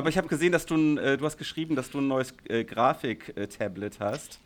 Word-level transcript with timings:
aber 0.00 0.08
ich 0.08 0.16
habe 0.16 0.28
gesehen, 0.28 0.50
dass 0.50 0.64
du 0.64 0.76
ein, 0.76 0.96
äh, 0.96 1.18
du 1.18 1.26
hast 1.26 1.36
geschrieben, 1.36 1.76
dass 1.76 1.90
du 1.90 1.98
ein 1.98 2.08
neues 2.08 2.32
äh, 2.48 2.64
Grafik-Tablet 2.64 4.00
hast. 4.00 4.38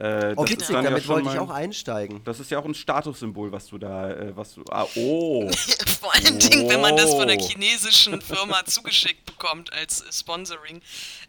Äh, 0.00 0.32
ist 0.32 0.38
witzig, 0.38 0.68
dann 0.68 0.76
ja 0.76 0.82
damit 0.84 1.04
schon 1.04 1.16
wollte 1.16 1.28
ich 1.28 1.38
auch 1.38 1.50
einsteigen. 1.50 2.24
Das 2.24 2.40
ist 2.40 2.50
ja 2.50 2.58
auch 2.58 2.64
ein 2.64 2.74
Statussymbol, 2.74 3.52
was 3.52 3.66
du 3.66 3.76
da, 3.76 4.10
äh, 4.10 4.34
was 4.34 4.54
du. 4.54 4.64
Ah, 4.70 4.86
oh. 4.96 5.50
Vor 6.00 6.14
allen 6.14 6.38
Dingen, 6.38 6.66
wenn 6.66 6.80
man 6.80 6.96
das 6.96 7.10
von 7.10 7.28
einer 7.28 7.38
Oh. 7.38 7.46
chinesischen 7.46 8.22
Firma 8.22 8.64
zugeschickt 8.64 9.26
bekommt 9.26 9.70
als 9.74 10.00
äh, 10.00 10.10
Sponsoring. 10.10 10.80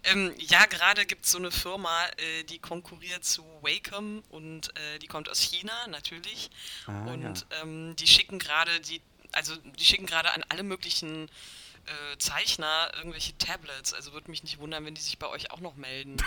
Ähm, 0.05 0.31
ja, 0.37 0.65
gerade 0.65 1.05
gibt 1.05 1.25
es 1.25 1.31
so 1.31 1.37
eine 1.37 1.51
Firma, 1.51 2.05
äh, 2.05 2.45
die 2.45 2.59
konkurriert 2.59 3.25
zu 3.25 3.43
Wacom 3.63 4.23
und 4.29 4.69
äh, 4.69 4.99
die 4.99 5.07
kommt 5.07 5.29
aus 5.29 5.41
China 5.41 5.73
natürlich. 5.89 6.49
Ah, 6.87 7.11
und 7.11 7.21
ja. 7.23 7.61
ähm, 7.61 7.97
die 7.97 8.07
schicken 8.07 8.39
gerade 8.39 8.71
die, 8.79 9.01
also 9.33 9.53
die 9.77 9.83
schicken 9.83 10.05
gerade 10.05 10.33
an 10.33 10.45
alle 10.47 10.63
möglichen 10.63 11.29
äh, 11.85 12.17
Zeichner 12.17 12.89
irgendwelche 12.97 13.37
Tablets. 13.37 13.93
Also 13.93 14.13
würde 14.13 14.31
mich 14.31 14.41
nicht 14.43 14.57
wundern, 14.59 14.85
wenn 14.85 14.95
die 14.95 15.01
sich 15.01 15.19
bei 15.19 15.27
euch 15.27 15.51
auch 15.51 15.59
noch 15.59 15.75
melden. 15.75 16.17
äh, 16.17 16.21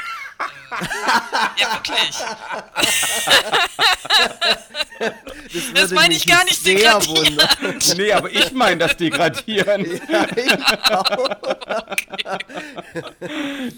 ja, 1.60 1.72
wirklich. 1.74 2.16
Das, 5.52 5.72
Das 5.74 5.90
meine 5.92 6.14
ich 6.14 6.26
gar 6.26 6.44
nicht 6.44 6.60
sehr 6.62 6.76
degradieren. 6.76 7.36
wundern. 7.36 7.78
Nee, 7.96 8.12
aber 8.12 8.30
ich 8.30 8.52
meine 8.52 8.78
das 8.78 8.96
Degradieren. 8.96 9.84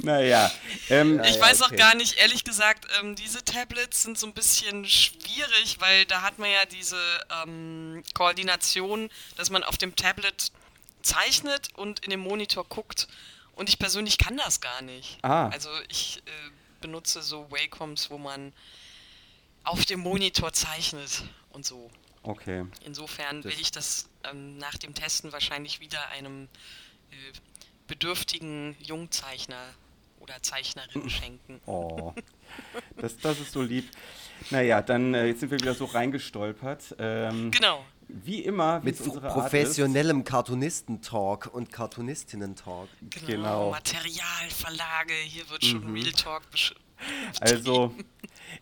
naja. 0.03 0.51
Ähm, 0.91 1.21
Ich 1.25 1.37
ja, 1.37 1.41
weiß 1.41 1.63
auch 1.63 1.69
okay. 1.69 1.77
gar 1.77 1.95
nicht, 1.95 2.19
ehrlich 2.19 2.45
gesagt, 2.45 2.87
ähm, 3.01 3.15
diese 3.17 3.43
Tablets 3.45 4.03
sind 4.03 4.19
so 4.19 4.27
ein 4.27 4.35
bisschen 4.35 4.85
schwierig, 4.87 5.77
weil 5.81 6.05
da 6.07 6.23
hat 6.23 6.39
man 6.39 6.51
ja 6.51 6.65
diese 6.71 6.99
ähm, 7.43 8.03
Koordination, 8.15 9.11
dass 9.37 9.51
man 9.51 9.63
auf 9.65 9.79
dem 9.79 9.95
Tablet 9.97 10.53
zeichnet 11.03 11.69
und 11.75 12.01
in 12.01 12.11
dem 12.11 12.21
Monitor 12.21 12.65
guckt. 12.65 13.09
Und 13.55 13.69
ich 13.69 13.79
persönlich 13.79 14.19
kann 14.19 14.37
das 14.37 14.61
gar 14.61 14.83
nicht. 14.83 15.19
Ah. 15.23 15.49
Also 15.49 15.69
ich 15.89 16.19
äh, 16.27 16.31
benutze 16.81 17.23
so 17.23 17.51
Wacoms, 17.51 18.11
wo 18.11 18.19
man 18.19 18.53
auf 19.65 19.85
dem 19.85 20.01
Monitor 20.01 20.53
zeichnet 20.53 21.25
und 21.51 21.67
so. 21.67 21.91
okay. 22.23 22.65
Insofern 22.85 23.43
Das- 23.43 23.53
will 23.53 23.61
ich 23.61 23.71
das 23.73 24.09
ähm, 24.31 24.57
nach 24.59 24.77
dem 24.79 24.95
Testen 24.95 25.33
wahrscheinlich 25.33 25.81
wieder 25.81 26.09
einem 26.11 26.45
äh, 27.11 27.17
bedürftigen 27.87 28.77
Jungzeichner 28.81 29.63
oder 30.21 30.43
Zeichnerin 30.43 31.09
schenken. 31.11 31.61
Oh. 31.67 32.15
Das, 32.97 33.19
das 33.19 33.39
ist 33.41 33.53
so 33.53 33.61
lieb. 33.61 33.91
Naja, 34.51 34.81
dann 34.81 35.13
äh, 35.13 35.27
jetzt 35.27 35.41
sind 35.41 35.51
wir 35.51 35.61
wieder 35.61 35.75
so 35.75 35.85
reingestolpert. 35.85 36.97
Ähm, 36.99 37.51
Genau. 37.51 37.85
Wie 38.09 38.41
immer, 38.43 38.81
Mit 38.81 38.99
professionellem 38.99 40.25
Cartoonisten-Talk 40.25 41.51
und 41.53 41.71
Cartoonistinnen-Talk. 41.71 42.89
Genau, 43.11 43.27
Genau. 43.27 43.71
Materialverlage, 43.71 45.13
hier 45.13 45.49
wird 45.51 45.65
schon 45.65 45.93
Real 45.93 46.13
Talk. 46.13 46.43
Also, 47.41 47.95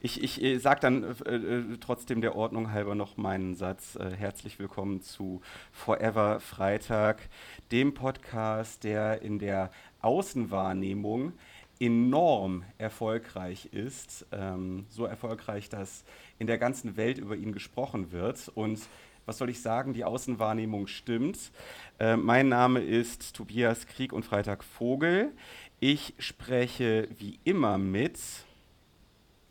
ich, 0.03 0.23
ich 0.23 0.43
äh, 0.43 0.59
sag 0.59 0.83
dann 0.83 1.05
äh, 1.25 1.35
äh, 1.37 1.79
trotzdem 1.79 2.21
der 2.21 2.37
Ordnung 2.37 2.71
halber 2.71 2.95
noch 2.95 3.17
meinen 3.17 3.55
Satz. 3.55 3.97
Äh, 3.97 4.11
herzlich 4.15 4.59
willkommen 4.59 5.01
zu 5.01 5.41
Forever 5.73 6.41
Freitag, 6.41 7.31
dem 7.73 7.95
Podcast, 7.95 8.85
der 8.85 9.23
in 9.23 9.39
der 9.39 9.71
Außenwahrnehmung 10.03 11.33
enorm 11.81 12.65
erfolgreich 12.77 13.67
ist. 13.73 14.27
Ähm, 14.33 14.85
so 14.91 15.07
erfolgreich, 15.07 15.71
dass 15.71 16.05
in 16.39 16.47
der 16.47 16.59
ganzen 16.59 16.99
Welt 16.99 17.17
über 17.17 17.37
ihn 17.37 17.53
gesprochen 17.53 18.13
wird. 18.13 18.49
Und 18.55 18.81
was 19.27 19.39
soll 19.39 19.51
ich 19.51 19.61
sagen, 19.61 19.93
die 19.93 20.05
Außenwahrnehmung 20.05 20.87
stimmt. 20.87 21.51
Äh, 21.99 22.17
mein 22.17 22.49
Name 22.49 22.81
ist 22.81 23.35
Tobias 23.35 23.87
Krieg 23.87 24.13
und 24.13 24.25
Freitag 24.25 24.63
Vogel. 24.63 25.33
Ich 25.81 26.15
spreche 26.19 27.09
wie 27.19 27.41
immer 27.45 27.77
mit, 27.77 28.19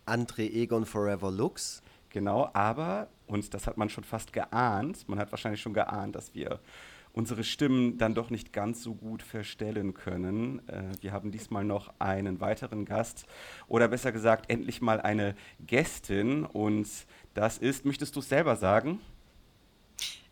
André 0.05 0.51
Egon 0.51 0.85
Forever 0.85 1.29
Lux. 1.29 1.83
genau, 2.09 2.49
aber, 2.53 3.09
und 3.27 3.53
das 3.53 3.67
hat 3.67 3.77
man 3.77 3.89
schon 3.89 4.05
fast 4.05 4.31
geahnt, 4.31 5.09
man 5.09 5.19
hat 5.19 5.31
wahrscheinlich 5.31 5.61
schon 5.61 5.73
geahnt, 5.73 6.15
dass 6.15 6.33
wir 6.33 6.61
unsere 7.11 7.43
Stimmen 7.43 7.97
dann 7.97 8.13
doch 8.13 8.29
nicht 8.29 8.53
ganz 8.53 8.83
so 8.83 8.93
gut 8.93 9.23
verstellen 9.23 9.93
können. 9.93 10.61
Äh, 10.69 10.83
wir 11.01 11.11
haben 11.11 11.31
diesmal 11.31 11.65
noch 11.65 11.93
einen 11.99 12.39
weiteren 12.39 12.85
Gast 12.85 13.25
oder 13.67 13.89
besser 13.89 14.13
gesagt 14.13 14.49
endlich 14.49 14.81
mal 14.81 15.01
eine 15.01 15.35
Gästin 15.59 16.45
und 16.45 16.87
das 17.33 17.57
ist, 17.57 17.83
möchtest 17.83 18.15
du 18.15 18.21
es 18.21 18.29
selber 18.29 18.55
sagen? 18.55 18.99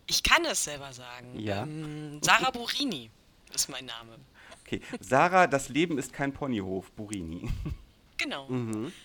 Ich 0.07 0.21
kann 0.23 0.43
es 0.45 0.63
selber 0.63 0.91
sagen. 0.93 1.39
Ja. 1.39 1.63
Ähm, 1.63 2.19
Sarah 2.21 2.51
Burini 2.51 3.09
ist 3.53 3.69
mein 3.69 3.85
Name. 3.85 4.17
Okay, 4.65 4.81
Sarah, 4.99 5.47
das 5.47 5.69
Leben 5.69 5.97
ist 5.97 6.13
kein 6.13 6.33
Ponyhof, 6.33 6.91
Burini. 6.91 7.49
Genau. 8.17 8.47
Mhm. 8.47 8.91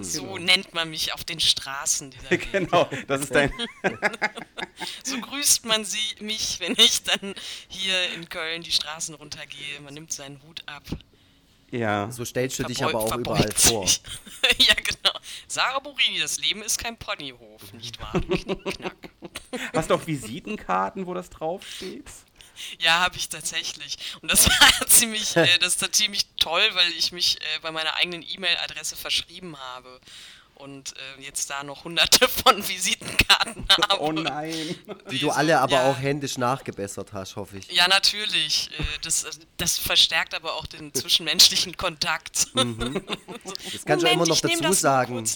So 0.00 0.38
nennt 0.38 0.74
man 0.74 0.90
mich 0.90 1.12
auf 1.12 1.24
den 1.24 1.38
Straßen 1.40 2.10
dieser 2.10 2.30
Welt. 2.30 2.52
genau, 2.52 2.88
das 3.06 3.22
ist 3.22 3.34
dein. 3.34 3.52
So 5.04 5.18
grüßt 5.20 5.64
man 5.64 5.84
sie, 5.84 5.98
mich, 6.20 6.60
wenn 6.60 6.72
ich 6.72 7.02
dann 7.04 7.34
hier 7.68 8.12
in 8.14 8.28
Köln 8.28 8.62
die 8.62 8.72
Straßen 8.72 9.14
runtergehe. 9.14 9.80
Man 9.82 9.94
nimmt 9.94 10.12
seinen 10.12 10.42
Hut 10.42 10.62
ab. 10.66 10.82
Ja. 11.70 12.10
So 12.10 12.24
stellst 12.24 12.58
du 12.58 12.64
dich 12.64 12.78
verbeu- 12.78 12.88
aber 12.90 12.98
auch 13.00 13.16
überall 13.16 13.52
vor. 13.52 13.86
sich. 13.86 14.02
ja, 14.58 14.74
genau. 14.74 15.18
Sarah 15.48 15.78
Burini, 15.78 16.18
das 16.18 16.38
Leben 16.40 16.62
ist 16.62 16.78
kein 16.78 16.96
Ponyhof, 16.98 17.72
nicht 17.72 17.98
wahr? 18.00 18.12
du 18.20 18.20
Knickknack. 18.56 18.96
Hast 19.74 19.90
du 19.90 19.94
auch 19.94 20.06
Visitenkarten, 20.06 21.06
wo 21.06 21.14
das 21.14 21.30
draufsteht? 21.30 22.04
Ja, 22.78 23.00
habe 23.00 23.16
ich 23.16 23.28
tatsächlich. 23.28 23.98
Und 24.22 24.30
das 24.30 24.48
war 24.48 24.86
ziemlich, 24.86 25.36
äh, 25.36 25.58
das 25.58 25.80
war 25.80 25.92
ziemlich 25.92 26.26
toll, 26.38 26.62
weil 26.72 26.90
ich 26.92 27.12
mich 27.12 27.36
äh, 27.40 27.60
bei 27.60 27.70
meiner 27.70 27.94
eigenen 27.94 28.22
E-Mail-Adresse 28.22 28.96
verschrieben 28.96 29.56
habe. 29.58 30.00
Und 30.54 30.94
äh, 31.18 31.22
jetzt 31.22 31.50
da 31.50 31.62
noch 31.62 31.84
hunderte 31.84 32.26
von 32.46 32.66
Visitenkarten 32.66 33.66
habe. 33.90 34.00
Oh 34.00 34.10
nein. 34.10 34.74
Die 35.10 35.18
du 35.18 35.30
alle 35.30 35.60
aber 35.60 35.72
ja, 35.72 35.90
auch 35.90 35.98
händisch 35.98 36.38
nachgebessert 36.38 37.12
hast, 37.12 37.36
hoffe 37.36 37.58
ich. 37.58 37.70
Ja, 37.70 37.86
natürlich. 37.88 38.70
Äh, 38.78 38.82
das, 39.02 39.26
das 39.58 39.76
verstärkt 39.76 40.34
aber 40.34 40.54
auch 40.54 40.64
den 40.64 40.94
zwischenmenschlichen 40.94 41.76
Kontakt. 41.76 42.54
Mhm. 42.54 43.04
Das 43.70 43.84
kannst 43.84 44.06
du 44.06 44.08
immer 44.08 44.26
noch 44.26 44.40
dazu 44.40 44.72
sagen. 44.72 45.26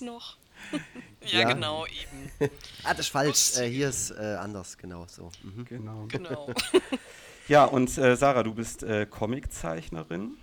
Ja, 1.27 1.41
Ja. 1.41 1.53
genau, 1.53 1.87
eben. 1.87 2.51
Ah, 2.85 2.91
das 2.91 3.01
ist 3.01 3.09
falsch. 3.09 3.57
Äh, 3.59 3.69
hier 3.69 3.89
ist 3.89 4.11
äh, 4.11 4.37
anders, 4.41 4.77
genau 4.79 5.07
so. 5.07 5.31
Mhm. 5.43 5.65
Genau. 5.67 6.05
Genau. 6.09 6.53
Ja, 7.49 7.65
und 7.65 7.99
äh, 7.99 8.17
Sarah, 8.17 8.45
du 8.45 8.55
bist 8.55 8.85
äh, 8.85 9.07
Comiczeichnerin. 9.07 10.37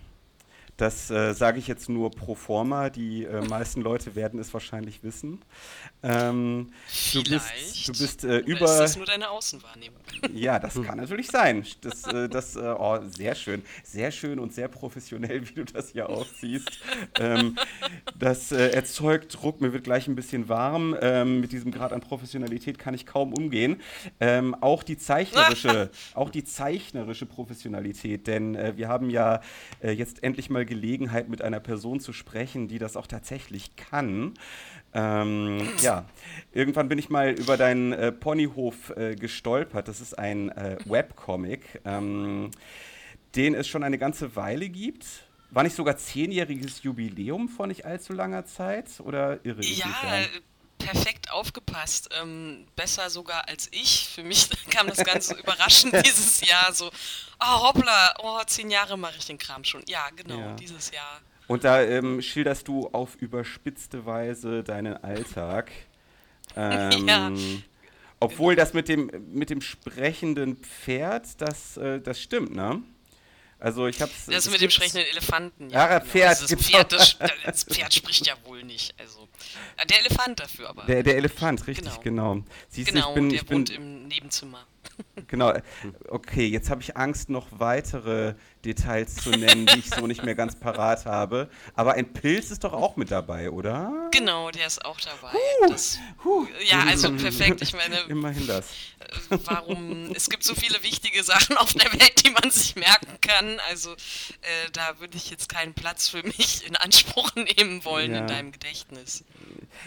Das 0.78 1.10
äh, 1.10 1.34
sage 1.34 1.58
ich 1.58 1.66
jetzt 1.66 1.88
nur 1.88 2.12
pro 2.12 2.36
forma. 2.36 2.88
Die 2.88 3.24
äh, 3.24 3.44
meisten 3.48 3.82
Leute 3.82 4.14
werden 4.14 4.38
es 4.38 4.54
wahrscheinlich 4.54 5.02
wissen. 5.02 5.44
Ähm, 6.04 6.70
du 7.12 7.24
bist, 7.24 7.88
du 7.88 7.92
bist 7.92 8.22
äh, 8.22 8.26
Oder 8.26 8.38
ist 8.38 8.46
über. 8.46 8.66
das 8.66 8.96
nur 8.96 9.06
deine 9.06 9.28
Außenwahrnehmung? 9.28 9.98
Ja, 10.34 10.58
das 10.58 10.80
kann 10.82 10.98
natürlich 10.98 11.28
sein. 11.28 11.64
Das, 11.80 12.04
äh, 12.04 12.28
das 12.28 12.54
äh, 12.54 12.60
oh, 12.60 12.98
sehr 13.08 13.34
schön. 13.34 13.62
Sehr 13.82 14.10
schön 14.12 14.38
und 14.38 14.52
sehr 14.52 14.68
professionell, 14.68 15.48
wie 15.48 15.52
du 15.52 15.64
das 15.64 15.90
hier 15.90 16.08
aufziehst. 16.08 16.78
Ähm, 17.18 17.56
das 18.16 18.52
äh, 18.52 18.70
erzeugt 18.70 19.40
Druck. 19.40 19.60
Mir 19.60 19.72
wird 19.72 19.84
gleich 19.84 20.06
ein 20.06 20.14
bisschen 20.14 20.48
warm. 20.48 20.96
Ähm, 21.00 21.40
mit 21.40 21.50
diesem 21.50 21.72
Grad 21.72 21.92
an 21.92 22.00
Professionalität 22.00 22.78
kann 22.78 22.94
ich 22.94 23.04
kaum 23.04 23.32
umgehen. 23.32 23.80
Ähm, 24.20 24.54
auch 24.60 24.84
die 24.84 24.96
zeichnerische, 24.96 25.90
auch 26.14 26.30
die 26.30 26.44
zeichnerische 26.44 27.26
Professionalität, 27.26 28.26
denn 28.26 28.56
wir 28.76 28.88
haben 28.88 29.10
ja 29.10 29.40
jetzt 29.82 30.22
endlich 30.22 30.50
mal 30.50 30.64
Gelegenheit, 30.68 31.28
mit 31.28 31.42
einer 31.42 31.58
Person 31.58 31.98
zu 31.98 32.12
sprechen, 32.12 32.68
die 32.68 32.78
das 32.78 32.96
auch 32.96 33.08
tatsächlich 33.08 33.74
kann. 33.74 34.34
Ähm, 34.94 35.68
ja, 35.82 36.04
irgendwann 36.52 36.88
bin 36.88 36.98
ich 36.98 37.10
mal 37.10 37.32
über 37.32 37.56
deinen 37.56 37.92
äh, 37.92 38.12
Ponyhof 38.12 38.90
äh, 38.96 39.16
gestolpert. 39.16 39.88
Das 39.88 40.00
ist 40.00 40.16
ein 40.18 40.50
äh, 40.50 40.76
Webcomic, 40.84 41.80
ähm, 41.84 42.50
den 43.34 43.54
es 43.54 43.66
schon 43.66 43.82
eine 43.82 43.98
ganze 43.98 44.36
Weile 44.36 44.68
gibt. 44.68 45.06
War 45.50 45.62
nicht 45.62 45.76
sogar 45.76 45.96
zehnjähriges 45.96 46.82
Jubiläum 46.82 47.48
vor 47.48 47.66
nicht 47.66 47.86
allzu 47.86 48.12
langer 48.12 48.44
Zeit? 48.44 49.00
Oder 49.00 49.44
irre 49.44 49.60
ich 49.60 49.70
mich 49.70 49.78
Ja, 49.78 49.96
da? 50.02 50.08
Perfekt 50.78 51.30
aufgepasst. 51.30 52.08
Ähm, 52.20 52.66
besser 52.76 53.10
sogar 53.10 53.48
als 53.48 53.68
ich. 53.72 54.08
Für 54.14 54.22
mich 54.22 54.48
kam 54.70 54.86
das 54.88 55.04
Ganze 55.04 55.34
überraschend 55.38 55.94
dieses 56.06 56.40
Jahr. 56.40 56.72
So, 56.72 56.90
oh 57.40 57.62
hoppla, 57.62 58.14
oh, 58.22 58.40
zehn 58.46 58.70
Jahre 58.70 58.96
mache 58.96 59.16
ich 59.18 59.26
den 59.26 59.38
Kram 59.38 59.64
schon. 59.64 59.82
Ja, 59.88 60.08
genau, 60.14 60.38
Ja. 60.38 60.54
dieses 60.54 60.90
Jahr. 60.90 61.20
Und 61.46 61.64
da 61.64 61.82
ähm, 61.82 62.20
schilderst 62.20 62.68
du 62.68 62.88
auf 62.88 63.16
überspitzte 63.16 64.04
Weise 64.06 64.62
deinen 64.62 64.96
Alltag. 64.96 65.70
Ähm, 66.56 67.06
Ja. 67.06 67.30
Obwohl 68.20 68.56
das 68.56 68.72
mit 68.72 68.88
dem, 68.88 69.10
mit 69.32 69.50
dem 69.50 69.60
sprechenden 69.60 70.56
Pferd, 70.56 71.40
das, 71.40 71.76
äh, 71.76 72.00
das 72.00 72.20
stimmt, 72.20 72.54
ne? 72.54 72.82
Also 73.60 73.86
ich 73.88 74.00
hab's. 74.00 74.26
Das 74.26 74.48
mit 74.50 74.60
dem 74.60 74.70
sprechenden 74.70 75.06
Elefanten. 75.10 75.70
Ja, 75.70 75.98
genau. 75.98 76.10
Pferd, 76.10 76.28
Also 76.28 76.46
das, 76.54 76.64
Pferd 76.64 76.92
das, 76.92 77.16
das 77.44 77.64
Pferd 77.64 77.92
spricht 77.92 78.26
ja 78.26 78.34
wohl 78.44 78.62
nicht. 78.62 78.94
Also, 78.98 79.28
äh, 79.76 79.86
der 79.86 80.00
Elefant 80.00 80.38
dafür 80.38 80.68
aber. 80.68 80.84
Der, 80.84 81.02
der 81.02 81.16
Elefant, 81.16 81.66
richtig, 81.66 82.00
genau. 82.00 82.34
Genau. 82.38 82.44
Siehst 82.68 82.90
du, 82.90 82.94
genau, 82.94 83.08
ich 83.08 83.14
bin, 83.14 83.28
der 83.30 83.40
ich 83.40 83.46
bin, 83.46 83.58
wohnt 83.58 83.70
im 83.70 84.08
Nebenzimmer. 84.08 84.64
Genau. 85.26 85.52
Okay, 86.08 86.46
jetzt 86.46 86.70
habe 86.70 86.80
ich 86.80 86.96
Angst, 86.96 87.28
noch 87.28 87.46
weitere 87.50 88.34
Details 88.64 89.16
zu 89.16 89.30
nennen, 89.30 89.66
die 89.66 89.80
ich 89.80 89.90
so 89.90 90.06
nicht 90.06 90.24
mehr 90.24 90.34
ganz 90.34 90.56
parat 90.58 91.04
habe. 91.06 91.48
Aber 91.74 91.94
ein 91.94 92.12
Pilz 92.12 92.50
ist 92.50 92.64
doch 92.64 92.72
auch 92.72 92.96
mit 92.96 93.10
dabei, 93.10 93.50
oder? 93.50 94.08
Genau, 94.12 94.50
der 94.50 94.66
ist 94.66 94.84
auch 94.84 94.98
dabei. 95.00 95.32
Huh, 95.32 95.68
das, 95.68 95.98
huh. 96.24 96.46
ja, 96.68 96.84
also 96.84 97.12
perfekt. 97.14 97.60
Ich 97.62 97.74
meine, 97.74 97.98
Immerhin 98.08 98.46
das. 98.46 98.66
äh, 99.30 99.38
warum? 99.44 100.10
Es 100.14 100.30
gibt 100.30 100.44
so 100.44 100.54
viele 100.54 100.82
wichtige 100.82 101.22
Sachen 101.22 101.56
auf 101.58 101.72
der 101.74 101.92
Welt, 101.92 102.24
die 102.24 102.30
man 102.30 102.50
sich 102.50 102.74
merken 102.76 103.18
kann. 103.20 103.60
Also 103.68 103.92
äh, 103.92 104.70
da 104.72 104.98
würde 105.00 105.16
ich 105.16 105.30
jetzt 105.30 105.48
keinen 105.48 105.74
Platz 105.74 106.08
für 106.08 106.22
mich 106.22 106.66
in 106.66 106.76
Anspruch 106.76 107.34
nehmen 107.34 107.84
wollen 107.84 108.12
Ja. 108.12 108.20
in 108.20 108.26
deinem 108.28 108.52
Gedächtnis. 108.52 109.24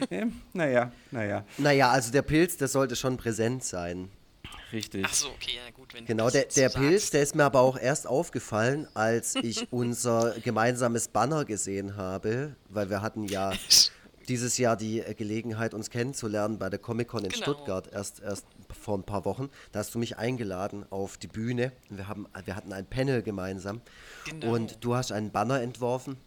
Ähm, 0.10 0.42
naja, 0.54 0.92
naja, 1.12 1.46
Naja, 1.58 1.90
also 1.90 2.12
der 2.12 2.22
Pilz, 2.22 2.58
der 2.58 2.68
sollte 2.68 2.96
schon 2.96 3.18
präsent 3.18 3.64
sein. 3.64 4.10
Richtig. 4.71 5.03
Ach 5.07 5.13
so, 5.13 5.27
okay, 5.30 5.51
ja 5.56 5.71
gut, 5.71 5.94
wenn 5.94 6.06
Genau, 6.06 6.25
du 6.27 6.31
der, 6.33 6.45
der 6.45 6.69
so 6.69 6.80
Pilz, 6.80 7.01
sagst. 7.03 7.13
der 7.13 7.21
ist 7.24 7.36
mir 7.36 7.44
aber 7.45 7.62
auch 7.62 7.77
erst 7.77 8.07
aufgefallen, 8.07 8.88
als 8.94 9.36
ich 9.36 9.68
unser 9.71 10.36
gemeinsames 10.44 11.07
Banner 11.07 11.45
gesehen 11.45 11.95
habe, 11.98 12.56
weil 12.69 12.89
wir 12.89 13.01
hatten 13.01 13.24
ja 13.24 13.51
dieses 14.27 14.57
Jahr 14.57 14.77
die 14.77 15.03
Gelegenheit, 15.18 15.74
uns 15.74 15.89
kennenzulernen 15.89 16.59
bei 16.59 16.69
der 16.69 16.80
Comic-Con 16.80 17.24
in 17.25 17.30
Genau. 17.31 17.44
Stuttgart, 17.44 17.89
erst, 17.92 18.21
erst 18.21 18.45
vor 18.80 18.98
ein 18.98 19.03
paar 19.03 19.25
Wochen. 19.25 19.50
Da 19.71 19.80
hast 19.80 19.94
du 19.95 20.00
mich 20.00 20.18
eingeladen 20.18 20.86
auf 20.89 21.18
die 21.18 21.27
Bühne. 21.27 21.71
Wir, 21.89 22.07
haben, 22.07 22.27
wir 22.45 22.56
hatten 22.56 22.71
ein 22.71 22.86
Panel 22.86 23.21
gemeinsam 23.24 23.81
Genau. 24.25 24.54
und 24.54 24.77
du 24.83 24.95
hast 24.95 25.12
einen 25.12 25.31
Banner 25.31 25.62
entworfen. 25.62 26.18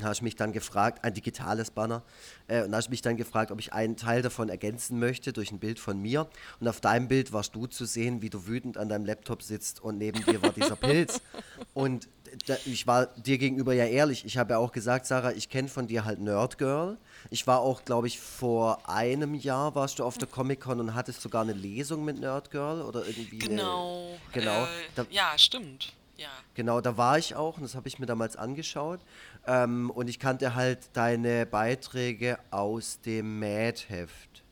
Da 0.00 0.06
hast 0.08 0.22
mich 0.22 0.34
dann 0.36 0.52
gefragt, 0.52 1.04
ein 1.04 1.14
digitales 1.14 1.70
Banner, 1.70 2.02
äh, 2.48 2.62
und 2.64 2.72
da 2.72 2.78
hast 2.78 2.90
mich 2.90 3.00
dann 3.02 3.16
gefragt, 3.16 3.50
ob 3.50 3.60
ich 3.60 3.72
einen 3.72 3.96
Teil 3.96 4.22
davon 4.22 4.48
ergänzen 4.48 4.98
möchte 4.98 5.32
durch 5.32 5.52
ein 5.52 5.58
Bild 5.60 5.78
von 5.78 6.00
mir. 6.00 6.28
Und 6.60 6.68
auf 6.68 6.80
deinem 6.80 7.08
Bild 7.08 7.32
warst 7.32 7.54
du 7.54 7.66
zu 7.66 7.84
sehen, 7.84 8.20
wie 8.22 8.30
du 8.30 8.46
wütend 8.46 8.76
an 8.76 8.88
deinem 8.88 9.04
Laptop 9.06 9.42
sitzt 9.42 9.80
und 9.82 9.98
neben 9.98 10.24
dir 10.24 10.42
war 10.42 10.50
dieser 10.52 10.76
Pilz. 10.76 11.20
Und 11.74 12.08
da, 12.46 12.56
ich 12.64 12.86
war 12.86 13.06
dir 13.06 13.38
gegenüber 13.38 13.74
ja 13.74 13.84
ehrlich. 13.86 14.24
Ich 14.24 14.38
habe 14.38 14.54
ja 14.54 14.58
auch 14.58 14.72
gesagt, 14.72 15.06
Sarah, 15.06 15.32
ich 15.32 15.48
kenne 15.48 15.68
von 15.68 15.86
dir 15.86 16.04
halt 16.04 16.18
Nerd 16.20 16.58
Girl. 16.58 16.96
Ich 17.30 17.46
war 17.46 17.60
auch, 17.60 17.84
glaube 17.84 18.06
ich, 18.08 18.18
vor 18.20 18.88
einem 18.88 19.34
Jahr 19.34 19.74
warst 19.76 19.98
du 20.00 20.04
auf 20.04 20.18
der 20.18 20.26
Comic-Con 20.28 20.80
und 20.80 20.94
hattest 20.94 21.20
sogar 21.20 21.42
eine 21.42 21.52
Lesung 21.52 22.04
mit 22.04 22.18
Nerd 22.18 22.50
Girl 22.50 22.82
oder 22.82 23.06
irgendwie. 23.06 23.40
eine- 23.40 23.48
Genau. 23.56 24.16
Genau. 24.32 24.64
Äh, 24.64 24.66
Da- 24.96 25.06
ja, 25.10 25.32
stimmt. 25.36 25.92
Ja. 26.16 26.28
Genau, 26.54 26.80
da 26.80 26.96
war 26.96 27.18
ich 27.18 27.34
auch 27.34 27.56
und 27.56 27.62
das 27.64 27.74
habe 27.74 27.88
ich 27.88 27.98
mir 27.98 28.06
damals 28.06 28.36
angeschaut. 28.36 29.00
Ähm, 29.46 29.90
und 29.90 30.08
ich 30.08 30.18
kannte 30.20 30.54
halt 30.54 30.78
deine 30.92 31.44
Beiträge 31.46 32.38
aus 32.50 33.00
dem 33.00 33.38
Mad-Heft. 33.40 34.42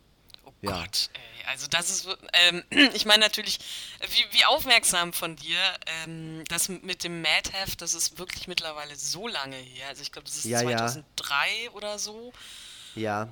Oh 0.45 0.53
Ja. 0.63 0.73
Gott, 0.81 1.11
ey. 1.15 1.21
Also 1.49 1.67
das 1.69 1.91
ist, 1.91 2.09
ähm, 2.35 2.63
ich 2.95 3.05
meine 3.05 3.21
natürlich, 3.21 3.59
wie, 4.01 4.37
wie 4.39 4.45
aufmerksam 4.45 5.13
von 5.13 5.37
dir, 5.37 5.59
ähm, 6.05 6.45
das 6.49 6.69
mit 6.69 7.05
dem 7.05 7.21
Mad-Heft, 7.23 7.81
das 7.81 7.95
ist 7.95 8.19
wirklich 8.19 8.49
mittlerweile 8.49 8.95
so 8.97 9.29
lange 9.29 9.57
her. 9.57 9.89
Also 9.89 10.03
ich 10.03 10.13
glaube, 10.13 10.27
das 10.27 10.39
ist 10.39 10.45
Ja, 10.45 10.63
ja. 10.63 10.79
2003 10.79 11.71
oder 11.75 11.99
so. 11.99 12.33
Ja, 12.95 13.29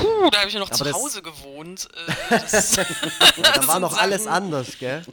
Puh, 0.00 0.30
da 0.30 0.38
habe 0.38 0.48
ich 0.48 0.54
ja 0.54 0.60
noch 0.60 0.70
Aber 0.70 0.76
zu 0.76 0.92
Hause 0.92 1.22
gewohnt. 1.22 1.88
Äh, 2.30 2.38
das, 2.50 2.72
da 2.72 3.66
war 3.66 3.80
noch 3.80 3.96
alles 3.96 4.24
Sachen- 4.24 4.34
anders, 4.36 4.78
gell? 4.78 5.04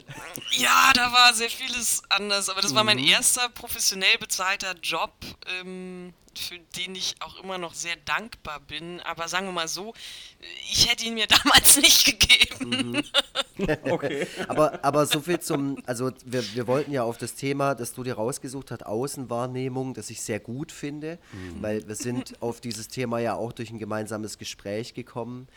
Ja, 0.52 0.92
da 0.94 1.12
war 1.12 1.32
sehr 1.34 1.50
vieles 1.50 2.02
anders, 2.08 2.48
aber 2.48 2.60
das 2.60 2.74
war 2.74 2.82
Mhm. 2.82 2.86
mein 2.88 2.98
erster 2.98 3.48
professionell 3.50 4.16
bezahlter 4.18 4.74
Job, 4.82 5.12
ähm, 5.60 6.14
für 6.36 6.58
den 6.76 6.94
ich 6.94 7.14
auch 7.20 7.36
immer 7.42 7.58
noch 7.58 7.74
sehr 7.74 7.96
dankbar 7.96 8.60
bin. 8.60 9.00
Aber 9.02 9.28
sagen 9.28 9.46
wir 9.46 9.52
mal 9.52 9.68
so, 9.68 9.92
ich 10.70 10.90
hätte 10.90 11.04
ihn 11.06 11.14
mir 11.14 11.26
damals 11.44 11.76
nicht 11.76 12.04
gegeben. 12.04 13.02
Okay. 13.84 14.26
Aber, 14.48 14.84
aber 14.84 15.06
so 15.06 15.20
viel 15.20 15.38
zum, 15.40 15.78
also 15.86 16.10
wir, 16.24 16.42
wir 16.54 16.66
wollten 16.66 16.90
ja 16.90 17.02
auf 17.04 17.18
das 17.18 17.34
Thema, 17.34 17.74
das 17.74 17.92
du 17.92 18.02
dir 18.02 18.14
rausgesucht 18.14 18.70
hast, 18.70 18.84
Außenwahrnehmung, 18.86 19.94
das 19.94 20.10
ich 20.10 20.20
sehr 20.20 20.40
gut 20.40 20.72
finde, 20.72 21.18
weil 21.60 21.86
wir 21.86 21.94
sind 21.94 22.34
auf 22.40 22.60
dieses 22.60 22.88
Thema 22.88 23.18
ja 23.20 23.34
auch 23.34 23.52
durch 23.52 23.70
ein 23.70 23.78
gemeinsames 23.78 24.38
Gespräch 24.38 24.94
gekommen. 24.94 25.48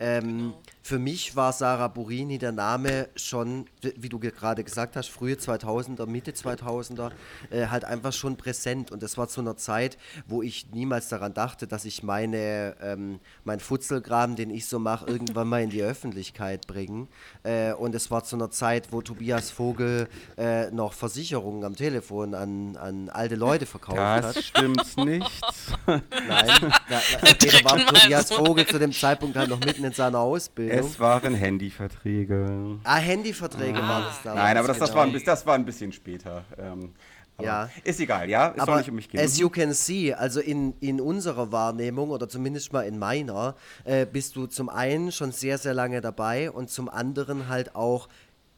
Ähm, 0.00 0.52
Für 0.82 0.98
mich 0.98 1.36
war 1.36 1.52
Sarah 1.52 1.88
Burini 1.88 2.38
der 2.38 2.52
Name 2.52 3.08
schon, 3.16 3.66
wie 3.96 4.08
du 4.08 4.18
ge- 4.18 4.32
gerade 4.32 4.64
gesagt 4.64 4.96
hast, 4.96 5.08
frühe 5.08 5.34
2000er, 5.36 6.06
Mitte 6.06 6.32
2000er, 6.32 7.12
äh, 7.50 7.66
halt 7.68 7.84
einfach 7.84 8.12
schon 8.12 8.36
präsent 8.36 8.90
und 8.90 9.02
das 9.02 9.16
war 9.16 9.28
zu 9.28 9.40
einer 9.40 9.56
Zeit, 9.56 9.96
wo 10.26 10.42
ich 10.42 10.70
niemals 10.72 11.08
daran 11.08 11.32
dachte, 11.34 11.66
dass 11.66 11.84
ich 11.84 12.02
meine, 12.02 12.76
ähm, 12.82 13.20
mein 13.44 13.60
Futzelgraben, 13.60 14.33
den 14.36 14.50
ich 14.50 14.66
so 14.66 14.78
mache, 14.78 15.06
irgendwann 15.06 15.48
mal 15.48 15.62
in 15.62 15.70
die 15.70 15.82
Öffentlichkeit 15.82 16.66
bringen. 16.66 17.08
Äh, 17.42 17.72
und 17.72 17.94
es 17.94 18.10
war 18.10 18.24
zu 18.24 18.36
einer 18.36 18.50
Zeit, 18.50 18.88
wo 18.92 19.02
Tobias 19.02 19.50
Vogel 19.50 20.08
äh, 20.36 20.70
noch 20.70 20.92
Versicherungen 20.92 21.64
am 21.64 21.76
Telefon 21.76 22.34
an, 22.34 22.76
an 22.76 23.08
alte 23.08 23.34
Leute 23.36 23.66
verkauft 23.66 23.98
hat. 23.98 24.24
Das 24.36 24.44
stimmt 24.44 24.96
nicht. 24.98 25.40
Nein, 25.86 26.00
da, 26.28 26.70
da, 26.88 26.98
okay, 27.30 27.50
da 27.62 27.70
war 27.70 27.78
Tobias. 27.86 28.32
Vogel 28.32 28.66
zu 28.66 28.78
dem 28.78 28.92
Zeitpunkt 28.92 29.36
halt 29.36 29.50
noch 29.50 29.60
mitten 29.60 29.84
in 29.84 29.92
seiner 29.92 30.18
Ausbildung. 30.20 30.78
Es 30.78 30.98
waren 30.98 31.34
Handyverträge. 31.34 32.78
ah, 32.84 32.96
Handyverträge 32.96 33.78
waren 33.78 34.04
es 34.10 34.22
damals. 34.22 34.42
Nein, 34.42 34.56
aber 34.56 34.68
das, 34.68 34.78
das, 34.78 34.88
genau. 34.90 34.98
war 34.98 35.06
ein, 35.06 35.12
bisschen- 35.12 35.26
das 35.26 35.46
war 35.46 35.54
ein 35.54 35.64
bisschen 35.64 35.92
später. 35.92 36.44
Ähm, 36.58 36.92
aber 37.36 37.46
Ja. 37.46 37.70
Ist 37.82 38.00
egal, 38.00 38.28
ja? 38.28 38.54
Es 38.56 38.64
soll 38.64 38.78
nicht 38.78 38.88
um 38.90 38.96
mich 38.96 39.08
gehen. 39.08 39.20
as 39.20 39.38
you 39.38 39.48
can 39.48 39.72
see, 39.74 40.12
also 40.12 40.40
in, 40.40 40.74
in 40.80 41.00
unserer 41.00 41.50
Wahrnehmung 41.52 42.10
oder 42.10 42.28
zumindest 42.28 42.72
mal 42.72 42.82
in 42.82 42.98
meiner, 42.98 43.56
äh, 43.84 44.06
bist 44.06 44.36
du 44.36 44.46
zum 44.46 44.68
einen 44.68 45.12
schon 45.12 45.32
sehr, 45.32 45.58
sehr 45.58 45.74
lange 45.74 46.00
dabei 46.00 46.50
und 46.50 46.70
zum 46.70 46.88
anderen 46.88 47.48
halt 47.48 47.74
auch 47.74 48.08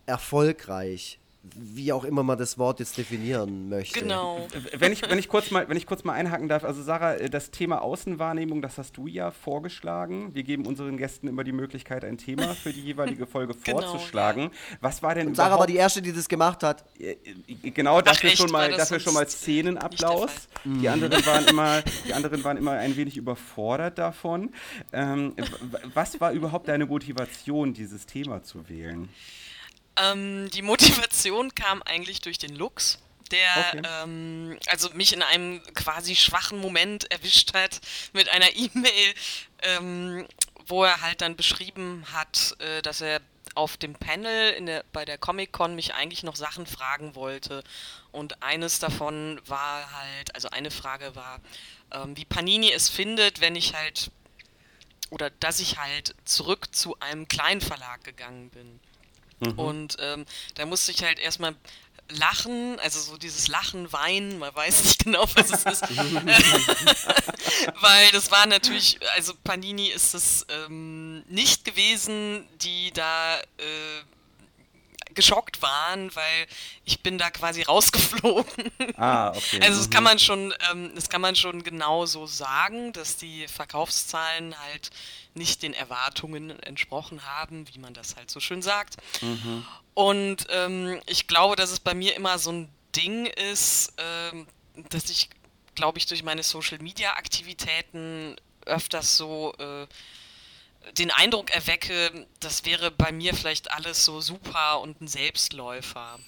erfolgreich. 0.06 1.18
Wie 1.54 1.92
auch 1.92 2.04
immer 2.04 2.22
man 2.22 2.38
das 2.38 2.58
Wort 2.58 2.80
jetzt 2.80 2.98
definieren 2.98 3.68
möchte. 3.68 4.00
Genau. 4.00 4.46
Wenn 4.76 4.92
ich, 4.92 5.02
wenn, 5.08 5.18
ich 5.18 5.28
kurz 5.28 5.50
mal, 5.50 5.68
wenn 5.68 5.76
ich 5.76 5.86
kurz 5.86 6.04
mal 6.04 6.12
einhaken 6.14 6.48
darf, 6.48 6.64
also 6.64 6.82
Sarah, 6.82 7.14
äh, 7.14 7.30
das 7.30 7.50
Thema 7.50 7.82
Außenwahrnehmung, 7.82 8.62
das 8.62 8.78
hast 8.78 8.96
du 8.96 9.06
ja 9.06 9.30
vorgeschlagen. 9.30 10.34
Wir 10.34 10.42
geben 10.42 10.66
unseren 10.66 10.96
Gästen 10.96 11.28
immer 11.28 11.44
die 11.44 11.52
Möglichkeit, 11.52 12.04
ein 12.04 12.18
Thema 12.18 12.54
für 12.54 12.72
die 12.72 12.80
jeweilige 12.80 13.26
Folge 13.26 13.54
Genau, 13.64 13.80
vorzuschlagen. 13.80 14.50
Was 14.80 15.02
war 15.02 15.14
denn 15.14 15.28
Und 15.28 15.36
Sarah 15.36 15.58
war 15.58 15.66
die 15.66 15.76
Erste, 15.76 16.02
die 16.02 16.12
das 16.12 16.28
gemacht 16.28 16.62
hat. 16.62 16.84
Äh, 16.98 17.16
Genau, 17.70 18.00
dafür 18.00 18.30
echt? 18.30 18.38
schon 18.38 18.50
mal, 18.50 18.68
das 18.70 18.78
dafür 18.78 19.00
schon 19.00 19.14
mal 19.14 19.28
Szenenapplaus. 19.28 20.48
Die 20.64 20.88
anderen 20.88 21.24
waren 21.26 21.46
immer, 21.48 21.82
die 22.06 22.14
anderen 22.14 22.42
waren 22.44 22.56
immer 22.56 22.72
ein 22.72 22.96
wenig 22.96 23.16
überfordert 23.16 23.98
davon. 23.98 24.50
Ähm, 24.92 25.34
was 25.94 26.20
war 26.20 26.32
überhaupt 26.32 26.68
deine 26.68 26.86
Motivation, 26.86 27.74
dieses 27.74 28.06
Thema 28.06 28.42
zu 28.42 28.68
wählen? 28.68 29.08
Ähm, 29.96 30.50
die 30.50 30.62
Motivation 30.62 31.54
kam 31.54 31.82
eigentlich 31.82 32.20
durch 32.20 32.38
den 32.38 32.54
Lux, 32.54 32.98
der 33.30 33.50
Okay. 33.68 33.82
ähm, 34.02 34.58
also 34.66 34.90
mich 34.90 35.12
in 35.12 35.22
einem 35.22 35.62
quasi 35.74 36.14
schwachen 36.14 36.58
Moment 36.58 37.10
erwischt 37.10 37.54
hat 37.54 37.80
mit 38.12 38.28
einer 38.28 38.50
E-Mail, 38.56 39.14
ähm, 39.62 40.26
wo 40.66 40.84
er 40.84 41.00
halt 41.00 41.20
dann 41.20 41.36
beschrieben 41.36 42.04
hat, 42.12 42.56
äh, 42.58 42.82
dass 42.82 43.00
er 43.00 43.20
auf 43.54 43.76
dem 43.76 43.94
Panel 43.94 44.64
der, 44.64 44.84
bei 44.92 45.04
der 45.04 45.18
Comic-Con 45.18 45.74
mich 45.74 45.94
eigentlich 45.94 46.22
noch 46.22 46.36
Sachen 46.36 46.66
fragen 46.66 47.14
wollte. 47.14 47.64
Und 48.12 48.42
eines 48.42 48.78
davon 48.78 49.40
war 49.46 49.92
halt, 49.92 50.34
also 50.34 50.50
eine 50.50 50.70
Frage 50.70 51.16
war, 51.16 51.40
ähm, 51.90 52.16
wie 52.16 52.24
Panini 52.24 52.70
es 52.70 52.88
findet, 52.88 53.40
wenn 53.40 53.56
ich 53.56 53.74
halt, 53.74 54.10
oder 55.10 55.30
dass 55.30 55.58
ich 55.58 55.78
halt 55.78 56.14
zurück 56.24 56.74
zu 56.74 56.98
einem 57.00 57.28
Kleinverlag 57.28 58.04
gegangen 58.04 58.50
bin. 58.50 58.80
Und 59.56 59.96
ähm, 60.00 60.24
da 60.54 60.64
musste 60.66 60.92
ich 60.92 61.02
halt 61.02 61.18
erstmal 61.18 61.54
lachen, 62.08 62.78
also 62.80 63.00
so 63.00 63.16
dieses 63.16 63.48
Lachen, 63.48 63.92
Weinen, 63.92 64.38
man 64.38 64.54
weiß 64.54 64.84
nicht 64.84 65.04
genau, 65.04 65.24
was 65.34 65.50
es 65.50 65.64
ist. 65.64 65.82
Weil 67.80 68.10
das 68.12 68.30
war 68.30 68.46
natürlich, 68.46 68.98
also 69.14 69.34
Panini 69.44 69.88
ist 69.88 70.14
es 70.14 70.46
ähm, 70.48 71.22
nicht 71.28 71.64
gewesen, 71.64 72.46
die 72.62 72.92
da 72.92 73.38
äh, 73.38 74.02
geschockt 75.14 75.62
waren, 75.62 76.14
weil 76.14 76.46
ich 76.84 77.02
bin 77.02 77.18
da 77.18 77.30
quasi 77.30 77.62
rausgeflogen. 77.62 78.70
Ah, 78.96 79.30
okay. 79.30 79.60
Also 79.62 79.78
das 79.78 79.90
kann 79.90 80.04
man 80.04 80.18
schon, 80.18 80.54
ähm, 80.70 80.92
das 80.94 81.08
kann 81.08 81.22
man 81.22 81.34
schon 81.34 81.64
genau 81.64 82.06
so 82.06 82.26
sagen, 82.26 82.92
dass 82.92 83.16
die 83.16 83.48
Verkaufszahlen 83.48 84.54
halt 84.58 84.90
nicht 85.36 85.62
den 85.62 85.74
Erwartungen 85.74 86.58
entsprochen 86.60 87.24
haben, 87.26 87.66
wie 87.72 87.78
man 87.78 87.94
das 87.94 88.16
halt 88.16 88.30
so 88.30 88.40
schön 88.40 88.62
sagt. 88.62 88.96
Und 89.94 90.46
ähm, 90.50 91.00
ich 91.06 91.26
glaube, 91.26 91.56
dass 91.56 91.70
es 91.70 91.80
bei 91.80 91.94
mir 91.94 92.14
immer 92.16 92.38
so 92.38 92.52
ein 92.52 92.68
Ding 92.94 93.26
ist, 93.26 93.92
ähm, 93.98 94.46
dass 94.90 95.10
ich, 95.10 95.28
glaube 95.74 95.98
ich, 95.98 96.06
durch 96.06 96.22
meine 96.22 96.42
Social-Media-Aktivitäten 96.42 98.36
öfters 98.64 99.16
so 99.16 99.54
äh, 99.58 99.86
den 100.98 101.10
Eindruck 101.10 101.50
erwecke, 101.50 102.26
das 102.40 102.64
wäre 102.64 102.90
bei 102.90 103.12
mir 103.12 103.34
vielleicht 103.34 103.70
alles 103.72 104.04
so 104.04 104.20
super 104.20 104.80
und 104.80 105.00
ein 105.00 105.08
Selbstläufer. 105.08 106.18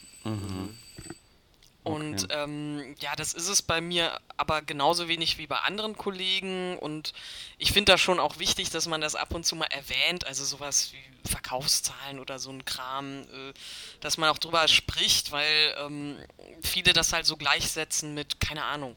Und 1.88 2.28
ähm, 2.30 2.95
ja, 3.00 3.14
das 3.16 3.35
ist 3.35 3.49
es 3.49 3.62
bei 3.62 3.80
mir 3.80 4.21
aber 4.37 4.62
genauso 4.62 5.09
wenig 5.09 5.38
wie 5.38 5.47
bei 5.47 5.59
anderen 5.59 5.97
Kollegen. 5.97 6.78
Und 6.78 7.12
ich 7.59 7.73
finde 7.73 7.92
das 7.92 8.00
schon 8.00 8.21
auch 8.21 8.38
wichtig, 8.38 8.71
dass 8.71 8.87
man 8.87 9.00
das 9.00 9.14
ab 9.14 9.35
und 9.35 9.45
zu 9.45 9.57
mal 9.57 9.66
erwähnt. 9.66 10.26
Also 10.26 10.45
sowas 10.45 10.92
wie 10.92 11.28
Verkaufszahlen 11.28 12.18
oder 12.18 12.38
so 12.38 12.50
ein 12.50 12.64
Kram, 12.64 13.23
äh, 13.23 13.52
dass 14.00 14.16
man 14.16 14.30
auch 14.30 14.38
drüber 14.38 14.66
spricht, 14.68 15.33
weil 15.33 15.75
ähm, 15.78 16.16
viele 16.62 16.92
das 16.92 17.12
halt 17.12 17.26
so 17.26 17.37
gleichsetzen 17.37 18.14
mit, 18.14 18.40
keine 18.40 18.64
Ahnung, 18.64 18.97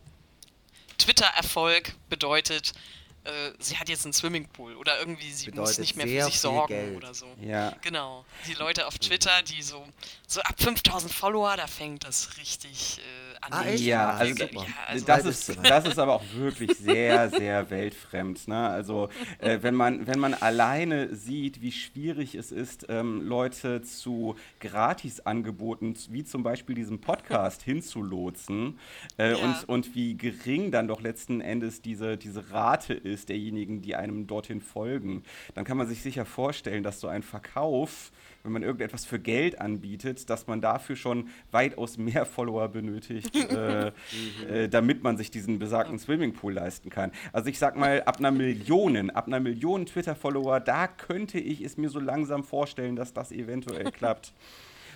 Twitter-Erfolg 0.97 1.93
bedeutet, 2.09 2.73
äh, 3.23 3.51
sie 3.59 3.77
hat 3.77 3.89
jetzt 3.89 4.05
einen 4.05 4.13
Swimmingpool 4.13 4.75
oder 4.75 4.99
irgendwie 4.99 5.31
sie 5.31 5.45
Bedeutet 5.45 5.69
muss 5.69 5.77
nicht 5.77 5.95
mehr 5.95 6.07
für 6.07 6.31
sich 6.31 6.39
sorgen 6.39 6.67
Geld. 6.67 6.97
oder 6.97 7.13
so. 7.13 7.27
Ja. 7.41 7.75
Genau. 7.81 8.25
Die 8.47 8.53
Leute 8.53 8.87
auf 8.87 8.97
Twitter, 8.97 9.41
die 9.43 9.61
so, 9.61 9.87
so 10.27 10.41
ab 10.41 10.55
5000 10.57 11.13
Follower, 11.13 11.55
da 11.55 11.67
fängt 11.67 12.03
das 12.03 12.37
richtig 12.37 12.99
äh. 12.99 13.30
Ah, 13.49 13.65
echt? 13.65 13.83
Ja, 13.83 14.09
Ah, 14.11 14.17
also, 14.17 14.43
ja, 14.45 14.61
also 14.87 15.05
das, 15.05 15.25
ist, 15.25 15.57
das 15.63 15.87
ist 15.87 15.97
aber 15.97 16.13
auch 16.15 16.23
wirklich 16.35 16.77
sehr, 16.77 17.29
sehr 17.29 17.69
weltfremd. 17.71 18.47
Ne? 18.47 18.55
Also 18.69 19.09
äh, 19.39 19.57
wenn, 19.61 19.73
man, 19.73 20.05
wenn 20.05 20.19
man 20.19 20.33
alleine 20.35 21.15
sieht, 21.15 21.61
wie 21.61 21.71
schwierig 21.71 22.35
es 22.35 22.51
ist, 22.51 22.85
ähm, 22.89 23.21
Leute 23.27 23.81
zu 23.81 24.35
Gratisangeboten, 24.59 25.95
wie 26.09 26.23
zum 26.23 26.43
Beispiel 26.43 26.75
diesem 26.75 26.99
Podcast 27.01 27.61
hinzulotsen 27.63 28.77
äh, 29.17 29.31
Ja. 29.31 29.37
und, 29.37 29.67
und 29.69 29.95
wie 29.95 30.15
gering 30.15 30.71
dann 30.71 30.87
doch 30.87 31.01
letzten 31.01 31.41
Endes 31.41 31.81
diese, 31.81 32.17
diese 32.17 32.51
Rate 32.51 32.93
ist 32.93 33.29
derjenigen, 33.29 33.81
die 33.81 33.95
einem 33.95 34.27
dorthin 34.27 34.61
folgen, 34.61 35.23
dann 35.55 35.65
kann 35.65 35.77
man 35.77 35.87
sich 35.87 36.01
sicher 36.01 36.25
vorstellen, 36.25 36.83
dass 36.83 36.99
so 36.99 37.07
ein 37.07 37.23
Verkauf 37.23 38.11
wenn 38.43 38.51
man 38.51 38.63
irgendetwas 38.63 39.05
für 39.05 39.19
Geld 39.19 39.59
anbietet, 39.61 40.29
dass 40.29 40.47
man 40.47 40.61
dafür 40.61 40.95
schon 40.95 41.29
weitaus 41.51 41.97
mehr 41.97 42.25
Follower 42.25 42.67
benötigt, 42.69 43.35
äh, 43.35 43.87
äh, 44.49 44.69
damit 44.69 45.03
man 45.03 45.17
sich 45.17 45.31
diesen 45.31 45.59
besagten 45.59 45.99
Swimmingpool 45.99 46.53
leisten 46.53 46.89
kann. 46.89 47.11
Also 47.33 47.49
ich 47.49 47.59
sag 47.59 47.75
mal, 47.75 48.01
ab 48.03 48.17
einer 48.19 48.31
Million, 48.31 49.09
ab 49.11 49.27
einer 49.27 49.39
Million 49.39 49.85
Twitter-Follower, 49.85 50.59
da 50.59 50.87
könnte 50.87 51.39
ich 51.39 51.61
es 51.61 51.77
mir 51.77 51.89
so 51.89 51.99
langsam 51.99 52.43
vorstellen, 52.43 52.95
dass 52.95 53.13
das 53.13 53.31
eventuell 53.31 53.91
klappt. 53.91 54.33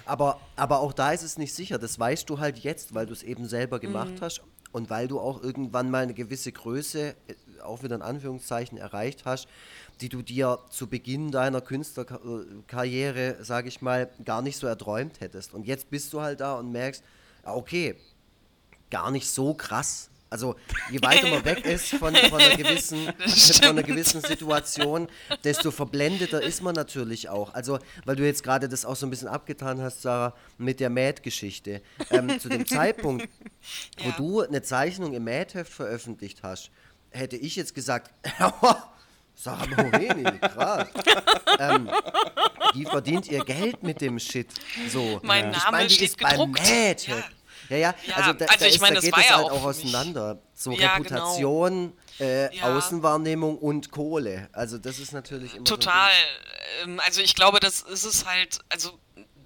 Aber, 0.05 0.39
aber 0.55 0.81
auch 0.81 0.93
da 0.93 1.11
ist 1.11 1.23
es 1.23 1.37
nicht 1.37 1.53
sicher. 1.53 1.77
Das 1.79 1.99
weißt 1.99 2.29
du 2.29 2.39
halt 2.39 2.59
jetzt, 2.59 2.93
weil 2.93 3.05
du 3.07 3.13
es 3.13 3.23
eben 3.23 3.45
selber 3.47 3.79
gemacht 3.79 4.13
Mhm. 4.15 4.21
hast 4.21 4.43
und 4.71 4.89
weil 4.89 5.07
du 5.07 5.19
auch 5.19 5.41
irgendwann 5.41 5.89
mal 5.89 6.03
eine 6.03 6.13
gewisse 6.13 6.51
Größe, 6.51 7.15
äh, 7.27 7.61
auch 7.63 7.81
wieder 7.81 7.95
in 7.95 8.01
Anführungszeichen, 8.03 8.77
erreicht 8.77 9.25
hast, 9.25 9.47
die 10.01 10.09
du 10.09 10.21
dir 10.21 10.59
zu 10.69 10.87
Beginn 10.87 11.31
deiner 11.31 11.61
Künstlerkarriere, 11.61 13.37
sage 13.43 13.67
ich 13.67 13.81
mal, 13.81 14.09
gar 14.23 14.41
nicht 14.41 14.57
so 14.57 14.67
erträumt 14.67 15.19
hättest. 15.21 15.53
Und 15.53 15.65
jetzt 15.65 15.89
bist 15.89 16.11
du 16.13 16.21
halt 16.21 16.41
da 16.41 16.55
und 16.55 16.71
merkst, 16.71 17.03
okay, 17.43 17.95
gar 18.89 19.11
nicht 19.11 19.29
so 19.29 19.53
krass. 19.53 20.09
Also 20.29 20.55
je 20.91 21.01
weiter 21.01 21.29
man 21.29 21.45
weg 21.45 21.63
ist 21.65 21.89
von, 21.89 22.13
von, 22.13 22.41
einer 22.41 22.57
gewissen, 22.57 23.05
von 23.05 23.69
einer 23.69 23.83
gewissen 23.83 24.21
Situation, 24.21 25.07
desto 25.43 25.71
verblendeter 25.71 26.41
ist 26.41 26.61
man 26.61 26.75
natürlich 26.75 27.29
auch. 27.29 27.53
Also, 27.53 27.79
weil 28.05 28.15
du 28.17 28.25
jetzt 28.25 28.43
gerade 28.43 28.67
das 28.67 28.83
auch 28.85 28.95
so 28.95 29.05
ein 29.05 29.11
bisschen 29.11 29.27
abgetan 29.29 29.79
hast, 29.81 30.01
Sarah, 30.01 30.33
mit 30.57 30.79
der 30.81 30.89
Mad-Geschichte. 30.89 31.81
Ähm, 32.09 32.37
zu 32.39 32.49
dem 32.49 32.65
Zeitpunkt, 32.65 33.29
wo 33.99 34.09
Ja. 34.09 34.15
du 34.17 34.41
eine 34.41 34.61
Zeichnung 34.61 35.13
im 35.13 35.23
Mad-Heft 35.23 35.71
veröffentlicht 35.71 36.39
hast, 36.43 36.69
hätte 37.11 37.37
ich 37.37 37.55
jetzt 37.55 37.73
gesagt, 37.73 38.11
Sarah 39.35 39.65
Moreni, 39.67 40.39
krass. 40.39 40.87
ähm, 41.59 41.89
die 42.73 42.85
verdient 42.85 43.27
ihr 43.27 43.43
Geld 43.43 43.83
mit 43.83 44.01
dem 44.01 44.19
Shit. 44.19 44.47
So. 44.89 45.19
Mein 45.23 45.51
ich 45.51 45.57
Name 45.57 45.71
meine, 45.71 45.87
die 45.87 45.95
steht 45.95 46.09
ist 46.09 46.17
gedruckt. 46.17 46.59
Ja. 47.07 47.15
Ja, 47.69 47.77
ja, 47.77 47.95
Ja, 48.05 48.15
also 48.15 48.33
da, 48.33 48.45
also 48.45 48.59
da, 48.59 48.65
ich 48.65 48.75
ist, 48.75 48.81
meine, 48.81 48.95
da 48.95 49.01
das 49.01 49.05
geht 49.05 49.17
es 49.17 49.29
ja 49.29 49.37
halt 49.37 49.51
auch 49.51 49.63
auseinander. 49.63 50.41
So 50.53 50.71
Ja, 50.71 50.97
genau. 50.97 51.15
Reputation, 51.15 51.93
äh, 52.19 52.55
Ja. 52.55 52.77
Außenwahrnehmung 52.77 53.57
und 53.57 53.91
Kohle. 53.91 54.49
Also 54.53 54.77
das 54.77 54.99
ist 54.99 55.11
natürlich 55.13 55.55
immer 55.55 55.67
so 55.67 55.75
Total. 55.75 56.11
Ding. 56.83 56.93
Ähm, 56.93 57.01
also 57.05 57.21
ich 57.21 57.35
glaube, 57.35 57.59
das 57.59 57.81
ist 57.81 58.03
es 58.05 58.25
halt, 58.25 58.59
also 58.69 58.99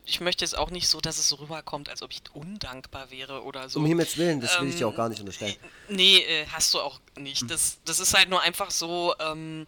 ich 0.05 0.19
möchte 0.21 0.43
jetzt 0.43 0.57
auch 0.57 0.69
nicht 0.71 0.87
so, 0.87 0.99
dass 1.01 1.17
es 1.17 1.29
so 1.29 1.35
rüberkommt, 1.35 1.89
als 1.89 2.01
ob 2.01 2.11
ich 2.11 2.21
undankbar 2.33 3.11
wäre 3.11 3.43
oder 3.43 3.69
so. 3.69 3.79
Um 3.79 3.85
Himmels 3.85 4.17
Willen, 4.17 4.41
das 4.41 4.59
will 4.59 4.69
ich 4.69 4.75
dir 4.75 4.85
Ähm, 4.85 4.91
auch 4.93 4.95
gar 4.95 5.09
nicht 5.09 5.19
unterstellen. 5.19 5.55
Nee, 5.87 6.17
äh, 6.19 6.47
hast 6.47 6.73
du 6.73 6.79
auch 6.79 6.99
nicht. 7.17 7.49
Das, 7.49 7.77
das 7.85 7.99
ist 7.99 8.13
halt 8.13 8.29
nur 8.29 8.41
einfach 8.41 8.71
so, 8.71 9.13
ähm, 9.19 9.67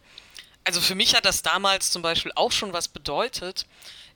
also 0.63 0.81
für 0.81 0.95
mich 0.95 1.15
hat 1.15 1.25
das 1.25 1.41
damals 1.41 1.91
zum 1.91 2.01
Beispiel 2.01 2.31
auch 2.35 2.51
schon 2.51 2.73
was 2.73 2.88
bedeutet. 2.88 3.65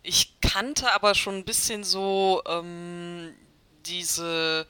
Ich 0.04 0.40
kannte 0.42 0.92
aber 0.94 1.16
schon 1.16 1.36
ein 1.36 1.46
bisschen 1.46 1.84
so 1.84 2.42
ähm, 2.48 3.34
diese 3.86 4.66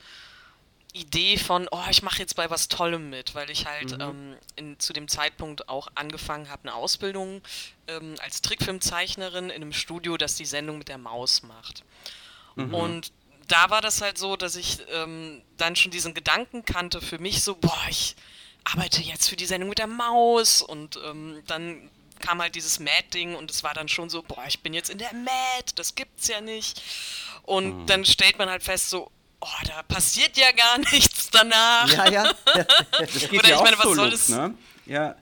Idee 0.96 1.36
von, 1.36 1.68
oh, 1.70 1.84
ich 1.90 2.02
mache 2.02 2.18
jetzt 2.18 2.36
bei 2.36 2.50
was 2.50 2.68
Tollem 2.68 3.10
mit, 3.10 3.34
weil 3.34 3.50
ich 3.50 3.66
halt 3.66 3.92
ähm, 4.00 4.36
in, 4.56 4.78
zu 4.78 4.92
dem 4.92 5.08
Zeitpunkt 5.08 5.68
auch 5.68 5.88
angefangen 5.94 6.48
habe, 6.48 6.62
eine 6.64 6.74
Ausbildung 6.74 7.42
ähm, 7.88 8.14
als 8.20 8.42
Trickfilmzeichnerin 8.42 9.50
in 9.50 9.62
einem 9.62 9.72
Studio, 9.72 10.16
das 10.16 10.36
die 10.36 10.46
Sendung 10.46 10.78
mit 10.78 10.88
der 10.88 10.98
Maus 10.98 11.42
macht. 11.42 11.84
Und 12.72 13.12
da 13.48 13.70
war 13.70 13.80
das 13.80 14.00
halt 14.00 14.18
so, 14.18 14.36
dass 14.36 14.56
ich 14.56 14.78
ähm, 14.92 15.42
dann 15.56 15.76
schon 15.76 15.90
diesen 15.90 16.14
Gedanken 16.14 16.64
kannte 16.64 17.00
für 17.00 17.18
mich 17.18 17.42
so, 17.42 17.54
boah, 17.54 17.86
ich 17.88 18.16
arbeite 18.64 19.02
jetzt 19.02 19.28
für 19.28 19.36
die 19.36 19.46
Sendung 19.46 19.68
mit 19.68 19.78
der 19.78 19.86
Maus 19.86 20.62
und 20.62 20.98
ähm, 21.04 21.42
dann 21.46 21.90
kam 22.18 22.40
halt 22.40 22.54
dieses 22.54 22.80
Mad-Ding 22.80 23.34
und 23.34 23.50
es 23.50 23.62
war 23.62 23.74
dann 23.74 23.88
schon 23.88 24.08
so, 24.08 24.22
boah, 24.22 24.44
ich 24.48 24.60
bin 24.60 24.74
jetzt 24.74 24.90
in 24.90 24.98
der 24.98 25.12
Mad, 25.12 25.72
das 25.76 25.94
gibt's 25.94 26.28
ja 26.28 26.40
nicht. 26.40 26.82
Und 27.42 27.86
dann 27.86 28.04
stellt 28.04 28.38
man 28.38 28.48
halt 28.48 28.62
fest 28.62 28.90
so, 28.90 29.10
oh, 29.46 29.66
da 29.66 29.82
passiert 29.84 30.36
ja 30.36 30.50
gar 30.52 30.78
nichts 30.92 31.30
danach. 31.30 31.88
Ja, 31.92 32.10
ja. 32.10 32.32
Das 32.98 33.12
geht 33.12 33.32
Oder 33.32 33.48
ja 33.48 33.54
ich 33.54 33.54
auch 33.54 33.62
meine, 33.64 33.78
was 33.78 33.84
so 33.84 33.94
soll 33.94 34.10
das- 34.10 34.28
ne? 34.28 34.54
Ja, 34.86 35.14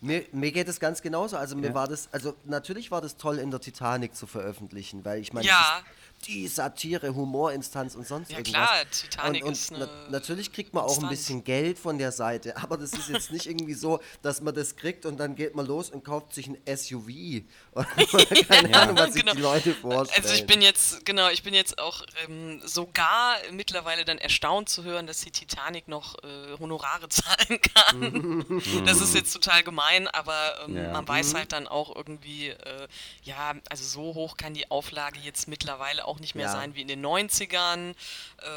Mir, 0.00 0.24
mir 0.32 0.50
geht 0.50 0.66
es 0.68 0.80
ganz 0.80 1.00
genauso. 1.00 1.36
Also 1.36 1.54
mir 1.56 1.68
Ja. 1.68 1.74
war 1.74 1.86
das, 1.86 2.08
also 2.12 2.34
natürlich 2.44 2.90
war 2.90 3.00
das 3.00 3.16
toll 3.16 3.38
in 3.38 3.50
der 3.52 3.60
Titanic 3.60 4.16
zu 4.16 4.26
veröffentlichen, 4.26 5.04
weil 5.04 5.20
ich 5.20 5.32
meine, 5.32 5.46
Ja. 5.46 5.80
Die 6.26 6.48
Satire, 6.48 7.14
Humorinstanz 7.14 7.94
und 7.94 8.06
sonst 8.06 8.30
Ja, 8.30 8.38
irgendwas. 8.38 8.68
klar, 8.70 8.90
Titanic 8.90 9.42
und, 9.42 9.48
und 9.48 9.52
ist 9.54 9.72
eine 9.72 9.86
na, 9.86 10.10
natürlich 10.10 10.52
kriegt 10.52 10.72
man 10.74 10.84
auch 10.84 11.02
ein 11.02 11.08
bisschen 11.08 11.44
Geld 11.44 11.78
von 11.78 11.98
der 11.98 12.12
Seite, 12.12 12.56
aber 12.62 12.76
das 12.76 12.92
ist 12.92 13.08
jetzt 13.08 13.30
nicht 13.30 13.46
irgendwie 13.46 13.74
so, 13.74 14.00
dass 14.22 14.40
man 14.40 14.54
das 14.54 14.76
kriegt 14.76 15.06
und 15.06 15.18
dann 15.18 15.34
geht 15.34 15.54
man 15.54 15.66
los 15.66 15.90
und 15.90 16.04
kauft 16.04 16.34
sich 16.34 16.46
ein 16.48 16.58
SUV. 16.66 17.08
Keine 18.48 18.74
Ahnung, 18.80 18.96
was 18.96 19.12
sich 19.12 19.22
genau. 19.22 19.34
die 19.34 19.40
Leute 19.40 19.74
vorstellen. 19.74 20.22
Also 20.22 20.34
ich 20.34 20.46
bin 20.46 20.62
jetzt, 20.62 21.04
genau, 21.04 21.28
ich 21.30 21.42
bin 21.42 21.54
jetzt 21.54 21.78
auch 21.78 22.02
ähm, 22.26 22.60
sogar 22.64 23.36
mittlerweile 23.50 24.04
dann 24.04 24.18
erstaunt 24.18 24.68
zu 24.68 24.84
hören, 24.84 25.06
dass 25.06 25.20
die 25.20 25.30
Titanic 25.30 25.88
noch 25.88 26.16
äh, 26.22 26.58
Honorare 26.58 27.08
zahlen 27.08 27.60
kann. 27.60 28.62
das 28.86 29.00
ist 29.00 29.14
jetzt 29.14 29.32
total 29.32 29.62
gemein, 29.62 30.08
aber 30.08 30.64
ähm, 30.66 30.76
Ja. 30.76 30.92
man 30.92 31.06
weiß 31.06 31.34
halt 31.34 31.52
dann 31.52 31.66
auch 31.68 31.94
irgendwie, 31.94 32.48
äh, 32.48 32.88
ja, 33.24 33.54
also 33.68 33.84
so 33.84 34.14
hoch 34.14 34.36
kann 34.36 34.54
die 34.54 34.70
Auflage 34.70 35.18
jetzt 35.20 35.48
mittlerweile 35.48 36.06
auch 36.06 36.11
nicht 36.20 36.34
mehr 36.34 36.46
Ja. 36.46 36.52
sein 36.52 36.74
wie 36.74 36.82
in 36.82 36.88
den 36.88 37.00
90ern. 37.04 37.94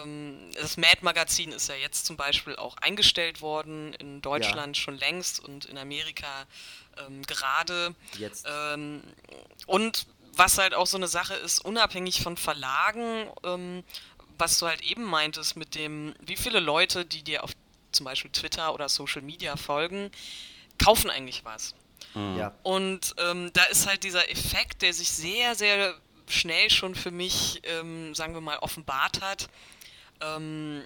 Ähm, 0.04 0.52
das 0.56 0.78
Mad-Magazin 0.78 1.52
ist 1.52 1.70
ja 1.70 1.76
jetzt 1.76 2.06
zum 2.06 2.18
Beispiel 2.18 2.56
auch 2.56 2.78
eingestellt 2.78 3.42
worden, 3.42 3.94
in 3.94 4.22
Deutschland 4.22 4.78
schon 4.78 4.98
längst 4.98 5.40
und 5.40 5.66
in 5.66 5.78
Amerika 5.78 6.46
ähm, 7.06 7.22
gerade. 7.24 7.94
Jetzt. 8.18 8.46
Ähm, 8.50 9.04
und 9.68 10.08
was 10.34 10.58
halt 10.58 10.74
auch 10.74 10.88
so 10.88 10.98
eine 10.98 11.08
Sache 11.08 11.34
ist, 11.36 11.64
unabhängig 11.64 12.22
von 12.22 12.36
Verlagen, 12.38 13.28
ähm, 13.44 13.84
was 14.38 14.60
du 14.60 14.68
halt 14.68 14.82
eben 14.82 15.04
meintest 15.04 15.56
mit 15.56 15.76
dem, 15.76 16.14
wie 16.20 16.36
viele 16.36 16.60
Leute, 16.60 17.06
die 17.06 17.24
dir 17.24 17.44
auf 17.44 17.52
zum 17.94 18.04
Beispiel 18.04 18.32
Twitter 18.32 18.74
oder 18.74 18.90
Social 18.90 19.22
Media 19.22 19.56
folgen, 19.56 20.12
kaufen 20.84 21.10
eigentlich 21.10 21.46
was. 21.46 21.74
ja. 22.14 22.54
Und 22.64 23.16
ähm, 23.18 23.52
da 23.54 23.64
ist 23.66 23.88
halt 23.88 24.04
dieser 24.04 24.30
Effekt, 24.30 24.82
der 24.82 24.94
sich 24.94 25.10
sehr, 25.10 25.56
sehr 25.56 25.96
schnell 26.28 26.70
schon 26.70 26.96
für 26.96 27.12
mich, 27.12 27.62
ähm, 27.64 28.14
sagen 28.16 28.34
wir 28.34 28.42
mal, 28.42 28.58
offenbart 28.60 29.22
hat. 29.22 29.48
Ähm, 30.22 30.84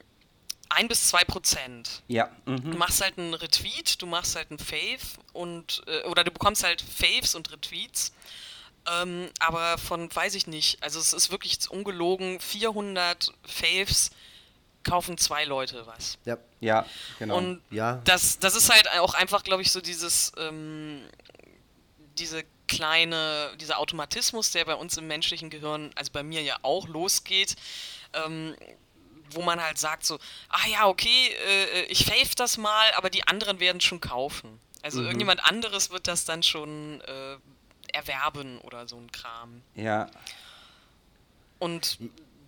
ein 0.69 0.87
bis 0.87 1.09
zwei 1.09 1.23
Prozent. 1.23 2.03
ja. 2.07 2.29
Du 2.45 2.51
Mhm. 2.51 2.77
machst 2.77 3.01
halt 3.01 3.17
einen 3.17 3.33
Retweet, 3.33 4.01
du 4.01 4.05
machst 4.05 4.35
halt 4.35 4.51
einen 4.51 4.59
Fave 4.59 4.99
und 5.33 5.81
äh, 5.87 6.03
oder 6.07 6.23
du 6.23 6.31
bekommst 6.31 6.63
halt 6.63 6.81
Faves 6.81 7.33
und 7.35 7.51
Retweets. 7.51 8.13
Ähm, 8.89 9.29
aber 9.39 9.77
von, 9.77 10.13
weiß 10.15 10.35
ich 10.35 10.47
nicht, 10.47 10.81
also 10.83 10.99
es 10.99 11.13
ist 11.13 11.31
wirklich 11.31 11.69
ungelogen, 11.69 12.39
400 12.39 13.33
Faves 13.45 14.11
kaufen 14.83 15.17
zwei 15.17 15.43
Leute 15.45 15.85
was. 15.87 16.17
ja. 16.25 16.37
Ja, 16.61 16.85
genau. 17.19 17.37
Und 17.37 17.61
Ja. 17.71 18.01
das, 18.03 18.37
das 18.39 18.53
ist 18.55 18.69
halt 18.69 18.89
auch 18.99 19.13
einfach, 19.13 19.43
glaube 19.43 19.61
ich, 19.61 19.71
so 19.71 19.79
dieses, 19.81 20.33
ähm, 20.37 21.01
diese 22.17 22.43
kleine, 22.69 23.51
dieser 23.59 23.79
Automatismus, 23.79 24.51
der 24.51 24.63
bei 24.63 24.75
uns 24.75 24.95
im 24.95 25.07
menschlichen 25.07 25.49
Gehirn, 25.49 25.91
also 25.95 26.11
bei 26.13 26.23
mir 26.23 26.41
ja 26.41 26.55
auch 26.61 26.87
losgeht, 26.87 27.55
ähm, 28.13 28.55
wo 29.31 29.41
man 29.41 29.61
halt 29.61 29.77
sagt 29.77 30.05
so, 30.05 30.17
ah 30.47 30.67
ja, 30.69 30.87
okay, 30.87 31.35
äh, 31.47 31.83
ich 31.85 32.05
fave 32.05 32.35
das 32.35 32.57
mal, 32.57 32.91
aber 32.95 33.09
die 33.09 33.27
anderen 33.27 33.59
werden 33.59 33.81
schon 33.81 33.99
kaufen. 33.99 34.59
Also 34.81 35.01
irgendjemand 35.01 35.43
anderes 35.43 35.89
wird 35.89 36.07
das 36.07 36.23
dann 36.23 36.41
schon 36.41 37.01
äh, 37.01 37.37
erwerben 37.91 38.59
oder 38.59 38.87
so 38.87 38.95
ein 38.95 39.11
Kram. 39.11 39.61
ja, 39.75 40.09
Und 41.59 41.97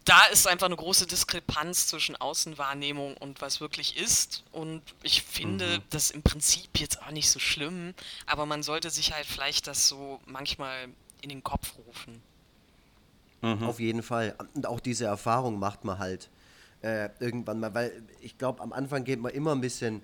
da 0.06 0.26
ist 0.32 0.48
einfach 0.48 0.66
eine 0.66 0.76
große 0.76 1.06
Diskrepanz 1.08 1.88
zwischen 1.88 2.16
Außenwahrnehmung 2.16 3.16
und 3.18 3.40
was 3.42 3.62
wirklich 3.62 3.98
ist. 3.98 4.44
Und 4.52 4.82
ich 5.04 5.22
finde 5.22 5.78
Mhm. 5.78 5.84
das 5.92 6.10
im 6.12 6.24
Prinzip 6.24 6.80
jetzt 6.80 7.02
auch 7.04 7.12
nicht 7.12 7.30
so 7.30 7.40
schlimm, 7.40 7.94
aber 8.26 8.46
man 8.46 8.64
sollte 8.64 8.90
sich 8.90 9.14
halt 9.14 9.26
vielleicht 9.26 9.68
das 9.68 9.88
so 9.88 10.20
manchmal 10.26 10.88
in 11.22 11.30
den 11.30 11.44
Kopf 11.44 11.74
rufen. 11.88 12.22
Mhm. 13.42 13.64
Auf 13.64 13.80
jeden 13.80 14.04
Fall. 14.04 14.36
Und 14.56 14.66
auch 14.66 14.80
diese 14.80 15.06
Erfahrung 15.06 15.60
macht 15.60 15.84
man 15.86 16.00
halt 16.00 16.30
äh, 16.82 17.10
irgendwann 17.20 17.60
mal, 17.60 17.74
weil 17.76 18.02
ich 18.22 18.38
glaube, 18.40 18.62
am 18.62 18.74
Anfang 18.74 19.04
geht 19.04 19.20
man 19.20 19.32
immer 19.34 19.52
ein 19.52 19.62
bisschen, 19.62 20.02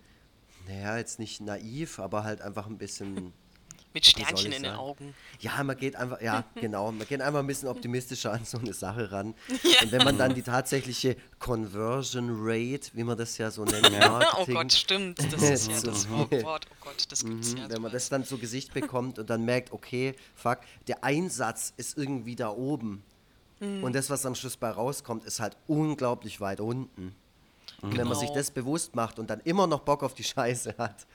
naja, 0.68 0.98
jetzt 0.98 1.18
nicht 1.18 1.42
naiv, 1.42 1.98
aber 2.00 2.24
halt 2.24 2.42
einfach 2.42 2.68
ein 2.68 2.78
bisschen. 2.78 3.34
Mit 3.98 4.06
Sternchen 4.06 4.52
in 4.52 4.64
den 4.64 4.72
sagen? 4.72 4.78
Augen. 4.78 5.14
Ja, 5.40 5.64
man 5.64 5.76
geht 5.76 5.96
einfach, 5.96 6.22
ja, 6.22 6.44
genau, 6.56 6.92
man 6.92 7.08
geht 7.08 7.20
einfach 7.20 7.40
ein 7.40 7.48
bisschen 7.48 7.68
optimistischer 7.68 8.32
an 8.32 8.46
so 8.46 8.60
eine 8.60 8.74
Sache 8.74 9.12
ran. 9.12 9.34
Und 9.82 9.92
wenn 9.92 10.04
man 10.04 10.20
dann 10.20 10.36
die 10.36 10.44
tatsächliche 10.44 11.18
Conversion 11.40 12.30
Rate, 12.32 12.92
wie 12.94 13.04
man 13.04 13.18
das 13.18 13.40
ja 13.40 13.50
so 13.50 13.66
nennt, 13.66 13.88
im 13.88 13.96
Oh 13.96 14.08
Marketing, 14.10 14.54
Gott, 14.54 14.72
stimmt. 14.72 15.34
Das 15.34 15.42
ist 15.42 15.68
ja 15.68 15.82
das 15.82 16.08
Wort. 16.12 16.32
Oh 16.32 16.76
Gott, 16.82 17.06
das 17.10 17.26
gibt's 17.26 17.54
ja. 17.58 17.66
Mhm, 17.66 17.72
wenn 17.72 17.82
man 17.82 17.92
das 17.92 18.10
dann 18.10 18.24
zu 18.24 18.38
Gesicht 18.38 18.72
bekommt 18.74 19.18
und 19.18 19.30
dann 19.32 19.44
merkt, 19.46 19.72
okay, 19.72 20.14
fuck, 20.36 20.60
der 20.88 21.04
Einsatz 21.04 21.74
ist 21.76 21.98
irgendwie 21.98 22.36
da 22.36 22.50
oben. 22.50 23.02
Hm. 23.60 23.84
Und 23.84 23.96
das, 23.96 24.12
was 24.12 24.28
am 24.28 24.36
Schluss 24.36 24.58
bei 24.58 24.70
rauskommt, 24.70 25.26
ist 25.26 25.40
halt 25.40 25.58
unglaublich 25.66 26.40
weit 26.40 26.60
unten. 26.60 27.16
Und 27.82 27.98
wenn 27.98 28.08
man 28.08 28.18
sich 28.18 28.30
Genau. 28.30 28.40
das 28.40 28.52
bewusst 28.52 28.96
macht 28.96 29.20
und 29.20 29.30
dann 29.30 29.40
immer 29.42 29.68
noch 29.68 29.80
Bock 29.82 30.04
auf 30.04 30.14
die 30.14 30.24
Scheiße 30.24 30.76
hat, 30.78 31.06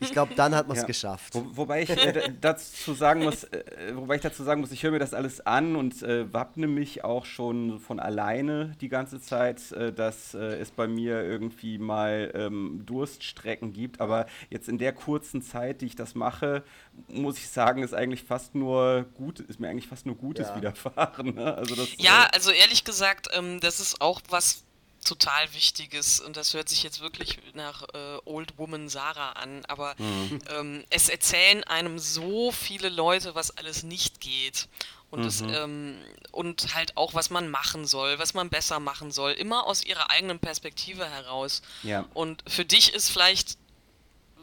ich 0.00 0.12
glaube, 0.12 0.34
dann 0.34 0.54
hat 0.54 0.66
man 0.68 0.76
es 0.76 0.82
Ja. 0.82 0.86
geschafft. 0.86 1.34
Wo, 1.34 1.44
wobei 1.56 1.82
ich 1.82 1.90
äh, 1.90 2.30
dazu 2.40 2.94
sagen 2.94 3.22
muss, 3.24 3.44
äh, 3.44 3.92
wobei 3.94 4.16
ich 4.16 4.22
dazu 4.22 4.42
sagen 4.42 4.60
muss, 4.60 4.72
ich 4.72 4.82
höre 4.82 4.90
mir 4.92 4.98
das 4.98 5.14
alles 5.14 5.40
an 5.44 5.76
und 5.76 6.02
äh, 6.02 6.32
wappne 6.32 6.66
mich 6.66 7.04
auch 7.04 7.24
schon 7.24 7.78
von 7.80 8.00
alleine 8.00 8.74
die 8.80 8.88
ganze 8.88 9.20
Zeit, 9.20 9.72
äh, 9.72 9.92
dass 9.92 10.34
äh, 10.34 10.38
es 10.58 10.70
bei 10.70 10.86
mir 10.86 11.22
irgendwie 11.22 11.78
mal 11.78 12.30
ähm, 12.34 12.82
Durststrecken 12.86 13.72
gibt. 13.72 14.00
Aber 14.00 14.26
jetzt 14.50 14.68
in 14.68 14.78
der 14.78 14.92
kurzen 14.92 15.42
Zeit, 15.42 15.80
die 15.80 15.86
ich 15.86 15.96
das 15.96 16.14
mache, 16.14 16.62
muss 17.08 17.38
ich 17.38 17.48
sagen, 17.48 17.82
ist 17.82 17.94
eigentlich 17.94 18.22
fast 18.24 18.54
nur 18.54 19.04
gut, 19.14 19.40
ist 19.40 19.60
mir 19.60 19.68
eigentlich 19.68 19.88
fast 19.88 20.06
nur 20.06 20.16
Gutes 20.16 20.48
Ja. 20.48 20.56
widerfahren. 20.56 21.34
Ne? 21.34 21.54
Also 21.54 21.74
das, 21.74 21.88
Ja, 21.98 22.24
äh, 22.24 22.28
also 22.34 22.50
ehrlich 22.50 22.84
gesagt, 22.84 23.28
ähm, 23.32 23.60
das 23.60 23.80
ist 23.80 24.00
auch 24.00 24.20
was 24.28 24.64
total 25.04 25.52
Wichtiges 25.54 26.20
und 26.20 26.36
das 26.36 26.54
hört 26.54 26.68
sich 26.68 26.82
jetzt 26.82 27.00
wirklich 27.00 27.38
nach 27.54 27.82
äh, 27.94 28.18
Old 28.24 28.58
Woman 28.58 28.88
Sarah 28.88 29.32
an, 29.32 29.64
aber 29.66 29.94
ähm, 29.98 30.84
es 30.90 31.08
erzählen 31.08 31.62
einem 31.64 31.98
so 31.98 32.50
viele 32.52 32.88
Leute, 32.88 33.34
was 33.34 33.56
alles 33.56 33.82
nicht 33.82 34.20
geht. 34.20 34.68
Und, 35.10 35.24
es, 35.24 35.42
ähm, 35.42 35.96
und 36.32 36.74
halt 36.74 36.96
auch, 36.96 37.14
was 37.14 37.30
man 37.30 37.48
machen 37.48 37.86
soll, 37.86 38.18
was 38.18 38.34
man 38.34 38.50
besser 38.50 38.80
machen 38.80 39.12
soll, 39.12 39.30
immer 39.30 39.64
aus 39.64 39.84
ihrer 39.84 40.10
eigenen 40.10 40.40
Perspektive 40.40 41.08
heraus. 41.08 41.62
Ja. 41.84 42.04
Und 42.14 42.42
für 42.48 42.64
dich 42.64 42.92
ist 42.92 43.10
vielleicht 43.10 43.56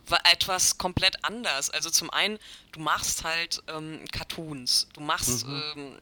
wa- 0.06 0.22
etwas 0.32 0.78
komplett 0.78 1.26
anders. 1.26 1.70
Also 1.72 1.90
zum 1.90 2.10
einen, 2.10 2.40
du 2.72 2.80
machst 2.80 3.26
halt 3.26 3.62
ähm, 3.68 4.06
Cartoons, 4.14 4.88
du 4.94 5.02
machst 5.02 5.44
ähm, 5.44 5.98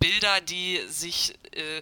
Bilder, 0.00 0.40
die 0.40 0.80
sich 0.88 1.34
äh, 1.52 1.80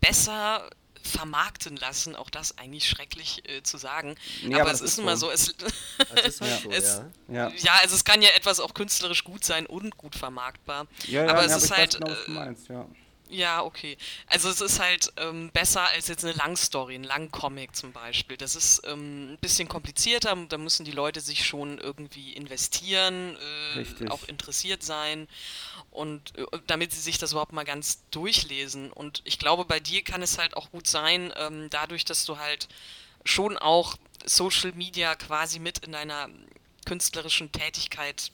besser 0.00 0.68
vermarkten 1.02 1.76
lassen, 1.76 2.14
auch 2.16 2.30
das 2.30 2.56
eigentlich 2.58 2.88
schrecklich 2.88 3.48
äh, 3.48 3.62
zu 3.62 3.78
sagen. 3.78 4.16
Ja, 4.42 4.58
aber 4.58 4.60
aber 4.62 4.72
es 4.72 4.80
ist 4.80 4.96
nun 4.96 5.06
mal 5.06 5.16
so. 5.16 5.30
es, 5.30 5.48
ist 6.24 6.40
halt 6.40 6.62
so, 6.62 6.70
Es- 6.70 7.02
ja. 7.28 7.48
ja. 7.48 7.52
ja, 7.56 7.72
also 7.82 7.94
es 7.94 8.04
kann 8.04 8.22
ja 8.22 8.30
etwas 8.36 8.60
auch 8.60 8.74
künstlerisch 8.74 9.24
gut 9.24 9.44
sein 9.44 9.66
und 9.66 9.96
gut 9.96 10.14
vermarktbar. 10.14 10.86
Ja, 11.06 11.24
ja, 11.24 11.30
aber 11.30 11.44
es 11.44 11.56
ist 11.56 11.64
ich 11.64 11.70
weiß 11.70 11.78
halt, 11.78 11.94
genau, 11.94 12.10
was 12.10 12.24
du 12.24 12.30
äh, 12.30 12.34
meinst, 12.34 12.68
ja. 12.68 12.86
Ja, 13.30 13.62
okay. 13.62 13.96
Also 14.26 14.48
es 14.48 14.60
ist 14.60 14.80
halt 14.80 15.12
ähm, 15.16 15.50
besser 15.52 15.82
als 15.88 16.08
jetzt 16.08 16.24
eine 16.24 16.34
Langstory, 16.34 16.96
ein 16.96 17.04
Langcomic 17.04 17.76
zum 17.76 17.92
Beispiel. 17.92 18.36
Das 18.36 18.56
ist 18.56 18.82
ähm, 18.86 19.32
ein 19.32 19.38
bisschen 19.38 19.68
komplizierter, 19.68 20.36
da 20.48 20.58
müssen 20.58 20.84
die 20.84 20.90
Leute 20.90 21.20
sich 21.20 21.46
schon 21.46 21.78
irgendwie 21.78 22.32
investieren, 22.32 23.36
äh, 23.76 24.08
auch 24.08 24.24
interessiert 24.26 24.82
sein 24.82 25.28
und 25.90 26.36
äh, 26.36 26.44
damit 26.66 26.92
sie 26.92 27.00
sich 27.00 27.18
das 27.18 27.32
überhaupt 27.32 27.52
mal 27.52 27.64
ganz 27.64 28.02
durchlesen. 28.10 28.92
Und 28.92 29.22
ich 29.24 29.38
glaube, 29.38 29.64
bei 29.64 29.80
dir 29.80 30.02
kann 30.02 30.22
es 30.22 30.38
halt 30.38 30.56
auch 30.56 30.70
gut 30.70 30.86
sein, 30.86 31.32
ähm, 31.36 31.68
dadurch, 31.70 32.04
dass 32.04 32.24
du 32.24 32.38
halt 32.38 32.68
schon 33.24 33.56
auch 33.56 33.96
Social 34.24 34.72
Media 34.72 35.14
quasi 35.14 35.58
mit 35.58 35.78
in 35.78 35.92
deiner 35.92 36.28
künstlerischen 36.84 37.52
Tätigkeit 37.52 38.32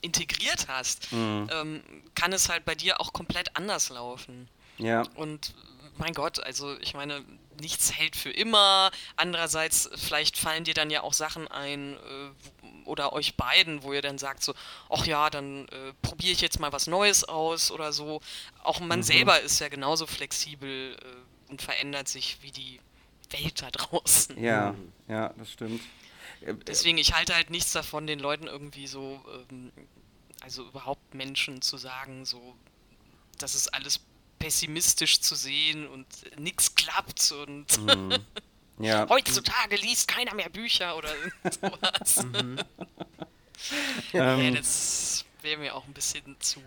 integriert 0.00 0.66
hast, 0.68 1.08
ähm, 1.12 1.82
kann 2.14 2.32
es 2.32 2.48
halt 2.48 2.64
bei 2.64 2.74
dir 2.74 3.00
auch 3.00 3.12
komplett 3.12 3.56
anders 3.56 3.90
laufen. 3.90 4.48
Ja. 4.78 5.02
Und 5.14 5.54
mein 5.98 6.14
Gott, 6.14 6.40
also 6.40 6.78
ich 6.78 6.94
meine, 6.94 7.24
nichts 7.60 7.92
hält 7.92 8.16
für 8.16 8.30
immer. 8.30 8.90
Andererseits, 9.16 9.90
vielleicht 9.96 10.38
fallen 10.38 10.64
dir 10.64 10.74
dann 10.74 10.90
ja 10.90 11.02
auch 11.02 11.12
Sachen 11.12 11.48
ein 11.48 11.94
äh, 11.94 12.66
oder 12.84 13.12
euch 13.12 13.36
beiden, 13.36 13.82
wo 13.82 13.92
ihr 13.92 14.02
dann 14.02 14.18
sagt 14.18 14.42
so, 14.42 14.54
ach 14.88 15.06
ja, 15.06 15.28
dann 15.30 15.66
äh, 15.68 15.92
probiere 16.02 16.32
ich 16.32 16.40
jetzt 16.40 16.60
mal 16.60 16.72
was 16.72 16.86
Neues 16.86 17.24
aus 17.24 17.70
oder 17.70 17.92
so. 17.92 18.20
Auch 18.62 18.80
man 18.80 19.02
selber 19.02 19.40
ist 19.40 19.60
ja 19.60 19.68
genauso 19.68 20.06
flexibel 20.06 20.96
äh, 20.96 21.50
und 21.50 21.62
verändert 21.62 22.08
sich 22.08 22.38
wie 22.42 22.52
die 22.52 22.80
Welt 23.30 23.60
da 23.62 23.70
draußen. 23.70 24.42
Ja, 24.42 24.74
ja, 25.08 25.34
das 25.36 25.52
stimmt. 25.52 25.82
Deswegen, 26.66 26.98
ich 26.98 27.14
halte 27.14 27.34
halt 27.34 27.50
nichts 27.50 27.72
davon, 27.72 28.06
den 28.06 28.18
Leuten 28.18 28.46
irgendwie 28.46 28.86
so, 28.86 29.20
ähm, 29.50 29.72
also 30.40 30.66
überhaupt 30.66 31.14
Menschen 31.14 31.62
zu 31.62 31.76
sagen, 31.76 32.24
so, 32.24 32.54
das 33.38 33.54
ist 33.54 33.68
alles 33.74 34.00
pessimistisch 34.38 35.20
zu 35.20 35.34
sehen 35.34 35.86
und 35.88 36.06
nichts 36.38 36.74
klappt 36.74 37.32
und 37.32 37.66
Ja. 38.78 39.06
heutzutage 39.08 39.76
liest 39.76 40.06
keiner 40.06 40.34
mehr 40.34 40.48
Bücher 40.48 40.96
oder 40.96 41.12
irgend 41.16 41.54
sowas. 41.54 42.24
Ähm, 44.12 44.40
ja, 44.40 44.50
das 44.52 45.24
wäre 45.42 45.58
mir 45.58 45.74
auch 45.74 45.84
ein 45.84 45.92
bisschen 45.92 46.36
zu 46.40 46.60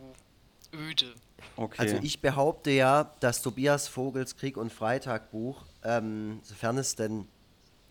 öde. 0.73 1.15
okay. 1.55 1.75
Also 1.77 1.97
ich 2.01 2.19
behaupte 2.19 2.71
ja, 2.71 3.05
dass 3.21 3.41
Tobias 3.41 3.87
Vogels 3.87 4.35
Krieg 4.35 4.57
und 4.57 4.71
Freitag 4.73 5.31
Buch, 5.31 5.65
ähm, 5.83 6.41
sofern 6.43 6.77
es 6.77 6.95
denn 6.95 7.27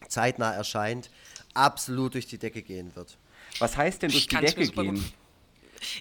zeitnah 0.08 0.52
erscheint, 0.52 1.10
absolut 1.54 2.14
durch 2.14 2.26
die 2.26 2.38
Decke 2.38 2.62
gehen 2.62 2.94
wird. 2.94 3.16
Was 3.58 3.76
heißt 3.76 4.02
denn 4.02 4.10
durch 4.10 4.22
Ich 4.22 4.28
die 4.28 4.36
Decke 4.36 4.66
gehen? 4.68 5.04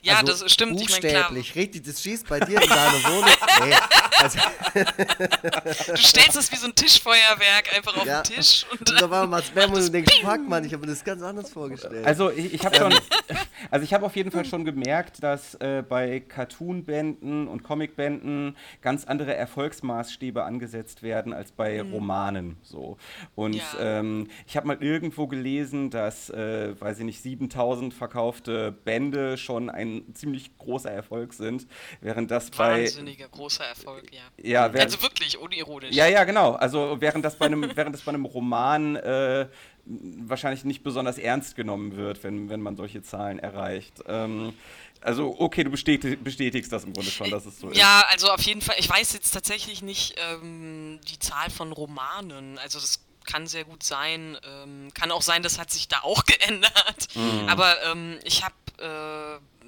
Ja, 0.01 0.17
Also 0.19 0.43
das 0.43 0.51
stimmt. 0.51 0.79
Ich 0.81 0.89
meine, 0.89 1.07
klar, 1.07 1.29
Buchstäblich, 1.29 1.55
richtig, 1.55 1.83
das 1.85 2.01
schießt 2.01 2.27
bei 2.27 2.39
dir 2.39 2.61
in 2.61 2.69
deiner 2.69 3.03
Wohnung. 3.05 3.29
Nee, 3.65 3.75
also, 4.21 4.39
du 5.91 5.97
stellst 5.97 6.37
es 6.37 6.51
wie 6.51 6.55
so 6.55 6.67
ein 6.67 6.75
Tischfeuerwerk 6.75 7.75
einfach 7.75 7.97
auf 7.97 8.05
ja. 8.05 8.21
den 8.21 8.35
Tisch 8.35 8.65
und 8.71 8.89
Und 8.89 9.01
da 9.01 9.09
war 9.09 9.27
mal 9.27 9.43
Spam 9.49 9.73
und 9.73 9.79
du 9.81 9.89
denkst, 9.91 10.21
fuck 10.21 10.47
man, 10.47 10.63
ich 10.65 10.73
habe 10.73 10.85
mir 10.85 10.91
das 10.91 11.03
ganz 11.03 11.21
anders 11.21 11.51
vorgestellt. 11.51 12.05
Also 12.05 12.31
ich, 12.31 12.53
ich 12.53 12.65
habe 12.65 12.75
schon, 12.75 12.93
also 13.71 13.83
ich 13.83 13.93
habe 13.93 14.05
auf 14.05 14.15
jeden 14.15 14.31
Fall 14.31 14.45
schon 14.45 14.65
gemerkt, 14.65 15.23
dass 15.23 15.55
äh, 15.55 15.83
bei 15.87 16.19
Cartoon-Bänden 16.19 17.47
und 17.47 17.63
Comic-Bänden 17.63 18.55
ganz 18.81 19.05
andere 19.05 19.35
Erfolgsmaßstäbe 19.35 20.43
angesetzt 20.43 21.03
werden 21.03 21.33
als 21.33 21.51
bei 21.51 21.81
Romanen. 21.81 22.57
So 22.61 22.97
und 23.35 23.55
Ja. 23.55 23.63
ähm, 23.99 24.27
ich 24.47 24.55
habe 24.57 24.67
mal 24.67 24.77
irgendwo 24.81 25.27
gelesen, 25.27 25.89
dass, 25.89 26.29
äh, 26.29 26.79
weiß 26.79 26.99
ich 26.99 27.05
nicht, 27.05 27.21
7000 27.21 27.93
verkaufte 27.93 28.71
Bände 28.71 29.37
schon 29.37 29.69
ein 29.69 30.03
ziemlich 30.13 30.57
großer 30.57 30.91
Erfolg 30.91 31.33
sind, 31.33 31.67
während 32.01 32.31
das 32.31 32.49
bei 32.51 32.83
wahnsinniger 32.83 33.27
großer 33.27 33.65
Erfolg, 33.65 33.98
ja. 34.11 34.21
ja, 34.41 34.73
während, 34.73 34.91
Also 34.91 35.01
wirklich, 35.01 35.37
unironisch. 35.37 35.95
Ja, 35.95 36.07
ja, 36.07 36.23
genau. 36.23 36.53
Also 36.53 36.97
während 36.99 37.25
das 37.25 37.35
bei 37.35 37.45
einem, 37.45 37.71
während 37.75 37.95
das 37.95 38.01
bei 38.01 38.09
einem 38.09 38.25
Roman 38.25 38.95
äh, 38.95 39.47
wahrscheinlich 39.85 40.63
nicht 40.65 40.83
besonders 40.83 41.17
ernst 41.17 41.55
genommen 41.55 41.95
wird, 41.95 42.23
wenn, 42.23 42.49
wenn 42.49 42.61
man 42.61 42.75
solche 42.75 43.01
Zahlen 43.01 43.39
erreicht. 43.39 44.03
Ähm, 44.07 44.53
also, 45.01 45.35
okay, 45.39 45.63
du 45.63 45.69
bestätig, 45.69 46.19
bestätigst 46.21 46.71
das 46.71 46.83
im 46.83 46.93
Grunde 46.93 47.09
schon, 47.09 47.29
dass 47.29 47.45
es 47.45 47.59
so 47.59 47.69
ist. 47.69 47.77
Ja, 47.77 48.05
also 48.09 48.29
auf 48.31 48.41
jeden 48.41 48.61
Fall. 48.61 48.75
Ich 48.79 48.89
weiß 48.89 49.13
jetzt 49.13 49.31
tatsächlich 49.31 49.81
nicht 49.81 50.15
ähm, 50.17 50.99
die 51.07 51.19
Zahl 51.19 51.49
von 51.49 51.71
Romanen. 51.71 52.57
Also 52.59 52.79
das 52.79 52.99
kann 53.25 53.47
sehr 53.47 53.63
gut 53.63 53.83
sein. 53.83 54.37
Ähm, 54.43 54.89
kann 54.93 55.11
auch 55.11 55.21
sein, 55.21 55.41
das 55.41 55.57
hat 55.57 55.71
sich 55.71 55.87
da 55.87 55.99
auch 56.01 56.23
geändert. 56.25 57.07
Mhm. 57.15 57.47
Aber 57.47 57.75
ähm, 57.83 58.19
ich 58.23 58.43
habe 58.43 58.55
äh, 58.79 59.58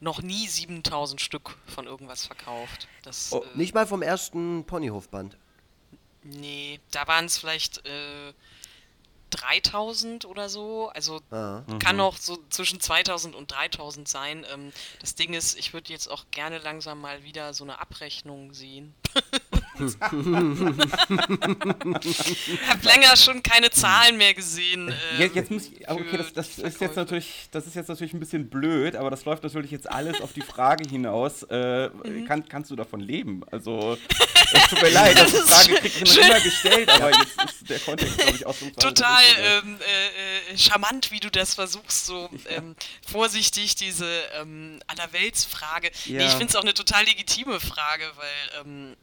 noch 0.00 0.22
nie 0.22 0.48
7000 0.48 1.20
Stück 1.20 1.56
von 1.66 1.86
irgendwas 1.86 2.26
verkauft. 2.26 2.88
Das, 3.02 3.32
Oh, 3.32 3.42
äh, 3.42 3.58
Nicht 3.58 3.74
mal 3.74 3.86
vom 3.86 4.02
ersten 4.02 4.64
Ponyhofband. 4.64 5.36
Nee, 6.22 6.80
da 6.90 7.06
waren 7.06 7.26
es 7.26 7.38
vielleicht 7.38 7.84
äh, 7.86 8.32
3000 9.30 10.24
oder 10.24 10.48
so. 10.48 10.88
Also 10.88 11.20
Ah. 11.30 11.62
kann 11.78 12.00
auch 12.00 12.16
so 12.16 12.38
zwischen 12.50 12.80
2000 12.80 13.34
und 13.34 13.50
3000 13.52 14.08
sein. 14.08 14.44
Ähm, 14.52 14.72
das 15.00 15.14
Ding 15.14 15.32
ist, 15.34 15.58
ich 15.58 15.72
würde 15.72 15.92
jetzt 15.92 16.08
auch 16.08 16.24
gerne 16.30 16.58
langsam 16.58 17.00
mal 17.00 17.22
wieder 17.22 17.54
so 17.54 17.64
eine 17.64 17.78
Abrechnung 17.80 18.52
sehen. 18.52 18.94
hab 22.68 22.84
länger 22.84 23.16
schon 23.16 23.42
keine 23.42 23.70
Zahlen 23.70 24.16
mehr 24.16 24.34
gesehen. 24.34 24.88
Äh, 24.88 24.94
Jetzt, 25.20 25.36
jetzt 25.36 25.50
muss 25.50 25.66
ich, 25.66 25.88
okay, 25.88 26.16
das, 26.16 26.32
das 26.32 26.58
ist 26.58 26.80
jetzt 26.80 26.96
natürlich, 26.96 27.48
das 27.50 27.66
ist 27.66 27.74
jetzt 27.76 27.88
natürlich 27.88 28.12
ein 28.12 28.20
bisschen 28.20 28.48
blöd, 28.48 28.96
aber 28.96 29.10
das 29.10 29.24
läuft 29.24 29.42
natürlich 29.42 29.70
jetzt 29.70 29.90
alles 29.90 30.20
auf 30.20 30.32
die 30.32 30.42
Frage 30.42 30.88
hinaus. 30.88 31.42
Äh, 31.44 31.90
Mhm. 31.90 32.24
kann, 32.26 32.48
kannst 32.48 32.70
du 32.70 32.76
davon 32.76 33.00
leben? 33.00 33.42
Also, 33.50 33.96
es 34.52 34.68
tut 34.68 34.82
mir 34.82 34.90
leid, 34.90 35.18
das 35.18 35.32
Das 35.32 35.44
die 35.66 35.72
Frage 35.72 35.74
kriegt 35.80 36.16
man 36.16 36.26
immer 36.26 36.40
gestellt, 36.40 36.88
aber 36.90 37.08
jetzt 37.10 37.42
ist 37.44 37.68
der 37.70 37.78
Kontext, 37.80 38.18
glaube 38.18 38.36
ich, 38.36 38.46
ausdrucksweise. 38.46 38.94
total 38.94 39.22
der 39.36 39.56
richtige. 39.56 39.68
ähm, 39.68 39.78
äh, 39.80 40.52
äh, 40.54 40.58
charmant, 40.58 41.10
wie 41.10 41.20
du 41.20 41.30
das 41.30 41.54
versuchst, 41.54 42.06
so 42.06 42.28
ähm, 42.48 42.74
vorsichtig 43.06 43.74
diese 43.76 44.06
ähm, 44.40 44.80
Allerweltsfrage. 44.86 45.90
Nee, 46.06 46.14
Ja. 46.18 46.22
ich 46.26 46.30
finde 46.32 46.46
es 46.46 46.56
auch 46.56 46.62
eine 46.62 46.74
total 46.74 47.04
legitime 47.04 47.60
Frage, 47.60 48.04
weil, 48.16 48.60
ähm, 48.64 48.96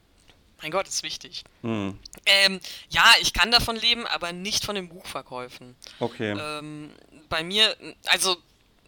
mein 0.61 0.71
Gott, 0.71 0.87
ist 0.87 1.03
wichtig. 1.03 1.43
Hm, 1.61 1.97
Ähm, 2.25 2.59
ja, 2.89 3.05
ich 3.21 3.33
kann 3.33 3.51
davon 3.51 3.75
leben, 3.75 4.05
aber 4.07 4.31
nicht 4.33 4.65
von 4.65 4.75
den 4.75 4.89
Buchverkäufen. 4.89 5.75
okay. 5.99 6.31
Ähm, 6.39 6.91
bei 7.29 7.43
mir, 7.43 7.75
also 8.05 8.37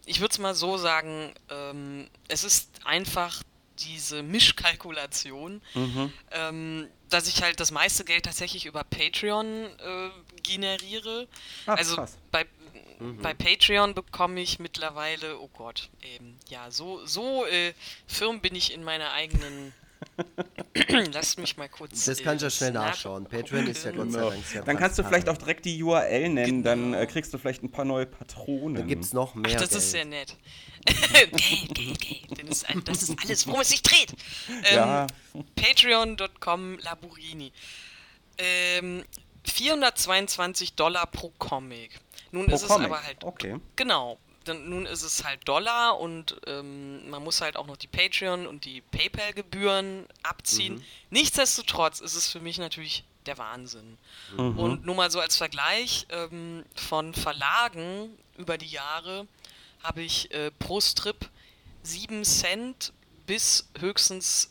ich 0.06 0.20
würde 0.20 0.32
es 0.32 0.38
mal 0.38 0.54
so 0.54 0.76
sagen, 0.78 1.32
ähm, 1.50 2.08
es 2.28 2.42
ist 2.44 2.68
einfach 2.84 3.42
diese 3.78 4.22
Mischkalkulation, 4.22 5.62
Mhm. 5.74 6.12
ähm, 6.32 6.88
dass 7.08 7.28
ich 7.28 7.42
halt 7.42 7.60
das 7.60 7.70
meiste 7.70 8.04
Geld 8.04 8.24
tatsächlich 8.24 8.66
über 8.66 8.84
Patreon 8.84 9.46
äh, 9.78 10.10
generiere. 10.42 11.26
Ach, 11.66 11.76
also 11.76 11.96
krass. 11.96 12.16
bei, 12.30 12.46
bei 13.22 13.32
Patreon 13.34 13.94
bekomme 13.94 14.40
ich 14.40 14.58
mittlerweile, 14.58 15.38
oh 15.40 15.48
Gott, 15.48 15.88
ähm, 16.02 16.36
ja, 16.48 16.70
so, 16.70 17.04
so 17.06 17.46
äh, 17.46 17.72
firm 18.06 18.40
bin 18.40 18.54
ich 18.54 18.72
in 18.72 18.84
meiner 18.84 19.12
eigenen. 19.12 19.72
Lasst 21.12 21.38
mich 21.38 21.56
mal 21.56 21.68
kurz. 21.68 22.04
Das 22.04 22.20
äh, 22.20 22.22
kannst 22.22 22.42
du 22.42 22.46
ja 22.46 22.50
schnell 22.50 22.72
nach- 22.72 22.86
nachschauen. 22.88 23.26
Patreon 23.26 23.66
ist 23.66 23.84
ja 23.84 23.90
Gott 23.92 24.12
sei. 24.12 24.20
Dank 24.20 24.44
sehr 24.44 24.62
Dann 24.62 24.76
kannst 24.76 24.98
du 24.98 25.04
vielleicht 25.04 25.28
auch 25.28 25.36
direkt 25.36 25.64
die 25.64 25.82
URL 25.82 26.28
nennen, 26.28 26.62
dann 26.62 26.92
Genau. 26.92 26.98
äh, 26.98 27.06
kriegst 27.06 27.32
du 27.34 27.38
vielleicht 27.38 27.62
ein 27.62 27.70
paar 27.70 27.84
neue 27.84 28.06
Patronen. 28.06 28.74
Da 28.76 28.82
gibt 28.82 29.04
es 29.04 29.12
noch 29.12 29.34
mehr. 29.34 29.52
Ach, 29.56 29.60
das 29.60 29.70
Geld. 29.70 29.82
ist 29.82 29.90
sehr 29.90 30.04
nett. 30.04 30.36
Geld, 30.86 31.32
Geld, 31.74 32.00
Geld. 32.00 32.48
Das 32.48 32.56
ist, 32.56 32.68
ein- 32.70 32.84
das 32.84 33.02
ist 33.02 33.14
alles, 33.22 33.46
worum 33.46 33.60
es 33.60 33.68
sich 33.68 33.82
dreht. 33.82 34.12
Ähm, 34.64 34.76
Ja. 34.76 35.06
Patreon.com 35.56 36.78
Laburini. 36.78 37.52
Ähm, 38.38 39.04
422 39.44 40.74
Dollar 40.74 41.06
pro 41.06 41.30
Comic. 41.38 41.98
Nun 42.32 42.46
Pro 42.46 42.54
ist 42.54 42.62
es 42.62 42.68
Comic. 42.68 42.86
aber 42.86 43.02
halt. 43.02 43.22
Okay. 43.24 43.56
Genau. 43.76 44.18
Dann, 44.50 44.68
nun 44.68 44.86
ist 44.86 45.02
es 45.02 45.24
halt 45.24 45.46
Dollar 45.46 45.98
und 45.98 46.40
ähm, 46.46 47.08
man 47.08 47.22
muss 47.22 47.40
halt 47.40 47.56
auch 47.56 47.66
noch 47.66 47.76
die 47.76 47.86
Patreon 47.86 48.46
und 48.46 48.64
die 48.64 48.80
PayPal-Gebühren 48.80 50.06
abziehen. 50.22 50.84
Nichtsdestotrotz 51.10 52.00
ist 52.00 52.14
es 52.14 52.28
für 52.28 52.40
mich 52.40 52.58
natürlich 52.58 53.04
der 53.26 53.38
Wahnsinn. 53.38 53.96
Mhm. 54.36 54.58
Und 54.58 54.86
nur 54.86 54.94
mal 54.96 55.10
so 55.10 55.20
als 55.20 55.36
Vergleich 55.36 56.06
ähm, 56.10 56.64
von 56.74 57.14
Verlagen 57.14 58.10
über 58.36 58.58
die 58.58 58.66
Jahre 58.66 59.26
habe 59.82 60.02
ich 60.02 60.32
äh, 60.34 60.50
pro 60.50 60.80
Strip 60.80 61.28
7 61.82 62.24
Cent 62.24 62.92
bis 63.26 63.68
höchstens 63.78 64.50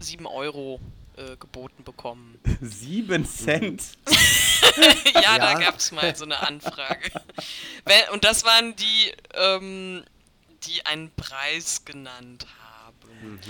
7 0.00 0.26
Euro 0.26 0.80
äh, 1.20 1.36
geboten 1.36 1.84
bekommen. 1.84 2.38
Sieben 2.60 3.24
Cent. 3.26 3.82
ja, 5.14 5.38
da 5.38 5.52
Ja. 5.52 5.58
gab 5.58 5.76
es 5.78 5.92
mal 5.92 6.14
so 6.16 6.24
eine 6.24 6.40
Anfrage. 6.40 7.10
Und 8.12 8.24
das 8.24 8.44
waren 8.44 8.74
die, 8.76 9.12
ähm, 9.34 10.04
die 10.64 10.84
einen 10.86 11.10
Preis 11.14 11.84
genannt 11.84 12.46
haben. 12.46 13.40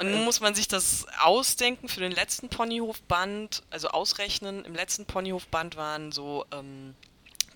Und 0.00 0.10
nun 0.10 0.24
muss 0.24 0.40
man 0.40 0.54
sich 0.54 0.68
das 0.68 1.06
ausdenken 1.20 1.88
für 1.88 2.00
den 2.00 2.12
letzten 2.12 2.48
Ponyhofband, 2.50 3.62
also 3.70 3.88
ausrechnen. 3.88 4.64
Im 4.64 4.74
letzten 4.74 5.06
Ponyhofband 5.06 5.76
waren 5.76 6.12
so 6.12 6.44
ähm, 6.52 6.94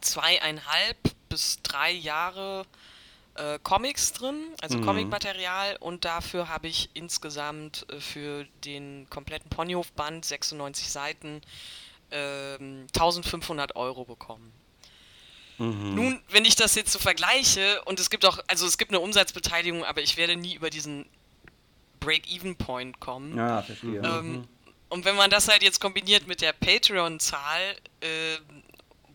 zweieinhalb 0.01 0.97
bis 1.29 1.61
drei 1.63 1.91
Jahre 1.93 2.65
äh, 3.39 3.59
Comics 3.63 4.13
drin, 4.13 4.55
also 4.61 4.79
Mhm. 4.79 4.85
Comicmaterial 4.85 5.77
und 5.81 6.05
dafür 6.05 6.49
habe 6.49 6.69
ich 6.69 6.91
insgesamt 6.95 7.87
äh, 7.91 8.01
für 8.01 8.45
den 8.65 9.09
kompletten 9.11 9.49
Ponyhofband 9.51 10.25
96 10.25 10.91
Seiten 10.91 11.41
ähm, 12.11 12.87
1500 12.95 13.77
Euro 13.77 14.05
bekommen. 14.05 14.53
Mhm. 15.59 15.95
Nun, 15.95 16.23
wenn 16.31 16.45
ich 16.45 16.57
das 16.57 16.75
jetzt 16.75 16.93
so 16.93 16.99
vergleiche 16.99 17.83
und 17.85 17.99
es 18.01 18.11
gibt 18.11 18.25
auch, 18.25 18.39
also 18.47 18.67
es 18.67 18.79
gibt 18.79 18.93
eine 18.93 19.01
Umsatzbeteiligung, 19.01 19.85
aber 19.85 20.01
ich 20.03 20.17
werde 20.17 20.37
nie 20.37 20.55
über 20.55 20.71
diesen 20.71 21.07
Break-Even-Point 22.01 23.01
kommen. 23.01 23.37
Ja, 23.37 23.63
verstehe. 23.63 24.01
Ähm, 24.03 24.47
und 24.89 25.05
wenn 25.05 25.17
man 25.17 25.31
das 25.31 25.49
halt 25.49 25.63
jetzt 25.63 25.81
kombiniert 25.81 26.27
mit 26.27 26.41
der 26.41 26.53
Patreon-Zahl, 26.53 27.77
äh, 28.01 28.39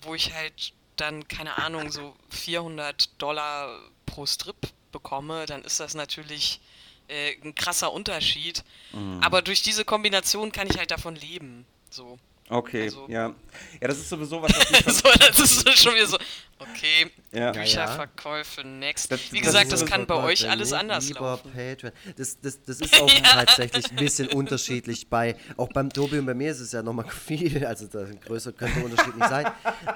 wo 0.04 0.14
ich 0.16 0.34
halt 0.34 0.74
dann, 0.98 1.28
keine 1.28 1.58
Ahnung, 1.58 1.90
so 1.92 2.16
400 2.30 3.22
Dollar 3.22 3.80
pro 4.14 4.28
Strip 4.28 4.56
bekomme, 4.92 5.48
dann 5.48 5.64
ist 5.64 5.80
das 5.80 5.96
natürlich 5.96 6.62
äh, 7.08 7.36
ein 7.44 7.56
krasser 7.56 7.92
Unterschied. 7.92 8.64
Mhm. 8.92 9.20
Aber 9.24 9.42
durch 9.42 9.64
diese 9.64 9.86
Kombination 9.86 10.52
kann 10.52 10.68
ich 10.68 10.78
halt 10.78 10.92
davon 10.92 11.16
leben. 11.16 11.66
So. 11.90 12.20
Okay, 12.50 12.84
also- 12.84 13.06
ja. 13.08 13.34
Ja, 13.80 13.88
das 13.88 13.98
ist 14.00 14.10
sowieso 14.10 14.42
was, 14.42 14.52
so, 14.98 15.10
das 15.28 15.40
ist 15.40 15.78
schon 15.84 15.94
wieder 15.94 16.08
so, 16.08 16.18
okay, 16.60 17.10
ja. 17.32 17.52
Bücherverkäufe, 17.52 18.66
next. 18.68 19.12
Das- 19.12 19.32
Wie 19.32 19.38
das 19.40 19.48
gesagt, 19.48 19.72
das 19.72 19.86
kann 19.86 20.06
bei 20.08 20.16
euch 20.16 20.50
alles 20.50 20.74
anders 20.74 21.08
lieber 21.08 21.22
laufen. 21.22 21.52
Patreon. 21.52 21.94
Das, 22.18 22.40
das, 22.42 22.64
das 22.64 22.80
ist 22.82 23.00
auch 23.02 23.10
tatsächlich 23.10 23.90
ein 23.92 23.96
bisschen 23.96 24.28
unterschiedlich. 24.30 25.08
Bei, 25.08 25.36
auch 25.58 25.70
beim 25.70 25.90
Tobi 25.92 26.20
und 26.20 26.26
bei 26.26 26.34
mir 26.34 26.52
ist 26.52 26.60
es 26.60 26.72
ja 26.72 26.82
nochmal 26.84 27.06
viel, 27.10 27.66
also 27.66 27.88
der 27.88 28.06
größer 28.26 28.52
könnte 28.54 28.76
der 28.80 28.86
Unterschied 28.86 29.16
nicht 29.16 29.30
sein. 29.30 29.46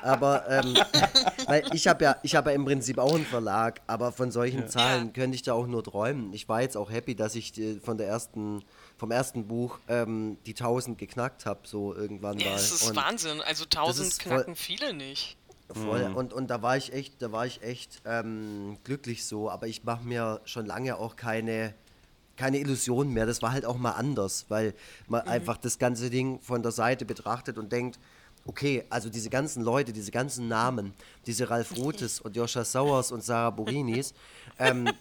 Aber 0.04 0.46
ähm, 0.50 0.78
weil 1.48 1.64
ich 1.74 1.88
habe 1.88 2.04
ja, 2.04 2.16
ich 2.24 2.36
habe 2.36 2.52
ja 2.52 2.56
im 2.56 2.66
Prinzip 2.66 2.98
auch 3.00 3.14
einen 3.16 3.26
Verlag, 3.26 3.82
aber 3.88 4.12
von 4.12 4.32
solchen 4.32 4.68
Zahlen 4.68 5.08
Ja. 5.08 5.12
könnte 5.14 5.36
ich 5.36 5.42
da 5.44 5.54
auch 5.54 5.68
nur 5.68 5.84
träumen. 5.84 6.32
Ich 6.34 6.48
war 6.48 6.62
jetzt 6.62 6.78
auch 6.78 6.92
happy, 6.92 7.16
dass 7.16 7.36
ich 7.36 7.58
äh, 7.60 7.80
von 7.84 7.98
der 7.98 8.08
ersten, 8.08 8.64
vom 8.98 9.12
ersten 9.12 9.48
Buch 9.48 9.80
ähm, 9.88 10.38
die 10.46 10.52
1000 10.52 10.98
geknackt 10.98 11.46
habe, 11.46 11.62
so 11.68 11.94
irgendwann 11.96 12.40
Ja, 12.40 12.50
mal. 12.52 12.56
es 12.56 12.72
ist 12.72 12.90
Und- 12.90 12.96
Wahnsinn. 12.96 13.42
Also 13.42 13.66
1000 13.66 14.08
ist 14.08 14.24
voll- 14.24 14.34
knacken 14.34 14.56
viele 14.56 14.94
nicht. 14.94 15.38
Voll. 15.74 16.04
Und, 16.16 16.32
und 16.34 16.48
da 16.48 16.62
war 16.62 16.78
ich 16.78 16.94
echt, 16.94 17.22
da 17.22 17.32
war 17.34 17.46
ich 17.46 17.62
echt 17.62 18.02
ähm, 18.06 18.78
glücklich 18.86 19.26
so, 19.26 19.50
aber 19.52 19.68
ich 19.68 19.84
mache 19.84 20.04
mir 20.06 20.40
schon 20.46 20.66
lange 20.66 20.96
auch 20.98 21.18
keine, 21.18 21.74
keine 22.38 22.60
Illusionen 22.60 23.14
mehr. 23.14 23.26
Das 23.26 23.42
war 23.42 23.52
halt 23.52 23.66
auch 23.66 23.78
mal 23.78 23.92
anders, 23.92 24.46
weil 24.48 24.74
man 25.08 25.22
einfach 25.28 25.58
das 25.58 25.78
ganze 25.78 26.10
Ding 26.10 26.40
von 26.40 26.64
der 26.64 26.72
Seite 26.72 27.04
betrachtet 27.04 27.58
und 27.58 27.72
denkt, 27.74 28.00
okay, 28.46 28.86
also 28.90 29.10
diese 29.10 29.30
ganzen 29.30 29.62
Leute, 29.62 29.92
diese 29.92 30.10
ganzen 30.12 30.48
Namen, 30.48 30.94
diese 31.26 31.50
Ralf 31.50 31.72
Rutes 31.78 32.22
und 32.22 32.38
Joscha 32.38 32.64
Sauers 32.64 33.12
und 33.12 33.22
Sarah 33.26 33.50
Borinis, 33.50 34.14
ähm, 34.60 34.86
die 34.86 34.92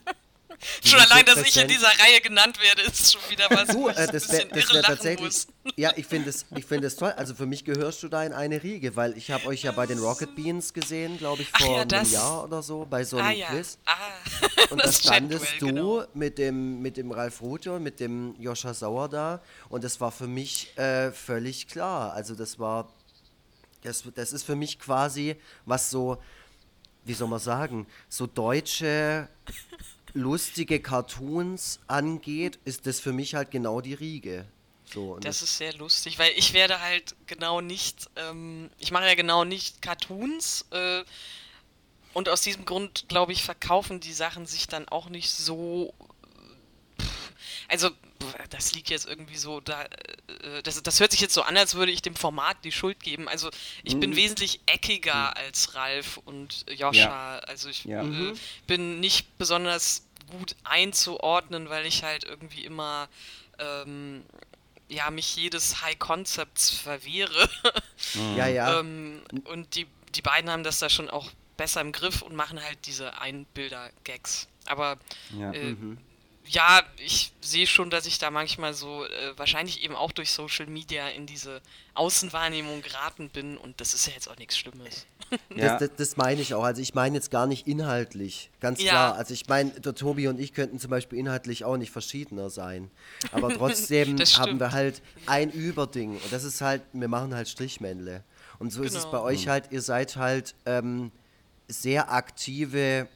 Schon 0.84 1.00
allein, 1.00 1.24
dass 1.24 1.38
ich 1.42 1.56
in 1.56 1.68
dieser 1.68 1.88
Reihe 1.88 2.20
genannt 2.22 2.60
werde, 2.60 2.82
ist 2.82 3.12
schon 3.12 3.20
wieder 3.30 3.46
was, 3.50 3.68
Du, 3.68 3.88
äh, 3.88 4.06
das 4.06 4.30
wäre 4.30 4.46
bisschen 4.46 4.50
das 4.50 4.74
wär 4.74 4.82
tatsächlich. 4.82 5.20
muss. 5.24 5.46
Ja, 5.76 5.92
ich 5.96 6.06
finde 6.06 6.30
es 6.30 6.46
ich 6.54 6.64
find 6.64 6.96
toll. 6.96 7.10
Also 7.16 7.34
für 7.34 7.44
mich 7.44 7.64
gehörst 7.64 8.00
du 8.04 8.08
da 8.08 8.22
in 8.22 8.32
eine 8.32 8.62
Riege, 8.62 8.94
weil 8.94 9.16
ich 9.18 9.32
habe 9.32 9.46
euch 9.46 9.64
ja 9.64 9.72
bei 9.72 9.86
den 9.86 9.98
Rocket 9.98 10.36
Beans 10.36 10.72
gesehen, 10.72 11.18
glaube 11.18 11.42
ich, 11.42 11.50
vor 11.50 11.76
ja, 11.76 11.82
einem 11.82 12.12
Jahr 12.12 12.44
oder 12.44 12.62
so, 12.62 12.86
bei 12.88 13.02
so 13.02 13.16
einem 13.16 13.26
Ah 13.26 13.32
ja, 13.32 13.48
Quiz. 13.48 13.76
ah, 13.84 13.96
Und 14.70 14.84
da 14.84 14.92
standest 14.92 15.60
du 15.60 15.66
genau. 15.66 16.04
mit, 16.14 16.38
dem, 16.38 16.80
mit 16.82 16.96
dem 16.96 17.10
Ralf 17.10 17.40
Rute 17.42 17.72
und 17.72 17.82
mit 17.82 17.98
dem 17.98 18.36
Joscha 18.38 18.74
Sauer 18.74 19.08
da. 19.08 19.42
Und 19.68 19.82
das 19.82 20.00
war 20.00 20.12
für 20.12 20.28
mich 20.28 20.76
äh, 20.78 21.10
völlig 21.10 21.66
klar. 21.66 22.12
Also 22.12 22.36
das 22.36 22.60
war, 22.60 22.92
das, 23.82 24.04
das 24.14 24.32
ist 24.32 24.44
für 24.44 24.56
mich 24.56 24.78
quasi, 24.78 25.34
was 25.64 25.90
so, 25.90 26.18
wie 27.04 27.14
soll 27.14 27.28
man 27.28 27.40
sagen, 27.40 27.86
so 28.08 28.26
deutsche 28.28 29.28
lustige 30.14 30.80
Cartoons 30.80 31.80
angeht, 31.86 32.58
ist 32.64 32.86
das 32.86 33.00
für 33.00 33.12
mich 33.12 33.34
halt 33.34 33.50
genau 33.50 33.80
die 33.80 33.94
Riege. 33.94 34.46
So, 34.92 35.18
Das 35.18 35.42
ist 35.42 35.58
sehr 35.58 35.74
lustig, 35.74 36.18
weil 36.18 36.32
ich 36.36 36.52
werde 36.52 36.80
halt 36.80 37.16
genau 37.26 37.60
nicht, 37.60 38.08
ähm, 38.16 38.70
ich 38.78 38.92
mache 38.92 39.06
ja 39.06 39.14
genau 39.14 39.44
nicht 39.44 39.82
Cartoons 39.82 40.64
äh, 40.70 41.02
und 42.12 42.28
aus 42.28 42.40
diesem 42.40 42.64
Grund, 42.64 43.06
glaube 43.08 43.32
ich, 43.32 43.42
verkaufen 43.42 44.00
die 44.00 44.12
Sachen 44.12 44.46
sich 44.46 44.68
dann 44.68 44.88
auch 44.88 45.08
nicht 45.08 45.30
so. 45.30 45.92
Also, 47.68 47.90
das 48.50 48.72
liegt 48.72 48.90
jetzt 48.90 49.06
irgendwie 49.06 49.36
so, 49.36 49.60
da, 49.60 49.82
äh, 49.84 50.62
das, 50.62 50.82
das 50.82 51.00
hört 51.00 51.12
sich 51.12 51.20
jetzt 51.20 51.34
so 51.34 51.42
an, 51.42 51.56
als 51.56 51.74
würde 51.74 51.92
ich 51.92 52.02
dem 52.02 52.14
Format 52.16 52.56
die 52.64 52.72
Schuld 52.72 53.00
geben. 53.00 53.28
Also, 53.28 53.50
ich 53.84 53.98
bin 53.98 54.16
wesentlich 54.16 54.60
eckiger 54.66 55.36
als 55.36 55.74
Ralf 55.74 56.18
und 56.24 56.64
Joscha. 56.70 57.38
Also, 57.40 57.68
ich 57.68 57.84
Ja. 57.84 58.02
äh, 58.02 58.34
bin 58.66 59.00
nicht 59.00 59.36
besonders 59.38 60.06
gut 60.30 60.56
einzuordnen, 60.64 61.68
weil 61.68 61.86
ich 61.86 62.02
halt 62.02 62.24
irgendwie 62.24 62.64
immer 62.64 63.08
ähm, 63.58 64.24
ja, 64.88 65.10
mich 65.10 65.34
jedes 65.36 65.82
High 65.82 65.98
Concepts 65.98 66.70
verwehre. 66.70 67.48
ja, 68.36 68.46
ja. 68.46 68.78
ähm, 68.80 69.22
und 69.44 69.74
die, 69.74 69.86
die 70.14 70.22
beiden 70.22 70.50
haben 70.50 70.62
das 70.62 70.78
da 70.78 70.88
schon 70.88 71.10
auch 71.10 71.30
besser 71.56 71.80
im 71.80 71.92
Griff 71.92 72.22
und 72.22 72.34
machen 72.36 72.62
halt 72.62 72.78
diese 72.86 73.18
Einbilder-Gags. 73.20 74.48
Aber 74.66 74.98
Ja. 75.38 75.52
äh, 75.52 75.74
ja, 76.48 76.82
ich 76.98 77.32
sehe 77.40 77.66
schon, 77.66 77.90
dass 77.90 78.06
ich 78.06 78.18
da 78.18 78.30
manchmal 78.30 78.74
so 78.74 79.04
äh, 79.04 79.36
wahrscheinlich 79.36 79.82
eben 79.82 79.94
auch 79.94 80.12
durch 80.12 80.32
Social 80.32 80.66
Media 80.66 81.08
in 81.08 81.26
diese 81.26 81.60
Außenwahrnehmung 81.94 82.82
geraten 82.82 83.30
bin 83.30 83.56
und 83.56 83.80
das 83.80 83.94
ist 83.94 84.06
ja 84.06 84.12
jetzt 84.12 84.28
auch 84.28 84.36
nichts 84.36 84.56
Schlimmes. 84.58 85.06
Ja. 85.54 85.78
Das, 85.78 85.80
das, 85.80 85.90
das, 85.96 86.16
meine 86.16 86.40
ich 86.40 86.54
auch. 86.54 86.62
Also 86.62 86.80
ich 86.80 86.94
meine 86.94 87.16
jetzt 87.16 87.30
gar 87.30 87.46
nicht 87.46 87.66
inhaltlich, 87.66 88.50
ganz 88.60 88.80
ja. 88.80 88.90
klar. 88.90 89.14
Also 89.16 89.34
ich 89.34 89.48
meine, 89.48 89.70
der 89.72 89.94
Tobi 89.94 90.28
und 90.28 90.38
ich 90.38 90.54
könnten 90.54 90.78
zum 90.78 90.90
Beispiel 90.90 91.18
inhaltlich 91.18 91.64
auch 91.64 91.76
nicht 91.76 91.90
verschiedener 91.90 92.50
sein. 92.50 92.90
Aber 93.32 93.48
trotzdem 93.54 94.18
haben 94.18 94.60
wir 94.60 94.72
halt 94.72 95.02
ein 95.26 95.50
Überding 95.50 96.12
und 96.12 96.32
das 96.32 96.44
ist 96.44 96.60
halt, 96.60 96.82
wir 96.92 97.08
machen 97.08 97.34
halt 97.34 97.48
Strichmännle. 97.48 98.22
Und 98.58 98.72
so 98.72 98.82
genau. 98.82 98.92
ist 98.92 98.98
es 98.98 99.10
bei 99.10 99.20
euch 99.20 99.48
halt, 99.48 99.72
ihr 99.72 99.82
seid 99.82 100.16
halt 100.16 100.54
ähm, 100.64 101.10
sehr 101.68 102.12
aktive 102.12 103.08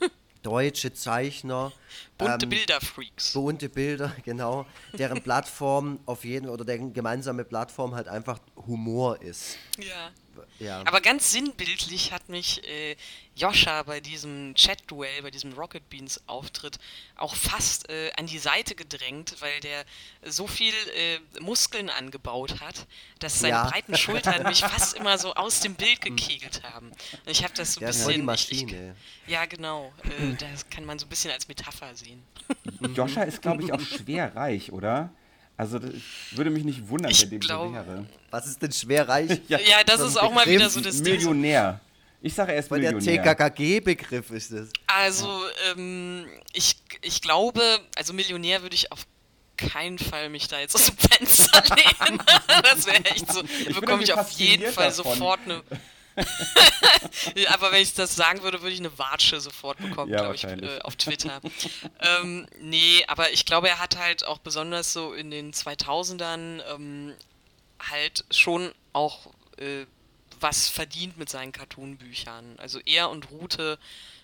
deutsche 0.42 0.92
Zeichner. 0.92 1.72
Bunte 2.18 2.44
ähm, 2.44 2.50
Bilderfreaks. 2.50 3.32
Bunte 3.32 3.68
Bilder, 3.68 4.14
genau. 4.24 4.66
Deren 4.92 5.22
Plattform 5.22 6.00
auf 6.06 6.24
jeden 6.24 6.48
oder 6.48 6.64
deren 6.64 6.92
gemeinsame 6.92 7.44
Plattform 7.44 7.94
halt 7.94 8.08
einfach 8.08 8.40
Humor 8.66 9.20
ist. 9.22 9.56
Ja. 9.78 10.10
Ja. 10.58 10.82
Aber 10.86 11.00
ganz 11.00 11.32
sinnbildlich 11.32 12.12
hat 12.12 12.28
mich 12.28 12.66
äh, 12.66 12.96
Joscha 13.34 13.82
bei 13.82 14.00
diesem 14.00 14.54
Chat-Duell, 14.54 15.22
bei 15.22 15.30
diesem 15.30 15.52
Rocket 15.52 15.88
Beans 15.90 16.20
Auftritt 16.26 16.78
auch 17.16 17.34
fast 17.34 17.90
äh, 17.90 18.10
an 18.16 18.26
die 18.26 18.38
Seite 18.38 18.74
gedrängt, 18.74 19.36
weil 19.40 19.60
der 19.60 19.84
so 20.24 20.46
viel 20.46 20.72
äh, 20.96 21.40
Muskeln 21.40 21.90
angebaut 21.90 22.60
hat, 22.60 22.86
dass 23.18 23.40
seine 23.40 23.54
ja. 23.54 23.68
breiten 23.68 23.96
Schultern 23.96 24.42
mich 24.44 24.60
fast 24.60 24.94
immer 24.94 25.18
so 25.18 25.34
aus 25.34 25.60
dem 25.60 25.74
Bild 25.74 26.00
gekegelt 26.00 26.62
haben. 26.62 26.90
Und 26.90 27.30
ich 27.30 27.44
habe 27.44 27.52
das 27.54 27.74
so 27.74 27.80
ein 27.80 27.86
bisschen. 27.86 28.12
Die 28.12 28.22
Maschine. 28.22 28.96
Ich, 29.26 29.32
ja, 29.32 29.44
genau. 29.44 29.92
Äh, 30.04 30.34
das 30.38 30.68
kann 30.70 30.86
man 30.86 30.98
so 30.98 31.04
ein 31.04 31.10
bisschen 31.10 31.30
als 31.30 31.48
Metapher 31.48 31.75
sehen. 31.94 32.22
Joscha 32.94 33.22
ist, 33.22 33.42
glaube 33.42 33.62
ich, 33.62 33.72
auch 33.72 33.80
schwer 33.80 34.34
reich, 34.34 34.72
oder? 34.72 35.10
Also 35.56 35.78
das 35.78 35.92
würde 36.32 36.50
mich 36.50 36.64
nicht 36.64 36.88
wundern, 36.88 37.10
ich 37.10 37.22
wenn 37.22 37.30
dem 37.30 37.40
glaub, 37.40 37.68
so 37.68 37.74
wäre. 37.74 38.06
Was 38.30 38.46
ist 38.46 38.60
denn 38.60 38.72
schwer 38.72 39.08
reich? 39.08 39.40
ja, 39.48 39.58
ja, 39.58 39.84
das 39.84 40.00
ist 40.00 40.16
auch 40.16 40.32
mal 40.32 40.46
wieder 40.46 40.68
so 40.68 40.80
das 40.80 41.00
Millionär. 41.00 41.80
Ich 42.20 42.34
sage 42.34 42.52
erst 42.52 42.70
Millionär. 42.70 43.00
der 43.00 43.36
TKKG-Begriff 43.36 44.30
ist 44.30 44.50
es. 44.50 44.70
Also, 44.86 45.28
ähm, 45.70 46.26
ich, 46.52 46.76
ich 47.02 47.22
glaube, 47.22 47.62
also 47.94 48.12
Millionär 48.12 48.62
würde 48.62 48.74
ich 48.74 48.92
auf 48.92 49.06
keinen 49.56 49.98
Fall 49.98 50.28
mich 50.28 50.48
da 50.48 50.60
jetzt 50.60 50.74
aus 50.74 50.86
dem 50.86 50.96
Fenster 50.96 51.62
lehnen. 51.74 52.20
das 52.62 52.86
wäre 52.86 53.04
echt 53.06 53.32
so. 53.32 53.42
Da 53.42 53.80
bekomme 53.80 54.02
ich 54.02 54.12
auf 54.12 54.30
jeden 54.32 54.70
Fall 54.72 54.88
davon. 54.88 55.14
sofort 55.14 55.40
eine. 55.44 55.62
aber 57.48 57.72
wenn 57.72 57.82
ich 57.82 57.94
das 57.94 58.16
sagen 58.16 58.42
würde, 58.42 58.62
würde 58.62 58.72
ich 58.72 58.80
eine 58.80 58.98
Watsche 58.98 59.40
sofort 59.40 59.78
bekommen, 59.78 60.12
ja, 60.12 60.20
glaube 60.20 60.34
ich, 60.34 60.44
äh, 60.44 60.80
auf 60.82 60.96
Twitter. 60.96 61.40
ähm, 62.00 62.46
nee, 62.60 63.04
aber 63.06 63.32
ich 63.32 63.44
glaube, 63.44 63.68
er 63.68 63.78
hat 63.78 63.96
halt 63.98 64.24
auch 64.24 64.38
besonders 64.38 64.92
so 64.92 65.12
in 65.12 65.30
den 65.30 65.52
2000ern 65.52 66.62
ähm, 66.72 67.14
halt 67.78 68.24
schon 68.30 68.72
auch 68.92 69.26
äh, 69.58 69.84
was 70.40 70.68
verdient 70.68 71.16
mit 71.18 71.28
seinen 71.28 71.52
Cartoon-Büchern. 71.52 72.56
Also 72.58 72.80
er 72.84 73.10
und 73.10 73.30
Rute 73.30 73.78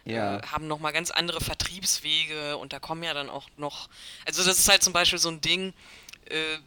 ja. 0.04 0.38
äh, 0.38 0.46
haben 0.46 0.66
nochmal 0.66 0.92
ganz 0.92 1.10
andere 1.10 1.40
Vertriebswege 1.40 2.56
und 2.56 2.72
da 2.72 2.80
kommen 2.80 3.02
ja 3.02 3.14
dann 3.14 3.30
auch 3.30 3.48
noch. 3.56 3.88
Also 4.26 4.44
das 4.44 4.58
ist 4.58 4.68
halt 4.68 4.82
zum 4.82 4.92
Beispiel 4.92 5.18
so 5.18 5.28
ein 5.28 5.40
Ding. 5.40 5.72
Äh, 6.26 6.58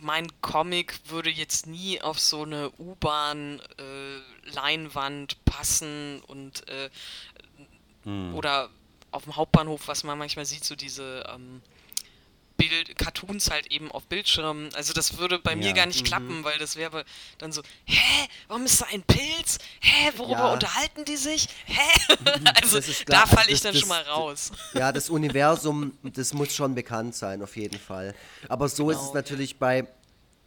mein 0.00 0.28
Comic 0.40 1.00
würde 1.06 1.30
jetzt 1.30 1.66
nie 1.66 2.00
auf 2.00 2.20
so 2.20 2.42
eine 2.42 2.70
U-Bahn-Leinwand 2.78 5.32
äh, 5.32 5.36
passen 5.44 6.20
und 6.26 6.68
äh, 6.68 6.90
hm. 8.04 8.34
oder 8.34 8.70
auf 9.10 9.24
dem 9.24 9.36
Hauptbahnhof, 9.36 9.88
was 9.88 10.04
man 10.04 10.18
manchmal 10.18 10.44
sieht, 10.44 10.64
so 10.64 10.76
diese 10.76 11.24
ähm, 11.34 11.62
Bild, 12.56 12.96
Cartoons 12.96 13.50
halt 13.50 13.66
eben 13.72 13.90
auf 13.90 14.04
Bildschirmen. 14.04 14.74
Also 14.74 14.92
das 14.92 15.18
würde 15.18 15.38
bei 15.38 15.52
ja. 15.52 15.56
mir 15.56 15.72
gar 15.72 15.86
nicht 15.86 16.02
mhm. 16.02 16.06
klappen, 16.06 16.44
weil 16.44 16.58
das 16.58 16.76
wäre 16.76 17.04
dann 17.38 17.52
so, 17.52 17.62
hä, 17.84 18.28
warum 18.48 18.64
ist 18.64 18.80
da 18.80 18.86
ein 18.92 19.02
Pilz? 19.02 19.58
Hä, 19.80 20.12
worüber 20.16 20.38
ja. 20.38 20.52
unterhalten 20.52 21.04
die 21.04 21.16
sich? 21.16 21.48
Hä? 21.66 22.16
also 22.60 22.80
da 23.06 23.26
falle 23.26 23.50
ich 23.50 23.60
dann 23.60 23.72
das, 23.72 23.80
schon 23.80 23.88
mal 23.88 24.02
raus. 24.02 24.52
Ja, 24.74 24.92
das 24.92 25.10
Universum, 25.16 25.96
das 26.02 26.32
muss 26.32 26.54
schon 26.54 26.74
bekannt 26.74 27.14
sein, 27.14 27.42
auf 27.42 27.56
jeden 27.56 27.78
Fall. 27.78 28.14
Aber 28.48 28.68
so 28.68 28.86
genau, 28.86 28.98
ist 28.98 29.06
es 29.08 29.14
natürlich 29.14 29.50
ja. 29.52 29.56
bei 29.58 29.88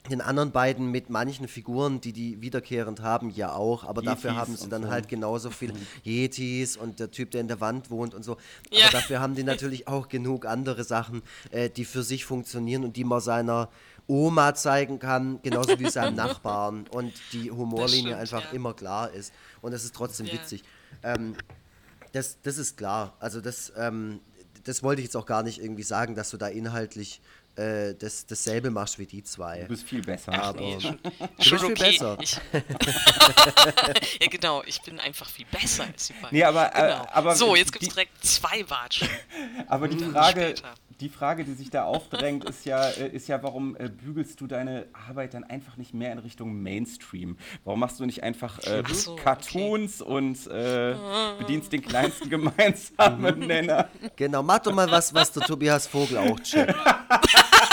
den 0.09 0.21
anderen 0.21 0.51
beiden 0.51 0.91
mit 0.91 1.09
manchen 1.09 1.47
Figuren, 1.47 2.01
die 2.01 2.13
die 2.13 2.41
wiederkehrend 2.41 3.01
haben, 3.01 3.29
ja 3.29 3.53
auch, 3.53 3.83
aber 3.83 4.01
Yetis 4.01 4.13
dafür 4.13 4.35
haben 4.35 4.55
sie 4.55 4.69
dann 4.69 4.83
so. 4.83 4.89
halt 4.89 5.07
genauso 5.07 5.49
viel 5.49 5.73
Yetis 6.03 6.77
und 6.77 6.99
der 6.99 7.11
Typ, 7.11 7.31
der 7.31 7.41
in 7.41 7.47
der 7.47 7.61
Wand 7.61 7.89
wohnt 7.89 8.13
und 8.13 8.23
so. 8.23 8.37
Ja. 8.71 8.85
Aber 8.85 8.93
dafür 8.93 9.19
haben 9.19 9.35
die 9.35 9.43
natürlich 9.43 9.87
auch 9.87 10.09
genug 10.09 10.45
andere 10.45 10.83
Sachen, 10.83 11.21
äh, 11.51 11.69
die 11.69 11.85
für 11.85 12.03
sich 12.03 12.25
funktionieren 12.25 12.83
und 12.83 12.95
die 12.95 13.03
man 13.03 13.21
seiner 13.21 13.69
Oma 14.07 14.55
zeigen 14.55 14.97
kann, 14.99 15.39
genauso 15.43 15.79
wie 15.79 15.89
seinem 15.89 16.15
Nachbarn 16.15 16.87
und 16.89 17.13
die 17.31 17.51
Humorlinie 17.51 18.13
stimmt, 18.13 18.15
einfach 18.15 18.43
ja. 18.45 18.51
immer 18.51 18.73
klar 18.73 19.11
ist 19.11 19.31
und 19.61 19.71
es 19.73 19.83
ist 19.83 19.95
trotzdem 19.95 20.25
ja. 20.25 20.33
witzig. 20.33 20.63
Ähm, 21.03 21.35
das, 22.11 22.41
das 22.41 22.57
ist 22.57 22.77
klar. 22.77 23.15
Also 23.19 23.39
das, 23.39 23.71
ähm, 23.77 24.19
das 24.63 24.83
wollte 24.83 25.01
ich 25.01 25.05
jetzt 25.05 25.15
auch 25.15 25.25
gar 25.25 25.43
nicht 25.43 25.61
irgendwie 25.61 25.83
sagen, 25.83 26.15
dass 26.15 26.31
du 26.31 26.37
da 26.37 26.47
inhaltlich 26.47 27.21
äh, 27.59 27.95
das, 27.95 28.25
dasselbe 28.25 28.71
machst 28.71 28.97
wie 28.99 29.05
die 29.05 29.23
zwei. 29.23 29.61
Du 29.61 29.67
bist 29.67 29.83
viel 29.83 30.01
besser. 30.01 30.33
Aber 30.33 30.59
nee, 30.59 30.79
schon, 30.79 30.97
du 31.03 31.17
bist 31.37 31.53
okay. 31.53 31.65
viel 31.65 31.75
besser. 31.75 32.17
Ich, 32.21 32.39
ja, 34.21 34.27
genau. 34.29 34.63
Ich 34.65 34.81
bin 34.81 34.99
einfach 34.99 35.29
viel 35.29 35.45
besser 35.51 35.83
als 35.83 36.07
die 36.07 36.13
beiden. 36.13 36.29
Nee, 36.31 36.43
aber, 36.43 36.73
äh, 36.75 36.81
genau. 36.81 37.07
aber 37.11 37.35
so, 37.35 37.55
jetzt 37.55 37.71
gibt 37.71 37.83
es 37.83 37.93
direkt 37.93 38.23
zwei 38.23 38.69
Watschen. 38.69 39.09
aber 39.67 39.87
die 39.87 39.99
Frage, 39.99 40.55
die 40.99 41.09
Frage, 41.09 41.45
die 41.45 41.53
sich 41.53 41.69
da 41.69 41.83
aufdrängt, 41.83 42.45
ist 42.45 42.65
ja, 42.65 42.89
äh, 42.89 43.09
ist 43.09 43.27
ja, 43.27 43.41
warum 43.41 43.75
äh, 43.77 43.89
bügelst 43.89 44.39
du 44.41 44.47
deine 44.47 44.87
Arbeit 45.07 45.33
dann 45.33 45.43
einfach 45.43 45.77
nicht 45.77 45.93
mehr 45.93 46.11
in 46.11 46.19
Richtung 46.19 46.61
Mainstream? 46.61 47.37
Warum 47.63 47.79
machst 47.79 47.99
du 47.99 48.05
nicht 48.05 48.23
einfach 48.23 48.59
äh, 48.59 48.83
so, 48.91 49.15
Cartoons 49.15 50.01
okay. 50.01 50.11
und 50.11 50.47
äh, 50.47 50.95
bedienst 51.39 51.71
den 51.71 51.81
kleinsten 51.81 52.29
gemeinsamen 52.29 53.39
Nenner? 53.39 53.89
Genau, 54.15 54.43
mach 54.43 54.59
doch 54.59 54.73
mal 54.73 54.89
was, 54.91 55.13
was 55.13 55.31
der 55.31 55.43
Tobias 55.43 55.87
Vogel 55.87 56.17
auch 56.17 56.39
checkt. 56.41 56.75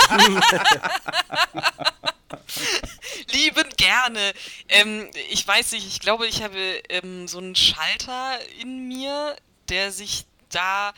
Lieben 3.32 3.68
gerne. 3.76 4.32
Ähm, 4.68 5.10
ich 5.30 5.46
weiß 5.46 5.72
nicht, 5.72 5.86
ich 5.86 6.00
glaube, 6.00 6.26
ich 6.26 6.42
habe 6.42 6.58
ähm, 6.88 7.28
so 7.28 7.38
einen 7.38 7.54
Schalter 7.54 8.38
in 8.60 8.88
mir, 8.88 9.36
der 9.68 9.92
sich 9.92 10.24
da, 10.50 10.94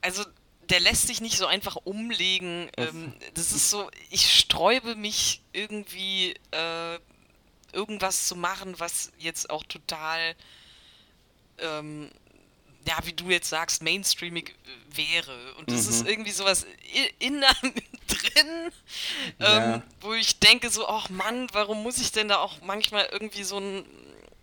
also 0.00 0.24
der 0.70 0.80
lässt 0.80 1.08
sich 1.08 1.20
nicht 1.20 1.36
so 1.36 1.46
einfach 1.46 1.76
umlegen. 1.76 2.70
Ähm, 2.76 3.14
das 3.34 3.52
ist 3.52 3.70
so, 3.70 3.90
ich 4.10 4.32
sträube 4.32 4.94
mich 4.94 5.42
irgendwie 5.52 6.34
äh, 6.52 6.98
irgendwas 7.72 8.26
zu 8.26 8.36
machen, 8.36 8.78
was 8.78 9.12
jetzt 9.18 9.50
auch 9.50 9.64
total, 9.64 10.34
ähm, 11.58 12.10
ja, 12.86 12.98
wie 13.04 13.12
du 13.12 13.30
jetzt 13.30 13.48
sagst, 13.48 13.82
mainstreamig 13.82 14.50
äh, 14.50 14.96
wäre. 14.96 15.54
Und 15.54 15.70
das 15.70 15.84
mhm. 15.84 15.90
ist 15.90 16.06
irgendwie 16.06 16.30
sowas 16.30 16.66
in, 17.18 17.40
drin, 18.06 18.72
ja. 19.38 19.74
ähm, 19.74 19.82
wo 20.00 20.14
ich 20.14 20.38
denke 20.38 20.70
so, 20.70 20.88
ach 20.88 21.08
Mann, 21.10 21.48
warum 21.52 21.82
muss 21.82 21.98
ich 21.98 22.12
denn 22.12 22.28
da 22.28 22.38
auch 22.38 22.60
manchmal 22.62 23.08
irgendwie 23.12 23.44
so 23.44 23.58
ein 23.58 23.84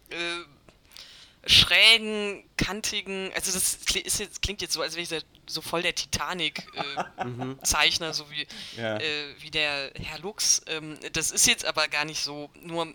äh, 0.10 1.50
schrägen, 1.50 2.44
kantigen, 2.58 3.32
also 3.34 3.52
das 3.52 3.80
ist 3.96 4.20
jetzt, 4.20 4.42
klingt 4.42 4.62
jetzt 4.62 4.74
so, 4.74 4.82
als 4.82 4.96
wäre 4.96 5.04
ich 5.04 5.10
so 5.48 5.62
voll 5.62 5.82
der 5.82 5.96
Titanic-Zeichner, 5.96 8.10
äh, 8.10 8.14
so 8.14 8.30
wie, 8.30 8.46
ja. 8.78 8.98
äh, 8.98 9.36
wie 9.40 9.52
der 9.52 9.92
Herr 9.96 10.20
Lux. 10.20 10.62
Ähm, 10.68 10.98
das 11.14 11.32
ist 11.32 11.48
jetzt 11.48 11.66
aber 11.66 11.88
gar 11.88 12.06
nicht 12.06 12.24
so, 12.24 12.50
nur 12.62 12.94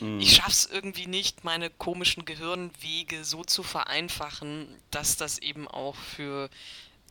mhm. 0.00 0.20
ich 0.20 0.36
schaff's 0.36 0.68
irgendwie 0.70 1.06
nicht, 1.06 1.44
meine 1.44 1.70
komischen 1.70 2.24
Gehirnwege 2.24 3.24
so 3.24 3.44
zu 3.44 3.62
vereinfachen, 3.62 4.68
dass 4.90 5.16
das 5.16 5.38
eben 5.38 5.68
auch 5.68 5.96
für 5.96 6.50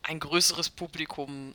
ein 0.02 0.20
größeres 0.20 0.70
Publikum 0.70 1.54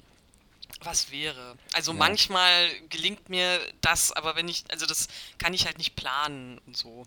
was 0.82 1.12
wäre. 1.12 1.58
Also 1.74 1.92
ja. 1.92 1.98
manchmal 1.98 2.70
gelingt 2.90 3.30
mir 3.30 3.60
das, 3.82 4.12
aber 4.12 4.36
wenn 4.36 4.48
ich, 4.48 4.64
also 4.70 4.86
das 4.86 5.08
kann 5.38 5.54
ich 5.54 5.66
halt 5.66 5.78
nicht 5.78 5.96
planen 5.96 6.60
und 6.66 6.78
so. 6.78 7.06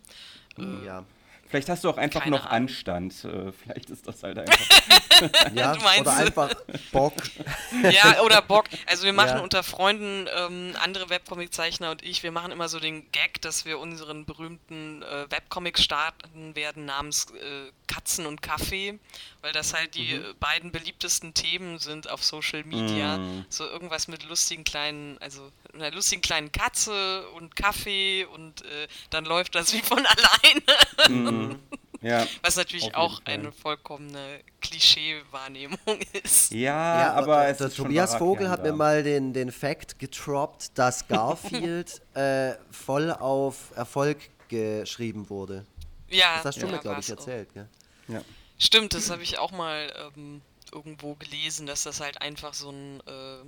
Äh, 0.59 0.87
ja. 0.87 1.05
Vielleicht 1.51 1.69
hast 1.69 1.83
du 1.83 1.91
auch 1.91 1.97
einfach 1.97 2.23
Keine 2.23 2.37
noch 2.37 2.47
Ahnung. 2.47 2.69
Anstand. 2.69 3.25
Äh, 3.25 3.51
vielleicht 3.51 3.91
ist 3.91 4.07
das 4.07 4.23
halt 4.23 4.39
einfach. 4.39 5.51
ja, 5.55 5.73
oder 6.01 6.17
einfach 6.17 6.55
Bock. 6.93 7.15
ja, 7.91 8.23
oder 8.23 8.41
Bock. 8.41 8.67
Also 8.87 9.05
wir 9.05 9.13
machen 9.13 9.39
ja. 9.39 9.41
unter 9.41 9.65
Freunden, 9.65 10.29
ähm, 10.33 10.77
andere 10.81 11.11
Webcomic-Zeichner 11.11 11.91
und 11.91 12.05
ich, 12.05 12.23
wir 12.23 12.31
machen 12.31 12.53
immer 12.53 12.69
so 12.69 12.79
den 12.79 13.11
Gag, 13.11 13.43
dass 13.43 13.65
wir 13.65 13.81
unseren 13.81 14.27
berühmten 14.27 15.03
äh, 15.03 15.29
Webcomic 15.29 15.81
starten 15.81 16.55
werden 16.55 16.85
namens 16.85 17.27
äh, 17.33 17.73
Katzen 17.89 18.27
und 18.27 18.43
Kaffee, 18.43 19.01
weil 19.43 19.53
das 19.53 19.75
halt 19.75 19.95
die 19.95 20.15
mhm. 20.15 20.35
beiden 20.39 20.73
beliebtesten 20.73 21.35
Themen 21.35 21.79
sind 21.79 22.11
auf 22.11 22.25
Social 22.25 22.65
Media. 22.65 23.19
Mhm. 23.19 23.45
So 23.49 23.65
irgendwas 23.65 24.09
mit 24.09 24.29
lustigen 24.29 24.65
kleinen, 24.65 25.19
also 25.19 25.51
einer 25.73 25.91
lustigen 25.91 26.23
kleinen 26.23 26.53
Katze 26.53 27.29
und 27.31 27.57
Kaffee 27.57 28.25
und 28.25 28.63
äh, 28.63 28.89
dann 29.11 29.25
läuft 29.25 29.55
das 29.55 29.73
wie 29.73 29.81
von 29.81 30.05
alleine. 31.09 31.09
Mhm. 31.09 31.59
Ja, 32.03 32.27
Was 32.43 32.57
natürlich 32.57 32.95
auch 32.95 33.21
eine 33.27 33.53
vollkommene 33.53 34.41
Klischee-Wahrnehmung 34.63 35.79
ist. 36.25 36.51
Ja, 36.51 37.01
Ja, 37.01 37.13
aber 37.13 37.47
äh, 37.47 37.51
es 37.51 37.61
ist 37.61 37.77
Tobias 37.77 38.15
Vogel 38.15 38.49
hat 38.49 38.63
mir 38.63 38.73
mal 38.73 39.03
den, 39.03 39.35
den 39.35 39.53
Fact 39.53 39.99
getroppt, 39.99 40.79
dass 40.79 41.07
Garfield 41.09 42.01
äh, 42.15 42.55
voll 42.71 43.13
auf 43.13 43.73
Erfolg 43.77 44.19
geschrieben 44.49 45.29
wurde. 45.29 45.67
Ja, 46.09 46.37
Das 46.37 46.47
hast 46.47 46.63
du 46.63 46.67
ja, 46.67 46.73
mir, 46.73 46.79
glaube 46.79 47.01
ich, 47.01 47.11
erzählt. 47.11 47.53
Gell? 47.53 47.69
Ja. 48.09 48.23
Stimmt, 48.61 48.95
das 48.95 49.11
habe 49.11 49.23
ich 49.23 49.39
auch 49.39 49.51
mal 49.53 49.93
ähm, 50.17 50.43
irgendwo 50.71 51.15
gelesen, 51.15 51.67
dass 51.67 51.83
das 51.83 51.99
halt 52.01 52.21
einfach 52.23 52.55
so 52.55 52.71
ein 52.71 53.01
äh, 53.07 53.39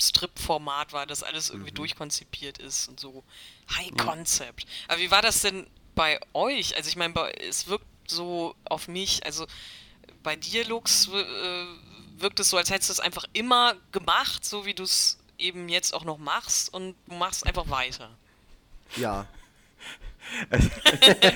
Strip-Format 0.00 0.92
war, 0.92 1.06
das 1.06 1.22
alles 1.22 1.50
irgendwie 1.50 1.72
Mhm. 1.72 1.76
durchkonzipiert 1.76 2.58
ist 2.58 2.88
und 2.88 2.98
so 3.00 3.22
High 3.76 3.90
Concept. 3.96 4.64
Aber 4.88 5.00
wie 5.00 5.10
war 5.10 5.22
das 5.22 5.40
denn 5.42 5.66
bei 5.94 6.20
euch? 6.32 6.76
Also 6.76 6.88
ich 6.88 6.96
meine, 6.96 7.14
es 7.42 7.66
wirkt 7.66 7.84
so 8.06 8.54
auf 8.64 8.88
mich, 8.88 9.26
also 9.26 9.46
bei 10.22 10.36
dir, 10.36 10.64
Lux, 10.66 11.08
äh, 11.08 11.66
wirkt 12.16 12.38
es 12.40 12.50
so, 12.50 12.56
als 12.56 12.70
hättest 12.70 12.90
du 12.90 12.92
es 12.94 13.00
einfach 13.00 13.24
immer 13.32 13.74
gemacht, 13.92 14.44
so 14.44 14.64
wie 14.66 14.74
du 14.74 14.84
es 14.84 15.18
eben 15.36 15.68
jetzt 15.68 15.92
auch 15.92 16.04
noch 16.04 16.18
machst 16.18 16.72
und 16.72 16.94
du 17.08 17.14
machst 17.16 17.44
einfach 17.44 17.68
weiter. 17.70 18.08
Ja, 18.96 19.26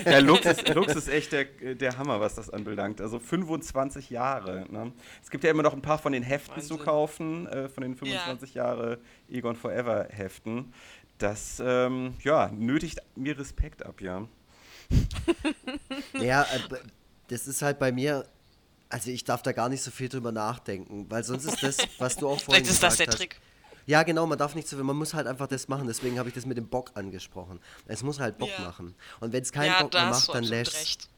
Ja, 0.04 0.18
Lux 0.18 0.46
ist, 0.46 0.74
Lux 0.74 0.94
ist 0.94 1.08
echt 1.08 1.32
der, 1.32 1.44
der 1.44 1.98
Hammer, 1.98 2.20
was 2.20 2.34
das 2.34 2.50
anbelangt. 2.50 3.00
Also 3.00 3.18
25 3.18 4.10
Jahre. 4.10 4.66
Ne? 4.70 4.92
Es 5.22 5.30
gibt 5.30 5.44
ja 5.44 5.50
immer 5.50 5.62
noch 5.62 5.74
ein 5.74 5.82
paar 5.82 5.98
von 5.98 6.12
den 6.12 6.22
Heften 6.22 6.60
zu 6.62 6.70
Wahnsinn. 6.70 6.84
kaufen, 6.84 7.46
äh, 7.48 7.68
von 7.68 7.82
den 7.82 7.96
25 7.96 8.54
Jahre 8.54 8.98
Egon 9.30 9.56
Forever 9.56 10.06
Heften. 10.10 10.72
Das 11.18 11.60
ähm, 11.64 12.14
ja, 12.22 12.50
nötigt 12.52 13.00
mir 13.16 13.38
Respekt 13.38 13.84
ab, 13.84 14.00
ja. 14.00 14.26
ja 16.20 16.42
äh, 16.42 16.78
das 17.28 17.46
ist 17.48 17.62
halt 17.62 17.78
bei 17.78 17.92
mir, 17.92 18.26
also 18.88 19.10
ich 19.10 19.24
darf 19.24 19.42
da 19.42 19.52
gar 19.52 19.68
nicht 19.68 19.82
so 19.82 19.90
viel 19.90 20.08
drüber 20.08 20.32
nachdenken, 20.32 21.06
weil 21.08 21.24
sonst 21.24 21.44
ist 21.44 21.62
das, 21.62 21.78
was 21.98 22.16
du 22.16 22.28
auch 22.28 22.40
vorhin 22.40 22.64
Vielleicht 22.64 22.70
ist 22.70 22.82
das 22.82 22.98
gesagt 22.98 23.00
der 23.00 23.06
hast, 23.08 23.18
Trick. 23.18 23.40
Ja, 23.88 24.02
genau, 24.02 24.26
man 24.26 24.36
darf 24.36 24.54
nicht 24.54 24.68
so 24.68 24.76
viel, 24.76 24.84
man 24.84 24.96
muss 24.96 25.14
halt 25.14 25.26
einfach 25.26 25.46
das 25.46 25.66
machen. 25.66 25.86
Deswegen 25.86 26.18
habe 26.18 26.28
ich 26.28 26.34
das 26.34 26.44
mit 26.44 26.58
dem 26.58 26.68
Bock 26.68 26.90
angesprochen. 26.92 27.58
Es 27.86 28.02
muss 28.02 28.20
halt 28.20 28.36
Bock 28.36 28.50
Ja. 28.58 28.66
machen. 28.66 28.94
Und 29.20 29.32
wenn 29.32 29.42
es 29.42 29.50
keinen 29.50 29.72
ja, 29.72 29.82
Bock 29.82 29.94
mehr 29.94 30.04
macht, 30.04 30.28
dann 30.34 30.44
lässt. 30.44 31.08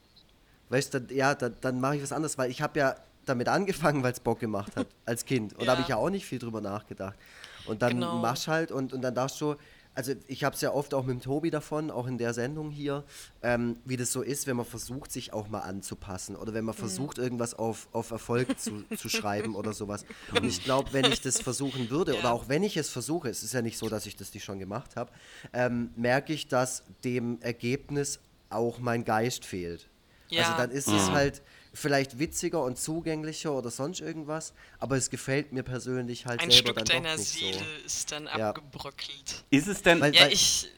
Weißt 0.68 0.94
du, 0.94 0.98
ja, 1.10 1.34
dann, 1.34 1.56
dann 1.62 1.80
mache 1.80 1.96
ich 1.96 2.02
was 2.04 2.12
anderes, 2.12 2.38
weil 2.38 2.48
ich 2.48 2.62
habe 2.62 2.78
ja 2.78 2.94
damit 3.26 3.48
angefangen, 3.48 4.04
weil 4.04 4.12
es 4.12 4.20
Bock 4.20 4.38
gemacht 4.38 4.76
hat 4.76 4.86
als 5.04 5.24
Kind. 5.24 5.52
Und 5.56 5.66
da 5.66 5.72
habe 5.72 5.82
ich 5.82 5.88
ja 5.88 5.96
auch 5.96 6.10
nicht 6.10 6.24
viel 6.26 6.38
drüber 6.38 6.60
nachgedacht. 6.60 7.18
Und 7.64 7.82
dann 7.82 7.96
Genau. 7.96 8.18
machst 8.18 8.46
halt 8.46 8.70
und, 8.70 8.92
und 8.92 9.02
dann 9.02 9.16
darfst 9.16 9.40
du, 9.40 9.56
also 9.94 10.12
ich 10.28 10.44
habe 10.44 10.54
es 10.54 10.60
ja 10.60 10.72
oft 10.72 10.94
auch 10.94 11.04
mit 11.04 11.14
dem 11.16 11.20
Tobi 11.20 11.50
davon, 11.50 11.90
auch 11.90 12.06
in 12.06 12.16
der 12.16 12.32
Sendung 12.32 12.70
hier, 12.70 13.04
ähm, 13.42 13.76
wie 13.84 13.96
das 13.96 14.12
so 14.12 14.22
ist, 14.22 14.46
wenn 14.46 14.56
man 14.56 14.64
versucht, 14.66 15.10
sich 15.12 15.32
auch 15.32 15.48
mal 15.48 15.60
anzupassen 15.60 16.36
oder 16.36 16.54
wenn 16.54 16.64
man 16.64 16.74
versucht, 16.74 17.18
irgendwas 17.18 17.54
auf, 17.54 17.88
auf 17.92 18.10
Erfolg 18.10 18.58
zu, 18.58 18.84
zu 18.96 19.08
schreiben 19.08 19.54
oder 19.56 19.72
sowas. 19.72 20.04
Und 20.34 20.44
ich 20.44 20.62
glaube, 20.64 20.92
wenn 20.92 21.06
ich 21.06 21.20
das 21.20 21.40
versuchen 21.40 21.90
würde 21.90 22.12
oder 22.14 22.24
Ja. 22.24 22.32
auch 22.32 22.48
wenn 22.48 22.62
ich 22.62 22.76
es 22.76 22.88
versuche, 22.88 23.28
es 23.28 23.42
ist 23.42 23.52
ja 23.52 23.62
nicht 23.62 23.78
so, 23.78 23.88
dass 23.88 24.06
ich 24.06 24.16
das 24.16 24.32
nicht 24.32 24.44
schon 24.44 24.58
gemacht 24.58 24.96
habe, 24.96 25.10
ähm, 25.52 25.90
merke 25.96 26.32
ich, 26.32 26.48
dass 26.48 26.84
dem 27.04 27.40
Ergebnis 27.42 28.20
auch 28.48 28.78
mein 28.78 29.04
Geist 29.04 29.44
fehlt. 29.44 29.88
Ja. 30.30 30.42
Also 30.44 30.56
dann 30.56 30.70
ist 30.70 30.86
es 30.88 31.10
halt 31.10 31.42
vielleicht 31.72 32.18
witziger 32.18 32.62
und 32.64 32.78
zugänglicher 32.78 33.52
oder 33.52 33.70
sonst 33.70 34.00
irgendwas, 34.00 34.52
aber 34.78 34.96
es 34.96 35.08
gefällt 35.10 35.52
mir 35.52 35.62
persönlich 35.62 36.26
halt 36.26 36.40
Ein 36.40 36.50
selber 36.50 36.70
Stück 36.70 36.76
dann 36.76 36.84
deiner 36.86 37.10
doch 37.12 37.18
nicht 37.18 37.28
Seele 37.30 37.58
so. 37.58 37.84
ist 37.86 38.12
dann 38.12 38.24
Ja. 38.26 38.50
abgebröckelt. 38.50 39.44
Ist 39.50 39.68
es 39.68 39.82
denn. 39.82 40.00
Weil- 40.00 40.14
Ja, 40.14 40.26
ich, 40.28 40.68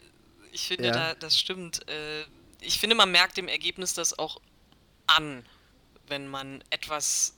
ich 0.53 0.67
finde, 0.69 0.85
Ja. 0.87 0.93
da, 0.93 1.15
das 1.15 1.39
stimmt. 1.39 1.89
Äh, 1.89 2.25
ich 2.61 2.79
finde, 2.79 2.95
man 2.95 3.11
merkt 3.11 3.37
dem 3.39 3.49
Ergebnis 3.49 3.95
das 3.95 4.19
auch 4.19 4.41
an, 5.07 5.45
wenn 6.09 6.29
man 6.29 6.63
etwas 6.71 7.35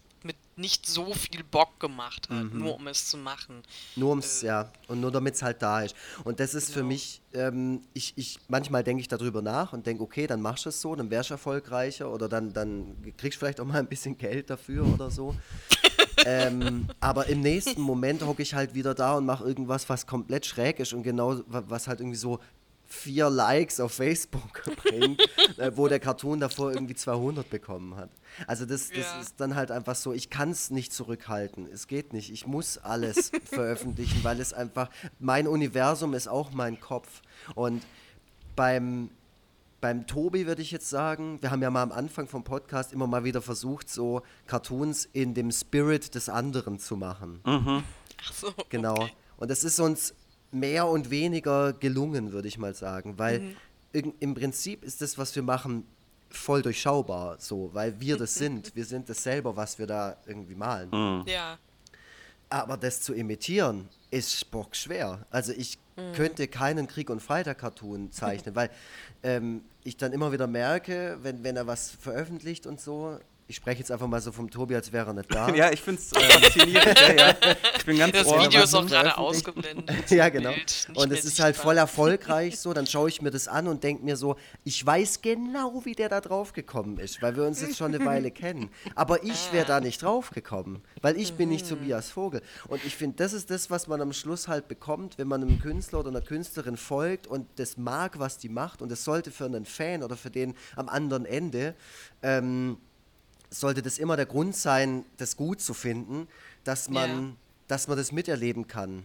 nicht 0.57 0.87
so 0.87 1.13
viel 1.15 1.43
Bock 1.45 1.81
gemacht 1.81 2.29
hat, 2.31 2.53
Mhm. 2.53 2.59
nur 2.59 2.77
um 2.77 2.87
es 2.87 3.09
zu 3.09 3.17
machen. 3.17 3.63
Nur 3.97 4.11
ums, 4.11 4.43
ja, 4.43 4.71
und 4.89 5.01
nur 5.01 5.11
damit 5.11 5.35
es 5.35 5.43
halt 5.43 5.63
da 5.63 5.83
ist. 5.83 5.95
Und 6.25 6.41
das 6.41 6.55
ist 6.55 6.71
für 6.71 6.81
Genau. 6.81 6.89
mich, 6.89 7.21
ähm, 7.33 7.83
ich, 7.93 8.13
ich, 8.17 8.39
manchmal 8.49 8.83
denke 8.85 9.01
ich 9.01 9.09
darüber 9.09 9.43
nach 9.43 9.73
und 9.73 9.87
denke, 9.87 10.03
okay, 10.03 10.27
dann 10.27 10.41
machst 10.41 10.65
du 10.65 10.69
es 10.71 10.81
so, 10.81 10.95
dann 10.95 11.11
wärst 11.11 11.31
du 11.31 11.35
erfolgreicher 11.35 12.11
oder 12.13 12.29
dann, 12.29 12.53
dann 12.53 12.97
kriegst 13.17 13.37
du 13.37 13.41
vielleicht 13.41 13.61
auch 13.61 13.65
mal 13.65 13.79
ein 13.79 13.89
bisschen 13.89 14.17
Geld 14.19 14.51
dafür 14.51 14.85
oder 14.93 15.11
so. 15.11 15.35
ähm, 16.25 16.89
aber 17.01 17.27
im 17.27 17.41
nächsten 17.41 17.81
Moment 17.81 18.23
hocke 18.25 18.43
ich 18.43 18.55
halt 18.55 18.75
wieder 18.75 18.95
da 18.95 19.15
und 19.15 19.27
mache 19.27 19.45
irgendwas, 19.45 19.89
was 19.89 20.07
komplett 20.07 20.47
schräg 20.47 20.79
ist 20.81 20.93
und 20.93 21.03
genau, 21.03 21.39
wa- 21.47 21.65
was 21.69 21.87
halt 21.89 22.01
irgendwie 22.01 22.17
so 22.19 22.39
vier 22.95 23.29
Likes 23.29 23.81
auf 23.81 23.93
Facebook 23.93 24.63
bringt, 24.77 25.21
äh, 25.59 25.73
wo 25.75 25.89
der 25.89 26.01
Cartoon 26.01 26.41
davor 26.41 26.73
irgendwie 26.73 26.95
200 26.95 27.49
bekommen 27.51 27.97
hat. 27.97 28.11
Also 28.47 28.65
das, 28.67 28.89
das 28.89 28.99
Ja. 28.99 29.21
ist 29.21 29.35
dann 29.39 29.55
halt 29.57 29.71
einfach 29.71 29.95
so, 29.97 30.13
ich 30.13 30.31
kann 30.31 30.51
es 30.51 30.71
nicht 30.71 30.93
zurückhalten. 30.93 31.67
Es 31.73 31.87
geht 31.87 32.13
nicht. 32.13 32.33
Ich 32.33 32.47
muss 32.47 32.79
alles 32.79 33.31
veröffentlichen, 33.45 34.23
weil 34.25 34.41
es 34.41 34.53
einfach, 34.53 34.89
mein 35.19 35.47
Universum 35.47 36.15
ist 36.15 36.29
auch 36.29 36.51
mein 36.53 36.81
Kopf. 36.81 37.23
Und 37.55 37.85
beim, 38.57 39.11
beim 39.81 40.07
Tobi 40.07 40.47
würde 40.47 40.63
ich 40.63 40.71
jetzt 40.71 40.89
sagen, 40.89 41.39
wir 41.43 41.51
haben 41.51 41.63
ja 41.63 41.71
mal 41.71 41.83
am 41.83 41.93
Anfang 41.93 42.29
vom 42.29 42.45
Podcast 42.45 42.93
immer 42.93 43.07
mal 43.07 43.25
wieder 43.25 43.43
versucht, 43.43 43.91
so 43.91 44.23
Cartoons 44.47 45.09
in 45.13 45.35
dem 45.35 45.51
Spirit 45.51 46.15
des 46.15 46.29
anderen 46.29 46.79
zu 46.79 46.97
machen. 46.97 47.41
Ach 47.45 48.33
so. 48.33 48.53
Genau. 48.69 48.95
Okay. 48.95 49.13
Und 49.37 49.51
es 49.51 49.65
ist 49.65 49.81
uns 49.81 50.15
mehr 50.55 50.87
und 50.87 51.11
weniger 51.11 51.73
gelungen, 51.73 52.33
würde 52.33 52.49
ich 52.49 52.59
mal 52.59 52.75
sagen, 52.75 53.19
weil 53.19 53.41
Mhm. 53.93 54.15
im 54.21 54.35
Prinzip 54.35 54.83
ist 54.85 55.01
das, 55.03 55.19
was 55.19 55.35
wir 55.37 55.43
machen, 55.43 55.85
voll 56.31 56.63
durchschaubar, 56.63 57.37
so, 57.39 57.71
weil 57.73 57.99
wir 58.01 58.17
Mhm. 58.17 58.19
das 58.21 58.35
sind. 58.35 58.75
Wir 58.75 58.85
sind 58.85 59.09
das 59.09 59.23
selber, 59.23 59.55
was 59.57 59.79
wir 59.79 59.87
da 59.87 60.17
irgendwie 60.27 60.55
malen. 60.55 60.91
Ja. 61.27 61.59
Aber 62.51 62.77
das 62.77 63.01
zu 63.01 63.15
imitieren 63.15 63.89
ist 64.11 64.51
bockschwer. 64.51 65.27
Also 65.31 65.53
ich 65.53 65.79
Mhm. 65.97 66.13
könnte 66.15 66.49
keinen 66.49 66.87
Krieg- 66.89 67.11
und 67.11 67.21
Freitag-Cartoon 67.21 68.11
zeichnen, 68.47 68.55
weil 68.57 68.71
ähm, 69.23 69.63
ich 69.85 69.97
dann 69.97 70.13
immer 70.13 70.33
wieder 70.33 70.47
merke, 70.49 71.19
wenn, 71.23 71.45
wenn 71.45 71.57
er 71.57 71.67
was 71.69 71.91
veröffentlicht 71.91 72.67
und 72.67 72.81
so, 72.81 73.19
ich 73.47 73.57
spreche 73.57 73.81
jetzt 73.81 73.91
einfach 73.91 74.07
mal 74.07 74.21
so 74.21 74.33
vom 74.33 74.51
Tobi, 74.51 74.75
als 74.75 74.91
wäre 74.91 75.09
er 75.11 75.13
nicht 75.13 75.35
da. 75.35 75.49
Ja, 75.55 75.71
ich 75.71 75.81
finde 75.83 76.01
es 76.01 76.13
äh, 76.13 76.21
faszinierend. 76.21 76.99
ja, 76.99 77.13
ja. 77.13 77.35
Ich 77.77 77.85
bin 77.85 77.99
ganz 77.99 78.13
Das 78.13 78.27
ohr. 78.27 78.43
Video 78.43 78.63
ist 78.63 78.75
auch 78.75 78.87
gerade 78.87 79.17
ausgeblendet. 79.19 79.91
Ja, 80.11 80.29
genau. 80.31 80.53
Bild 80.53 80.89
Und 80.95 81.13
es 81.13 81.25
ist 81.25 81.41
halt 81.41 81.57
voll 81.57 81.77
erfolgreich 81.77 82.59
so. 82.59 82.73
Dann 82.73 82.87
schaue 82.87 83.09
ich 83.09 83.21
mir 83.21 83.31
das 83.31 83.47
an 83.49 83.69
und 83.69 83.85
denke 83.85 84.05
mir 84.05 84.17
so, 84.17 84.37
ich 84.65 84.85
weiß 84.85 85.21
genau, 85.21 85.85
wie 85.85 85.95
der 85.95 86.09
da 86.09 86.21
drauf 86.21 86.53
gekommen 86.55 86.99
ist, 86.99 87.21
weil 87.21 87.37
wir 87.37 87.45
uns 87.45 87.61
jetzt 87.61 87.77
schon 87.77 87.95
eine 87.95 88.05
Weile 88.05 88.31
kennen. 88.31 88.71
Aber 88.95 89.23
ich 89.25 89.53
wäre 89.53 89.67
da 89.67 89.81
nicht 89.81 90.03
drauf 90.03 90.31
gekommen, 90.31 90.83
weil 91.03 91.17
ich 91.19 91.35
bin 91.35 91.51
nicht 91.51 91.69
Tobias 91.69 92.11
Vogel. 92.11 92.41
Und 92.69 92.85
ich 92.85 92.97
finde, 92.97 93.17
das 93.17 93.33
ist 93.35 93.51
das, 93.51 93.71
was 93.71 93.89
man 93.89 94.01
am 94.01 94.13
Schluss 94.13 94.49
halt 94.49 94.69
bekommt, 94.69 95.19
wenn 95.19 95.29
man 95.29 95.43
einem 95.43 95.59
Künstler 95.61 96.01
oder 96.01 96.09
einer 96.09 96.23
Künstlerin 96.23 96.77
folgt 96.79 97.27
und 97.27 97.47
das 97.57 97.77
mag, 97.77 98.19
was 98.19 98.39
die 98.39 98.49
macht. 98.49 98.81
Und 98.81 98.91
es 98.91 99.05
sollte 99.05 99.31
für 99.31 99.45
einen 99.45 99.67
Fan 99.67 100.03
oder 100.03 100.17
für 100.17 100.31
den 100.31 100.55
am 100.77 100.89
anderen 100.89 101.27
Ende 101.27 101.75
ähm, 102.23 102.79
sollte 103.61 103.83
das 103.83 103.99
immer 103.99 104.17
der 104.17 104.27
Grund 104.27 104.57
sein, 104.57 105.05
das 105.17 105.37
gut 105.37 105.61
zu 105.61 105.75
finden, 105.75 106.29
dass 106.65 106.89
man, 106.89 107.29
Ja. 107.29 107.37
dass 107.69 107.89
man 107.89 107.97
das 107.97 108.13
miterleben 108.13 108.67
kann. 108.69 109.05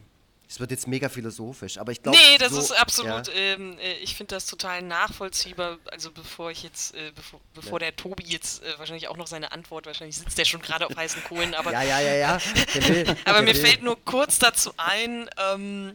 Es 0.52 0.60
wird 0.60 0.72
jetzt 0.72 0.88
mega 0.88 1.10
philosophisch, 1.10 1.78
aber 1.78 1.92
ich 1.92 2.02
glaube. 2.02 2.18
Nee, 2.18 2.38
das 2.40 2.54
so, 2.54 2.60
ist 2.60 2.72
absolut, 2.72 3.28
Ja, 3.28 3.34
ähm, 3.36 3.78
äh, 3.78 3.94
ich 3.98 4.16
finde 4.16 4.34
das 4.34 4.48
total 4.48 4.82
nachvollziehbar. 4.82 5.78
Also 5.92 6.10
bevor 6.12 6.50
ich 6.50 6.64
jetzt, 6.64 6.96
äh, 6.96 7.12
bevor, 7.14 7.40
bevor 7.54 7.78
der 7.78 7.96
Tobi 7.96 8.24
jetzt 8.26 8.64
äh, 8.64 8.74
wahrscheinlich 8.80 9.08
auch 9.10 9.18
noch 9.18 9.28
seine 9.28 9.52
Antwort, 9.52 9.86
wahrscheinlich 9.86 10.18
sitzt 10.18 10.40
der 10.40 10.46
schon 10.46 10.62
gerade 10.64 10.88
auf 10.88 10.96
heißen 10.96 11.24
Kohlen, 11.26 11.54
aber, 11.54 11.72
ja, 11.72 11.84
ja, 11.84 12.00
ja, 12.02 12.16
ja. 12.16 12.40
Will, 12.88 13.16
aber 13.26 13.44
mir 13.44 13.54
will. 13.54 13.62
fällt 13.64 13.84
nur 13.84 14.04
kurz 14.06 14.40
dazu 14.40 14.74
ein, 14.78 15.30
ähm, 15.54 15.94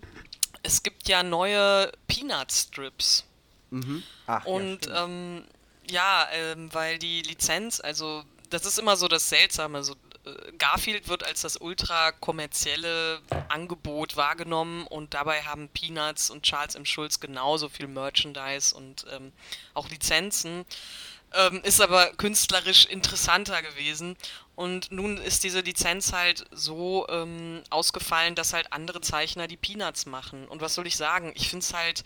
es 0.62 0.84
gibt 0.84 1.08
ja 1.08 1.24
neue 1.24 1.90
Peanut-Strips. 2.06 3.24
Ach, 4.28 4.44
ja, 4.46 4.52
Und 4.52 4.84
stimmt. 4.84 4.96
ähm, 4.96 5.44
ja, 5.90 6.28
ähm, 6.32 6.72
weil 6.72 6.98
die 7.00 7.22
Lizenz, 7.22 7.80
also 7.80 8.22
das 8.54 8.64
ist 8.64 8.78
immer 8.78 8.96
so 8.96 9.08
das 9.08 9.28
Seltsame. 9.28 9.82
So, 9.82 9.94
äh, 10.24 10.52
Garfield 10.58 11.08
wird 11.08 11.24
als 11.24 11.42
das 11.42 11.56
ultra 11.56 12.12
kommerzielle 12.12 13.20
Angebot 13.48 14.16
wahrgenommen 14.16 14.86
und 14.86 15.12
dabei 15.12 15.42
haben 15.42 15.68
Peanuts 15.68 16.30
und 16.30 16.44
Charles 16.44 16.76
M. 16.76 16.86
Schulz 16.86 17.18
genauso 17.18 17.68
viel 17.68 17.88
Merchandise 17.88 18.74
und 18.74 19.06
ähm, 19.12 19.32
auch 19.74 19.88
Lizenzen. 19.88 20.64
Ähm, 21.32 21.62
ist 21.64 21.80
aber 21.80 22.12
künstlerisch 22.12 22.86
interessanter 22.86 23.60
gewesen. 23.60 24.16
Und 24.54 24.92
nun 24.92 25.18
ist 25.18 25.42
diese 25.42 25.60
Lizenz 25.60 26.12
halt 26.12 26.44
so 26.52 27.08
ähm, 27.08 27.64
ausgefallen, 27.70 28.36
dass 28.36 28.52
halt 28.52 28.72
andere 28.72 29.00
Zeichner 29.00 29.48
die 29.48 29.56
Peanuts 29.56 30.06
machen. 30.06 30.46
Und 30.46 30.60
was 30.60 30.74
soll 30.74 30.86
ich 30.86 30.96
sagen? 30.96 31.32
Ich 31.34 31.48
finde 31.48 31.64
es 31.64 31.74
halt 31.74 32.04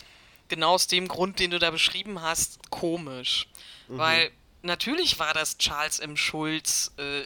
genau 0.48 0.72
aus 0.72 0.87
dem 0.87 1.09
Grund, 1.09 1.40
den 1.40 1.51
du 1.51 1.59
da 1.59 1.70
beschrieben 1.70 2.22
hast, 2.22 2.70
komisch. 2.70 3.49
Weil 3.88 4.30
natürlich 4.62 5.18
war 5.18 5.34
das 5.34 5.59
Charles 5.59 5.98
M. 5.98 6.16
Schulz 6.16 6.92
äh, 6.96 7.24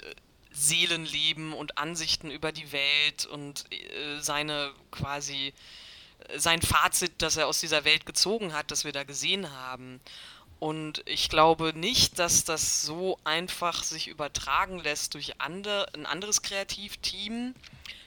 Seelenleben 0.53 1.53
und 1.53 1.79
Ansichten 1.79 2.31
über 2.31 2.53
die 2.53 2.73
Welt 2.73 3.27
und 3.27 3.65
äh, 3.73 4.21
seine 4.21 4.73
quasi 4.91 5.53
äh, 6.29 6.39
sein 6.39 6.63
Fazit, 6.63 7.13
das 7.19 7.37
er 7.37 7.47
aus 7.47 7.61
dieser 7.61 7.85
Welt 7.85 8.07
gezogen 8.07 8.53
hat, 8.53 8.71
das 8.71 8.85
wir 8.85 8.93
da 8.93 9.05
gesehen 9.05 9.51
haben. 9.51 10.01
Und 10.59 11.03
ich 11.07 11.29
glaube 11.29 11.73
nicht, 11.75 12.21
dass 12.21 12.45
das 12.45 12.83
so 12.83 13.19
einfach 13.25 13.83
sich 13.83 14.07
übertragen 14.07 14.79
lässt 14.79 15.15
durch 15.15 15.41
andere, 15.41 15.89
ein 15.93 16.07
anderes 16.07 16.43
Kreativteam, 16.43 17.55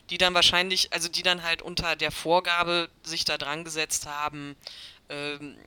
die 0.09 0.17
dann 0.17 0.33
wahrscheinlich, 0.33 0.93
also 0.93 1.09
die 1.09 1.23
dann 1.23 1.43
halt 1.43 1.61
unter 1.61 1.97
der 1.97 2.11
Vorgabe 2.11 2.89
sich 3.03 3.25
da 3.25 3.37
dran 3.37 3.65
gesetzt 3.65 4.05
haben, 4.05 4.55
ähm, 5.09 5.57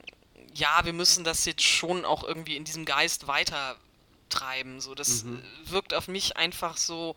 ja, 0.58 0.84
wir 0.84 0.92
müssen 0.92 1.24
das 1.24 1.44
jetzt 1.44 1.62
schon 1.62 2.04
auch 2.04 2.24
irgendwie 2.24 2.56
in 2.56 2.64
diesem 2.64 2.84
Geist 2.84 3.26
weitertreiben. 3.26 4.80
So, 4.80 4.94
das 4.94 5.24
mhm. 5.24 5.42
wirkt 5.64 5.94
auf 5.94 6.08
mich 6.08 6.36
einfach 6.36 6.76
so 6.76 7.16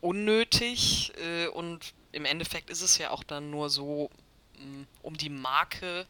unnötig 0.00 1.12
äh, 1.16 1.48
und 1.48 1.92
im 2.12 2.24
Endeffekt 2.24 2.70
ist 2.70 2.82
es 2.82 2.98
ja 2.98 3.10
auch 3.10 3.24
dann 3.24 3.50
nur 3.50 3.68
so, 3.68 4.10
mh, 4.58 4.64
mm, 4.64 4.86
um 5.02 5.16
die 5.16 5.28
Marke 5.28 6.06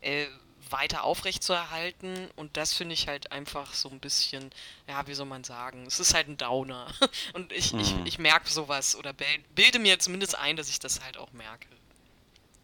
äh, 0.00 0.26
weiter 0.70 1.04
aufrechtzuerhalten 1.04 2.28
und 2.36 2.56
das 2.56 2.74
finde 2.74 2.92
ich 2.94 3.08
halt 3.08 3.32
einfach 3.32 3.72
so 3.72 3.88
ein 3.88 4.00
bisschen, 4.00 4.50
ja, 4.86 5.06
wie 5.06 5.14
soll 5.14 5.24
man 5.24 5.44
sagen, 5.44 5.86
es 5.86 6.00
ist 6.00 6.14
halt 6.14 6.28
ein 6.28 6.36
Downer 6.36 6.92
und 7.32 7.52
ich, 7.52 7.72
mhm. 7.72 7.80
ich, 7.80 7.94
ich 8.04 8.18
merke 8.18 8.50
sowas 8.50 8.96
oder 8.96 9.14
bilde 9.54 9.78
mir 9.78 9.98
zumindest 9.98 10.34
ein, 10.34 10.56
dass 10.56 10.68
ich 10.68 10.80
das 10.80 11.00
halt 11.00 11.16
auch 11.16 11.32
merke. 11.32 11.68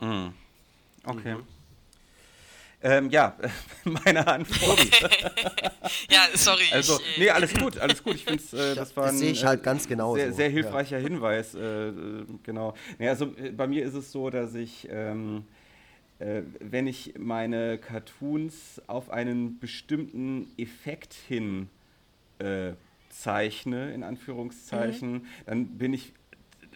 Mhm. 0.00 0.34
Okay. 1.04 1.36
Mhm. 1.36 1.46
Ähm, 2.84 3.08
ja, 3.08 3.34
meine 3.84 4.26
Antwort. 4.26 4.78
ja, 6.10 6.20
sorry. 6.34 6.64
Also, 6.70 7.00
ich, 7.00 7.16
äh, 7.16 7.20
nee, 7.20 7.30
alles 7.30 7.54
gut, 7.54 7.78
alles 7.78 8.04
gut. 8.04 8.16
Ich 8.16 8.24
finde, 8.24 8.42
äh, 8.72 8.74
das 8.74 8.94
war 8.94 9.06
ein 9.06 9.16
sehe 9.16 9.32
ich 9.32 9.42
halt 9.42 9.62
ganz 9.62 9.88
genau 9.88 10.14
sehr, 10.14 10.34
sehr 10.34 10.50
hilfreicher 10.50 10.98
ja. 10.98 11.08
Hinweis. 11.08 11.54
Äh, 11.54 11.92
genau. 12.42 12.74
Nee, 12.98 13.08
also 13.08 13.32
äh, 13.42 13.52
bei 13.52 13.66
mir 13.66 13.86
ist 13.86 13.94
es 13.94 14.12
so, 14.12 14.28
dass 14.28 14.54
ich, 14.54 14.86
ähm, 14.90 15.44
äh, 16.18 16.42
wenn 16.60 16.86
ich 16.86 17.14
meine 17.18 17.78
Cartoons 17.78 18.82
auf 18.86 19.08
einen 19.08 19.58
bestimmten 19.58 20.52
Effekt 20.58 21.14
hin 21.14 21.70
äh, 22.38 22.72
zeichne, 23.08 23.94
in 23.94 24.02
Anführungszeichen, 24.02 25.12
mhm. 25.12 25.26
dann 25.46 25.78
bin 25.78 25.94
ich 25.94 26.12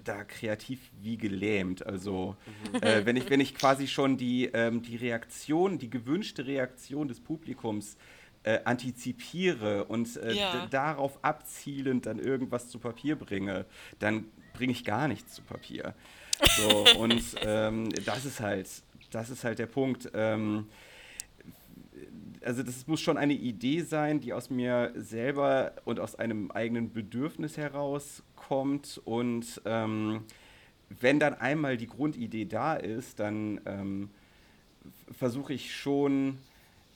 da 0.08 0.24
kreativ 0.24 0.80
wie 1.00 1.18
gelähmt. 1.18 1.86
Also 1.86 2.36
mhm. 2.72 2.82
äh, 2.82 3.04
wenn, 3.04 3.16
ich, 3.16 3.28
wenn 3.30 3.40
ich 3.40 3.54
quasi 3.54 3.86
schon 3.86 4.16
die, 4.16 4.46
ähm, 4.46 4.82
die 4.82 4.96
Reaktion, 4.96 5.78
die 5.78 5.90
gewünschte 5.90 6.46
Reaktion 6.46 7.08
des 7.08 7.20
Publikums 7.20 7.96
äh, 8.42 8.60
antizipiere 8.64 9.84
und 9.84 10.16
äh, 10.16 10.32
ja. 10.32 10.66
darauf 10.70 11.22
abzielend 11.22 12.06
dann 12.06 12.18
irgendwas 12.18 12.68
zu 12.68 12.78
Papier 12.78 13.16
bringe, 13.16 13.66
dann 13.98 14.26
bringe 14.54 14.72
ich 14.72 14.84
gar 14.84 15.08
nichts 15.08 15.34
zu 15.34 15.42
Papier. 15.42 15.94
So, 16.56 16.86
und 16.98 17.22
ähm, 17.42 17.90
das 18.04 18.24
ist 18.24 18.40
halt, 18.40 18.68
das 19.10 19.30
ist 19.30 19.44
halt 19.44 19.58
der 19.58 19.66
Punkt. 19.66 20.10
Ähm, 20.14 20.66
also 22.44 22.62
das 22.62 22.86
muss 22.86 23.00
schon 23.00 23.16
eine 23.16 23.34
Idee 23.34 23.82
sein, 23.82 24.20
die 24.20 24.32
aus 24.32 24.50
mir 24.50 24.92
selber 24.96 25.72
und 25.84 26.00
aus 26.00 26.14
einem 26.14 26.50
eigenen 26.50 26.92
Bedürfnis 26.92 27.56
herauskommt. 27.56 29.00
Und 29.04 29.60
ähm, 29.64 30.24
wenn 30.88 31.20
dann 31.20 31.34
einmal 31.34 31.76
die 31.76 31.86
Grundidee 31.86 32.44
da 32.44 32.74
ist, 32.74 33.20
dann 33.20 33.60
ähm, 33.66 34.10
versuche 35.16 35.52
ich 35.52 35.74
schon 35.74 36.38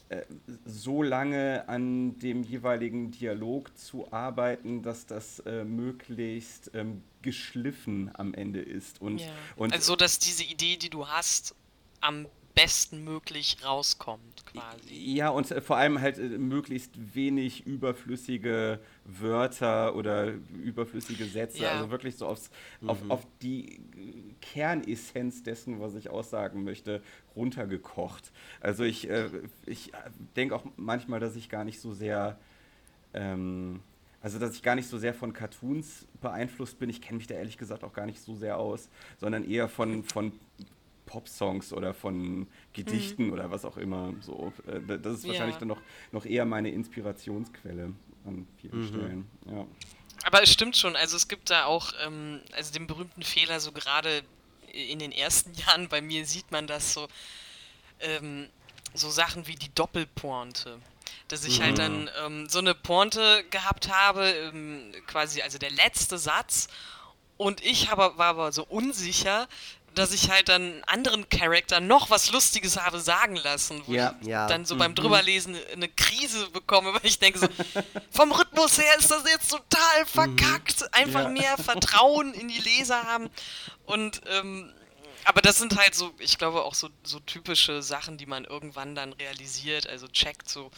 äh, 0.08 0.22
so 0.64 1.02
lange 1.02 1.68
an 1.68 2.18
dem 2.18 2.42
jeweiligen 2.42 3.10
Dialog 3.10 3.76
zu 3.76 4.12
arbeiten, 4.12 4.82
dass 4.82 5.06
das 5.06 5.40
äh, 5.40 5.64
möglichst 5.64 6.70
ähm, 6.74 7.02
geschliffen 7.22 8.10
am 8.14 8.34
Ende 8.34 8.60
ist. 8.60 9.00
Und, 9.00 9.20
ja. 9.20 9.28
und 9.56 9.72
also, 9.72 9.96
dass 9.96 10.18
diese 10.18 10.44
Idee, 10.44 10.76
die 10.76 10.90
du 10.90 11.08
hast, 11.08 11.54
am 12.00 12.26
bestmöglich 12.54 13.58
rauskommt, 13.64 14.44
quasi. 14.46 14.94
Ja, 14.94 15.30
und 15.30 15.50
äh, 15.50 15.60
vor 15.60 15.76
allem 15.76 16.00
halt 16.00 16.18
äh, 16.18 16.38
möglichst 16.38 17.14
wenig 17.14 17.66
überflüssige 17.66 18.80
Wörter 19.04 19.94
oder 19.94 20.32
überflüssige 20.62 21.24
Sätze. 21.24 21.62
Ja. 21.62 21.72
Also 21.72 21.90
wirklich 21.90 22.16
so 22.16 22.26
aufs, 22.26 22.50
mhm. 22.80 22.90
auf, 22.90 22.98
auf 23.08 23.26
die 23.40 23.80
Kernessenz 24.40 25.42
dessen, 25.42 25.80
was 25.80 25.94
ich 25.94 26.10
aussagen 26.10 26.64
möchte, 26.64 27.02
runtergekocht. 27.34 28.32
Also 28.60 28.84
ich, 28.84 29.08
äh, 29.08 29.28
ich 29.66 29.92
denke 30.36 30.54
auch 30.54 30.64
manchmal, 30.76 31.20
dass 31.20 31.36
ich 31.36 31.48
gar 31.48 31.64
nicht 31.64 31.80
so 31.80 31.92
sehr. 31.92 32.38
Ähm, 33.14 33.80
also, 34.22 34.38
dass 34.38 34.54
ich 34.54 34.62
gar 34.62 34.76
nicht 34.76 34.88
so 34.88 34.98
sehr 34.98 35.14
von 35.14 35.32
Cartoons 35.32 36.06
beeinflusst 36.20 36.78
bin. 36.78 36.88
Ich 36.88 37.02
kenne 37.02 37.16
mich 37.16 37.26
da 37.26 37.34
ehrlich 37.34 37.58
gesagt 37.58 37.82
auch 37.82 37.92
gar 37.92 38.06
nicht 38.06 38.20
so 38.20 38.36
sehr 38.36 38.56
aus, 38.56 38.88
sondern 39.18 39.42
eher 39.42 39.68
von, 39.68 40.04
von 40.04 40.30
Popsongs 41.12 41.74
oder 41.74 41.92
von 41.92 42.46
Gedichten 42.72 43.26
mhm. 43.26 43.32
oder 43.34 43.50
was 43.50 43.66
auch 43.66 43.76
immer. 43.76 44.14
So, 44.20 44.50
äh, 44.66 44.98
das 44.98 45.18
ist 45.18 45.28
wahrscheinlich 45.28 45.56
ja. 45.56 45.60
dann 45.60 45.68
noch, 45.68 45.82
noch 46.10 46.24
eher 46.24 46.46
meine 46.46 46.70
Inspirationsquelle 46.70 47.92
an 48.24 48.46
vielen 48.58 48.80
mhm. 48.80 48.88
Stellen. 48.88 49.30
Ja. 49.46 49.66
Aber 50.24 50.42
es 50.42 50.50
stimmt 50.50 50.74
schon, 50.74 50.96
also 50.96 51.16
es 51.16 51.28
gibt 51.28 51.50
da 51.50 51.66
auch 51.66 51.92
ähm, 52.02 52.40
also 52.52 52.72
den 52.72 52.86
berühmten 52.86 53.22
Fehler, 53.22 53.60
so 53.60 53.72
gerade 53.72 54.22
in 54.72 54.98
den 54.98 55.12
ersten 55.12 55.52
Jahren 55.66 55.88
bei 55.88 56.00
mir 56.00 56.24
sieht 56.24 56.50
man 56.50 56.66
das 56.66 56.94
so, 56.94 57.08
ähm, 58.00 58.48
so 58.94 59.10
Sachen 59.10 59.46
wie 59.46 59.56
die 59.56 59.72
Doppelpointe. 59.74 60.78
Dass 61.28 61.44
ich 61.44 61.60
halt 61.60 61.76
mhm. 61.76 61.82
halt 61.82 62.08
dann 62.16 62.32
ähm, 62.32 62.48
so 62.48 62.58
eine 62.58 62.74
Pointe 62.74 63.44
gehabt 63.50 63.92
habe, 63.92 64.30
ähm, 64.30 64.92
quasi 65.06 65.42
also 65.42 65.58
der 65.58 65.70
letzte 65.70 66.16
Satz 66.16 66.68
und 67.36 67.60
ich 67.64 67.90
habe, 67.90 68.16
war 68.16 68.28
aber 68.28 68.52
so 68.52 68.64
unsicher, 68.64 69.48
dass 69.94 70.12
ich 70.12 70.30
halt 70.30 70.48
dann 70.48 70.82
anderen 70.86 71.28
Charakter 71.28 71.80
noch 71.80 72.10
was 72.10 72.30
Lustiges 72.30 72.76
habe 72.76 73.00
sagen 73.00 73.36
lassen, 73.36 73.82
wo 73.86 73.92
ja, 73.92 74.14
ich 74.20 74.28
ja. 74.28 74.46
dann 74.46 74.64
so 74.64 74.74
mhm. 74.74 74.78
beim 74.78 74.94
drüberlesen 74.94 75.56
eine 75.72 75.88
Krise 75.88 76.48
bekomme, 76.50 76.94
weil 76.94 77.04
ich 77.04 77.18
denke 77.18 77.38
so, 77.38 77.48
vom 78.10 78.32
Rhythmus 78.32 78.78
her 78.78 78.94
ist 78.98 79.10
das 79.10 79.24
jetzt 79.30 79.50
total 79.50 80.02
mhm. 80.02 80.06
verkackt. 80.06 80.94
Einfach 80.94 81.22
ja. 81.22 81.28
mehr 81.28 81.58
Vertrauen 81.58 82.34
in 82.34 82.48
die 82.48 82.60
Leser 82.60 83.02
haben. 83.04 83.30
Und 83.86 84.20
ähm, 84.26 84.72
aber 85.24 85.40
das 85.40 85.58
sind 85.58 85.76
halt 85.78 85.94
so, 85.94 86.12
ich 86.18 86.38
glaube 86.38 86.62
auch 86.62 86.74
so, 86.74 86.88
so 87.04 87.20
typische 87.20 87.82
Sachen, 87.82 88.18
die 88.18 88.26
man 88.26 88.44
irgendwann 88.44 88.94
dann 88.94 89.12
realisiert, 89.12 89.86
also 89.86 90.08
checkt 90.08 90.48
so, 90.48 90.70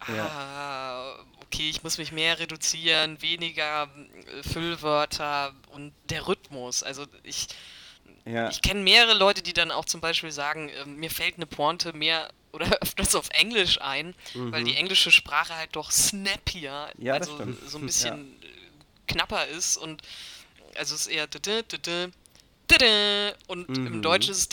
ah, 0.00 1.16
okay, 1.42 1.68
ich 1.68 1.82
muss 1.82 1.98
mich 1.98 2.12
mehr 2.12 2.38
reduzieren, 2.38 3.20
weniger 3.22 3.84
äh, 3.84 4.42
Füllwörter 4.42 5.54
und 5.70 5.92
der 6.10 6.28
Rhythmus. 6.28 6.82
Also 6.82 7.06
ich 7.22 7.48
ja. 8.24 8.48
Ich 8.50 8.62
kenne 8.62 8.80
mehrere 8.80 9.14
Leute, 9.14 9.42
die 9.42 9.52
dann 9.52 9.70
auch 9.70 9.84
zum 9.84 10.00
Beispiel 10.00 10.30
sagen, 10.30 10.68
äh, 10.68 10.84
mir 10.84 11.10
fällt 11.10 11.36
eine 11.36 11.46
Pointe 11.46 11.92
mehr 11.92 12.28
oder 12.52 12.66
öfters 12.80 13.14
auf 13.14 13.28
Englisch 13.30 13.80
ein, 13.80 14.14
mhm. 14.34 14.52
weil 14.52 14.64
die 14.64 14.74
englische 14.74 15.10
Sprache 15.10 15.54
halt 15.54 15.76
doch 15.76 15.90
snappier, 15.90 16.90
ja, 16.98 17.14
also 17.14 17.38
so 17.66 17.78
ein 17.78 17.86
bisschen 17.86 18.36
ja. 18.40 18.48
knapper 19.06 19.46
ist 19.46 19.76
und 19.76 20.02
also 20.76 20.94
es 20.94 21.02
ist 21.02 21.06
eher 21.08 21.26
und 23.46 23.68
mhm. 23.68 23.86
im 23.86 24.02
Deutschen 24.02 24.32
ist 24.32 24.40
es 24.40 24.48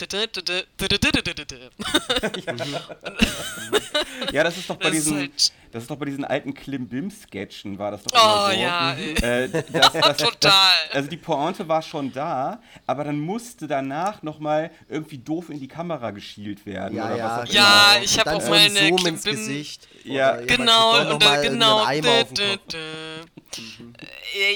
ja, 4.32 4.42
das 4.42 4.56
ist 4.56 4.70
doch 4.70 4.76
bei 4.76 4.90
diesen, 4.90 5.18
halt 5.18 5.52
das 5.72 5.82
ist 5.82 5.90
doch 5.90 5.96
bei 5.96 6.06
diesen 6.06 6.24
alten 6.24 6.54
Klimbim-Sketchen 6.54 7.78
war 7.78 7.90
das 7.90 8.02
doch 8.04 8.12
immer 8.12 8.46
oh, 8.46 8.50
so. 8.50 8.58
ja, 8.58 8.94
äh, 8.94 9.48
das, 9.48 9.92
das, 9.92 10.16
total. 10.16 10.74
Also 10.92 11.08
die 11.10 11.16
Pointe 11.18 11.68
war 11.68 11.82
schon 11.82 12.12
da, 12.12 12.62
aber 12.86 13.04
dann 13.04 13.18
musste 13.18 13.66
danach 13.66 14.22
nochmal 14.22 14.70
irgendwie 14.88 15.18
doof 15.18 15.50
in 15.50 15.60
die 15.60 15.68
Kamera 15.68 16.12
geschielt 16.12 16.64
werden. 16.64 16.96
Ja, 16.96 17.14
ja, 17.14 17.44
genau. 17.44 17.52
ja 17.52 17.96
ich 18.02 18.18
habe 18.18 18.34
auch 18.34 18.48
meine 18.48 18.88
Zoom 18.88 19.06
ins 19.06 19.24
Gesicht. 19.24 19.88
Ja, 20.04 20.36
genau, 20.36 21.12
und 21.12 21.22
dann 21.22 21.42
genau. 21.42 21.84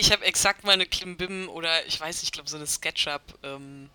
Ich 0.01 0.13
habe 0.13 0.25
exakt 0.25 0.65
meine 0.65 0.87
Klimbim 0.87 1.49
oder 1.49 1.87
ich 1.87 2.01
weiß, 2.01 2.23
ich 2.23 2.33
glaube 2.33 2.49
so 2.49 2.57
eine 2.57 2.67
SketchUp. 2.67 3.21
Ähm, 3.57 3.91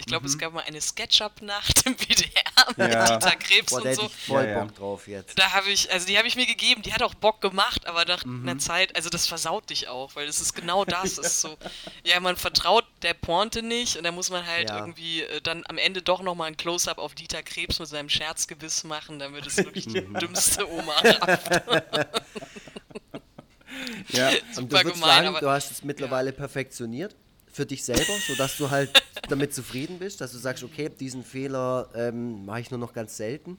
ich 0.00 0.06
glaube, 0.06 0.22
mhm. 0.22 0.32
es 0.32 0.38
gab 0.38 0.54
mal 0.54 0.64
eine 0.66 0.80
Sketchup-Nacht 0.80 1.84
im 1.86 1.94
WDR 1.98 2.30
mit 2.76 2.90
ja. 2.90 3.18
Dieter 3.18 3.36
Krebs 3.36 3.70
Boah, 3.70 3.84
und 3.84 3.94
so. 3.94 4.06
Ich 4.06 4.12
voll 4.12 4.46
ja, 4.46 4.60
Bock 4.60 4.74
drauf 4.74 5.06
jetzt. 5.06 5.38
Da 5.38 5.52
habe 5.52 5.68
ich, 5.68 5.92
also 5.92 6.06
die 6.06 6.16
habe 6.16 6.26
ich 6.26 6.36
mir 6.36 6.46
gegeben, 6.46 6.80
die 6.80 6.94
hat 6.94 7.02
auch 7.02 7.12
Bock 7.12 7.42
gemacht, 7.42 7.86
aber 7.86 8.06
nach 8.06 8.24
mhm. 8.24 8.48
einer 8.48 8.58
Zeit, 8.58 8.96
also 8.96 9.10
das 9.10 9.26
versaut 9.26 9.68
dich 9.68 9.88
auch, 9.88 10.16
weil 10.16 10.26
es 10.26 10.40
ist 10.40 10.54
genau 10.54 10.86
das. 10.86 11.16
ja. 11.16 11.22
ist 11.22 11.42
so, 11.42 11.54
ja, 12.04 12.18
man 12.18 12.36
vertraut 12.36 12.86
der 13.02 13.12
Pointe 13.12 13.62
nicht 13.62 13.98
und 13.98 14.04
da 14.04 14.10
muss 14.10 14.30
man 14.30 14.46
halt 14.46 14.70
irgendwie 14.70 15.22
äh, 15.22 15.42
dann 15.42 15.64
am 15.68 15.76
Ende 15.76 16.00
doch 16.00 16.22
nochmal 16.22 16.48
ein 16.48 16.56
Close-Up 16.56 16.96
auf 16.96 17.14
Dieter 17.14 17.42
Krebs 17.42 17.78
mit 17.78 17.88
seinem 17.88 18.08
Scherzgebiss 18.08 18.84
machen, 18.84 19.18
damit 19.18 19.46
es 19.46 19.58
wirklich 19.58 19.86
die 19.86 20.00
mhm. 20.00 20.14
dümmste 20.14 20.66
Oma 20.70 20.94
rafft. 21.04 21.50
ja, 24.08 24.30
Super 24.30 24.58
und 24.58 24.72
du 24.72 24.76
würdest 24.76 24.94
gemein, 24.94 25.24
sagen, 25.24 25.36
du 25.40 25.50
hast 25.50 25.70
es 25.70 25.84
mittlerweile 25.84 26.32
perfektioniert 26.32 27.14
für 27.60 27.66
dich 27.66 27.84
selber, 27.84 28.18
sodass 28.26 28.56
du 28.56 28.70
halt 28.70 29.02
damit 29.28 29.54
zufrieden 29.54 29.98
bist, 29.98 30.22
dass 30.22 30.32
du 30.32 30.38
sagst, 30.38 30.64
okay, 30.64 30.88
diesen 30.88 31.22
Fehler 31.22 31.90
ähm, 31.94 32.46
mache 32.46 32.60
ich 32.60 32.70
nur 32.70 32.80
noch 32.80 32.94
ganz 32.94 33.18
selten? 33.18 33.58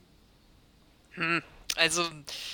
Hm, 1.12 1.44
also. 1.76 2.10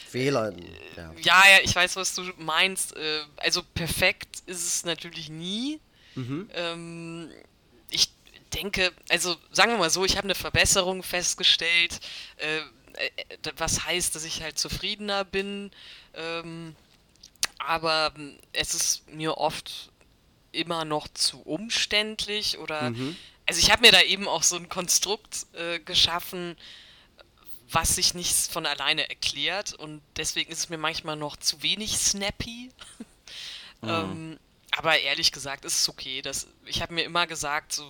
Fehler. 0.10 0.54
Ja. 0.98 1.14
ja, 1.22 1.44
ja, 1.52 1.60
ich 1.64 1.74
weiß, 1.74 1.96
was 1.96 2.16
du 2.16 2.24
meinst. 2.38 2.98
Äh, 2.98 3.22
also 3.38 3.64
perfekt 3.64 4.44
ist 4.46 4.68
es 4.68 4.84
natürlich 4.84 5.30
nie. 5.30 5.80
Mhm. 6.16 6.50
Ähm, 6.54 7.30
ich 7.90 8.10
denke, 8.54 8.92
also 9.08 9.38
sagen 9.54 9.72
wir 9.72 9.78
mal 9.78 9.90
so, 9.90 10.04
ich 10.04 10.18
habe 10.18 10.26
eine 10.26 10.36
Verbesserung 10.36 11.02
festgestellt. 11.02 12.02
Äh, 12.36 12.58
äh, 12.58 13.52
was 13.56 13.86
heißt, 13.86 14.14
dass 14.16 14.26
ich 14.26 14.44
halt 14.44 14.60
zufriedener 14.60 15.24
bin. 15.24 15.72
Ähm, 16.14 16.76
aber 17.60 18.12
ähm, 18.18 18.38
es 18.52 18.74
ist 18.74 19.10
mir 19.10 19.38
oft 19.38 19.94
immer 20.52 20.86
noch 20.86 21.08
zu 21.08 21.42
umständlich 21.42 22.58
oder 22.58 22.92
mhm. 22.92 23.16
also 23.46 23.60
ich 23.60 23.72
habe 23.72 23.82
mir 23.82 23.92
da 23.92 24.02
eben 24.02 24.28
auch 24.28 24.44
so 24.44 24.56
ein 24.56 24.70
Konstrukt 24.70 25.46
äh, 25.54 25.80
geschaffen, 25.80 26.56
was 27.70 27.96
sich 27.96 28.14
nicht 28.14 28.34
von 28.34 28.66
alleine 28.66 29.10
erklärt 29.10 29.74
und 29.74 30.02
deswegen 30.16 30.52
ist 30.52 30.60
es 30.60 30.70
mir 30.70 30.78
manchmal 30.78 31.16
noch 31.16 31.36
zu 31.38 31.62
wenig 31.64 31.98
snappy. 31.98 32.72
Mhm. 33.82 33.90
ähm, 33.90 34.40
aber 34.72 35.00
ehrlich 35.00 35.32
gesagt 35.32 35.66
ist 35.66 35.82
es 35.82 35.90
okay. 35.90 36.22
Das, 36.22 36.48
ich 36.66 36.82
habe 36.82 36.94
mir 36.94 37.04
immer 37.04 37.28
gesagt, 37.28 37.74
so 37.74 37.86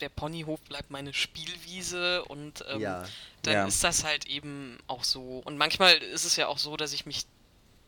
der 0.00 0.08
Ponyhof 0.08 0.60
bleibt 0.62 0.90
meine 0.90 1.14
Spielwiese 1.14 2.24
und 2.24 2.64
ähm, 2.68 2.80
ja. 2.80 3.04
dann 3.42 3.54
ja. 3.54 3.66
ist 3.66 3.82
das 3.82 4.04
halt 4.04 4.26
eben 4.26 4.78
auch 4.86 5.04
so. 5.04 5.42
Und 5.44 5.56
manchmal 5.56 5.96
ist 5.96 6.24
es 6.24 6.36
ja 6.36 6.46
auch 6.48 6.58
so, 6.58 6.76
dass 6.76 6.92
ich 6.92 7.06
mich 7.06 7.26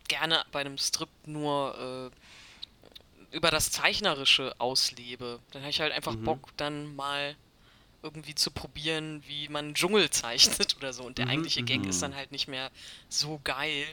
gerne 0.09 0.45
bei 0.51 0.61
einem 0.61 0.79
Strip 0.79 1.09
nur 1.27 2.11
äh, 2.13 2.17
über 3.31 3.51
das 3.51 3.71
Zeichnerische 3.71 4.55
auslebe. 4.59 5.41
Dann 5.53 5.63
habe 5.63 5.71
ich 5.71 5.81
halt 5.81 5.93
einfach 5.93 6.15
mhm. 6.15 6.25
Bock, 6.25 6.49
dann 6.57 6.95
mal 6.97 7.37
irgendwie 8.03 8.35
zu 8.35 8.51
probieren, 8.51 9.23
wie 9.27 9.49
man 9.49 9.75
Dschungel 9.75 10.11
zeichnet 10.11 10.77
oder 10.77 10.93
so. 10.93 11.05
Und 11.05 11.19
der 11.19 11.27
mhm, 11.27 11.33
eigentliche 11.33 11.63
Gag 11.63 11.87
ist 11.87 11.97
mhm. 11.97 12.01
dann 12.03 12.17
halt 12.17 12.33
nicht 12.33 12.49
mehr 12.49 12.71
so 13.09 13.41
geil. 13.45 13.87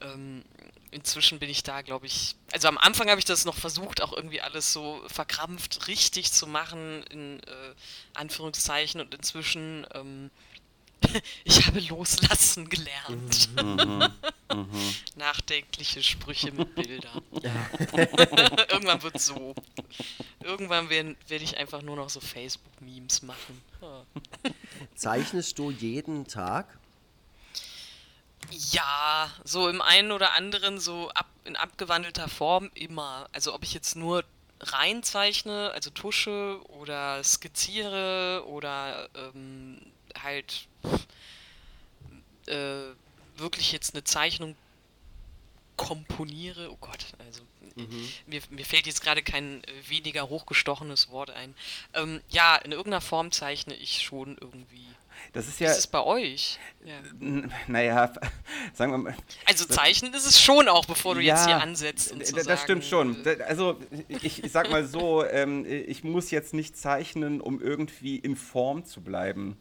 Ähm, 0.00 0.44
inzwischen 0.90 1.38
bin 1.38 1.48
ich 1.48 1.62
da, 1.62 1.82
glaube 1.82 2.06
ich. 2.06 2.36
Also 2.52 2.68
am 2.68 2.78
Anfang 2.78 3.08
habe 3.08 3.18
ich 3.18 3.24
das 3.24 3.44
noch 3.44 3.56
versucht, 3.56 4.02
auch 4.02 4.12
irgendwie 4.12 4.40
alles 4.40 4.72
so 4.72 5.02
verkrampft 5.06 5.88
richtig 5.88 6.32
zu 6.32 6.46
machen, 6.46 7.02
in 7.04 7.40
äh, 7.40 7.74
Anführungszeichen. 8.14 9.00
Und 9.00 9.14
inzwischen 9.14 9.86
ähm, 9.94 10.30
ich 11.44 11.66
habe 11.66 11.80
loslassen 11.80 12.68
gelernt. 12.68 13.48
Mhm, 13.56 14.10
mhm. 14.52 14.94
Nachdenkliche 15.16 16.02
Sprüche 16.02 16.52
mit 16.52 16.74
Bildern. 16.74 17.22
Ja. 17.42 17.52
Irgendwann 18.70 19.02
wird 19.02 19.20
so. 19.20 19.54
Irgendwann 20.42 20.88
werde 20.90 21.16
werd 21.28 21.42
ich 21.42 21.56
einfach 21.56 21.82
nur 21.82 21.96
noch 21.96 22.10
so 22.10 22.20
Facebook-Memes 22.20 23.22
machen. 23.22 23.62
Zeichnest 24.94 25.58
du 25.58 25.70
jeden 25.70 26.26
Tag? 26.26 26.66
Ja, 28.50 29.30
so 29.44 29.68
im 29.68 29.82
einen 29.82 30.12
oder 30.12 30.34
anderen, 30.34 30.78
so 30.78 31.10
ab, 31.10 31.26
in 31.44 31.56
abgewandelter 31.56 32.28
Form 32.28 32.70
immer. 32.74 33.28
Also 33.32 33.54
ob 33.54 33.64
ich 33.64 33.74
jetzt 33.74 33.96
nur 33.96 34.24
reinzeichne, 34.60 35.72
also 35.74 35.90
tusche 35.90 36.60
oder 36.68 37.22
skizziere 37.22 38.44
oder 38.46 39.08
ähm, 39.14 39.80
halt 40.22 40.68
äh, 42.46 42.92
wirklich 43.36 43.72
jetzt 43.72 43.94
eine 43.94 44.04
Zeichnung 44.04 44.56
komponiere, 45.76 46.70
oh 46.70 46.78
Gott, 46.80 47.06
also 47.18 47.42
mhm. 47.74 48.08
mir, 48.26 48.40
mir 48.50 48.64
fällt 48.64 48.86
jetzt 48.86 49.02
gerade 49.02 49.22
kein 49.22 49.62
äh, 49.64 49.88
weniger 49.88 50.28
hochgestochenes 50.28 51.10
Wort 51.10 51.30
ein. 51.30 51.54
Ähm, 51.94 52.20
ja, 52.28 52.56
in 52.56 52.72
irgendeiner 52.72 53.02
Form 53.02 53.30
zeichne 53.30 53.74
ich 53.74 54.02
schon 54.02 54.36
irgendwie. 54.40 54.86
Das 55.32 55.48
ist 55.48 55.60
ja. 55.60 55.68
Was 55.68 55.78
ist 55.78 55.86
bei 55.88 56.02
euch? 56.02 56.58
Ja. 56.84 57.00
Naja, 57.66 58.12
sagen 58.74 58.92
wir 58.92 58.98
mal. 58.98 59.16
Also 59.44 59.66
zeichnen 59.66 60.14
ist 60.14 60.26
es 60.26 60.40
schon 60.40 60.68
auch, 60.68 60.86
bevor 60.86 61.14
du 61.14 61.20
ja, 61.20 61.34
jetzt 61.34 61.46
hier 61.46 61.60
ansetzt. 61.60 62.12
Und 62.12 62.20
das 62.20 62.30
sagen, 62.30 62.60
stimmt 62.62 62.84
schon. 62.84 63.26
Also 63.46 63.78
ich, 64.08 64.44
ich 64.44 64.52
sag 64.52 64.70
mal 64.70 64.86
so, 64.86 65.24
ähm, 65.30 65.66
ich 65.66 66.04
muss 66.04 66.30
jetzt 66.30 66.54
nicht 66.54 66.76
zeichnen, 66.76 67.40
um 67.40 67.60
irgendwie 67.60 68.16
in 68.16 68.36
Form 68.36 68.84
zu 68.84 69.00
bleiben. 69.02 69.56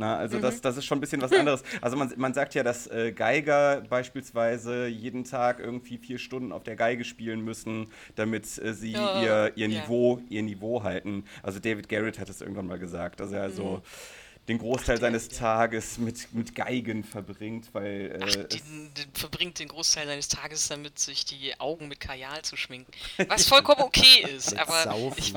Na, 0.00 0.16
also 0.16 0.36
mhm. 0.38 0.42
das, 0.42 0.60
das 0.60 0.76
ist 0.76 0.84
schon 0.84 0.98
ein 0.98 1.00
bisschen 1.00 1.20
was 1.20 1.32
anderes. 1.32 1.64
Also 1.80 1.96
man, 1.96 2.12
man 2.16 2.32
sagt 2.32 2.54
ja, 2.54 2.62
dass 2.62 2.86
äh, 2.86 3.10
Geiger 3.10 3.80
beispielsweise 3.80 4.86
jeden 4.86 5.24
Tag 5.24 5.58
irgendwie 5.58 5.98
vier 5.98 6.20
Stunden 6.20 6.52
auf 6.52 6.62
der 6.62 6.76
Geige 6.76 7.04
spielen 7.04 7.40
müssen, 7.40 7.90
damit 8.14 8.44
äh, 8.58 8.74
sie 8.74 8.94
oh, 8.96 9.20
ihr, 9.20 9.52
ihr, 9.56 9.68
yeah. 9.68 9.82
Niveau, 9.82 10.22
ihr 10.28 10.42
Niveau 10.44 10.84
halten. 10.84 11.24
Also 11.42 11.58
David 11.58 11.88
Garrett 11.88 12.20
hat 12.20 12.28
es 12.28 12.40
irgendwann 12.40 12.68
mal 12.68 12.78
gesagt, 12.78 13.18
dass 13.18 13.32
er 13.32 13.42
also 13.42 13.78
mhm. 13.78 14.46
den 14.46 14.58
Großteil 14.58 14.98
Ach, 14.98 15.00
seines 15.00 15.32
ja. 15.32 15.38
Tages 15.38 15.98
mit, 15.98 16.32
mit 16.32 16.54
Geigen 16.54 17.02
verbringt, 17.02 17.70
weil... 17.72 18.12
Äh, 18.12 18.18
Ach, 18.22 18.34
den, 18.34 18.94
den, 18.96 19.12
verbringt 19.14 19.58
den 19.58 19.66
Großteil 19.66 20.06
seines 20.06 20.28
Tages 20.28 20.68
damit, 20.68 21.00
sich 21.00 21.24
die 21.24 21.58
Augen 21.58 21.88
mit 21.88 21.98
Kajal 21.98 22.42
zu 22.42 22.56
schminken. 22.56 22.92
Was 23.26 23.48
vollkommen 23.48 23.82
okay 23.82 24.24
ist, 24.36 24.56
aber... 24.56 25.12
Ich, 25.16 25.34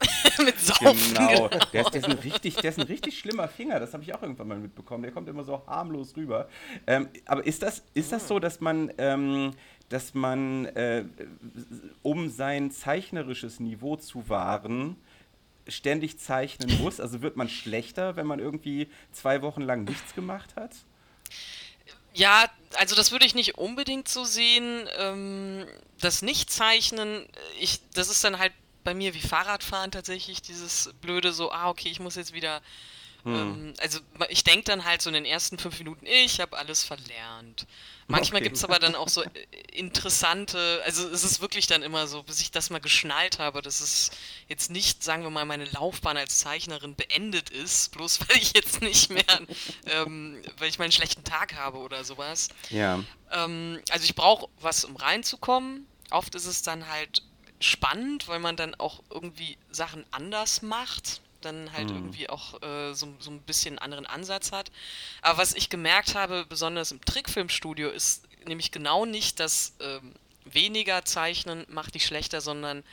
Mit 0.44 0.58
Saufen. 0.58 1.14
Genau. 1.14 1.48
genau. 1.48 1.48
Der, 1.48 1.82
ist, 1.82 1.94
der, 1.94 2.00
ist 2.00 2.08
ein 2.08 2.18
richtig, 2.18 2.54
der 2.56 2.70
ist 2.70 2.78
ein 2.78 2.86
richtig 2.86 3.18
schlimmer 3.18 3.48
Finger. 3.48 3.78
Das 3.80 3.92
habe 3.92 4.02
ich 4.02 4.14
auch 4.14 4.22
irgendwann 4.22 4.48
mal 4.48 4.58
mitbekommen. 4.58 5.02
Der 5.02 5.12
kommt 5.12 5.28
immer 5.28 5.44
so 5.44 5.62
harmlos 5.66 6.16
rüber. 6.16 6.48
Ähm, 6.86 7.08
aber 7.26 7.46
ist 7.46 7.62
das, 7.62 7.82
ist 7.94 8.12
das 8.12 8.28
so, 8.28 8.38
dass 8.38 8.60
man, 8.60 8.92
ähm, 8.98 9.52
dass 9.88 10.14
man 10.14 10.66
äh, 10.66 11.04
um 12.02 12.28
sein 12.28 12.70
zeichnerisches 12.70 13.60
Niveau 13.60 13.96
zu 13.96 14.28
wahren, 14.28 14.96
ständig 15.68 16.18
zeichnen 16.18 16.80
muss? 16.82 17.00
Also 17.00 17.22
wird 17.22 17.36
man 17.36 17.48
schlechter, 17.48 18.16
wenn 18.16 18.26
man 18.26 18.38
irgendwie 18.38 18.88
zwei 19.12 19.42
Wochen 19.42 19.62
lang 19.62 19.84
nichts 19.84 20.14
gemacht 20.14 20.56
hat? 20.56 20.72
Ja, 22.14 22.46
also 22.74 22.94
das 22.94 23.10
würde 23.10 23.24
ich 23.24 23.34
nicht 23.34 23.56
unbedingt 23.56 24.08
so 24.08 24.24
sehen. 24.24 24.86
Ähm, 24.98 25.66
das 26.00 26.22
Nicht-Zeichnen, 26.22 27.26
ich, 27.60 27.80
das 27.94 28.10
ist 28.10 28.22
dann 28.24 28.38
halt 28.38 28.52
bei 28.84 28.94
mir 28.94 29.14
wie 29.14 29.20
Fahrradfahren 29.20 29.90
tatsächlich 29.90 30.42
dieses 30.42 30.90
blöde 31.00 31.32
so, 31.32 31.52
ah, 31.52 31.68
okay, 31.68 31.88
ich 31.88 32.00
muss 32.00 32.16
jetzt 32.16 32.32
wieder. 32.32 32.62
Hm. 33.24 33.34
Ähm, 33.34 33.74
also 33.78 34.00
ich 34.30 34.42
denke 34.42 34.64
dann 34.64 34.84
halt 34.84 35.00
so 35.00 35.08
in 35.08 35.14
den 35.14 35.24
ersten 35.24 35.56
fünf 35.56 35.78
Minuten, 35.78 36.06
ich 36.06 36.40
habe 36.40 36.58
alles 36.58 36.82
verlernt. 36.82 37.66
Manchmal 38.08 38.40
okay. 38.40 38.48
gibt 38.48 38.56
es 38.56 38.64
aber 38.64 38.80
dann 38.80 38.96
auch 38.96 39.08
so 39.08 39.22
äh, 39.22 39.28
interessante, 39.72 40.82
also 40.84 41.08
es 41.08 41.22
ist 41.22 41.40
wirklich 41.40 41.68
dann 41.68 41.82
immer 41.82 42.08
so, 42.08 42.24
bis 42.24 42.40
ich 42.40 42.50
das 42.50 42.70
mal 42.70 42.80
geschnallt 42.80 43.38
habe, 43.38 43.62
dass 43.62 43.80
es 43.80 44.10
jetzt 44.48 44.70
nicht, 44.70 45.04
sagen 45.04 45.22
wir 45.22 45.30
mal, 45.30 45.44
meine 45.44 45.66
Laufbahn 45.66 46.16
als 46.16 46.38
Zeichnerin 46.38 46.96
beendet 46.96 47.50
ist, 47.50 47.92
bloß 47.92 48.20
weil 48.28 48.38
ich 48.38 48.54
jetzt 48.54 48.82
nicht 48.82 49.10
mehr, 49.10 49.40
ähm, 49.86 50.42
weil 50.58 50.68
ich 50.68 50.78
mal 50.78 50.84
einen 50.84 50.92
schlechten 50.92 51.22
Tag 51.22 51.54
habe 51.54 51.78
oder 51.78 52.04
sowas. 52.04 52.48
Ja. 52.70 53.04
Ähm, 53.30 53.80
also 53.90 54.04
ich 54.04 54.16
brauche 54.16 54.48
was, 54.60 54.84
um 54.84 54.96
reinzukommen. 54.96 55.86
Oft 56.10 56.34
ist 56.34 56.46
es 56.46 56.62
dann 56.62 56.88
halt 56.88 57.22
spannend, 57.62 58.28
weil 58.28 58.38
man 58.38 58.56
dann 58.56 58.74
auch 58.74 59.02
irgendwie 59.10 59.56
Sachen 59.70 60.04
anders 60.10 60.62
macht, 60.62 61.20
dann 61.40 61.72
halt 61.72 61.90
mhm. 61.90 61.96
irgendwie 61.96 62.28
auch 62.28 62.62
äh, 62.62 62.94
so, 62.94 63.14
so 63.18 63.30
ein 63.30 63.40
bisschen 63.40 63.78
einen 63.78 63.92
anderen 63.92 64.06
Ansatz 64.06 64.52
hat. 64.52 64.70
Aber 65.22 65.38
was 65.38 65.54
ich 65.54 65.68
gemerkt 65.68 66.14
habe, 66.14 66.46
besonders 66.48 66.92
im 66.92 67.00
Trickfilmstudio, 67.04 67.90
ist 67.90 68.28
nämlich 68.46 68.70
genau 68.70 69.04
nicht, 69.04 69.40
dass 69.40 69.74
ähm, 69.80 70.14
weniger 70.44 71.04
Zeichnen 71.04 71.66
macht 71.68 71.94
dich 71.94 72.06
schlechter, 72.06 72.40
sondern 72.40 72.84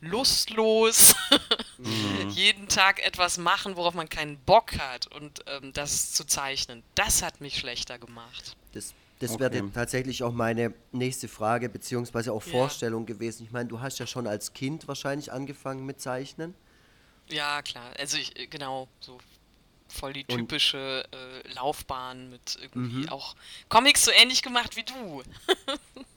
lustlos 0.00 1.14
mhm. 1.78 2.30
jeden 2.34 2.68
Tag 2.68 3.04
etwas 3.04 3.38
machen, 3.38 3.76
worauf 3.76 3.94
man 3.94 4.08
keinen 4.08 4.38
Bock 4.38 4.78
hat 4.78 5.06
und 5.06 5.42
ähm, 5.46 5.72
das 5.72 6.12
zu 6.12 6.24
zeichnen, 6.26 6.82
das 6.94 7.22
hat 7.22 7.40
mich 7.40 7.58
schlechter 7.58 7.98
gemacht. 7.98 8.56
Das 8.72 8.94
das 9.18 9.32
okay. 9.32 9.40
wäre 9.40 9.72
tatsächlich 9.72 10.22
auch 10.22 10.32
meine 10.32 10.74
nächste 10.92 11.28
Frage, 11.28 11.68
beziehungsweise 11.68 12.32
auch 12.32 12.42
Vorstellung 12.42 13.02
ja. 13.02 13.14
gewesen. 13.14 13.44
Ich 13.44 13.52
meine, 13.52 13.68
du 13.68 13.80
hast 13.80 13.98
ja 13.98 14.06
schon 14.06 14.26
als 14.26 14.52
Kind 14.52 14.86
wahrscheinlich 14.88 15.32
angefangen 15.32 15.86
mit 15.86 16.00
Zeichnen. 16.00 16.54
Ja, 17.28 17.62
klar. 17.62 17.90
Also 17.98 18.18
ich, 18.18 18.50
genau, 18.50 18.88
so 19.00 19.18
voll 19.88 20.12
die 20.12 20.24
typische 20.24 21.04
äh, 21.12 21.52
Laufbahn 21.54 22.30
mit 22.30 22.58
irgendwie 22.60 23.02
mhm. 23.02 23.08
auch 23.08 23.34
Comics 23.68 24.04
so 24.04 24.10
ähnlich 24.10 24.42
gemacht 24.42 24.76
wie 24.76 24.84
du. 24.84 25.22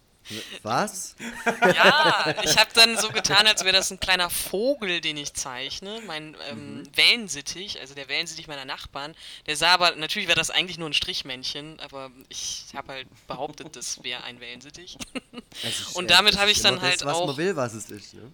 Was? 0.64 1.16
Ja, 1.46 2.36
ich 2.44 2.58
habe 2.58 2.70
dann 2.74 2.98
so 2.98 3.10
getan, 3.10 3.48
als 3.48 3.64
wäre 3.64 3.76
das 3.76 3.92
ein 3.92 4.00
kleiner 4.00 4.30
Vogel, 4.30 5.02
den 5.02 5.18
ich 5.18 5.34
zeichne. 5.34 6.02
Mein 6.06 6.36
ähm, 6.50 6.80
mhm. 6.80 6.84
Wellensittich, 6.96 7.80
also 7.80 7.96
der 7.96 8.08
Wellensittich 8.08 8.48
meiner 8.48 8.66
Nachbarn. 8.66 9.16
Der 9.48 9.56
sah 9.56 9.74
aber, 9.74 9.96
natürlich 9.96 10.28
wäre 10.28 10.38
das 10.38 10.52
eigentlich 10.52 10.78
nur 10.78 10.90
ein 10.90 10.94
Strichmännchen, 10.94 11.80
aber 11.80 12.12
ich 12.30 12.66
habe 12.76 12.94
halt 12.94 13.08
behauptet, 13.28 13.76
das 13.76 14.04
wäre 14.04 14.24
ein 14.24 14.40
Wellensittich. 14.40 14.98
Und 15.94 16.10
damit 16.12 16.38
habe 16.38 16.52
ich 16.52 16.62
dann 16.62 16.82
halt 16.82 17.02
das, 17.02 17.06
was 17.06 17.16
auch. 17.16 17.22
Was 17.22 17.28
man 17.28 17.38
will, 17.38 17.56
was 17.56 17.74
es 17.74 17.90
ist, 17.90 18.14
ne? 18.14 18.32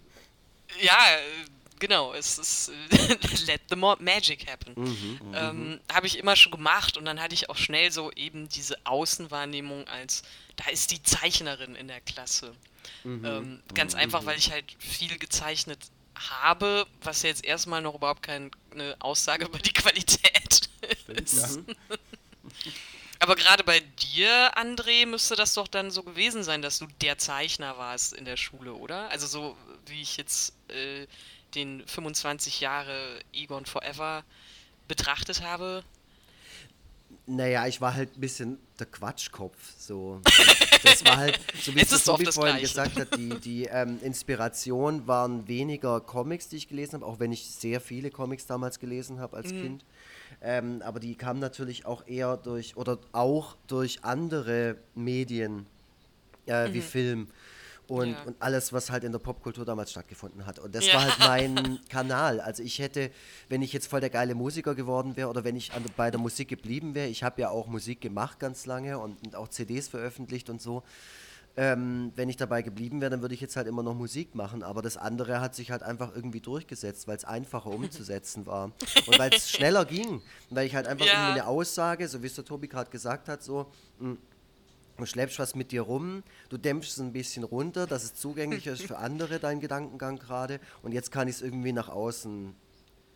Ja, 0.80 0.98
genau, 1.78 2.12
es 2.12 2.38
ist 2.38 2.72
let 3.46 3.62
the 3.68 3.76
magic 3.76 4.50
happen. 4.50 4.74
Mhm, 4.76 5.18
mhm, 5.28 5.34
ähm, 5.34 5.80
habe 5.92 6.06
ich 6.06 6.18
immer 6.18 6.36
schon 6.36 6.52
gemacht 6.52 6.96
und 6.96 7.04
dann 7.04 7.20
hatte 7.20 7.34
ich 7.34 7.50
auch 7.50 7.56
schnell 7.56 7.92
so 7.92 8.10
eben 8.12 8.48
diese 8.48 8.76
Außenwahrnehmung 8.84 9.86
als, 9.88 10.22
da 10.56 10.70
ist 10.70 10.90
die 10.90 11.02
Zeichnerin 11.02 11.74
in 11.74 11.88
der 11.88 12.00
Klasse. 12.00 12.54
Mhm, 13.04 13.24
ähm, 13.24 13.62
ganz 13.74 13.94
mhm, 13.94 14.00
einfach, 14.00 14.22
mhm. 14.22 14.26
weil 14.26 14.38
ich 14.38 14.50
halt 14.50 14.64
viel 14.78 15.18
gezeichnet 15.18 15.78
habe, 16.14 16.86
was 17.02 17.22
jetzt 17.22 17.44
erstmal 17.44 17.82
noch 17.82 17.94
überhaupt 17.94 18.22
keine 18.22 18.50
Aussage 18.98 19.46
über 19.46 19.58
die 19.58 19.72
Qualität 19.72 20.68
ist. 21.08 21.56
Ja. 21.56 21.74
Aber 23.18 23.34
gerade 23.34 23.64
bei 23.64 23.80
dir, 23.80 24.56
André, 24.58 25.06
müsste 25.06 25.36
das 25.36 25.54
doch 25.54 25.68
dann 25.68 25.90
so 25.90 26.02
gewesen 26.02 26.42
sein, 26.42 26.60
dass 26.60 26.78
du 26.78 26.86
der 27.00 27.16
Zeichner 27.16 27.78
warst 27.78 28.12
in 28.12 28.24
der 28.24 28.36
Schule, 28.36 28.74
oder? 28.74 29.08
Also 29.10 29.26
so 29.26 29.56
wie 29.86 30.02
ich 30.02 30.16
jetzt 30.16 30.52
äh, 30.68 31.06
den 31.54 31.86
25 31.86 32.60
Jahre 32.60 33.20
Egon 33.32 33.64
Forever 33.64 34.22
betrachtet 34.86 35.42
habe? 35.42 35.82
Naja, 37.28 37.66
ich 37.66 37.80
war 37.80 37.94
halt 37.94 38.16
ein 38.16 38.20
bisschen 38.20 38.58
der 38.78 38.86
Quatschkopf. 38.86 39.56
So. 39.78 40.20
Das 40.84 41.04
war 41.04 41.16
halt, 41.16 41.40
so 41.60 41.74
wie 41.74 41.80
Es 41.80 41.90
ist 41.90 42.06
das 42.06 42.34
vorhin 42.34 42.60
gesagt 42.60 42.96
hat, 43.00 43.16
die, 43.16 43.30
die 43.40 43.64
ähm, 43.64 43.98
Inspiration 44.00 45.08
waren 45.08 45.48
weniger 45.48 46.00
Comics, 46.00 46.48
die 46.48 46.56
ich 46.56 46.68
gelesen 46.68 46.94
habe, 46.94 47.06
auch 47.06 47.18
wenn 47.18 47.32
ich 47.32 47.44
sehr 47.46 47.80
viele 47.80 48.10
Comics 48.10 48.46
damals 48.46 48.78
gelesen 48.78 49.18
habe 49.18 49.36
Mhm. 49.36 49.42
als 49.42 49.50
Kind. 49.50 49.84
Ähm, 50.40 50.82
aber 50.82 51.00
die 51.00 51.16
kamen 51.16 51.40
natürlich 51.40 51.84
auch 51.84 52.06
eher 52.06 52.36
durch, 52.36 52.76
oder 52.76 52.98
auch 53.12 53.56
durch 53.66 54.04
andere 54.04 54.76
Medien, 54.94 55.66
äh, 56.46 56.72
wie 56.72 56.80
Film. 56.80 57.28
Und. 57.88 58.10
Ja. 58.10 58.22
und 58.24 58.34
alles, 58.40 58.72
was 58.72 58.90
halt 58.90 59.04
in 59.04 59.12
der 59.12 59.20
Popkultur 59.20 59.64
damals 59.64 59.92
stattgefunden 59.92 60.44
hat. 60.44 60.58
Und 60.58 60.74
das 60.74 60.86
Ja. 60.86 60.94
war 60.94 61.02
halt 61.04 61.18
mein 61.20 61.78
Kanal. 61.88 62.40
Also 62.40 62.62
ich 62.64 62.80
hätte, 62.80 63.10
wenn 63.48 63.62
ich 63.62 63.72
jetzt 63.72 63.86
voll 63.86 64.00
der 64.00 64.10
geile 64.10 64.34
Musiker 64.34 64.74
geworden 64.74 65.16
wäre 65.16 65.28
oder 65.28 65.44
wenn 65.44 65.54
ich 65.54 65.72
an, 65.72 65.84
bei 65.96 66.10
der 66.10 66.18
Musik 66.20 66.48
geblieben 66.48 66.94
wäre, 66.96 67.06
ich 67.08 67.22
habe 67.22 67.40
ja 67.40 67.50
auch 67.50 67.68
Musik 67.68 68.00
gemacht 68.00 68.40
ganz 68.40 68.66
lange 68.66 68.98
und, 68.98 69.24
und 69.24 69.36
auch 69.36 69.48
CDs 69.48 69.86
veröffentlicht 69.88 70.50
und 70.50 70.60
so. 70.60 70.82
Ähm, 71.58 72.12
wenn 72.16 72.28
ich 72.28 72.36
dabei 72.36 72.60
geblieben 72.60 73.00
wäre, 73.00 73.10
dann 73.10 73.22
würde 73.22 73.34
ich 73.34 73.40
jetzt 73.40 73.56
halt 73.56 73.66
immer 73.66 73.82
noch 73.82 73.94
Musik 73.94 74.34
machen. 74.34 74.62
Aber 74.62 74.82
das 74.82 74.98
andere 74.98 75.40
hat 75.40 75.54
sich 75.54 75.70
halt 75.70 75.82
einfach 75.82 76.14
irgendwie 76.14 76.40
durchgesetzt, 76.40 77.08
weil 77.08 77.16
es 77.16 77.24
einfacher 77.24 77.70
umzusetzen 77.70 78.44
war. 78.44 78.72
Und 79.06 79.18
weil 79.18 79.32
es 79.32 79.48
schneller 79.50 79.86
ging. 79.86 80.20
Weil 80.50 80.66
ich 80.66 80.74
halt 80.74 80.86
einfach 80.86 81.06
Ja. 81.06 81.12
irgendwie 81.12 81.40
eine 81.40 81.46
Aussage, 81.46 82.08
so 82.08 82.22
wie 82.22 82.26
es 82.26 82.34
der 82.34 82.44
Tobi 82.44 82.68
gerade 82.68 82.90
gesagt 82.90 83.28
hat, 83.28 83.42
so, 83.42 83.72
mh, 84.00 84.16
du 84.96 85.06
schleppst 85.06 85.38
was 85.38 85.54
mit 85.54 85.72
dir 85.72 85.82
rum, 85.82 86.22
du 86.48 86.56
dämpfst 86.58 86.92
es 86.92 86.98
ein 87.00 87.12
bisschen 87.12 87.44
runter, 87.44 87.86
dass 87.86 88.04
es 88.04 88.14
zugänglicher 88.14 88.72
ist 88.72 88.82
für 88.82 88.98
andere, 88.98 89.38
dein 89.38 89.60
Gedankengang 89.60 90.18
gerade. 90.18 90.60
Und 90.82 90.92
jetzt 90.92 91.10
kann 91.12 91.28
ich 91.28 91.36
es 91.36 91.42
irgendwie 91.42 91.72
nach 91.72 91.88
außen 91.88 92.54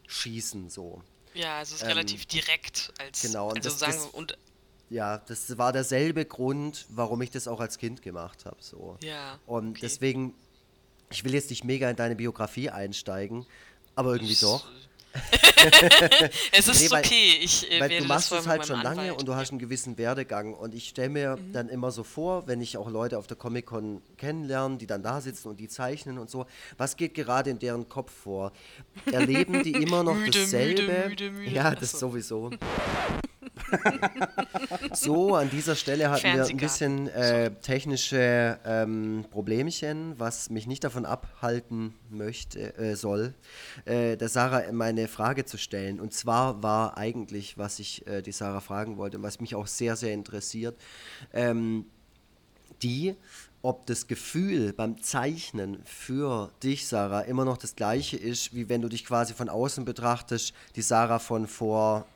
schießen, 0.06 0.68
so. 0.70 1.02
Ja, 1.34 1.58
also 1.58 1.74
es 1.74 1.82
ist 1.82 1.86
Ähm, 1.86 1.88
relativ 1.96 2.26
direkt 2.26 2.92
als 2.98 3.22
genau, 3.22 3.48
und 3.50 3.56
also 3.58 3.68
das- 3.70 3.78
sagen 3.78 3.92
das- 3.94 4.06
und 4.06 4.36
Ja, 4.88 5.18
das 5.18 5.56
war 5.56 5.72
derselbe 5.72 6.24
Grund, 6.24 6.84
warum 6.88 7.22
ich 7.22 7.30
das 7.30 7.46
auch 7.46 7.60
als 7.60 7.78
Kind 7.78 8.02
gemacht 8.02 8.44
habe, 8.44 8.56
so. 8.58 8.98
Ja, 9.04 9.38
Und 9.46 9.70
okay. 9.70 9.78
deswegen, 9.82 10.34
ich 11.12 11.22
will 11.22 11.32
jetzt 11.32 11.48
nicht 11.50 11.62
mega 11.62 11.88
in 11.88 11.94
deine 11.94 12.16
Biografie 12.16 12.70
einsteigen, 12.70 13.46
aber 13.94 14.14
irgendwie 14.14 14.34
doch. 14.34 14.68
es 16.52 16.68
ist 16.68 16.82
Nee, 16.82 16.90
weil- 16.90 17.04
okay. 17.04 17.38
Ich 17.42 17.70
äh, 17.70 17.80
Weil 17.80 17.98
du 17.98 18.04
machst 18.04 18.32
es 18.32 18.46
halt 18.46 18.66
schon 18.66 18.82
lange 18.82 19.00
Anwalt- 19.02 19.18
und 19.20 19.26
du 19.28 19.34
hast 19.34 19.50
einen 19.50 19.58
gewissen 19.58 19.98
Werdegang. 19.98 20.54
Und 20.54 20.74
ich 20.74 20.88
stelle 20.88 21.08
mir 21.08 21.36
Mhm. 21.36 21.52
dann 21.52 21.68
immer 21.68 21.90
so 21.90 22.04
vor, 22.04 22.46
wenn 22.46 22.60
ich 22.60 22.76
auch 22.76 22.88
Leute 22.88 23.18
auf 23.18 23.26
der 23.26 23.36
Comic-Con 23.36 24.02
kennenlerne, 24.16 24.76
die 24.78 24.86
dann 24.86 25.02
da 25.02 25.20
sitzen 25.20 25.48
und 25.48 25.58
die 25.60 25.68
zeichnen 25.68 26.18
und 26.18 26.30
so, 26.30 26.46
was 26.78 26.96
geht 26.96 27.14
gerade 27.14 27.50
in 27.50 27.58
deren 27.58 27.88
Kopf 27.88 28.12
vor? 28.12 28.52
Erleben 29.10 29.62
die 29.62 29.72
immer 29.82 30.02
noch 30.04 30.14
Müde, 30.14 30.38
dasselbe? 30.40 31.08
müde, 31.08 31.30
müde. 31.30 31.50
Ja, 31.50 31.74
das 31.74 31.92
so. 31.92 31.98
sowieso. 32.10 32.50
so, 34.92 35.34
an 35.34 35.50
dieser 35.50 35.76
Stelle 35.76 36.10
hatten 36.10 36.24
wir 36.24 36.46
ein 36.46 36.56
bisschen 36.56 37.08
äh, 37.08 37.50
technische 37.62 38.58
ähm, 38.64 39.24
Problemchen, 39.30 40.14
was 40.18 40.50
mich 40.50 40.66
nicht 40.66 40.84
davon 40.84 41.04
abhalten 41.04 41.94
möchte, 42.08 42.76
äh, 42.76 42.96
soll, 42.96 43.34
äh, 43.84 44.16
der 44.16 44.28
Sarah 44.28 44.70
meine 44.72 45.08
Frage 45.08 45.44
zu 45.44 45.58
stellen. 45.58 46.00
Und 46.00 46.12
zwar 46.12 46.62
war 46.62 46.96
eigentlich, 46.96 47.58
was 47.58 47.78
ich 47.78 48.06
äh, 48.06 48.22
die 48.22 48.32
Sarah 48.32 48.60
fragen 48.60 48.96
wollte 48.96 49.18
und 49.18 49.22
was 49.22 49.40
mich 49.40 49.54
auch 49.54 49.66
sehr, 49.66 49.96
sehr 49.96 50.12
interessiert, 50.12 50.76
ähm, 51.32 51.86
die, 52.82 53.16
ob 53.62 53.86
das 53.86 54.06
Gefühl 54.06 54.72
beim 54.72 55.02
Zeichnen 55.02 55.82
für 55.84 56.50
dich, 56.62 56.86
Sarah, 56.86 57.20
immer 57.22 57.44
noch 57.44 57.58
das 57.58 57.76
gleiche 57.76 58.16
ist, 58.16 58.54
wie 58.54 58.68
wenn 58.68 58.80
du 58.80 58.88
dich 58.88 59.04
quasi 59.04 59.34
von 59.34 59.48
außen 59.48 59.84
betrachtest, 59.84 60.54
die 60.76 60.82
Sarah 60.82 61.18
von 61.18 61.46
vor 61.46 62.06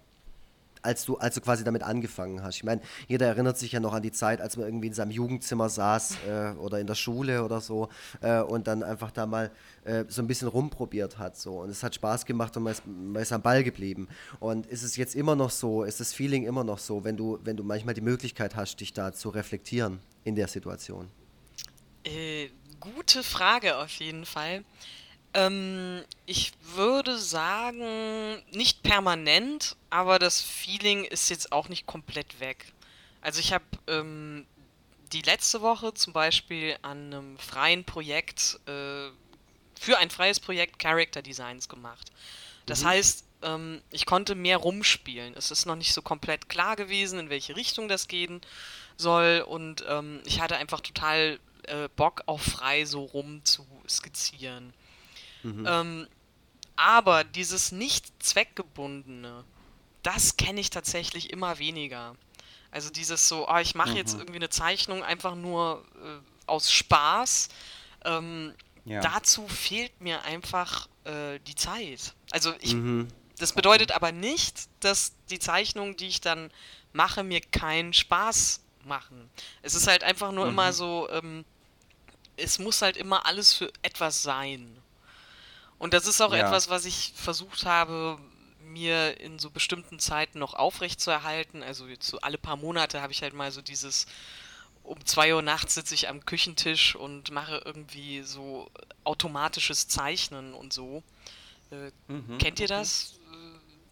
als 0.85 1.05
du, 1.05 1.17
als 1.17 1.35
du 1.35 1.41
quasi 1.41 1.65
damit 1.65 1.83
angefangen 1.83 2.43
hast. 2.43 2.57
Ich 2.57 2.65
meine, 2.65 2.81
jeder 3.09 3.27
erinnert 3.27 3.59
sich 3.59 3.73
ja 3.73 3.81
noch 3.81 3.93
an 3.93 4.03
die 4.03 4.13
Zeit, 4.13 4.41
als 4.41 4.57
man 4.57 4.67
irgendwie 4.67 4.89
in 4.89 4.95
seinem 4.95 5.11
Jugendzimmer 5.11 5.69
saß 5.69 6.17
äh, 6.29 6.51
oder 6.59 6.79
in 6.79 6.87
der 6.87 6.95
Schule 6.95 7.45
oder 7.45 7.61
so 7.61 7.89
äh, 8.21 8.41
und 8.41 8.67
dann 8.67 8.83
einfach 8.83 9.11
da 9.11 9.27
mal 9.27 9.51
äh, 9.85 10.05
so 10.09 10.23
ein 10.23 10.27
bisschen 10.27 10.49
rumprobiert 10.49 11.19
hat. 11.19 11.37
So. 11.37 11.61
Und 11.61 11.71
es 11.71 11.83
hat 11.83 11.95
Spaß 11.95 12.27
gemacht 12.27 12.57
und 12.57 12.65
man 12.65 12.73
ist, 12.73 12.83
man 12.87 13.23
ist 13.23 13.33
am 13.33 13.43
Ball 13.43 13.65
geblieben. 13.65 14.09
Und 14.41 14.67
ist 14.67 14.83
es 14.83 14.97
jetzt 14.97 15.15
immer 15.15 15.37
noch 15.37 15.51
so, 15.51 15.85
ist 15.85 16.01
das 16.01 16.13
Feeling 16.13 16.45
immer 16.45 16.65
noch 16.65 16.79
so, 16.79 17.05
wenn 17.05 17.17
du, 17.17 17.39
wenn 17.45 17.57
du 17.57 17.65
manchmal 17.65 17.95
die 17.95 18.01
Möglichkeit 18.01 18.55
hast, 18.57 18.81
dich 18.81 18.93
da 18.93 19.13
zu 19.13 19.31
reflektieren 19.31 20.01
in 20.25 20.35
der 20.35 20.49
Situation? 20.49 21.09
Äh, 22.05 22.49
gute 22.81 23.23
Frage 23.23 23.79
auf 23.79 23.93
jeden 23.93 24.27
Fall. 24.27 24.65
Ähm, 25.35 26.03
ich 26.27 26.53
würde 26.75 27.19
sagen, 27.19 28.43
nicht 28.53 28.74
permanent, 28.85 29.77
aber 29.91 30.21
das 30.21 30.41
Feeling 30.41 31.05
ist 31.05 31.29
jetzt 31.31 31.51
auch 31.51 31.69
nicht 31.69 31.87
komplett 31.87 32.39
weg. 32.39 32.73
Also 33.21 33.41
ich 33.41 33.53
habe 33.53 33.65
ähm, 33.89 34.47
die 35.13 35.23
letzte 35.23 35.63
Woche 35.63 35.95
zum 35.95 36.13
Beispiel 36.13 36.77
an 36.83 37.13
einem 37.13 37.39
freien 37.39 37.85
Projekt, 37.85 38.61
äh, 38.67 39.09
für 39.81 39.99
ein 39.99 40.11
freies 40.11 40.39
Projekt 40.39 40.79
Character 40.79 41.23
Designs 41.23 41.69
gemacht. 41.69 42.13
Das 42.67 42.85
heißt, 42.85 43.25
ähm, 43.43 43.83
ich 43.91 44.07
konnte 44.07 44.35
mehr 44.35 44.59
rumspielen. 44.59 45.35
Es 45.35 45.51
ist 45.51 45.67
noch 45.67 45.77
nicht 45.77 45.93
so 45.93 46.03
komplett 46.03 46.49
klar 46.49 46.77
gewesen, 46.77 47.19
in 47.19 47.31
welche 47.31 47.57
Richtung 47.57 47.89
das 47.89 48.07
gehen 48.09 48.41
soll. 48.97 49.45
Und 49.47 49.85
ähm, 49.89 50.21
ich 50.25 50.41
hatte 50.41 50.57
einfach 50.57 50.81
total 50.81 51.39
äh, 51.65 51.89
Bock 51.97 52.23
auf 52.27 52.43
frei 52.43 52.85
so 52.85 53.03
rum 53.03 53.45
zu 53.45 53.67
skizzieren. 53.89 54.73
Ähm, 55.67 56.07
aber 56.77 57.25
dieses 57.25 57.73
nicht 57.73 58.13
zweckgebundene, 58.23 59.45
das 60.03 60.37
kenne 60.37 60.61
ich 60.61 60.71
tatsächlich 60.71 61.31
immer 61.31 61.59
weniger. 61.59 62.15
Also 62.71 62.91
dieses 62.91 63.29
so, 63.29 63.47
ah, 63.49 63.61
ich 63.61 63.75
mache 63.75 63.93
jetzt 63.97 64.15
irgendwie 64.15 64.37
eine 64.37 64.51
Zeichnung 64.51 65.03
einfach 65.03 65.35
nur 65.37 65.85
äh, 66.05 66.19
aus 66.47 66.71
Spaß. 66.73 67.49
Ähm, 68.05 68.55
Ja. 68.87 69.01
Dazu 69.01 69.49
fehlt 69.49 69.99
mir 70.03 70.23
einfach 70.25 70.89
äh, 71.05 71.39
die 71.47 71.55
Zeit. 71.55 72.13
Also 72.33 72.53
ich, 72.61 72.75
Mhm. 72.75 73.09
das 73.39 73.55
bedeutet 73.55 73.93
aber 73.93 74.13
nicht, 74.13 74.69
dass 74.81 75.13
die 75.31 75.39
Zeichnungen, 75.39 75.97
die 75.97 76.09
ich 76.09 76.21
dann 76.21 76.51
mache, 76.93 77.23
mir 77.25 77.41
keinen 77.41 77.95
Spaß 77.95 78.61
machen. 78.85 79.31
Es 79.63 79.75
ist 79.75 79.87
halt 79.87 80.05
einfach 80.05 80.33
nur 80.33 80.47
immer 80.49 80.75
so, 80.75 81.09
ähm, 81.11 81.47
es 82.37 82.59
muss 82.59 82.83
halt 82.83 82.99
immer 82.99 83.25
alles 83.25 83.55
für 83.55 83.73
etwas 83.81 84.23
sein. 84.23 84.77
Und 85.79 85.95
das 85.95 86.07
ist 86.07 86.21
auch 86.21 86.33
Ja. 86.33 86.39
etwas, 86.47 86.69
was 86.69 86.85
ich 86.85 87.13
versucht 87.17 87.67
habe, 87.67 88.19
mir 88.61 89.21
in 89.21 89.39
so 89.39 89.51
bestimmten 89.51 89.99
Zeiten 89.99 90.39
noch 90.39 90.55
aufrechtzuerhalten. 90.55 91.63
Also 91.63 91.87
jetzt 91.87 92.07
so 92.09 92.19
alle 92.21 92.39
paar 92.39 92.57
Monate 92.57 93.03
habe 93.03 93.13
ich 93.13 93.23
halt 93.23 93.35
mal 93.35 93.53
so 93.53 93.63
dieses, 93.63 94.07
um 94.83 95.05
2 95.05 95.35
Uhr 95.35 95.43
nachts 95.43 95.75
sitze 95.75 95.95
ich 95.95 96.09
am 96.09 96.25
Küchentisch 96.25 96.95
und 96.97 97.31
mache 97.31 97.63
irgendwie 97.65 98.23
so 98.23 98.71
automatisches 99.05 99.89
Zeichnen 99.89 100.55
und 100.55 100.73
so. 100.73 101.03
Äh, 101.71 101.91
Mhm, 102.09 102.39
kennt 102.39 102.61
ihr 102.61 102.67
okay. 102.67 102.75
das? 102.75 103.15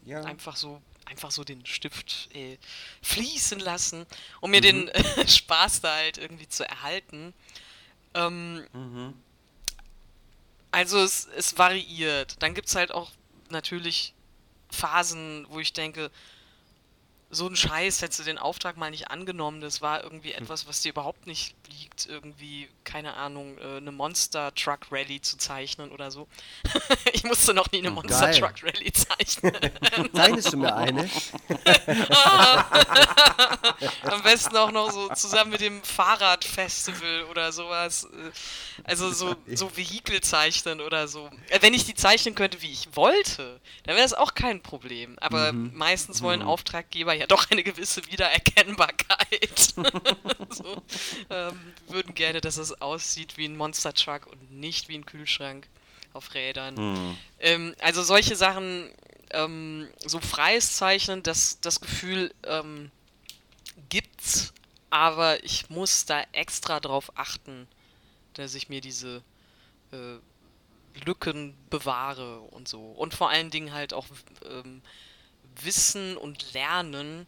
Ja. 0.04 0.22
einfach 0.24 0.56
so 0.56 0.82
einfach 1.04 1.30
so 1.30 1.44
den 1.44 1.66
Stift 1.66 2.28
äh, 2.34 2.56
fließen 3.02 3.58
lassen, 3.60 4.06
um 4.40 4.50
mir 4.50 4.60
Mhm. 4.60 4.62
den 4.62 4.88
äh, 4.88 5.28
Spaß 5.28 5.80
da 5.82 5.94
halt 5.94 6.18
irgendwie 6.18 6.48
zu 6.48 6.66
erhalten. 6.68 7.34
Ähm, 8.14 8.66
Mhm. 8.72 9.14
Also 10.72 10.98
es, 10.98 11.28
es 11.36 11.56
variiert. 11.58 12.42
Dann 12.42 12.54
gibt 12.54 12.68
es 12.68 12.74
halt 12.74 12.92
auch 12.92 13.10
natürlich 13.50 14.14
Phasen, 14.70 15.46
wo 15.50 15.60
ich 15.60 15.72
denke, 15.72 16.10
so 17.30 17.46
ein 17.46 17.56
Scheiß 17.56 18.02
hättest 18.02 18.20
du 18.20 18.24
den 18.24 18.38
Auftrag 18.38 18.76
mal 18.76 18.90
nicht 18.90 19.10
angenommen. 19.10 19.60
Das 19.60 19.80
war 19.80 20.02
irgendwie 20.04 20.34
Hm. 20.34 20.42
etwas, 20.44 20.66
was 20.66 20.82
dir 20.82 20.90
überhaupt 20.90 21.26
nicht 21.26 21.54
liegt. 21.78 22.06
Irgendwie, 22.06 22.68
keine 22.84 23.14
Ahnung, 23.14 23.58
äh, 23.58 23.76
eine 23.78 23.92
Monster 23.92 24.54
Truck 24.54 24.86
Rally 24.90 25.20
zu 25.20 25.36
zeichnen 25.36 25.90
oder 25.92 26.10
so. 26.10 26.28
ich 27.12 27.24
musste 27.24 27.54
noch 27.54 27.70
nie 27.72 27.78
eine 27.78 27.90
Monster 27.90 28.30
Geil. 28.30 28.40
Truck 28.40 28.62
Rally 28.62 28.92
zeichnen. 28.92 29.54
Zeichnest 30.14 30.52
du 30.52 30.56
mir 30.58 30.74
eine? 30.74 31.02
Am 34.02 34.22
besten 34.22 34.56
auch 34.56 34.70
noch 34.72 34.90
so 34.90 35.08
zusammen 35.14 35.50
mit 35.52 35.60
dem 35.60 35.82
Fahrradfestival 35.82 37.24
oder 37.30 37.52
sowas. 37.52 38.04
Äh, 38.04 38.30
Also 38.84 39.10
so, 39.12 39.34
so 39.46 39.76
Vehikel 39.76 40.20
zeichnen 40.20 40.80
oder 40.80 41.08
so. 41.08 41.30
Äh, 41.48 41.58
Wenn 41.60 41.74
ich 41.74 41.84
die 41.84 41.94
zeichnen 41.94 42.34
könnte, 42.34 42.62
wie 42.62 42.72
ich 42.72 42.88
wollte, 42.96 43.60
dann 43.84 43.96
wäre 43.96 44.06
es 44.06 44.14
auch 44.14 44.34
kein 44.34 44.62
Problem. 44.62 45.18
Aber 45.20 45.52
meistens 45.52 46.22
wollen 46.22 46.42
Auftraggeber 46.42 47.12
ja 47.14 47.26
doch 47.26 47.50
eine 47.50 47.62
gewisse 47.62 48.04
Wiedererkennbarkeit. 48.06 49.74
so, 50.50 50.82
ähm, 51.30 51.58
würden 51.88 52.14
gerne, 52.14 52.40
dass 52.40 52.56
es 52.56 52.80
aussieht 52.80 53.36
wie 53.36 53.46
ein 53.46 53.56
Monster 53.56 53.92
Truck 53.92 54.26
und 54.26 54.52
nicht 54.52 54.88
wie 54.88 54.96
ein 54.96 55.06
Kühlschrank 55.06 55.66
auf 56.12 56.34
Rädern. 56.34 56.74
Mhm. 56.74 57.16
Ähm, 57.40 57.74
also 57.80 58.02
solche 58.02 58.36
Sachen, 58.36 58.90
ähm, 59.30 59.88
so 60.04 60.20
freies 60.20 60.76
Zeichnen, 60.76 61.22
das, 61.22 61.60
das 61.60 61.80
Gefühl 61.80 62.32
ähm, 62.44 62.90
gibt's, 63.88 64.52
aber 64.90 65.42
ich 65.44 65.70
muss 65.70 66.04
da 66.04 66.22
extra 66.32 66.80
drauf 66.80 67.12
achten, 67.14 67.66
dass 68.34 68.54
ich 68.54 68.68
mir 68.68 68.80
diese 68.80 69.22
äh, 69.92 70.18
Lücken 71.06 71.54
bewahre 71.70 72.40
und 72.40 72.68
so. 72.68 72.80
Und 72.80 73.14
vor 73.14 73.30
allen 73.30 73.50
Dingen 73.50 73.72
halt 73.72 73.94
auch 73.94 74.06
ähm, 74.44 74.82
Wissen 75.62 76.16
und 76.16 76.52
Lernen 76.52 77.26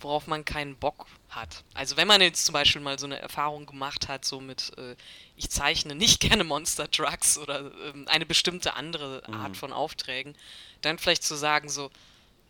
worauf 0.00 0.26
man 0.26 0.44
keinen 0.44 0.76
Bock 0.76 1.06
hat. 1.30 1.64
Also 1.72 1.96
wenn 1.96 2.06
man 2.06 2.20
jetzt 2.20 2.44
zum 2.44 2.52
Beispiel 2.52 2.80
mal 2.80 2.98
so 2.98 3.06
eine 3.06 3.18
Erfahrung 3.18 3.66
gemacht 3.66 4.08
hat, 4.08 4.24
so 4.24 4.40
mit, 4.40 4.72
äh, 4.78 4.96
ich 5.36 5.50
zeichne 5.50 5.94
nicht 5.94 6.20
gerne 6.28 6.44
Monster 6.44 6.90
Trucks 6.90 7.38
oder 7.38 7.70
ähm, 7.86 8.06
eine 8.08 8.26
bestimmte 8.26 8.74
andere 8.74 9.22
Art 9.28 9.50
mhm. 9.50 9.54
von 9.54 9.72
Aufträgen, 9.72 10.34
dann 10.82 10.98
vielleicht 10.98 11.22
zu 11.22 11.34
sagen, 11.34 11.68
so, 11.68 11.90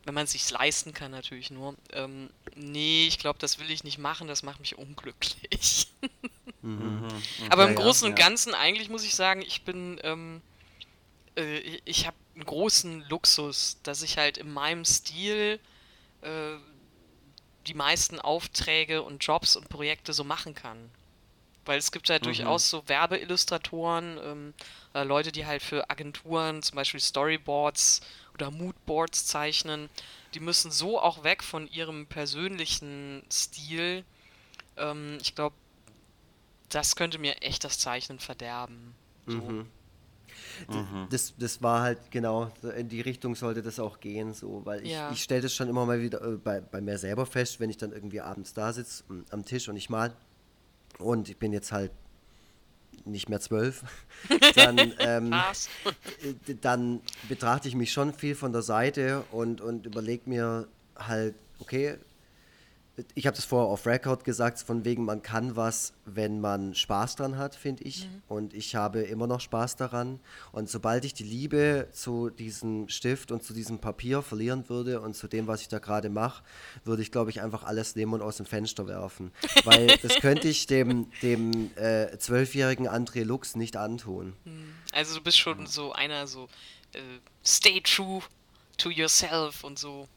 wenn 0.05 0.15
man 0.15 0.25
es 0.25 0.33
sich 0.33 0.51
leisten 0.51 0.93
kann 0.93 1.11
natürlich 1.11 1.51
nur, 1.51 1.75
ähm, 1.93 2.31
nee, 2.55 3.07
ich 3.07 3.19
glaube, 3.19 3.39
das 3.39 3.59
will 3.59 3.71
ich 3.71 3.85
nicht 3.85 3.99
machen, 3.99 4.29
das 4.29 4.43
macht 4.43 4.61
mich 4.61 4.77
unglücklich. 4.77 5.89
mhm. 6.63 7.05
Okay, 7.05 7.49
Aber 7.51 7.67
im 7.67 7.75
Großen 7.75 8.05
ja, 8.05 8.11
und 8.11 8.19
Ganzen, 8.19 8.53
ja. 8.53 8.59
eigentlich 8.59 8.91
muss 8.91 9.05
ich 9.05 9.15
sagen, 9.15 9.43
ich 9.43 9.63
bin, 9.63 9.99
ähm, 10.03 10.43
äh, 11.37 11.59
ich 11.85 12.07
habe 12.07 12.17
einen 12.35 12.45
großen 12.45 13.09
Luxus, 13.09 13.79
dass 13.83 14.03
ich 14.03 14.19
halt 14.19 14.39
in 14.39 14.53
meinem 14.53 14.85
Stil 14.85 15.61
äh, 16.23 16.57
die 17.67 17.75
meisten 17.75 18.21
Aufträge 18.21 19.03
und 19.03 19.25
Jobs 19.25 19.57
und 19.57 19.69
Projekte 19.69 20.13
so 20.13 20.25
machen 20.25 20.55
kann. 20.55 20.91
Weil 21.65 21.79
es 21.79 21.93
gibt 21.93 22.09
ja 22.09 22.19
mhm. 22.19 22.23
durchaus 22.23 22.69
so 22.69 22.87
Werbeillustratoren, 22.89 24.19
ähm, 24.23 24.55
äh, 24.95 25.03
Leute, 25.03 25.33
die 25.33 25.47
halt 25.47 25.63
für 25.63 25.89
Agenturen 25.91 26.63
zum 26.63 26.77
Beispiel 26.77 27.01
Storyboards 27.01 28.01
oder 28.35 28.51
Moodboards 28.51 29.27
zeichnen. 29.27 29.89
Die 30.35 30.41
müssen 30.41 30.71
so 30.71 31.01
auch 31.01 31.25
weg 31.25 31.43
von 31.43 31.71
ihrem 31.71 32.07
persönlichen 32.07 33.23
Stil. 33.33 34.05
Ähm, 34.77 35.19
ich 35.23 35.35
glaube, 35.35 35.57
das 36.69 36.97
könnte 36.97 37.19
mir 37.19 37.41
echt 37.43 37.65
das 37.65 37.79
Zeichnen 37.79 38.19
verderben. 38.19 38.95
So. 39.27 39.37
Mhm. 39.37 39.71
Mhm. 40.69 41.07
Das, 41.11 41.35
das 41.39 41.63
war 41.63 41.83
halt 41.83 42.11
genau, 42.11 42.51
in 42.77 42.89
die 42.89 43.01
Richtung 43.01 43.35
sollte 43.35 43.63
das 43.63 43.79
auch 43.79 44.01
gehen, 44.01 44.33
so, 44.33 44.63
weil 44.65 44.85
ich, 44.85 44.93
ja. 44.93 45.11
ich 45.11 45.23
stelle 45.23 45.43
das 45.43 45.55
schon 45.55 45.69
immer 45.69 45.87
mal 45.87 46.01
wieder 46.01 46.23
äh, 46.23 46.37
bei, 46.37 46.61
bei 46.61 46.81
mir 46.81 46.99
selber 46.99 47.27
fest, 47.27 47.61
wenn 47.61 47.71
ich 47.71 47.77
dann 47.77 47.93
irgendwie 47.93 48.21
abends 48.21 48.55
da 48.55 48.73
sitze 48.73 49.05
am 49.31 49.45
Tisch 49.45 49.69
und 49.69 49.77
ich 49.77 49.91
mal 49.91 50.15
und 50.99 51.29
ich 51.29 51.37
bin 51.37 51.53
jetzt 51.53 51.73
halt 51.73 51.93
nicht 53.05 53.29
mehr 53.29 53.41
zwölf, 53.41 53.85
dann, 54.55 54.79
ähm, 54.99 55.33
äh, 55.33 56.55
dann 56.61 57.01
betrachte 57.29 57.69
ich 57.69 57.75
mich 57.75 57.93
schon 57.93 58.13
viel 58.13 58.35
von 58.35 58.53
der 58.53 58.63
Seite 58.63 59.25
und, 59.31 59.61
und 59.61 59.87
überlege 59.87 60.29
mir 60.29 60.69
halt, 60.97 61.35
okay, 61.59 61.99
ich 63.15 63.27
habe 63.27 63.35
das 63.35 63.45
vorher 63.45 63.69
auf 63.69 63.87
Record 63.87 64.25
gesagt, 64.25 64.61
von 64.61 64.85
wegen, 64.85 65.05
man 65.05 65.23
kann 65.23 65.57
was, 65.57 65.95
wenn 66.05 66.41
man 66.41 66.75
Spaß 66.75 67.17
dran 67.17 67.37
hat, 67.37 67.57
finde 67.57 67.83
ich. 67.85 68.07
Mhm. 68.07 68.23
Und 68.29 68.55
ich 68.55 68.77
habe 68.77 69.03
immer 69.03 69.27
noch 69.27 69.41
Spaß 69.41 69.77
daran. 69.77 70.21
Und 70.53 70.71
sobald 70.71 71.05
ich 71.05 71.13
die 71.13 71.25
Liebe 71.25 71.89
zu 71.93 72.31
diesem 72.31 72.89
Stift 72.89 73.33
und 73.33 73.43
zu 73.43 73.53
diesem 73.53 73.81
Papier 73.81 74.23
verlieren 74.23 74.69
würde 74.69 75.01
und 75.01 75.15
zu 75.15 75.27
dem, 75.27 75.49
was 75.49 75.63
ich 75.63 75.69
da 75.69 75.81
gerade 75.81 76.09
mache, 76.09 76.45
würde 76.85 77.03
ich, 77.03 77.11
glaube 77.11 77.31
ich, 77.31 77.41
einfach 77.41 77.65
alles 77.65 77.97
nehmen 77.97 78.15
und 78.15 78.23
aus 78.23 78.37
dem 78.37 78.47
Fenster 78.47 78.87
werfen. 78.87 79.33
Weil 79.65 79.89
das 80.03 80.17
könnte 80.17 80.49
ich 80.49 80.67
dem, 80.67 81.11
dem 81.23 81.77
äh, 81.77 82.17
zwölfjährigen 82.19 82.89
André 82.89 83.25
Lux 83.25 83.57
nicht 83.57 83.77
antun. 83.77 84.35
Mhm. 84.45 84.73
Also 84.93 85.17
du 85.17 85.21
bist 85.21 85.39
schon 85.39 85.67
so 85.67 85.93
einer, 85.93 86.29
so 86.29 86.49
äh, 86.93 87.01
stay 87.45 87.81
true 87.81 88.23
to 88.77 88.91
yourself 88.91 89.65
und 89.65 89.81
so. 89.81 90.09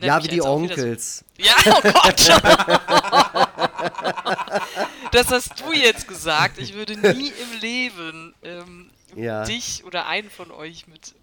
Ja, 0.00 0.22
wie 0.22 0.28
die 0.28 0.42
Onkels. 0.42 1.24
Ja, 1.36 1.54
oh 1.66 1.80
Gott. 1.82 2.28
das 5.12 5.30
hast 5.30 5.60
du 5.60 5.72
jetzt 5.72 6.08
gesagt. 6.08 6.58
Ich 6.58 6.72
würde 6.74 6.96
nie 6.96 7.28
im 7.28 7.60
Leben 7.60 8.34
ähm, 8.42 8.90
ja. 9.14 9.44
dich 9.44 9.84
oder 9.84 10.06
einen 10.06 10.30
von 10.30 10.50
euch 10.50 10.86
mit 10.86 11.14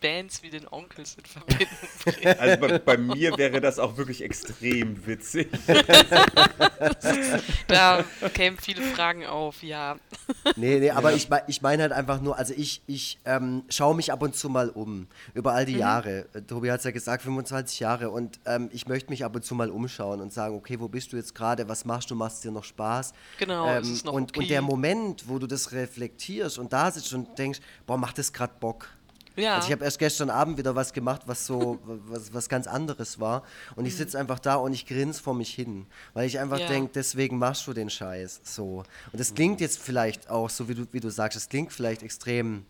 Bands 0.00 0.42
wie 0.42 0.50
den 0.50 0.66
Onkels 0.68 1.16
in 1.16 1.24
Verbindung 1.24 1.68
bringen. 2.04 2.38
Also 2.38 2.60
bei, 2.60 2.78
bei, 2.78 2.96
mir 2.96 3.36
wäre 3.36 3.60
das 3.60 3.78
auch 3.78 3.96
wirklich 3.96 4.22
extrem 4.22 5.06
witzig. 5.06 5.48
da 7.66 8.04
kämen 8.34 8.58
viele 8.58 8.82
Fragen 8.82 9.26
auf, 9.26 9.62
ja. 9.62 9.96
Nee, 10.56 10.80
nee, 10.80 10.90
aber 10.90 11.10
ja. 11.10 11.16
ich, 11.16 11.28
ich 11.46 11.62
meine 11.62 11.82
halt 11.82 11.92
einfach 11.92 12.20
nur, 12.20 12.38
also 12.38 12.54
ich, 12.56 12.82
ich 12.86 13.18
ähm, 13.24 13.64
schaue 13.68 13.94
mich 13.94 14.12
ab 14.12 14.22
und 14.22 14.34
zu 14.34 14.48
mal 14.48 14.70
um, 14.70 15.06
über 15.34 15.52
all 15.52 15.66
die 15.66 15.74
mhm. 15.74 15.80
Jahre. 15.80 16.26
Tobi 16.46 16.70
hat 16.70 16.78
es 16.78 16.84
ja 16.84 16.90
gesagt, 16.90 17.22
25 17.22 17.80
Jahre 17.80 18.10
und 18.10 18.40
ähm, 18.46 18.70
ich 18.72 18.86
möchte 18.86 19.10
mich 19.10 19.24
ab 19.24 19.34
und 19.34 19.44
zu 19.44 19.54
mal 19.54 19.70
umschauen 19.70 20.20
und 20.20 20.32
sagen, 20.32 20.54
okay, 20.54 20.80
wo 20.80 20.88
bist 20.88 21.12
du 21.12 21.16
jetzt 21.16 21.34
gerade, 21.34 21.68
was 21.68 21.84
machst 21.84 22.10
du, 22.10 22.14
machst 22.14 22.44
dir 22.44 22.50
noch 22.50 22.64
Spaß? 22.64 23.12
Genau, 23.38 23.68
ähm, 23.68 23.82
ist 23.82 24.04
noch 24.04 24.12
und, 24.12 24.30
okay. 24.30 24.40
und 24.40 24.50
der 24.50 24.62
Moment, 24.62 25.28
wo 25.28 25.38
du 25.38 25.46
das 25.46 25.72
reflektierst 25.72 26.58
und 26.58 26.72
da 26.72 26.90
sitzt 26.90 27.12
und 27.12 27.38
denkst, 27.38 27.60
boah, 27.86 27.96
macht 27.96 28.18
das 28.18 28.32
gerade 28.32 28.52
Bock? 28.58 28.88
Ja. 29.36 29.56
Also 29.56 29.68
ich 29.68 29.72
habe 29.72 29.84
erst 29.84 29.98
gestern 29.98 30.30
Abend 30.30 30.58
wieder 30.58 30.74
was 30.74 30.92
gemacht, 30.92 31.22
was 31.26 31.46
so 31.46 31.78
was, 31.84 32.32
was 32.32 32.48
ganz 32.48 32.66
anderes 32.66 33.20
war. 33.20 33.42
Und 33.76 33.86
ich 33.86 33.94
mhm. 33.94 33.98
sitze 33.98 34.18
einfach 34.18 34.38
da 34.38 34.56
und 34.56 34.72
ich 34.72 34.86
grinse 34.86 35.22
vor 35.22 35.34
mich 35.34 35.54
hin. 35.54 35.86
Weil 36.14 36.26
ich 36.26 36.38
einfach 36.38 36.58
ja. 36.58 36.68
denke, 36.68 36.92
deswegen 36.94 37.38
machst 37.38 37.66
du 37.66 37.72
den 37.72 37.90
Scheiß. 37.90 38.40
So. 38.44 38.84
Und 39.12 39.18
das 39.18 39.34
klingt 39.34 39.60
jetzt 39.60 39.78
vielleicht 39.78 40.30
auch, 40.30 40.50
so 40.50 40.68
wie 40.68 40.74
du, 40.74 40.86
wie 40.92 41.00
du 41.00 41.10
sagst, 41.10 41.36
es 41.36 41.48
klingt 41.48 41.72
vielleicht 41.72 42.02
extrem 42.02 42.64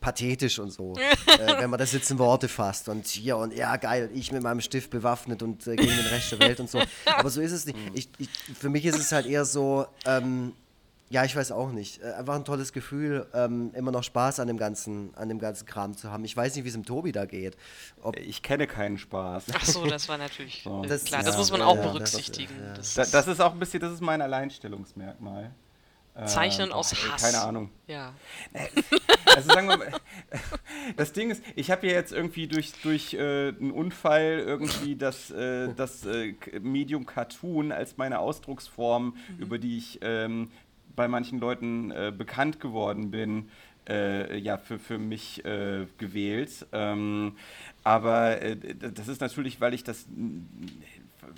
pathetisch 0.00 0.58
und 0.58 0.70
so, 0.70 0.94
äh, 1.26 1.60
wenn 1.60 1.70
man 1.70 1.78
das 1.78 1.92
jetzt 1.92 2.10
in 2.10 2.18
Worte 2.18 2.48
fasst 2.48 2.88
und 2.88 3.06
hier 3.06 3.36
und 3.36 3.54
ja, 3.54 3.76
geil, 3.76 4.10
ich 4.14 4.32
mit 4.32 4.42
meinem 4.42 4.60
Stift 4.60 4.90
bewaffnet 4.90 5.42
und 5.42 5.66
äh, 5.66 5.76
gegen 5.76 5.94
den 5.94 6.06
Rest 6.06 6.32
der 6.32 6.38
Welt 6.40 6.60
und 6.60 6.70
so. 6.70 6.80
Aber 7.06 7.30
so 7.30 7.40
ist 7.40 7.52
es 7.52 7.66
nicht. 7.66 7.76
Mhm. 7.76 7.90
Ich, 7.94 8.08
ich, 8.18 8.28
für 8.58 8.68
mich 8.68 8.84
ist 8.84 8.98
es 8.98 9.12
halt 9.12 9.26
eher 9.26 9.44
so, 9.44 9.86
ähm, 10.06 10.52
ja, 11.10 11.24
ich 11.24 11.34
weiß 11.34 11.52
auch 11.52 11.70
nicht. 11.70 12.02
Äh, 12.02 12.12
einfach 12.12 12.34
ein 12.34 12.44
tolles 12.44 12.72
Gefühl, 12.72 13.26
ähm, 13.32 13.72
immer 13.74 13.90
noch 13.90 14.02
Spaß 14.02 14.40
an 14.40 14.48
dem, 14.48 14.58
ganzen, 14.58 15.14
an 15.14 15.28
dem 15.28 15.38
ganzen 15.38 15.66
Kram 15.66 15.96
zu 15.96 16.10
haben. 16.10 16.24
Ich 16.24 16.36
weiß 16.36 16.54
nicht, 16.54 16.64
wie 16.64 16.68
es 16.68 16.74
dem 16.74 16.84
Tobi 16.84 17.12
da 17.12 17.24
geht. 17.24 17.56
Ob 18.02 18.16
ich 18.18 18.42
kenne 18.42 18.66
keinen 18.66 18.98
Spaß. 18.98 19.46
Ach 19.54 19.64
so, 19.64 19.86
das 19.86 20.08
war 20.08 20.18
natürlich 20.18 20.62
so. 20.62 20.82
das, 20.82 21.04
klar. 21.04 21.22
Das 21.22 21.36
muss 21.36 21.50
man 21.50 21.62
auch 21.62 21.76
ja, 21.76 21.82
berücksichtigen. 21.82 22.54
Das, 22.76 22.94
ja. 22.94 23.02
das, 23.02 23.10
das, 23.12 23.28
ist 23.28 23.40
auch 23.40 23.52
ein 23.52 23.58
bisschen, 23.58 23.80
das 23.80 23.92
ist 23.92 24.02
mein 24.02 24.20
Alleinstellungsmerkmal. 24.20 25.50
Zeichnen 26.26 26.70
ähm, 26.70 26.72
aus 26.72 26.92
Hass. 26.92 27.22
Keine 27.22 27.40
Ahnung. 27.40 27.70
Ja. 27.86 28.12
Äh, 28.52 28.66
also 29.36 29.48
sagen 29.52 29.68
wir 29.68 29.76
mal, 29.76 29.92
das 30.96 31.12
Ding 31.12 31.30
ist, 31.30 31.42
ich 31.54 31.70
habe 31.70 31.86
ja 31.86 31.92
jetzt 31.92 32.12
irgendwie 32.12 32.48
durch, 32.48 32.72
durch 32.82 33.14
äh, 33.14 33.48
einen 33.48 33.70
Unfall 33.70 34.42
irgendwie 34.44 34.96
das, 34.96 35.30
äh, 35.30 35.72
das 35.74 36.04
äh, 36.06 36.34
Medium 36.60 37.06
Cartoon 37.06 37.70
als 37.70 37.96
meine 37.96 38.18
Ausdrucksform, 38.18 39.16
mhm. 39.28 39.38
über 39.38 39.58
die 39.58 39.78
ich 39.78 40.00
ähm, 40.02 40.50
bei 40.98 41.06
manchen 41.06 41.38
Leuten 41.38 41.92
äh, 41.92 42.12
bekannt 42.14 42.58
geworden 42.58 43.12
bin, 43.12 43.50
äh, 43.88 44.36
ja, 44.36 44.58
für, 44.58 44.80
für 44.80 44.98
mich 44.98 45.44
äh, 45.44 45.86
gewählt. 45.96 46.66
Ähm, 46.72 47.36
aber 47.84 48.42
äh, 48.42 48.56
das 48.74 49.06
ist 49.06 49.20
natürlich, 49.20 49.60
weil 49.60 49.74
ich 49.74 49.84
das 49.84 50.06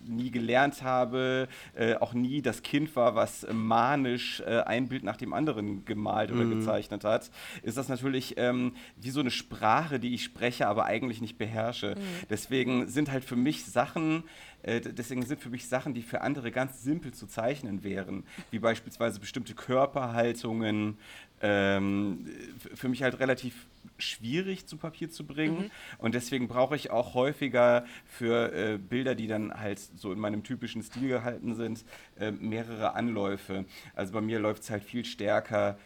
nie 0.07 0.31
gelernt 0.31 0.83
habe, 0.83 1.49
äh, 1.75 1.95
auch 1.95 2.13
nie 2.13 2.43
das 2.43 2.63
Kind 2.63 2.95
war, 2.97 3.15
was 3.15 3.47
manisch 3.53 4.41
äh, 4.41 4.61
ein 4.61 4.89
Bild 4.89 5.05
nach 5.05 5.17
dem 5.17 5.33
anderen 5.33 5.85
gemalt 5.85 6.31
oder 6.31 6.45
mhm. 6.45 6.59
gezeichnet 6.59 7.05
hat, 7.05 7.31
ist 7.63 7.77
das 7.77 7.89
natürlich 7.89 8.35
ähm, 8.37 8.73
wie 8.97 9.11
so 9.11 9.21
eine 9.21 9.31
Sprache, 9.31 10.01
die 10.01 10.15
ich 10.15 10.25
spreche, 10.25 10.67
aber 10.67 10.85
eigentlich 10.85 11.21
nicht 11.21 11.39
beherrsche. 11.39 11.95
Mhm. 11.97 12.27
Deswegen 12.29 12.89
sind 12.89 13.11
halt 13.11 13.25
für 13.25 13.37
mich 13.37 13.65
Sachen, 13.65 14.25
äh, 14.63 14.81
deswegen 14.81 15.25
sind 15.25 15.41
für 15.41 15.51
mich 15.51 15.69
Sachen, 15.69 15.95
die 15.95 16.03
für 16.03 16.21
andere 16.21 16.51
ganz 16.51 16.83
simpel 16.83 17.13
zu 17.13 17.27
zeichnen 17.27 17.83
wären, 17.83 18.25
wie 18.51 18.59
beispielsweise 18.59 19.21
bestimmte 19.21 19.55
Körperhaltungen, 19.55 20.99
ähm, 21.43 22.27
für 22.75 22.89
mich 22.89 23.03
halt 23.03 23.19
relativ 23.19 23.67
schwierig 24.01 24.67
zu 24.67 24.77
Papier 24.77 25.11
zu 25.11 25.27
bringen. 25.27 25.65
Mhm. 25.65 25.71
Und 25.99 26.15
deswegen 26.15 26.49
brauche 26.49 26.77
ich 26.77 26.91
auch 26.91 27.15
häufiger 27.15 27.85
für 28.05 28.53
äh, 28.53 28.79
Bilder, 28.79 29.15
die 29.15 29.27
dann 29.27 29.53
halt 29.59 29.79
so 29.79 30.13
in 30.13 30.19
meinem 30.19 30.43
typischen 30.43 30.83
Stil 30.83 31.09
gehalten 31.09 31.55
sind, 31.55 31.85
äh, 32.19 32.31
mehrere 32.31 32.95
Anläufe. 32.95 33.65
Also 33.95 34.13
bei 34.13 34.21
mir 34.21 34.39
läuft 34.39 34.63
es 34.63 34.71
halt 34.71 34.85
viel 34.85 35.05
stärker 35.05 35.79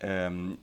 ähm, 0.00 0.58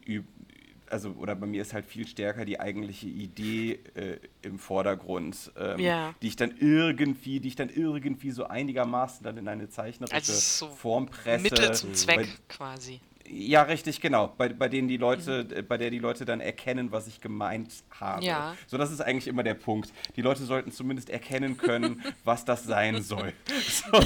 also 0.92 1.12
oder 1.12 1.36
bei 1.36 1.46
mir 1.46 1.62
ist 1.62 1.74
halt 1.74 1.86
viel 1.86 2.08
stärker 2.08 2.46
die 2.46 2.60
eigentliche 2.60 3.08
Idee 3.08 3.80
äh, 3.96 4.18
im 4.42 4.60
Vordergrund, 4.60 5.52
ähm, 5.58 5.80
ja. 5.80 6.14
die 6.22 6.28
ich 6.28 6.36
dann 6.36 6.56
irgendwie, 6.58 7.40
die 7.40 7.50
ich 7.50 7.56
dann 7.56 7.70
irgendwie 7.70 8.32
so 8.32 8.46
einigermaßen 8.46 9.24
dann 9.24 9.38
in 9.38 9.48
eine 9.48 9.70
zeichnerische 9.70 10.16
also 10.16 10.34
so 10.34 10.70
Form 10.70 11.08
presse. 11.08 11.44
Mittel 11.44 11.74
zum 11.74 11.94
Zweck 11.94 12.18
Weil, 12.18 12.28
quasi. 12.48 13.00
Ja, 13.32 13.62
richtig, 13.64 14.02
genau. 14.02 14.34
Bei, 14.38 14.50
bei 14.50 14.70
denen 14.70 14.88
die 14.88 14.98
Leute, 14.98 15.44
mhm. 15.44 15.68
bei 15.68 15.78
der 15.78 15.92
die 15.92 16.00
Leute 16.00 16.26
dann 16.26 16.42
erkennen, 16.42 16.92
was 16.92 17.08
ich 17.08 17.22
gemeint 17.22 17.72
habe. 17.92 18.24
Ja. 18.24 18.56
So, 18.68 18.78
das 18.78 18.92
ist 18.92 19.02
eigentlich 19.02 19.28
immer 19.28 19.44
der 19.44 19.54
Punkt. 19.54 19.94
Die 20.16 20.22
Leute 20.22 20.44
sollten 20.44 20.72
zumindest 20.72 21.10
erkennen 21.10 21.58
können, 21.58 22.04
was 22.24 22.46
das 22.46 22.64
sein 22.64 23.02
soll. 23.02 23.34
So, 23.70 24.02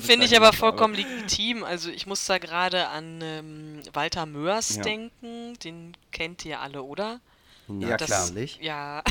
Finde 0.00 0.24
ich, 0.26 0.32
ich 0.32 0.36
aber 0.36 0.52
vollkommen 0.52 0.96
habe. 0.96 1.08
legitim. 1.08 1.64
Also 1.64 1.90
ich 1.90 2.06
muss 2.06 2.24
da 2.26 2.38
gerade 2.38 2.88
an 2.88 3.20
ähm, 3.22 3.80
Walter 3.92 4.26
Mörs 4.26 4.76
ja. 4.76 4.82
denken. 4.82 5.54
Den 5.62 5.96
kennt 6.10 6.44
ihr 6.44 6.60
alle, 6.60 6.82
oder? 6.82 7.20
Ja, 7.68 7.96
das, 7.96 8.06
klar. 8.06 8.44
Ja, 8.60 9.02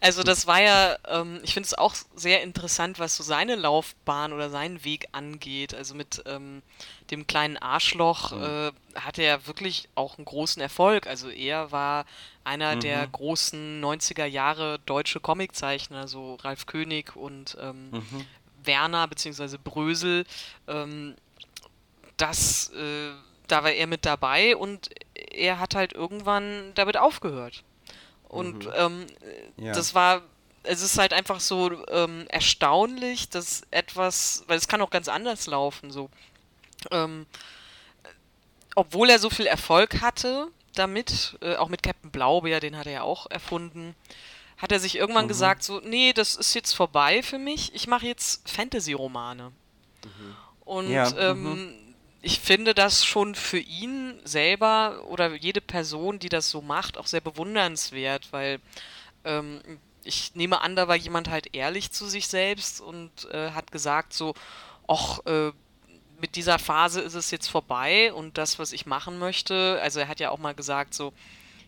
also 0.00 0.22
das 0.22 0.46
war 0.46 0.60
ja, 0.60 0.96
ähm, 1.06 1.40
ich 1.42 1.54
finde 1.54 1.66
es 1.66 1.74
auch 1.74 1.94
sehr 2.14 2.42
interessant, 2.42 2.98
was 2.98 3.16
so 3.16 3.22
seine 3.22 3.56
Laufbahn 3.56 4.32
oder 4.32 4.50
seinen 4.50 4.84
Weg 4.84 5.08
angeht. 5.12 5.74
Also 5.74 5.94
mit 5.94 6.22
ähm, 6.26 6.62
dem 7.10 7.26
kleinen 7.26 7.56
Arschloch 7.56 8.32
äh, 8.32 8.72
hatte 8.94 9.22
er 9.22 9.46
wirklich 9.46 9.88
auch 9.94 10.18
einen 10.18 10.24
großen 10.24 10.62
Erfolg. 10.62 11.06
Also 11.06 11.28
er 11.28 11.72
war 11.72 12.06
einer 12.44 12.76
der 12.76 13.06
großen 13.06 13.82
90er 13.84 14.24
Jahre 14.24 14.78
deutsche 14.86 15.20
Comiczeichner, 15.20 16.08
so 16.08 16.36
Ralf 16.36 16.66
König 16.66 17.14
und 17.16 17.56
ähm, 17.60 17.90
Werner 18.64 19.06
bzw. 19.08 19.58
Brösel. 19.62 20.24
Ähm, 20.66 21.14
das, 22.16 22.70
äh, 22.70 23.10
da 23.46 23.64
war 23.64 23.72
er 23.72 23.86
mit 23.86 24.04
dabei 24.04 24.56
und 24.56 24.90
er 25.32 25.58
hat 25.58 25.74
halt 25.74 25.92
irgendwann 25.92 26.72
damit 26.74 26.96
aufgehört. 26.96 27.64
Und 28.28 28.68
ähm, 28.76 29.06
Ja. 29.56 29.72
das 29.72 29.94
war, 29.94 30.22
es 30.62 30.82
ist 30.82 30.98
halt 30.98 31.12
einfach 31.12 31.40
so 31.40 31.70
ähm, 31.88 32.26
erstaunlich, 32.28 33.28
dass 33.30 33.62
etwas, 33.70 34.44
weil 34.48 34.58
es 34.58 34.68
kann 34.68 34.82
auch 34.82 34.90
ganz 34.90 35.08
anders 35.08 35.46
laufen, 35.46 35.90
so. 35.90 36.10
Ähm, 36.90 37.26
obwohl 38.74 39.10
er 39.10 39.18
so 39.18 39.30
viel 39.30 39.46
Erfolg 39.46 40.00
hatte 40.02 40.48
damit, 40.74 41.36
äh, 41.40 41.56
auch 41.56 41.68
mit 41.68 41.82
Captain 41.82 42.10
Blaubeer, 42.10 42.60
den 42.60 42.76
hat 42.76 42.86
er 42.86 42.92
ja 42.92 43.02
auch 43.02 43.28
erfunden, 43.30 43.94
hat 44.58 44.70
er 44.72 44.78
sich 44.80 44.96
irgendwann 44.96 45.26
gesagt, 45.28 45.62
so, 45.62 45.80
nee, 45.80 46.12
das 46.12 46.34
ist 46.36 46.54
jetzt 46.54 46.72
vorbei 46.74 47.22
für 47.22 47.38
mich, 47.38 47.74
ich 47.74 47.86
mache 47.86 48.06
jetzt 48.06 48.48
Fantasy-Romane. 48.50 49.52
Und 50.64 50.90
Ja, 50.90 51.10
ähm, 51.16 51.87
ich 52.28 52.40
finde 52.40 52.74
das 52.74 53.06
schon 53.06 53.34
für 53.34 53.58
ihn 53.58 54.20
selber 54.22 55.02
oder 55.08 55.34
jede 55.34 55.62
Person, 55.62 56.18
die 56.18 56.28
das 56.28 56.50
so 56.50 56.60
macht, 56.60 56.98
auch 56.98 57.06
sehr 57.06 57.22
bewundernswert, 57.22 58.28
weil 58.32 58.60
ähm, 59.24 59.62
ich 60.04 60.34
nehme 60.34 60.60
an, 60.60 60.76
da 60.76 60.88
war 60.88 60.94
jemand 60.94 61.30
halt 61.30 61.56
ehrlich 61.56 61.90
zu 61.90 62.06
sich 62.06 62.28
selbst 62.28 62.82
und 62.82 63.10
äh, 63.32 63.52
hat 63.52 63.72
gesagt 63.72 64.12
so, 64.12 64.34
ach, 64.86 65.20
äh, 65.24 65.52
mit 66.20 66.36
dieser 66.36 66.58
Phase 66.58 67.00
ist 67.00 67.14
es 67.14 67.30
jetzt 67.30 67.48
vorbei 67.48 68.12
und 68.12 68.36
das, 68.36 68.58
was 68.58 68.72
ich 68.72 68.84
machen 68.84 69.18
möchte, 69.18 69.80
also 69.80 70.00
er 70.00 70.08
hat 70.08 70.20
ja 70.20 70.28
auch 70.28 70.38
mal 70.38 70.54
gesagt 70.54 70.92
so, 70.92 71.14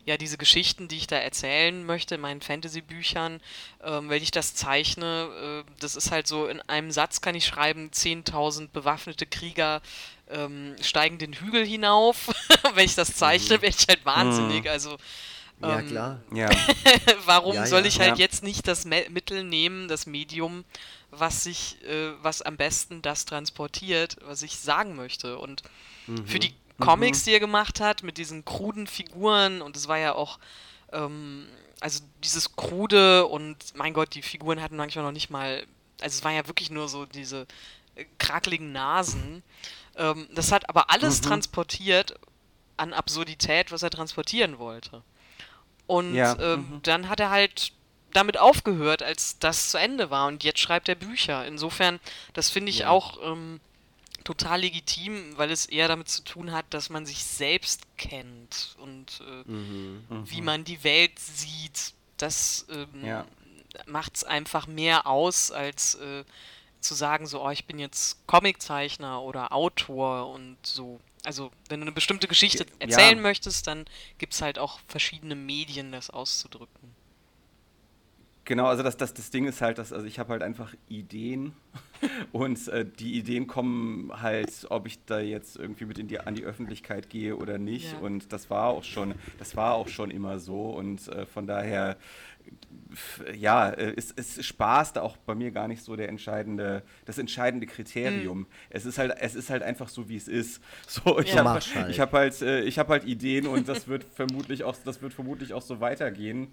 ja, 0.05 0.17
diese 0.17 0.39
Geschichten, 0.39 0.89
die 0.89 0.97
ich 0.97 1.07
da 1.07 1.17
erzählen 1.17 1.85
möchte 1.85 2.17
in 2.17 2.21
meinen 2.21 2.41
Fantasy-Büchern, 2.41 3.41
ähm, 3.83 4.09
wenn 4.09 4.23
ich 4.23 4.31
das 4.31 4.55
zeichne, 4.55 5.65
äh, 5.69 5.71
das 5.79 5.97
ist 5.97 6.11
halt 6.11 6.27
so, 6.27 6.47
in 6.47 6.61
einem 6.63 6.91
Satz 6.91 7.21
kann 7.21 7.35
ich 7.35 7.47
schreiben, 7.47 7.91
10.000 7.91 8.69
bewaffnete 8.69 9.27
Krieger 9.27 9.83
ähm, 10.31 10.77
steigen 10.81 11.19
den 11.19 11.33
Hügel 11.35 11.65
hinauf. 11.67 12.29
wenn 12.75 12.85
ich 12.85 12.95
das 12.95 13.15
zeichne, 13.15 13.63
werde 13.63 13.77
ich 13.79 13.87
halt 13.89 14.05
wahnsinnig. 14.05 14.69
Also 14.71 14.97
Ja, 15.61 15.79
Ähm, 15.81 15.89
klar. 15.89 16.21
Ja. 16.35 16.49
warum 17.27 17.55
Ja, 17.55 17.67
soll 17.67 17.81
ja. 17.83 17.87
ich 17.87 18.01
halt 18.01 18.19
Ja. 18.19 18.25
jetzt 18.25 18.43
nicht 18.43 18.67
das 18.67 18.85
Me 18.85 19.05
Mittel 19.11 19.45
nehmen, 19.45 19.89
das 19.89 20.07
Medium, 20.07 20.65
was 21.11 21.45
sich, 21.45 21.77
äh, 21.85 22.13
was 22.23 22.41
am 22.43 22.57
besten 22.57 23.03
das 23.03 23.25
transportiert, 23.25 24.17
was 24.25 24.43
ich 24.43 24.59
sagen 24.59 24.97
möchte? 24.97 25.39
Und 25.39 25.63
für 26.27 26.39
die 26.39 26.55
Comics, 26.79 27.25
die 27.25 27.33
er 27.33 27.41
gemacht 27.41 27.81
hat, 27.81 28.03
mit 28.03 28.17
diesen 28.17 28.45
kruden 28.45 28.87
Figuren, 28.87 29.61
und 29.61 29.77
es 29.77 29.87
war 29.87 29.99
ja 29.99 30.15
auch, 30.15 30.39
ähm, 30.93 31.47
also 31.81 32.01
dieses 32.25 32.57
krude 32.57 33.27
und 33.27 33.57
mein 33.75 33.93
Gott, 33.93 34.15
die 34.15 34.23
Figuren 34.23 34.63
hatten 34.63 34.77
manchmal 34.77 35.05
noch 35.05 35.13
nicht 35.13 35.31
mal, 35.31 35.67
also 36.01 36.17
es 36.19 36.25
war 36.25 36.33
ja 36.33 36.47
wirklich 36.47 36.71
nur 36.71 36.89
so 36.89 37.05
diese 37.07 37.47
äh, 37.97 38.05
krakeligen 38.19 38.73
Nasen. 38.73 39.43
Ähm, 39.97 40.29
das 40.35 40.53
hat 40.53 40.69
aber 40.69 40.91
alles 40.91 41.21
transportiert 41.21 42.15
an 42.77 42.93
Absurdität, 42.93 43.73
was 43.73 43.83
er 43.83 43.91
transportieren 43.91 44.59
wollte. 44.59 45.03
Und 45.87 46.15
Ja, 46.15 46.39
ähm, 46.41 46.81
dann 46.83 47.09
hat 47.09 47.21
er 47.21 47.31
halt 47.31 47.73
damit 48.13 48.39
aufgehört, 48.39 49.03
als 49.03 49.39
das 49.39 49.71
zu 49.71 49.79
Ende 49.79 50.11
war. 50.11 50.27
Und 50.29 50.45
jetzt 50.45 50.61
schreibt 50.61 50.89
er 50.89 50.95
Bücher. 50.95 51.47
Insofern, 51.47 52.01
das 52.33 52.51
finde 52.51 52.71
ich 52.71 52.81
Ja. 52.81 52.89
auch 52.91 53.19
ähm, 53.23 53.61
total 54.25 54.61
legitim, 54.61 55.37
weil 55.37 55.51
es 55.51 55.67
eher 55.67 55.89
damit 55.89 56.09
zu 56.09 56.23
tun 56.23 56.53
hat, 56.53 56.67
dass 56.71 56.91
man 56.91 57.07
sich 57.07 57.25
selbst 57.25 57.83
kennt 57.97 58.77
und 58.79 59.21
äh, 59.21 59.49
Mhm. 59.51 60.07
wie 60.25 60.43
man 60.43 60.65
die 60.65 60.83
Welt 60.85 61.19
sieht. 61.19 61.95
Das 62.17 62.67
ähm, 62.71 63.05
Ja. 63.07 63.27
macht 63.87 64.17
es 64.17 64.25
einfach 64.25 64.67
mehr 64.67 65.07
aus, 65.07 65.51
als 65.51 65.95
äh, 65.97 66.25
zu 66.81 66.95
sagen, 66.95 67.27
so, 67.27 67.45
oh, 67.45 67.51
ich 67.51 67.67
bin 67.67 67.79
jetzt 67.79 68.27
Comiczeichner 68.27 69.23
oder 69.23 69.53
Autor 69.53 70.33
und 70.33 70.57
so. 70.63 71.01
Also, 71.25 71.51
wenn 71.69 71.81
du 71.81 71.85
eine 71.85 71.93
bestimmte 71.93 72.29
Geschichte 72.29 72.65
Ja. 72.65 72.87
erzählen 72.87 73.21
möchtest, 73.21 73.67
dann 73.67 73.85
gibt 74.19 74.33
es 74.33 74.43
halt 74.43 74.59
auch 74.59 74.81
verschiedene 74.89 75.35
Medien, 75.35 75.93
das 75.93 76.11
auszudrücken. 76.11 76.95
Genau, 78.51 78.67
also 78.67 78.83
das, 78.83 78.97
das, 78.97 79.15
das 79.15 79.31
Ding 79.31 79.47
ist 79.47 79.61
halt, 79.61 79.79
dass 79.79 79.93
also 79.93 80.07
ich 80.07 80.19
habe 80.19 80.31
halt 80.31 80.43
einfach 80.43 80.75
Ideen 80.89 81.53
und 82.33 82.67
äh, 82.69 82.85
die 82.85 83.17
Ideen 83.17 83.47
kommen 83.47 84.11
halt, 84.21 84.67
ob 84.71 84.89
ich 84.89 84.99
da 85.05 85.21
jetzt 85.21 85.57
irgendwie 85.57 85.85
mit 85.85 85.99
in 86.01 86.09
die, 86.09 86.19
an 86.19 86.35
die 86.35 86.43
Öffentlichkeit 86.43 87.11
gehe 87.11 87.37
oder 87.37 87.59
nicht. 87.59 87.93
Ja. 87.93 87.99
Und 87.99 88.33
das 88.33 88.51
war 88.51 88.71
auch 88.71 88.83
schon, 88.83 89.15
das 89.39 89.55
war 89.55 89.75
auch 89.75 89.87
schon 89.87 90.11
immer 90.11 90.41
so. 90.41 90.71
Und 90.71 91.07
äh, 91.09 91.27
von 91.27 91.47
daher, 91.47 91.97
ja, 93.35 93.71
äh, 93.71 93.93
ist, 93.93 94.19
ist 94.19 94.45
Spaß 94.45 94.95
da 94.95 95.03
auch 95.03 95.17
bei 95.19 95.35
mir 95.35 95.51
gar 95.53 95.69
nicht 95.69 95.83
so 95.83 95.95
der 95.95 96.09
entscheidende, 96.09 96.83
das 97.05 97.19
entscheidende 97.19 97.67
Kriterium. 97.67 98.47
Es 98.69 98.85
ist 98.85 98.99
halt, 98.99 99.15
es 99.21 99.35
ist 99.35 99.49
halt 99.51 99.63
einfach 99.63 99.89
so, 99.89 100.09
wie 100.09 100.17
es 100.17 100.29
ist. 100.29 100.61
So, 100.89 101.21
ich 101.21 101.33
Ja. 101.33 101.45
habe 101.45 101.61
halt. 101.75 101.91
ich 101.91 102.01
hab 102.01 102.13
halt, 102.13 102.43
äh, 102.43 102.63
ich 102.63 102.79
hab 102.79 102.89
halt 102.89 103.05
Ideen 103.05 103.47
und 103.47 103.69
das 103.69 103.87
wird 103.87 104.05
vermutlich 104.15 104.65
auch, 104.65 104.77
das 104.85 105.01
wird 105.03 105.13
vermutlich 105.15 105.55
auch 105.55 105.63
so 105.63 105.81
weitergehen, 105.81 106.49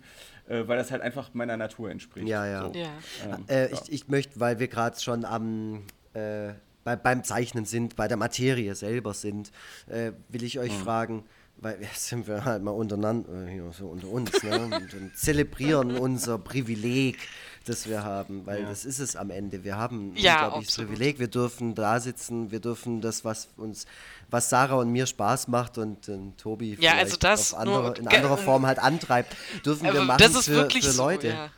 äh, 0.47 0.67
weil 0.67 0.77
das 0.77 0.91
halt 0.91 1.01
einfach 1.01 1.33
meiner 1.33 1.57
Natur 1.57 1.89
entspricht. 1.89 2.27
Ja, 2.27 2.45
ja. 2.45 2.65
So. 2.67 2.73
Ja. 2.79 2.89
Ähm, 3.33 3.45
Äh, 3.47 3.71
ja. 3.71 3.79
ich, 3.83 3.91
ich 3.91 4.07
möchte, 4.07 4.39
weil 4.39 4.59
wir 4.59 4.67
gerade 4.67 4.99
schon 4.99 5.25
am 5.25 5.83
äh, 6.13 6.53
bei, 6.83 6.95
beim 6.95 7.23
Zeichnen 7.23 7.65
sind, 7.65 7.95
bei 7.97 8.07
der 8.07 8.15
Materie 8.17 8.73
selber 8.75 9.13
sind, 9.13 9.51
äh, 9.87 10.11
will 10.29 10.43
ich 10.43 10.57
euch 10.59 10.71
fragen, 10.71 11.25
weil 11.59 11.79
wir 11.79 11.87
sind 11.95 12.27
wir 12.27 12.45
halt 12.45 12.63
mal 12.63 12.71
untereinander, 12.71 13.47
äh, 13.47 13.51
hier 13.51 13.71
so 13.77 13.87
unter 13.87 14.07
uns, 14.07 14.43
ne, 14.43 14.59
und, 14.63 14.93
und 14.93 15.17
zelebrieren 15.17 15.97
unser 15.97 16.37
Privileg, 16.37 17.17
das 17.65 17.87
wir 17.87 18.03
haben, 18.03 18.45
weil 18.45 18.61
Ja. 18.61 18.69
das 18.69 18.85
ist 18.85 18.99
es 18.99 19.15
am 19.15 19.29
Ende. 19.29 19.63
Wir 19.63 19.75
haben 19.77 20.13
ein 20.13 20.15
Ja, 20.17 20.35
unglaubliches 20.45 20.73
absolut. 20.73 20.91
Privileg, 20.91 21.19
wir 21.19 21.27
dürfen 21.27 21.75
da 21.75 21.99
sitzen, 21.99 22.51
wir 22.51 22.59
dürfen 22.59 23.01
das, 23.01 23.25
was 23.25 23.49
uns, 23.57 23.85
was 24.29 24.49
Sarah 24.49 24.75
und 24.75 24.91
mir 24.91 25.05
Spaß 25.05 25.47
macht 25.49 25.77
und 25.77 26.07
äh, 26.07 26.17
Tobi 26.37 26.71
Ja, 26.71 26.75
vielleicht 26.91 26.97
also 26.99 27.17
das 27.17 27.53
auf 27.53 27.59
andere, 27.59 27.95
in 27.97 28.07
anderer 28.07 28.37
Form 28.37 28.65
halt 28.65 28.79
antreibt, 28.79 29.35
dürfen 29.65 29.83
wir 29.83 29.91
Aber 29.91 30.05
machen 30.05 30.19
das 30.19 30.35
ist 30.35 30.45
für, 30.45 30.55
wirklich 30.55 30.85
für 30.85 30.91
so, 30.91 31.03
Leute. 31.03 31.27
ja. 31.29 31.49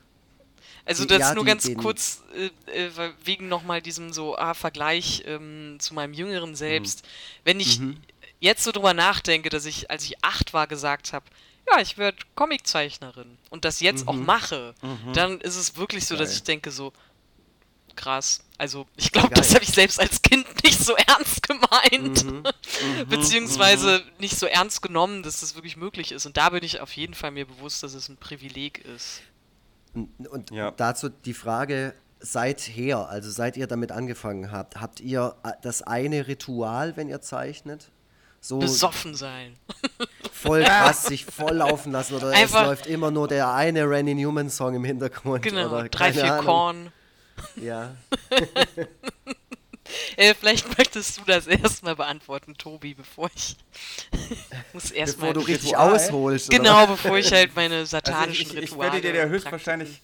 Also 0.86 1.06
das 1.06 1.20
ja, 1.20 1.36
nur 1.36 1.44
die- 1.44 1.50
ganz 1.50 1.70
kurz 1.78 2.24
äh, 2.36 2.88
äh, 2.88 3.12
wegen 3.24 3.48
nochmal 3.48 3.80
diesem 3.80 4.12
so 4.12 4.36
ah, 4.38 4.56
Vergleich 4.56 5.24
ähm, 5.28 5.76
zu 5.80 5.94
meinem 5.94 6.14
jüngeren 6.14 6.56
Selbst. 6.56 7.04
Wenn 7.44 7.60
ich 7.60 7.80
jetzt 8.40 8.64
so 8.64 8.72
drüber 8.72 8.94
nachdenke, 8.94 9.50
dass 9.50 9.66
ich, 9.66 9.90
als 9.92 10.04
ich 10.06 10.24
acht 10.24 10.54
war, 10.54 10.68
gesagt 10.68 11.14
habe, 11.14 11.26
ja, 11.72 11.82
ich 11.82 11.98
werde 11.98 12.18
Comiczeichnerin 12.36 13.38
und 13.50 13.64
das 13.66 13.80
jetzt 13.80 14.08
auch 14.08 14.16
mache, 14.16 14.74
dann 15.14 15.40
ist 15.42 15.56
es 15.56 15.76
wirklich 15.76 16.06
so, 16.08 16.16
dass 16.16 16.30
Geil. 16.30 16.36
ich 16.38 16.44
denke 16.44 16.72
so, 16.72 16.94
krass. 17.96 18.40
Also 18.58 18.88
ich 18.96 19.12
glaube, 19.12 19.36
das 19.36 19.54
habe 19.54 19.64
ich 19.64 19.72
selbst 19.72 20.00
als 20.00 20.22
Kind 20.22 20.48
nicht 20.64 20.80
so 20.80 20.96
ernst 20.96 21.44
gemeint. 21.48 22.24
Mhm. 22.26 22.44
Beziehungsweise 23.10 24.04
nicht 24.20 24.38
so 24.40 24.46
ernst 24.46 24.82
genommen, 24.82 25.22
dass 25.22 25.42
das 25.42 25.56
wirklich 25.56 25.78
möglich 25.78 26.12
ist. 26.12 26.26
Und 26.26 26.38
da 26.38 26.50
bin 26.50 26.64
ich 26.64 26.80
auf 26.82 26.94
jeden 26.94 27.14
Fall 27.14 27.32
mir 27.32 27.46
bewusst, 27.46 27.84
dass 27.84 27.94
es 27.94 28.10
ein 28.10 28.18
Privileg 28.18 28.80
ist. 28.86 29.22
Und, 29.94 30.28
und 30.28 30.52
Ja. 30.52 30.72
dazu 30.72 31.10
die 31.10 31.34
Frage, 31.34 31.94
seither, 32.20 33.10
also 33.10 33.30
seit 33.32 33.58
ihr 33.58 33.68
damit 33.68 33.92
angefangen 33.92 34.52
habt, 34.52 34.80
habt 34.80 35.00
ihr 35.02 35.36
äh, 35.44 35.52
das 35.62 35.82
eine 35.82 36.28
Ritual, 36.28 36.96
wenn 36.98 37.10
ihr 37.10 37.22
zeichnet? 37.22 37.90
So 38.42 38.60
Besoffen 38.60 39.16
sein. 39.16 39.56
voll 40.32 40.64
krass 40.66 41.04
sich 41.06 41.26
voll 41.26 41.56
laufen 41.58 41.92
lassen 41.92 42.16
oder 42.16 42.30
Einfach- 42.30 42.62
es 42.62 42.68
läuft 42.68 42.88
immer 42.88 43.12
nur 43.12 43.28
der 43.28 43.54
eine 43.54 43.90
Randy 43.90 44.16
Newman 44.16 44.50
Song 44.50 44.76
im 44.76 44.84
Hintergrund 44.86 45.44
Genau, 45.44 45.68
oder 45.68 45.90
drei, 45.90 46.14
vier 46.14 46.34
Ahnung. 46.34 46.46
Korn. 46.46 46.92
Ja. 47.56 47.96
Äh, 50.18 50.36
vielleicht 50.36 50.78
möchtest 50.78 51.18
du 51.18 51.22
das 51.26 51.48
erstmal 51.48 51.96
beantworten, 51.96 52.54
Tobi, 52.56 52.94
bevor 52.94 53.30
ich 53.36 53.56
muss 54.74 54.92
erstmal 54.92 55.30
Bevor 55.34 55.46
du 55.46 55.52
richtig 55.52 55.72
Ritual? 55.72 55.96
ausholst. 55.96 56.50
oder 56.50 56.58
genau, 56.60 56.86
bevor 56.86 57.18
ich 57.18 57.32
halt 57.32 57.56
meine 57.56 57.78
Also 57.78 57.90
satanischen 57.98 58.34
ich, 58.46 58.54
ich, 58.54 58.64
ich 58.64 58.72
Rituale 58.72 58.94
werde 58.94 59.12
dir 59.14 59.16
ja 59.16 59.26
höchstwahrscheinlich. 59.26 60.02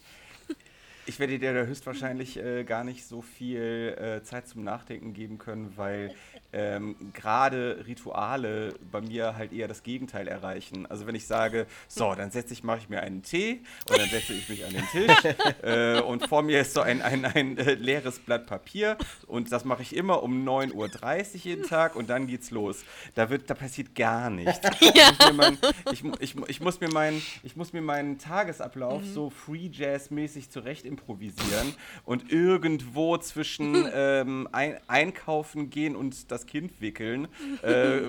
Ich 1.05 1.19
werde 1.19 1.37
dir 1.37 1.53
da 1.53 1.65
höchstwahrscheinlich 1.65 2.37
äh, 2.37 2.63
gar 2.63 2.83
nicht 2.83 3.05
so 3.07 3.21
viel 3.21 3.95
äh, 3.95 4.23
Zeit 4.23 4.47
zum 4.47 4.63
Nachdenken 4.63 5.13
geben 5.13 5.37
können, 5.37 5.73
weil 5.75 6.15
ähm, 6.55 6.95
gerade 7.13 7.83
Rituale 7.85 8.73
bei 8.89 9.01
mir 9.01 9.35
halt 9.35 9.51
eher 9.51 9.67
das 9.67 9.83
Gegenteil 9.83 10.27
erreichen. 10.27 10.85
Also 10.85 11.05
wenn 11.05 11.15
ich 11.15 11.27
sage, 11.27 11.67
so, 11.87 12.15
dann 12.15 12.31
setze 12.31 12.53
ich, 12.53 12.63
mache 12.63 12.79
ich 12.79 12.89
mir 12.89 13.01
einen 13.01 13.23
Tee 13.23 13.61
und 13.89 13.99
dann 13.99 14.09
setze 14.09 14.33
ich 14.33 14.47
mich 14.47 14.65
an 14.65 14.73
den 14.73 14.87
Tisch 14.87 15.35
äh, 15.63 15.99
und 15.99 16.27
vor 16.27 16.41
mir 16.41 16.61
ist 16.61 16.73
so 16.73 16.81
ein, 16.81 17.01
ein, 17.01 17.25
ein 17.25 17.57
äh, 17.57 17.73
leeres 17.73 18.19
Blatt 18.19 18.45
Papier 18.47 18.97
und 19.27 19.51
das 19.51 19.65
mache 19.65 19.81
ich 19.81 19.95
immer 19.95 20.23
um 20.23 20.47
9.30 20.47 20.73
Uhr 20.75 21.39
jeden 21.43 21.63
Tag 21.67 21.95
und 21.95 22.09
dann 22.09 22.25
geht's 22.27 22.51
los. 22.51 22.85
Da, 23.15 23.29
wird, 23.29 23.49
da 23.49 23.53
passiert 23.53 23.93
gar 23.93 24.29
nichts. 24.29 24.59
Ja. 24.79 25.11
Ich, 25.15 25.19
muss 25.19 25.37
mein, 25.37 25.57
ich, 25.91 26.03
ich, 26.19 26.35
ich, 26.47 26.61
muss 26.61 26.79
mir 26.79 26.89
meinen, 26.89 27.21
ich 27.43 27.55
muss 27.55 27.73
mir 27.73 27.81
meinen 27.81 28.17
Tagesablauf 28.17 29.01
mhm. 29.01 29.13
so 29.13 29.29
Free 29.29 29.69
Jazz-mäßig 29.71 30.49
zurecht 30.49 30.85
improvisieren 30.85 31.73
und 32.05 32.31
irgendwo 32.31 33.17
zwischen 33.17 33.87
ähm, 33.93 34.47
ein, 34.51 34.77
einkaufen 34.87 35.69
gehen 35.69 35.95
und 35.95 36.31
das 36.31 36.44
Kind 36.45 36.81
wickeln, 36.81 37.27
äh, 37.61 38.01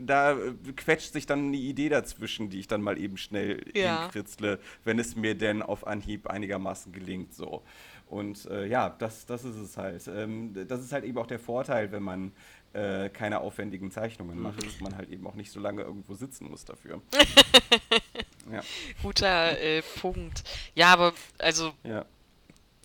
da 0.00 0.36
quetscht 0.76 1.12
sich 1.12 1.26
dann 1.26 1.46
eine 1.46 1.56
Idee 1.56 1.88
dazwischen, 1.88 2.50
die 2.50 2.60
ich 2.60 2.68
dann 2.68 2.82
mal 2.82 2.98
eben 2.98 3.16
schnell 3.16 3.64
ja. 3.74 4.02
hinkritzle, 4.02 4.58
wenn 4.84 4.98
es 4.98 5.16
mir 5.16 5.34
denn 5.34 5.62
auf 5.62 5.86
Anhieb 5.86 6.26
einigermaßen 6.26 6.92
gelingt. 6.92 7.34
So. 7.34 7.62
Und 8.06 8.46
äh, 8.46 8.66
ja, 8.66 8.90
das, 8.90 9.26
das 9.26 9.44
ist 9.44 9.56
es 9.56 9.76
halt. 9.76 10.08
Ähm, 10.08 10.52
das 10.68 10.80
ist 10.80 10.92
halt 10.92 11.04
eben 11.04 11.18
auch 11.18 11.26
der 11.26 11.38
Vorteil, 11.38 11.90
wenn 11.90 12.02
man 12.02 12.32
äh, 12.72 13.08
keine 13.08 13.40
aufwendigen 13.40 13.90
Zeichnungen 13.90 14.38
macht, 14.38 14.60
mhm. 14.60 14.66
dass 14.66 14.80
man 14.80 14.96
halt 14.96 15.10
eben 15.10 15.26
auch 15.26 15.34
nicht 15.34 15.50
so 15.50 15.60
lange 15.60 15.82
irgendwo 15.82 16.14
sitzen 16.14 16.50
muss 16.50 16.64
dafür. 16.64 17.00
ja. 18.52 18.60
Guter 19.02 19.60
äh, 19.60 19.82
Punkt. 20.00 20.44
Ja, 20.74 20.92
aber 20.92 21.14
also 21.38 21.72
ja 21.82 22.04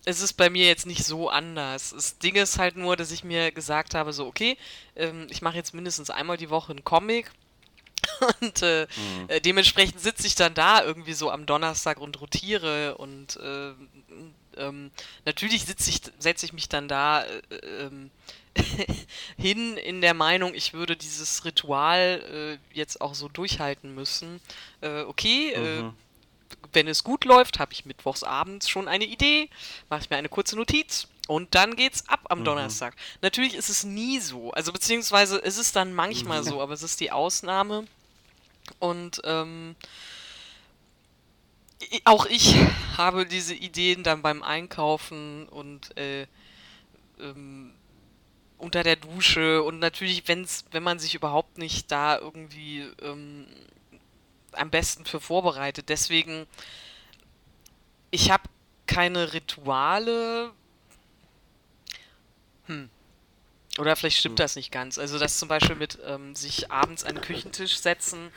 es 0.04 0.20
ist 0.20 0.34
bei 0.34 0.50
mir 0.50 0.66
jetzt 0.66 0.86
nicht 0.86 1.04
so 1.04 1.28
anders. 1.28 1.90
Das 1.94 2.18
Ding 2.18 2.36
ist 2.36 2.58
halt 2.58 2.76
nur, 2.76 2.96
dass 2.96 3.10
ich 3.10 3.24
mir 3.24 3.52
gesagt 3.52 3.94
habe, 3.94 4.12
so, 4.12 4.26
okay, 4.26 4.56
ähm, 4.96 5.26
ich 5.30 5.42
mache 5.42 5.56
jetzt 5.56 5.74
mindestens 5.74 6.10
einmal 6.10 6.36
die 6.36 6.50
Woche 6.50 6.72
einen 6.72 6.84
Comic. 6.84 7.30
Und 8.40 8.62
äh, 8.62 8.86
mhm. 8.96 9.28
äh, 9.28 9.40
dementsprechend 9.40 10.00
sitze 10.00 10.26
ich 10.26 10.34
dann 10.34 10.54
da 10.54 10.82
irgendwie 10.82 11.12
so 11.12 11.30
am 11.30 11.44
Donnerstag 11.44 12.00
und 12.00 12.18
rotiere 12.20 12.96
und 12.96 13.36
äh, 13.36 13.72
ähm, 14.56 14.90
natürlich 15.26 15.68
ich, 15.68 16.00
setze 16.18 16.46
ich 16.46 16.52
mich 16.54 16.68
dann 16.70 16.88
da 16.88 17.22
äh, 17.24 17.56
ähm, 17.78 18.10
hin 19.36 19.76
in 19.76 20.00
der 20.00 20.14
Meinung, 20.14 20.54
ich 20.54 20.72
würde 20.72 20.96
dieses 20.96 21.44
Ritual 21.44 22.58
äh, 22.72 22.76
jetzt 22.76 23.02
auch 23.02 23.14
so 23.14 23.28
durchhalten 23.28 23.94
müssen. 23.94 24.40
Okay, 24.80 25.54
mhm 25.56 25.94
wenn 26.72 26.88
es 26.88 27.04
gut 27.04 27.24
läuft, 27.24 27.58
habe 27.58 27.72
ich 27.72 27.84
mittwochs 27.84 28.22
abends 28.22 28.68
schon 28.68 28.88
eine 28.88 29.04
Idee, 29.04 29.48
mache 29.88 30.02
ich 30.02 30.10
mir 30.10 30.16
eine 30.16 30.28
kurze 30.28 30.56
Notiz 30.56 31.08
und 31.28 31.54
dann 31.54 31.76
geht's 31.76 32.08
ab 32.08 32.20
am 32.28 32.40
mhm. 32.40 32.44
Donnerstag. 32.44 32.96
Natürlich 33.22 33.54
ist 33.54 33.68
es 33.68 33.84
nie 33.84 34.20
so, 34.20 34.50
also 34.52 34.72
beziehungsweise 34.72 35.38
ist 35.38 35.58
es 35.58 35.72
dann 35.72 35.94
manchmal 35.94 36.42
mhm. 36.42 36.46
so, 36.46 36.62
aber 36.62 36.72
es 36.72 36.82
ist 36.82 37.00
die 37.00 37.12
Ausnahme. 37.12 37.86
Und 38.78 39.20
ähm, 39.24 39.74
auch 42.04 42.26
ich 42.26 42.56
habe 42.96 43.26
diese 43.26 43.54
Ideen 43.54 44.02
dann 44.02 44.22
beim 44.22 44.42
Einkaufen 44.42 45.48
und 45.48 45.96
äh, 45.96 46.26
ähm, 47.20 47.72
unter 48.58 48.82
der 48.82 48.96
Dusche 48.96 49.62
und 49.62 49.78
natürlich, 49.78 50.28
wenn's, 50.28 50.64
wenn 50.70 50.82
man 50.82 50.98
sich 50.98 51.14
überhaupt 51.14 51.58
nicht 51.58 51.90
da 51.90 52.18
irgendwie 52.18 52.86
ähm, 53.02 53.46
am 54.52 54.70
besten 54.70 55.04
für 55.04 55.20
vorbereitet. 55.20 55.88
Deswegen, 55.88 56.46
ich 58.10 58.30
habe 58.30 58.44
keine 58.86 59.32
Rituale. 59.32 60.52
Hm. 62.66 62.90
Oder 63.78 63.94
vielleicht 63.96 64.18
stimmt 64.18 64.38
hm. 64.38 64.44
das 64.44 64.56
nicht 64.56 64.72
ganz. 64.72 64.98
Also 64.98 65.18
das 65.18 65.38
zum 65.38 65.48
Beispiel 65.48 65.76
mit 65.76 65.98
ähm, 66.04 66.34
sich 66.34 66.70
abends 66.70 67.04
an 67.04 67.14
den 67.14 67.24
Küchentisch 67.24 67.78
setzen, 67.78 68.30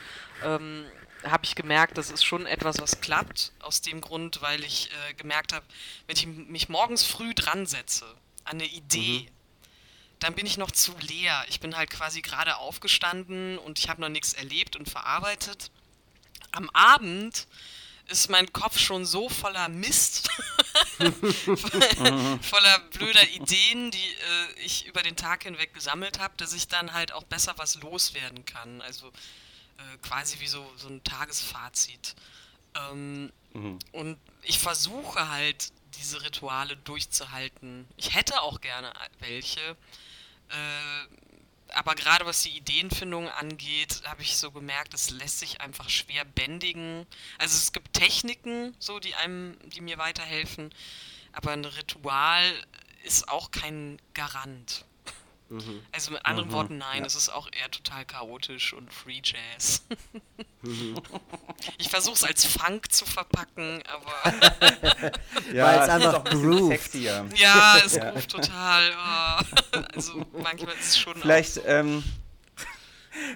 ähm, 0.44 0.86
habe 1.24 1.44
ich 1.44 1.54
gemerkt, 1.54 1.98
das 1.98 2.10
ist 2.10 2.24
schon 2.24 2.46
etwas, 2.46 2.80
was 2.80 3.00
klappt. 3.00 3.52
Aus 3.60 3.80
dem 3.80 4.00
Grund, 4.00 4.42
weil 4.42 4.62
ich 4.62 4.90
äh, 5.10 5.14
gemerkt 5.14 5.52
habe, 5.52 5.64
wenn 6.06 6.16
ich 6.16 6.26
mich 6.26 6.68
morgens 6.68 7.04
früh 7.04 7.34
dran 7.34 7.66
setze 7.66 8.04
an 8.44 8.60
eine 8.60 8.66
Idee, 8.66 9.20
mhm. 9.20 9.28
dann 10.20 10.34
bin 10.34 10.46
ich 10.46 10.56
noch 10.56 10.70
zu 10.70 10.94
leer. 11.00 11.44
Ich 11.48 11.60
bin 11.60 11.76
halt 11.76 11.90
quasi 11.90 12.22
gerade 12.22 12.58
aufgestanden 12.58 13.58
und 13.58 13.78
ich 13.78 13.88
habe 13.88 14.00
noch 14.00 14.08
nichts 14.08 14.34
erlebt 14.34 14.76
und 14.76 14.88
verarbeitet 14.88 15.70
am 16.54 16.70
Abend 16.70 17.46
ist 18.08 18.28
mein 18.28 18.52
Kopf 18.52 18.78
schon 18.78 19.06
so 19.06 19.28
voller 19.28 19.68
Mist, 19.68 20.28
voller 22.42 22.78
blöder 22.92 23.28
Ideen, 23.30 23.90
die 23.90 23.98
äh, 23.98 24.60
ich 24.64 24.86
über 24.86 25.02
den 25.02 25.16
Tag 25.16 25.44
hinweg 25.44 25.72
gesammelt 25.72 26.18
habe, 26.18 26.34
dass 26.36 26.52
ich 26.52 26.68
dann 26.68 26.92
halt 26.92 27.12
auch 27.12 27.24
besser 27.24 27.54
was 27.56 27.76
loswerden 27.76 28.44
kann. 28.44 28.82
Also 28.82 29.08
äh, 29.08 29.98
quasi 30.02 30.40
wie 30.40 30.46
so, 30.46 30.70
so 30.76 30.88
ein 30.88 31.02
Tagesfazit. 31.02 32.14
Ähm, 32.74 33.32
mhm. 33.52 33.78
Und 33.92 34.18
ich 34.42 34.58
versuche 34.58 35.28
halt, 35.28 35.72
diese 35.98 36.22
Rituale 36.22 36.76
durchzuhalten. 36.76 37.86
Ich 37.96 38.14
hätte 38.14 38.42
auch 38.42 38.60
gerne 38.60 38.92
welche. 39.20 39.60
Äh, 39.60 41.23
aber 41.74 41.94
gerade 41.94 42.26
was 42.26 42.42
die 42.42 42.56
Ideenfindung 42.56 43.28
angeht, 43.28 44.02
habe 44.04 44.22
ich 44.22 44.36
so 44.36 44.50
gemerkt, 44.50 44.94
es 44.94 45.10
lässt 45.10 45.40
sich 45.40 45.60
einfach 45.60 45.88
schwer 45.90 46.24
bändigen. 46.24 47.06
Also 47.38 47.56
es 47.56 47.72
gibt 47.72 47.92
Techniken, 47.92 48.74
so 48.78 48.98
die 48.98 49.14
einem, 49.14 49.56
die 49.70 49.80
mir 49.80 49.98
weiterhelfen, 49.98 50.72
aber 51.32 51.52
ein 51.52 51.64
Ritual 51.64 52.42
ist 53.02 53.28
auch 53.28 53.50
kein 53.50 54.00
Garant. 54.14 54.84
Mhm. 55.48 55.82
Also 55.92 56.12
mit 56.12 56.24
anderen 56.24 56.48
mhm. 56.48 56.52
Worten, 56.52 56.78
nein, 56.78 57.00
ja. 57.00 57.06
es 57.06 57.14
ist 57.14 57.28
auch 57.28 57.48
eher 57.52 57.70
total 57.70 58.04
chaotisch 58.04 58.72
und 58.72 58.92
Free 58.92 59.20
Jazz. 59.22 59.84
Mhm. 60.62 61.00
Ich 61.78 61.88
versuche 61.88 62.14
es 62.14 62.24
als 62.24 62.44
Funk 62.44 62.92
zu 62.92 63.06
verpacken, 63.06 63.82
aber. 63.86 64.34
ja, 65.54 65.64
Weil 65.64 65.78
es 65.80 65.88
einfach 65.88 66.24
groovt. 66.24 66.94
Ja, 66.94 67.78
es 67.78 67.94
ja. 67.94 68.10
groovt 68.10 68.30
total. 68.30 68.92
Oh. 68.92 69.78
Also 69.94 70.26
manchmal 70.42 70.74
ist 70.74 70.88
es 70.88 70.98
schon. 70.98 71.16
Vielleicht. 71.16 71.60
Ähm, 71.64 72.02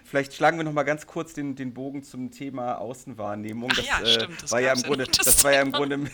Vielleicht 0.05 0.35
schlagen 0.35 0.59
wir 0.59 0.65
noch 0.65 0.73
mal 0.73 0.83
ganz 0.83 1.07
kurz 1.07 1.35
den, 1.35 1.55
den 1.55 1.75
Bogen 1.75 2.03
zum 2.03 2.31
Thema 2.31 2.79
Außenwahrnehmung. 2.79 3.71
Das, 3.71 3.87
ja, 3.87 4.07
stimmt, 4.07 4.43
das 4.43 4.53
war 4.53 4.61
ja 4.61 4.73
im 4.73 4.83
Grunde, 4.83 5.07
das, 5.07 5.45
war 5.45 5.53
ja 5.53 5.63
im 5.63 5.73
Grunde, 5.73 6.01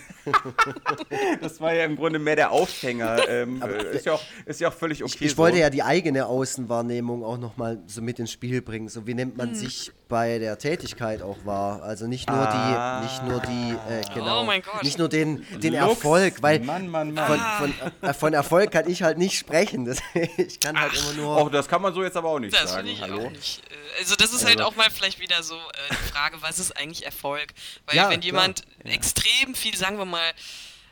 das 1.41 1.61
war 1.61 1.75
ja 1.75 1.85
im 1.85 1.97
Grunde 1.97 2.19
mehr 2.19 2.37
der 2.37 2.51
Aufhänger. 2.51 3.29
Ähm, 3.29 3.63
äh, 3.63 3.97
ist, 3.97 4.07
ja 4.07 4.13
auch, 4.13 4.23
ist 4.47 4.61
ja 4.61 4.69
auch 4.69 4.75
völlig 4.75 5.03
okay. 5.03 5.15
Ich, 5.17 5.23
ich 5.23 5.31
so. 5.33 5.39
wollte 5.39 5.59
ja 5.59 5.71
die 5.71 5.83
eigene 5.83 6.27
Außenwahrnehmung 6.27 7.25
auch 7.25 7.39
noch 7.39 7.57
mal 7.57 7.83
so 7.87 8.03
mit 8.03 8.19
ins 8.19 8.33
Spiel 8.33 8.63
bringen. 8.63 8.89
So 8.89 9.07
wie 9.07 9.15
nimmt 9.15 9.37
man 9.37 9.51
hm. 9.51 9.55
sich 9.55 9.93
bei 10.09 10.39
der 10.39 10.59
Tätigkeit 10.59 11.23
auch 11.23 11.39
wahr? 11.45 11.83
Also 11.83 12.07
nicht 12.07 12.29
nur 12.29 12.39
ah. 12.39 13.01
die, 13.01 13.07
nicht 13.07 13.23
nur 13.25 13.41
die, 13.41 13.77
äh, 13.91 14.15
genau, 14.15 14.41
oh 14.41 14.45
mein 14.45 14.63
Gott. 14.63 14.83
nicht 14.83 14.99
nur 14.99 15.09
den, 15.09 15.47
den 15.61 15.75
Erfolg, 15.75 16.43
weil 16.43 16.61
Mann, 16.61 16.89
Mann, 16.89 17.15
Mann. 17.15 17.27
Von, 17.27 17.41
von, 17.41 18.09
äh, 18.09 18.15
von, 18.15 18.35
Erfolg 18.35 18.71
kann 18.71 18.89
ich 18.89 19.03
halt 19.03 19.19
nicht 19.19 19.39
sprechen. 19.39 19.85
Das, 19.95 20.01
ich 20.39 20.61
kann 20.61 20.81
halt 20.81 20.93
Ach. 20.95 21.03
immer 21.03 21.13
nur. 21.13 21.43
Oh, 21.43 21.49
das 21.49 21.69
kann 21.69 21.83
man 21.83 21.93
so 21.93 22.03
jetzt 22.03 22.17
aber 22.17 22.31
auch 22.31 22.39
nicht 22.39 22.55
das 22.55 22.73
sagen. 22.73 22.89
Ich 22.89 23.03
Hallo. 23.03 23.27
Auch 23.27 23.31
nicht. 23.31 23.63
Äh, 23.71 23.99
also 23.99 24.17
das 24.17 24.33
ist 24.33 24.45
halt 24.45 24.59
also 24.59 24.71
auch 24.71 24.77
mal 24.77 24.91
vielleicht 24.91 25.21
wieder 25.21 25.43
so 25.43 25.57
äh, 25.57 25.59
die 25.91 26.13
Frage, 26.13 26.39
was 26.41 26.59
ist 26.59 26.77
eigentlich 26.77 27.05
Erfolg? 27.05 27.49
Weil 27.87 27.97
ja, 27.97 28.11
wenn 28.11 28.23
jemand 28.23 28.63
ja. 28.83 28.93
extrem 28.93 29.55
viel, 29.55 29.77
sagen 29.77 29.99
wir 29.99 30.05
mal, 30.05 30.33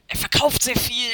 er 0.09 0.16
verkauft 0.16 0.62
sehr 0.62 0.76
viel, 0.76 1.11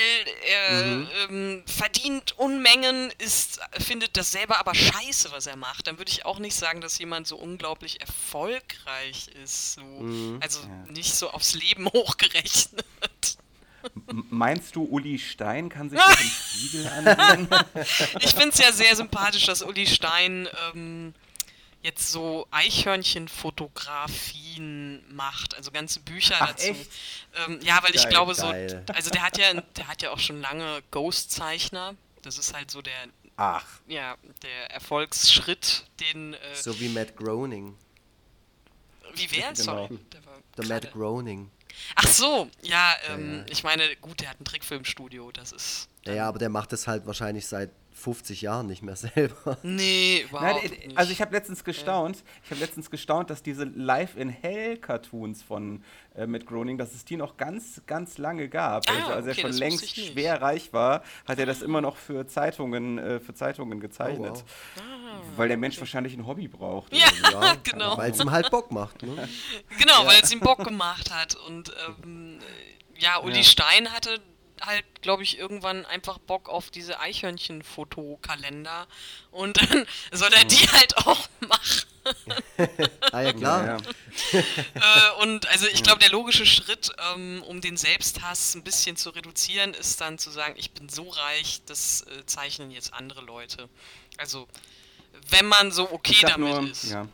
er 0.46 0.86
mhm. 0.86 1.08
ähm, 1.28 1.62
verdient 1.66 2.36
Unmengen, 2.38 3.12
ist, 3.18 3.60
findet 3.78 4.16
das 4.16 4.32
selber 4.32 4.58
aber 4.58 4.74
scheiße, 4.74 5.30
was 5.30 5.46
er 5.46 5.56
macht, 5.56 5.86
dann 5.86 5.98
würde 5.98 6.10
ich 6.10 6.24
auch 6.24 6.38
nicht 6.38 6.54
sagen, 6.54 6.80
dass 6.80 6.98
jemand 6.98 7.26
so 7.26 7.36
unglaublich 7.36 8.00
erfolgreich 8.00 9.28
ist. 9.42 9.74
So. 9.74 9.82
Mhm. 9.82 10.38
Also 10.42 10.60
ja. 10.60 10.92
nicht 10.92 11.14
so 11.14 11.30
aufs 11.30 11.54
Leben 11.54 11.86
hochgerechnet. 11.92 12.84
Meinst 14.30 14.74
du, 14.74 14.82
Uli 14.82 15.18
Stein 15.18 15.68
kann 15.68 15.90
sich 15.90 15.98
das 16.06 16.20
im 16.20 16.28
Spiegel 16.28 16.88
ansehen? 16.88 17.48
ich 18.20 18.34
finde 18.34 18.48
es 18.48 18.58
ja 18.58 18.72
sehr 18.72 18.96
sympathisch, 18.96 19.46
dass 19.46 19.62
Uli 19.62 19.86
Stein 19.86 20.48
ähm, 20.74 21.14
jetzt 21.88 22.12
so 22.12 22.46
Eichhörnchenfotografien 22.50 25.02
macht, 25.14 25.54
also 25.56 25.70
ganze 25.70 26.00
Bücher 26.00 26.36
Ach, 26.38 26.48
dazu. 26.48 26.74
Ähm, 27.46 27.60
ja, 27.62 27.76
weil 27.82 27.92
geil, 27.92 27.94
ich 27.94 28.06
glaube 28.08 28.34
geil. 28.34 28.84
so, 28.86 28.92
also 28.92 29.08
der 29.10 29.22
hat 29.22 29.38
ja, 29.38 29.54
der 29.54 29.88
hat 29.88 30.02
ja 30.02 30.10
auch 30.10 30.18
schon 30.18 30.42
lange 30.42 30.82
Ghost-Zeichner. 30.90 31.94
Das 32.22 32.36
ist 32.38 32.54
halt 32.54 32.70
so 32.70 32.82
der, 32.82 32.92
Ach. 33.36 33.64
ja, 33.86 34.16
der 34.42 34.70
Erfolgsschritt, 34.70 35.84
den. 36.00 36.34
Äh, 36.34 36.54
so 36.54 36.78
wie 36.78 36.90
Matt 36.90 37.16
Groening. 37.16 37.74
Wie 39.14 39.30
wer? 39.30 39.54
Genau. 39.54 39.88
Sorry. 39.88 39.98
Der 40.58 40.66
Matt 40.66 40.92
Groening. 40.92 41.50
Ach 41.94 42.08
so, 42.08 42.50
ja, 42.62 42.94
ähm, 43.08 43.30
ja, 43.30 43.38
ja, 43.38 43.44
ich 43.48 43.62
meine, 43.62 43.96
gut, 43.96 44.20
der 44.20 44.30
hat 44.30 44.40
ein 44.40 44.44
Trickfilmstudio, 44.44 45.30
das 45.30 45.52
ist. 45.52 45.88
Ja, 46.04 46.14
ja, 46.14 46.28
aber 46.28 46.38
der 46.38 46.48
macht 46.48 46.72
das 46.72 46.88
halt 46.88 47.06
wahrscheinlich 47.06 47.46
seit 47.46 47.70
50 47.98 48.42
Jahren 48.42 48.66
nicht 48.66 48.82
mehr 48.82 48.96
selber. 48.96 49.58
Nee, 49.62 50.24
überhaupt 50.28 50.62
Nein, 50.62 50.70
nicht. 50.70 50.96
also 50.98 51.12
ich 51.12 51.20
habe 51.20 51.32
letztens 51.34 51.64
gestaunt, 51.64 52.22
ich 52.44 52.50
habe 52.50 52.60
letztens 52.60 52.90
gestaunt, 52.90 53.30
dass 53.30 53.42
diese 53.42 53.64
Live 53.64 54.16
in 54.16 54.28
Hell 54.28 54.76
Cartoons 54.78 55.42
von 55.42 55.82
äh, 56.14 56.26
Matt 56.26 56.46
Groening, 56.46 56.78
dass 56.78 56.94
es 56.94 57.04
die 57.04 57.16
noch 57.16 57.36
ganz, 57.36 57.82
ganz 57.86 58.18
lange 58.18 58.48
gab. 58.48 58.88
Ah, 58.88 58.92
also 58.94 59.12
als 59.12 59.26
okay, 59.26 59.28
er 59.28 59.34
schon 59.48 59.52
längst 59.58 59.96
schwer 59.96 60.40
reich 60.40 60.72
war, 60.72 61.02
hat 61.26 61.38
er 61.38 61.46
das 61.46 61.62
immer 61.62 61.80
noch 61.80 61.96
für 61.96 62.26
Zeitungen, 62.26 62.98
äh, 62.98 63.20
für 63.20 63.34
Zeitungen 63.34 63.80
gezeichnet. 63.80 64.44
wow. 64.76 64.84
Weil 65.36 65.48
der 65.48 65.56
Mensch 65.56 65.78
wahrscheinlich 65.78 66.14
ein 66.14 66.26
Hobby 66.26 66.48
braucht. 66.48 66.94
Ja. 66.96 67.06
so. 67.08 67.32
Ja, 67.40 67.56
Genau. 67.64 67.96
Weil 67.96 68.12
es 68.12 68.20
ihm 68.20 68.30
halt 68.30 68.50
Bock 68.50 68.70
macht. 68.70 69.02
Ne? 69.02 69.28
Genau, 69.78 70.06
weil 70.06 70.20
es 70.22 70.32
ihm 70.32 70.40
Bock 70.40 70.64
gemacht 70.64 71.10
hat. 71.12 71.34
Und 71.34 71.72
ähm, 72.04 72.38
äh, 72.40 73.00
ja, 73.00 73.18
Uli 73.20 73.36
Ja. 73.38 73.42
Stein 73.42 73.92
hatte 73.92 74.20
halt, 74.62 74.84
glaube 75.02 75.22
ich, 75.22 75.38
irgendwann 75.38 75.84
einfach 75.86 76.18
Bock 76.18 76.48
auf 76.48 76.70
diese 76.70 77.00
Eichhörnchen-Fotokalender. 77.00 78.86
Und 79.30 79.56
dann 79.58 79.86
soll 80.12 80.32
er 80.32 80.44
die 80.44 80.68
halt 80.68 80.96
auch 80.98 81.28
machen. 81.40 81.82
Ah 83.12 83.20
ja, 83.20 83.32
klar. 83.34 83.66
Ja, 83.66 83.76
ja. 84.32 84.40
äh, 84.40 85.22
und 85.22 85.46
also 85.48 85.66
ich 85.66 85.82
glaube, 85.82 85.98
der 86.00 86.10
logische 86.10 86.46
Schritt, 86.46 86.90
ähm, 87.14 87.42
um 87.46 87.60
den 87.60 87.76
Selbsthass 87.76 88.54
ein 88.54 88.62
bisschen 88.62 88.96
zu 88.96 89.10
reduzieren, 89.10 89.74
ist 89.74 90.00
dann 90.00 90.16
zu 90.16 90.30
sagen, 90.30 90.54
ich 90.56 90.70
bin 90.70 90.88
so 90.88 91.08
reich, 91.10 91.60
das 91.66 92.02
äh, 92.02 92.24
zeichnen 92.24 92.70
jetzt 92.70 92.94
andere 92.94 93.20
Leute. 93.20 93.68
Also, 94.16 94.48
wenn 95.28 95.46
man 95.46 95.70
so 95.70 95.90
okay 95.92 96.12
Ich 96.12 96.20
sag 96.20 96.30
damit 96.30 96.54
nur, 96.54 96.70
ist. 96.70 96.90
ja. 96.90 97.06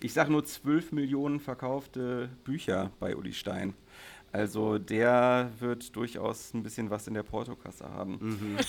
Ich 0.00 0.12
sag 0.12 0.28
nur 0.28 0.44
12 0.44 0.92
Millionen 0.92 1.40
verkaufte 1.40 2.30
Bücher 2.44 2.90
bei 3.00 3.16
Uli 3.16 3.32
Stein. 3.34 3.74
Also 4.32 4.78
der 4.78 5.50
wird 5.58 5.94
durchaus 5.96 6.54
ein 6.54 6.62
bisschen 6.62 6.88
was 6.88 7.06
in 7.08 7.14
der 7.14 7.24
Portokasse 7.24 7.88
haben. 7.88 8.58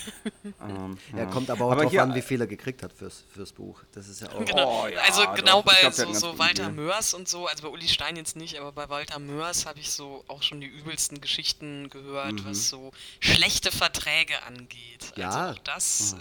Ähm, 0.68 0.98
Er 1.14 1.20
ja. 1.24 1.26
kommt 1.26 1.50
aber 1.50 1.66
auch 1.66 1.72
Aber 1.72 1.84
drauf 1.84 1.92
hier- 1.92 2.02
an, 2.04 2.14
wie 2.16 2.22
viel 2.22 2.40
er 2.42 2.48
gekriegt 2.48 2.84
hat 2.84 2.94
fürs, 2.94 3.24
fürs 3.34 3.52
Buch. 3.52 3.82
Das 3.94 4.08
ist 4.08 4.22
ja 4.22 4.30
auch. 4.32 4.44
Genau, 4.46 4.84
Oh, 4.84 4.88
ja, 4.88 5.00
also 5.08 5.24
genau 5.36 5.62
bei 5.62 5.74
glaub, 5.82 5.94
so, 5.94 6.14
so 6.14 6.38
Walter 6.40 6.64
Deal. 6.66 6.72
Mörs 6.74 7.14
und 7.14 7.28
so, 7.28 7.48
also 7.48 7.64
bei 7.64 7.70
Uli 7.70 7.88
Stein 7.88 8.16
jetzt 8.16 8.36
nicht, 8.36 8.60
aber 8.60 8.72
bei 8.72 8.90
Walter 8.90 9.20
Mörs 9.20 9.66
habe 9.66 9.80
ich 9.80 9.92
so 9.92 10.24
auch 10.28 10.42
schon 10.44 10.62
die 10.62 10.68
übelsten 10.68 11.20
Geschichten 11.22 11.90
gehört, 11.90 12.34
Mhm. 12.34 12.46
was 12.46 12.70
so 12.70 12.92
schlechte 13.20 13.72
Verträge 13.72 14.34
angeht. 14.48 15.14
Ja. 15.16 15.30
Also 15.30 15.60
das 15.64 16.16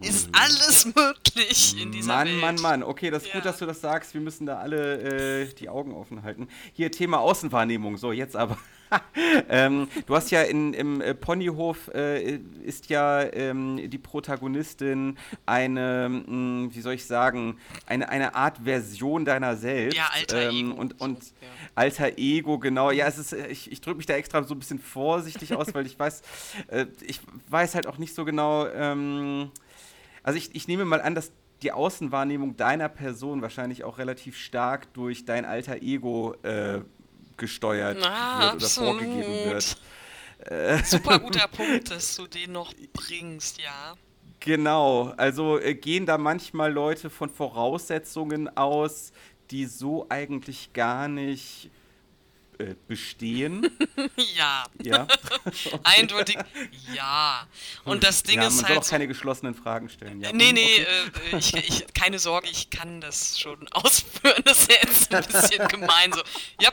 äh, 0.00 0.06
ist 0.06 0.28
alles 0.32 0.86
möglich 0.94 1.80
in 1.80 1.90
dieser 1.92 2.12
Mhm, 2.12 2.16
Mann, 2.16 2.28
Welt. 2.28 2.40
Mann, 2.40 2.60
Mann. 2.80 2.82
Okay, 2.84 3.10
das 3.10 3.22
ist 3.24 3.28
Ja. 3.28 3.34
gut, 3.34 3.44
dass 3.44 3.58
du 3.58 3.66
das 3.66 3.80
sagst. 3.80 4.14
Wir 4.14 4.20
müssen 4.20 4.46
da 4.46 4.58
alle 4.58 5.42
äh, 5.42 5.52
die 5.54 5.68
Augen 5.68 5.92
offen 5.94 6.22
halten. 6.22 6.48
Hier 6.72 6.90
Thema 6.92 7.18
Außenwahrnehmung. 7.20 7.96
So, 7.98 8.12
jetzt 8.12 8.36
aber. 8.36 8.56
ähm, 9.48 9.88
du 10.06 10.14
hast 10.14 10.30
ja 10.30 10.42
in, 10.42 10.74
im 10.74 11.00
äh, 11.00 11.14
Ponyhof 11.14 11.88
äh, 11.94 12.36
ist 12.64 12.88
ja 12.88 13.22
ähm, 13.32 13.90
die 13.90 13.98
Protagonistin 13.98 15.16
eine, 15.46 16.08
mh, 16.08 16.74
wie 16.74 16.80
soll 16.80 16.94
ich 16.94 17.06
sagen, 17.06 17.58
eine, 17.86 18.08
eine 18.08 18.34
Art 18.34 18.58
Version 18.64 19.24
deiner 19.24 19.56
selbst. 19.56 19.96
Ja, 19.96 20.10
alter 20.12 20.50
ähm, 20.50 20.70
Ego 20.70 20.80
Und, 20.80 21.00
und 21.00 21.24
ja. 21.24 21.48
alter 21.74 22.18
Ego, 22.18 22.58
genau. 22.58 22.90
Ja, 22.90 23.06
es 23.06 23.18
ist, 23.18 23.32
äh, 23.32 23.48
ich, 23.48 23.70
ich 23.70 23.80
drücke 23.80 23.96
mich 23.96 24.06
da 24.06 24.14
extra 24.14 24.42
so 24.42 24.54
ein 24.54 24.58
bisschen 24.58 24.78
vorsichtig 24.78 25.54
aus, 25.54 25.74
weil 25.74 25.86
ich 25.86 25.98
weiß, 25.98 26.22
äh, 26.68 26.86
ich 27.06 27.20
weiß 27.48 27.74
halt 27.74 27.86
auch 27.86 27.98
nicht 27.98 28.14
so 28.14 28.24
genau. 28.24 28.66
Ähm, 28.66 29.50
also 30.22 30.38
ich, 30.38 30.54
ich 30.54 30.68
nehme 30.68 30.84
mal 30.84 31.02
an, 31.02 31.14
dass 31.14 31.32
die 31.62 31.72
Außenwahrnehmung 31.72 32.56
deiner 32.56 32.88
Person 32.88 33.42
wahrscheinlich 33.42 33.84
auch 33.84 33.98
relativ 33.98 34.36
stark 34.36 34.92
durch 34.92 35.24
dein 35.24 35.44
alter 35.44 35.82
Ego 35.82 36.34
äh, 36.42 36.80
gesteuert 37.36 37.98
Ah, 38.02 38.52
wird 38.52 38.54
oder 38.56 38.68
vorgegeben 38.68 39.52
absolut. 39.54 39.76
wird. 40.48 40.86
Super 40.86 41.18
guter 41.20 41.48
Punkt, 41.48 41.90
dass 41.90 42.16
du 42.16 42.26
den 42.26 42.52
noch 42.52 42.72
bringst, 42.92 43.60
ja. 43.60 43.94
Genau, 44.40 45.14
also 45.16 45.58
äh, 45.58 45.74
gehen 45.74 46.04
da 46.04 46.18
manchmal 46.18 46.70
Leute 46.72 47.08
von 47.08 47.30
Voraussetzungen 47.30 48.54
aus, 48.56 49.12
die 49.50 49.64
so 49.64 50.06
eigentlich 50.10 50.72
gar 50.74 51.08
nicht 51.08 51.70
äh, 52.58 52.74
bestehen. 52.88 53.70
Ja, 54.36 54.64
ja. 54.82 55.06
eindeutig 55.84 56.36
ja. 56.92 57.46
Und 57.84 58.02
das 58.04 58.22
Ding 58.22 58.40
ja, 58.40 58.48
ist 58.48 58.56
man 58.56 58.60
soll 58.60 58.68
halt 58.70 58.78
auch 58.78 58.84
so, 58.84 58.90
keine 58.90 59.06
geschlossenen 59.08 59.54
Fragen 59.54 59.88
stellen. 59.88 60.20
Ja. 60.20 60.32
Nee, 60.32 60.52
nee, 60.52 60.86
okay. 61.08 61.36
äh, 61.36 61.38
ich, 61.38 61.54
ich, 61.54 61.94
keine 61.94 62.18
Sorge, 62.18 62.48
ich 62.48 62.70
kann 62.70 63.00
das 63.00 63.38
schon 63.38 63.66
ausführen. 63.72 64.42
Das 64.44 64.62
ist 64.62 64.72
jetzt 64.72 65.14
ein 65.14 65.24
bisschen 65.24 65.68
gemein 65.68 66.12
so. 66.12 66.22
Ja. 66.60 66.72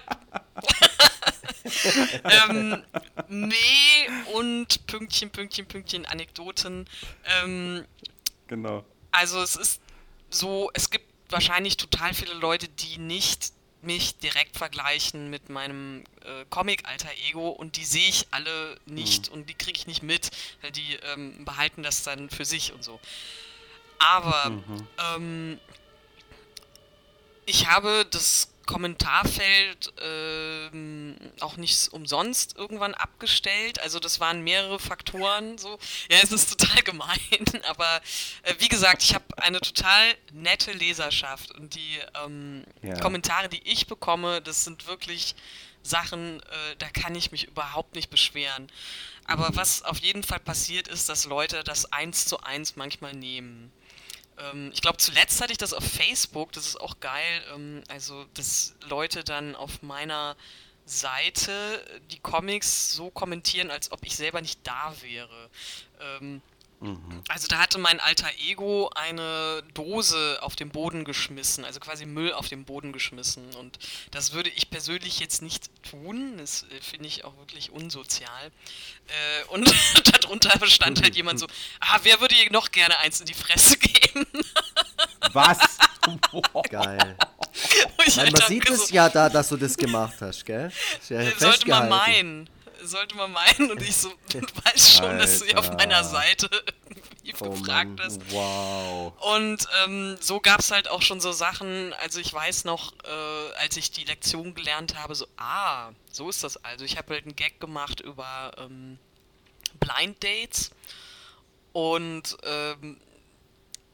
ähm, 2.50 2.84
nee, 3.28 3.54
und 4.34 4.86
Pünktchen, 4.88 5.30
Pünktchen, 5.30 5.68
Pünktchen, 5.68 6.06
Anekdoten. 6.06 6.88
Ähm, 7.44 7.86
Genau. 8.48 8.84
also 9.12 9.42
es 9.42 9.56
ist 9.56 9.82
so, 10.30 10.70
es 10.74 10.90
gibt 10.90 11.06
wahrscheinlich 11.30 11.78
total 11.78 12.14
viele 12.14 12.34
Leute, 12.34 12.68
die 12.68 12.98
nicht 12.98 13.54
mich 13.84 14.18
direkt 14.18 14.58
vergleichen 14.58 15.30
mit 15.30 15.50
meinem 15.50 16.04
äh, 16.24 16.46
Comic-Alter 16.50 17.10
Ego 17.30 17.50
und 17.50 17.78
die 17.78 17.86
sehe 17.86 18.08
ich 18.08 18.28
alle 18.32 18.80
nicht 18.86 19.30
und 19.30 19.50
die 19.50 19.54
kriege 19.54 19.78
ich 19.78 19.88
nicht 19.88 20.04
mit, 20.04 20.32
weil 20.62 20.72
die 20.72 20.96
ähm, 21.14 21.46
behalten 21.46 21.84
das 21.84 22.04
dann 22.04 22.30
für 22.30 22.46
sich 22.46 22.74
und 22.74 22.84
so. 22.84 23.00
Aber 24.00 24.52
ähm, 25.16 25.60
ich 27.46 27.68
habe 27.68 28.06
das 28.10 28.51
Kommentarfeld 28.72 29.93
ähm, 30.01 31.17
auch 31.41 31.57
nicht 31.57 31.91
umsonst 31.91 32.55
irgendwann 32.55 32.93
abgestellt. 32.93 33.80
Also 33.82 33.99
das 33.99 34.22
waren 34.22 34.43
mehrere 34.43 34.80
Faktoren. 34.80 35.57
So, 35.57 35.78
ja, 36.09 36.19
es 36.24 36.32
ist 36.32 36.57
total 36.57 36.82
gemein, 36.84 37.19
aber 37.67 38.01
äh, 38.43 38.53
wie 38.59 38.69
gesagt, 38.69 39.03
ich 39.03 39.13
habe 39.13 39.26
eine 39.38 39.59
total 39.59 40.15
nette 40.32 40.72
Leserschaft 40.72 41.51
und 41.51 41.76
die 41.76 41.99
ähm, 42.24 42.63
Ja. 42.82 42.97
Kommentare, 42.99 43.49
die 43.49 43.61
ich 43.69 43.88
bekomme, 43.88 44.41
das 44.41 44.63
sind 44.63 44.88
wirklich 44.88 45.36
Sachen, 45.84 46.39
äh, 46.39 46.76
da 46.78 46.89
kann 46.89 47.13
ich 47.15 47.32
mich 47.32 47.47
überhaupt 47.47 47.95
nicht 47.95 48.09
beschweren. 48.09 48.72
Aber 49.26 49.49
was 49.53 49.84
auf 49.84 49.99
jeden 49.99 50.24
Fall 50.24 50.39
passiert 50.39 50.88
ist, 50.88 51.09
dass 51.09 51.26
Leute 51.26 51.63
das 51.63 51.91
eins 51.91 52.26
zu 52.26 52.39
eins 52.41 52.76
manchmal 52.76 53.13
nehmen. 53.13 53.72
Ähm, 54.42 54.72
ich 54.74 54.82
glaube, 54.82 54.98
zuletzt 54.98 55.42
hatte 55.42 55.52
ich 55.52 55.58
das 55.58 55.74
auf 55.74 55.84
Facebook, 55.84 56.52
das 56.52 56.66
ist 56.68 56.82
auch 56.82 57.00
geil. 57.00 57.42
Ähm, 57.54 57.84
also, 57.89 58.26
dass 58.34 58.76
Leute 58.88 59.24
dann 59.24 59.56
auf 59.56 59.82
meiner 59.82 60.36
Seite 60.86 62.02
die 62.12 62.20
Comics 62.20 62.94
so 62.94 63.12
kommentieren, 63.12 63.72
als 63.72 63.92
ob 63.92 64.06
ich 64.06 64.16
selber 64.16 64.42
nicht 64.42 64.60
da 64.64 64.94
wäre. 65.02 65.50
Ähm, 66.82 67.24
also 67.28 67.48
da 67.48 67.60
hatte 67.60 67.78
mein 67.78 68.00
alter 68.00 68.30
Ego 68.40 68.90
eine 68.96 69.64
Dose 69.74 70.40
auf 70.42 70.56
den 70.56 70.70
Boden 70.70 71.06
geschmissen, 71.06 71.66
also 71.66 71.80
quasi 71.80 72.06
Müll 72.06 72.34
auf 72.34 72.48
den 72.48 72.66
Boden 72.66 72.92
geschmissen. 72.92 73.54
Und 73.56 73.78
das 74.12 74.34
würde 74.34 74.50
ich 74.50 74.70
persönlich 74.70 75.20
jetzt 75.20 75.42
nicht 75.42 75.70
tun. 75.84 76.38
Das 76.38 76.64
äh, 76.64 76.82
finde 76.82 77.08
ich 77.08 77.24
auch 77.24 77.38
wirklich 77.38 77.72
unsozial. 77.72 78.52
Äh, 79.08 79.46
und 79.50 79.72
darunter 80.22 80.66
stand 80.68 81.02
halt 81.02 81.16
jemand 81.16 81.40
so, 81.40 81.48
ah, 81.80 82.00
wer 82.04 82.20
würde 82.22 82.36
ihr 82.36 82.52
noch 82.52 82.72
gerne 82.72 82.98
eins 83.00 83.20
in 83.20 83.26
die 83.26 83.34
Fresse 83.34 83.78
geben? 83.78 84.26
Was? 85.34 85.58
Geil. 86.70 87.18
Halt 87.98 88.16
man 88.16 88.34
dachte 88.34 88.48
sieht 88.48 88.68
so, 88.68 88.74
es 88.74 88.90
ja 88.92 89.10
da, 89.10 89.30
dass 89.30 89.50
du 89.50 89.58
das 89.58 89.78
gemacht 89.78 90.16
hast, 90.22 90.46
gell? 90.46 90.72
Ist 91.00 91.10
ja 91.10 91.38
Sollte 91.38 91.68
man 91.68 91.90
meinen. 91.90 92.50
Sollte 92.84 93.16
man 93.16 93.32
meinen. 93.32 93.72
Und 93.72 93.82
ich 93.82 93.96
so, 93.96 94.10
du 94.32 94.40
weißt 94.42 94.94
schon, 94.98 95.18
dass 95.20 95.40
du 95.40 95.46
hier 95.46 95.60
auf 95.60 95.66
Alter. 95.70 95.78
meiner 95.78 96.04
Seite 96.04 96.50
irgendwie 96.52 97.34
Oh 97.40 97.50
gefragt 97.52 97.98
Mann, 97.98 98.00
hast. 98.04 98.20
wow. 98.32 99.14
Und 99.36 99.66
ähm, 99.86 100.18
so 100.20 100.40
gab 100.40 100.60
es 100.60 100.72
halt 100.72 100.90
auch 100.90 101.02
schon 101.02 101.20
so 101.22 101.32
Sachen, 101.32 101.94
also 102.02 102.20
ich 102.20 102.34
weiß 102.34 102.66
noch, 102.66 102.94
äh, 103.04 103.54
als 103.60 103.78
ich 103.78 103.92
die 103.92 104.04
Lektion 104.04 104.54
gelernt 104.54 104.96
habe, 104.96 105.16
so, 105.16 105.28
ah, 105.38 105.92
so 106.12 106.30
ist 106.30 106.44
das 106.44 106.64
also. 106.64 106.84
Ich 106.86 106.98
habe 106.98 107.14
halt 107.14 107.26
einen 107.26 107.36
Gag 107.36 107.60
gemacht 107.60 108.02
über 108.02 108.52
ähm, 108.58 108.98
Blind 109.80 110.24
Dates 110.24 110.72
und 111.74 112.36
ähm, 112.44 113.00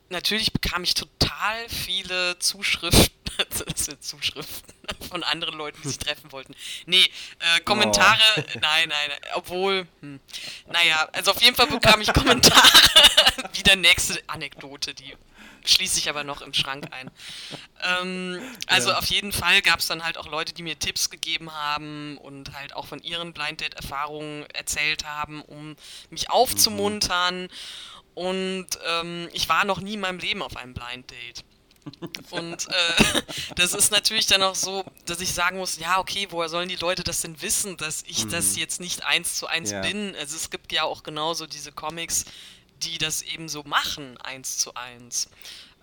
natürlich 0.10 0.54
bekam 0.54 0.84
ich 0.84 0.94
total 0.94 1.70
viele 1.70 2.38
Zuschriften, 2.40 3.12
sind 3.76 4.04
Zuschriften 4.04 4.74
von 5.10 5.24
anderen 5.24 5.58
Leuten, 5.58 5.80
die 5.82 5.90
sich 5.90 6.00
treffen 6.00 6.32
wollten. 6.32 6.56
Nee, 6.86 7.04
äh, 7.40 7.60
Kommentare, 7.62 8.20
nein, 8.62 8.90
nein, 8.90 9.12
obwohl, 9.36 9.88
hm, 10.02 10.20
naja, 10.72 11.08
also 11.14 11.32
auf 11.32 11.42
jeden 11.42 11.56
Fall 11.56 11.68
bekam 11.68 12.02
ich 12.02 12.14
Kommentare, 12.14 12.82
wieder 13.54 13.76
nächste 13.76 14.22
Anekdote, 14.28 14.94
die 14.94 15.14
schließe 15.66 16.00
ich 16.00 16.10
aber 16.10 16.24
noch 16.24 16.42
im 16.42 16.54
Schrank 16.54 16.88
ein. 16.92 17.12
Ähm, 17.84 18.42
also 18.68 18.94
auf 18.94 19.06
jeden 19.06 19.32
Fall 19.32 19.62
gab 19.62 19.80
es 19.80 19.88
dann 19.88 20.04
halt 20.04 20.18
auch 20.18 20.28
Leute, 20.28 20.54
die 20.54 20.64
mir 20.64 20.80
Tipps 20.80 21.10
gegeben 21.10 21.52
haben 21.54 22.18
und 22.18 22.54
halt 22.54 22.74
auch 22.74 22.88
von 22.88 23.00
ihren 23.00 23.34
Blind 23.34 23.62
Date-Erfahrungen 23.62 24.46
erzählt 24.54 25.06
haben, 25.06 25.42
um 25.42 25.76
mich 26.10 26.30
aufzumuntern. 26.30 27.50
Und 28.18 28.68
ähm, 28.84 29.30
ich 29.32 29.48
war 29.48 29.64
noch 29.64 29.80
nie 29.80 29.94
in 29.94 30.00
meinem 30.00 30.18
Leben 30.18 30.42
auf 30.42 30.58
einem 30.58 30.74
Blind 30.74 31.12
Date. 31.12 31.44
Und 32.32 32.68
äh, 32.68 33.22
das 33.56 33.76
ist 33.76 33.92
natürlich 33.92 34.26
dann 34.26 34.42
auch 34.42 34.56
so, 34.56 34.84
dass 35.06 35.22
ich 35.22 35.32
sagen 35.36 35.60
muss, 35.60 35.78
ja, 35.78 36.00
okay, 36.00 36.26
woher 36.32 36.50
sollen 36.50 36.68
die 36.68 36.78
Leute 36.78 37.04
das 37.04 37.22
denn 37.22 37.40
wissen, 37.44 37.78
dass 37.78 38.04
ich 38.08 38.26
das 38.28 38.56
jetzt 38.56 38.80
nicht 38.80 39.06
eins 39.06 39.36
zu 39.36 39.46
eins 39.46 39.70
Ja. 39.70 39.82
bin? 39.82 40.16
Also 40.16 40.36
es 40.36 40.50
gibt 40.50 40.72
ja 40.72 40.82
auch 40.82 41.04
genauso 41.04 41.46
diese 41.46 41.72
Comics, 41.72 42.26
die 42.82 42.98
das 42.98 43.22
eben 43.22 43.50
so 43.50 43.62
machen, 43.64 44.18
eins 44.18 44.58
zu 44.58 44.74
eins. 44.74 45.30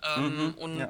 Ähm, 0.03 0.47
Mhm, 0.47 0.53
und 0.55 0.77
ja. 0.79 0.87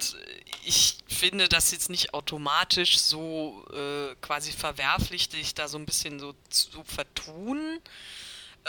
ich 0.65 0.97
finde 1.07 1.47
das 1.47 1.69
jetzt 1.69 1.91
nicht 1.91 2.15
automatisch 2.15 2.97
so 2.97 3.63
äh, 3.71 4.15
quasi 4.19 4.51
verwerflich, 4.51 5.29
dich 5.29 5.53
da 5.53 5.67
so 5.67 5.77
ein 5.77 5.85
bisschen 5.85 6.19
so 6.19 6.33
zu 6.49 6.83
vertun. 6.83 7.79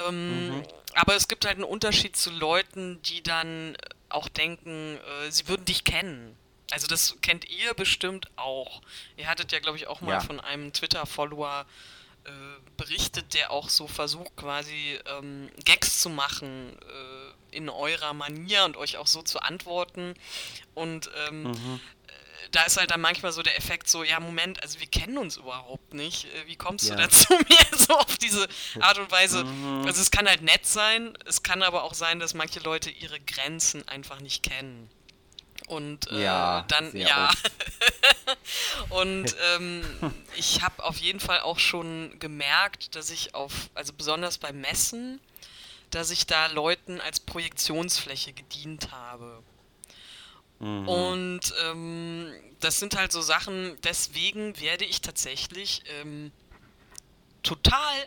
Ähm, 0.08 0.62
Aber 0.94 1.14
es 1.14 1.28
gibt 1.28 1.44
halt 1.44 1.56
einen 1.56 1.64
Unterschied 1.64 2.16
zu 2.16 2.30
Leuten, 2.30 3.00
die 3.02 3.22
dann 3.22 3.76
auch 4.08 4.28
denken, 4.28 4.98
äh, 5.26 5.30
sie 5.30 5.48
würden 5.48 5.64
dich 5.64 5.84
kennen. 5.84 6.36
Also 6.70 6.86
das 6.86 7.16
kennt 7.22 7.48
ihr 7.48 7.74
bestimmt 7.74 8.28
auch. 8.36 8.82
Ihr 9.16 9.28
hattet 9.28 9.52
ja, 9.52 9.60
glaube 9.60 9.76
ich, 9.78 9.86
auch 9.86 10.00
mal 10.00 10.12
Ja. 10.14 10.20
von 10.20 10.40
einem 10.40 10.72
Twitter-Follower 10.72 11.64
äh, 12.24 12.30
berichtet, 12.76 13.34
der 13.34 13.52
auch 13.52 13.68
so 13.68 13.86
versucht, 13.86 14.34
quasi 14.36 14.98
ähm, 15.06 15.48
Gags 15.64 16.00
zu 16.00 16.08
machen 16.10 16.76
äh, 16.80 17.56
in 17.56 17.68
eurer 17.68 18.14
Manier 18.14 18.64
und 18.64 18.76
euch 18.76 18.96
auch 18.96 19.06
so 19.06 19.22
zu 19.22 19.38
antworten. 19.40 20.14
Und 20.74 21.08
ähm, 21.28 21.52
äh, 21.52 21.78
da 22.52 22.62
ist 22.64 22.76
halt 22.76 22.90
dann 22.90 23.00
manchmal 23.00 23.32
so 23.32 23.42
der 23.42 23.56
Effekt 23.56 23.88
so, 23.88 24.02
ja, 24.04 24.20
Moment, 24.20 24.62
also 24.62 24.80
wir 24.80 24.86
kennen 24.86 25.18
uns 25.18 25.36
überhaupt 25.36 25.94
nicht. 25.94 26.24
Äh, 26.26 26.46
Wie 26.46 26.56
kommst 26.56 26.86
Ja. 26.88 26.96
du 26.96 27.02
dazu, 27.02 27.32
mir 27.48 27.78
so 27.78 27.94
auf 27.98 28.16
diese 28.18 28.48
Art 28.80 28.98
und 28.98 29.10
Weise? 29.10 29.44
Also 29.86 30.00
es 30.00 30.10
kann 30.10 30.28
halt 30.28 30.42
nett 30.42 30.66
sein, 30.66 31.16
es 31.24 31.42
kann 31.42 31.62
aber 31.62 31.82
auch 31.84 31.94
sein, 31.94 32.18
dass 32.20 32.34
manche 32.34 32.60
Leute 32.60 32.90
ihre 32.90 33.20
Grenzen 33.20 33.86
einfach 33.88 34.20
nicht 34.20 34.42
kennen. 34.42 34.90
Und 35.68 36.10
äh, 36.12 36.22
Ja, 36.22 36.62
dann, 36.68 36.96
ja. 36.96 37.30
Und 38.90 39.34
ähm, 39.54 39.82
ich 40.36 40.62
habe 40.62 40.84
auf 40.84 40.96
jeden 40.98 41.20
Fall 41.20 41.40
auch 41.40 41.58
schon 41.58 42.18
gemerkt, 42.18 42.94
dass 42.94 43.10
ich 43.10 43.34
auf, 43.34 43.52
also 43.74 43.92
besonders 43.92 44.38
bei 44.38 44.52
Messen, 44.52 45.20
dass 45.90 46.10
ich 46.10 46.26
da 46.26 46.46
Leuten 46.48 47.00
als 47.00 47.20
Projektionsfläche 47.20 48.32
gedient 48.32 48.90
habe. 48.92 49.42
Mhm. 50.58 50.88
Und 50.88 51.54
ähm, 51.64 52.32
das 52.60 52.78
sind 52.78 52.96
halt 52.96 53.12
so 53.12 53.20
Sachen, 53.20 53.76
deswegen 53.82 54.58
werde 54.60 54.84
ich 54.84 55.00
tatsächlich 55.02 55.82
ähm, 56.00 56.32
total 57.42 58.06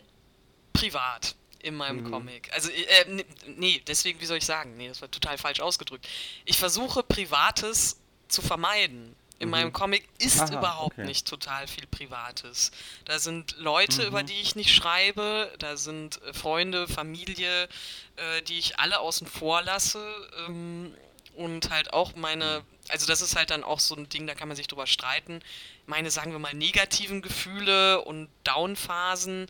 privat 0.72 1.34
in 1.62 1.74
meinem 1.76 2.04
Mhm. 2.04 2.10
Comic. 2.10 2.52
Also, 2.52 2.70
äh, 2.70 3.04
nee, 3.08 3.24
nee, 3.46 3.82
deswegen, 3.86 4.20
wie 4.20 4.26
soll 4.26 4.38
ich 4.38 4.46
sagen? 4.46 4.76
Nee, 4.76 4.88
das 4.88 5.00
war 5.02 5.10
total 5.10 5.36
falsch 5.38 5.60
ausgedrückt. 5.60 6.08
Ich 6.44 6.56
versuche 6.58 7.02
Privates 7.02 8.00
zu 8.28 8.42
vermeiden. 8.42 9.14
In 9.38 9.48
meinem 9.48 9.72
Comic 9.72 10.06
ist 10.18 10.36
Mhm. 10.36 10.42
Aha, 10.42 10.58
überhaupt 10.58 10.98
okay. 10.98 11.06
nicht 11.06 11.26
total 11.26 11.66
viel 11.66 11.86
Privates. 11.86 12.72
Da 13.06 13.18
sind 13.18 13.56
Leute, 13.56 14.02
Mhm. 14.02 14.08
über 14.08 14.22
die 14.22 14.38
ich 14.38 14.54
nicht 14.54 14.74
schreibe, 14.74 15.50
da 15.58 15.78
sind 15.78 16.20
äh, 16.22 16.34
Freunde, 16.34 16.86
Familie, 16.88 17.68
äh, 18.16 18.42
die 18.42 18.58
ich 18.58 18.78
alle 18.78 19.00
außen 19.00 19.26
vor 19.26 19.62
lasse. 19.62 20.04
Ähm, 20.46 20.94
und 21.40 21.70
halt 21.70 21.94
auch 21.94 22.14
meine, 22.16 22.62
also 22.88 23.06
das 23.06 23.22
ist 23.22 23.34
halt 23.34 23.48
dann 23.48 23.64
auch 23.64 23.80
so 23.80 23.94
ein 23.94 24.10
Ding, 24.10 24.26
da 24.26 24.34
kann 24.34 24.48
man 24.48 24.58
sich 24.58 24.66
drüber 24.66 24.86
streiten. 24.86 25.40
Meine, 25.86 26.10
sagen 26.10 26.32
wir 26.32 26.38
mal, 26.38 26.52
negativen 26.52 27.22
Gefühle 27.22 28.02
und 28.02 28.28
Downphasen 28.44 29.48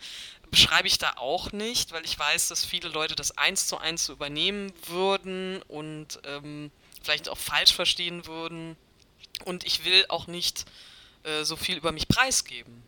beschreibe 0.52 0.86
ich 0.86 0.98
da 0.98 1.14
auch 1.16 1.50
nicht, 1.50 1.90
weil 1.90 2.04
ich 2.04 2.16
weiß, 2.16 2.46
dass 2.46 2.64
viele 2.64 2.88
Leute 2.88 3.16
das 3.16 3.36
eins 3.36 3.66
zu 3.66 3.76
eins 3.76 4.06
so 4.06 4.12
übernehmen 4.12 4.72
würden 4.86 5.62
und 5.62 6.20
ähm, 6.24 6.70
vielleicht 7.02 7.28
auch 7.28 7.38
falsch 7.38 7.74
verstehen 7.74 8.24
würden. 8.26 8.76
Und 9.44 9.64
ich 9.64 9.84
will 9.84 10.04
auch 10.10 10.28
nicht 10.28 10.66
äh, 11.24 11.42
so 11.42 11.56
viel 11.56 11.76
über 11.76 11.90
mich 11.90 12.06
preisgeben. 12.06 12.84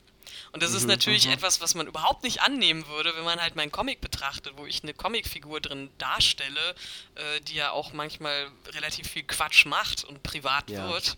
Und 0.53 0.62
das 0.62 0.74
ist 0.74 0.87
natürlich 0.87 1.29
etwas, 1.29 1.62
was 1.62 1.74
man 1.74 1.87
überhaupt 1.87 2.24
nicht 2.24 2.43
annehmen 2.43 2.87
würde, 2.89 3.16
wenn 3.16 3.24
man 3.24 3.41
halt 3.41 3.57
meinen 3.57 3.73
Comic 3.73 4.03
betrachtet, 4.03 4.53
wo 4.57 4.66
ich 4.66 4.83
eine 4.83 4.93
Comicfigur 4.93 5.61
drin 5.62 5.89
darstelle, 5.97 6.74
äh, 7.15 7.41
die 7.41 7.55
ja 7.55 7.70
auch 7.70 7.95
manchmal 7.95 8.51
relativ 8.69 9.09
viel 9.09 9.23
Quatsch 9.23 9.65
macht 9.65 10.05
und 10.05 10.23
privat 10.23 10.69
Ja. 10.70 10.89
wird. 10.91 11.16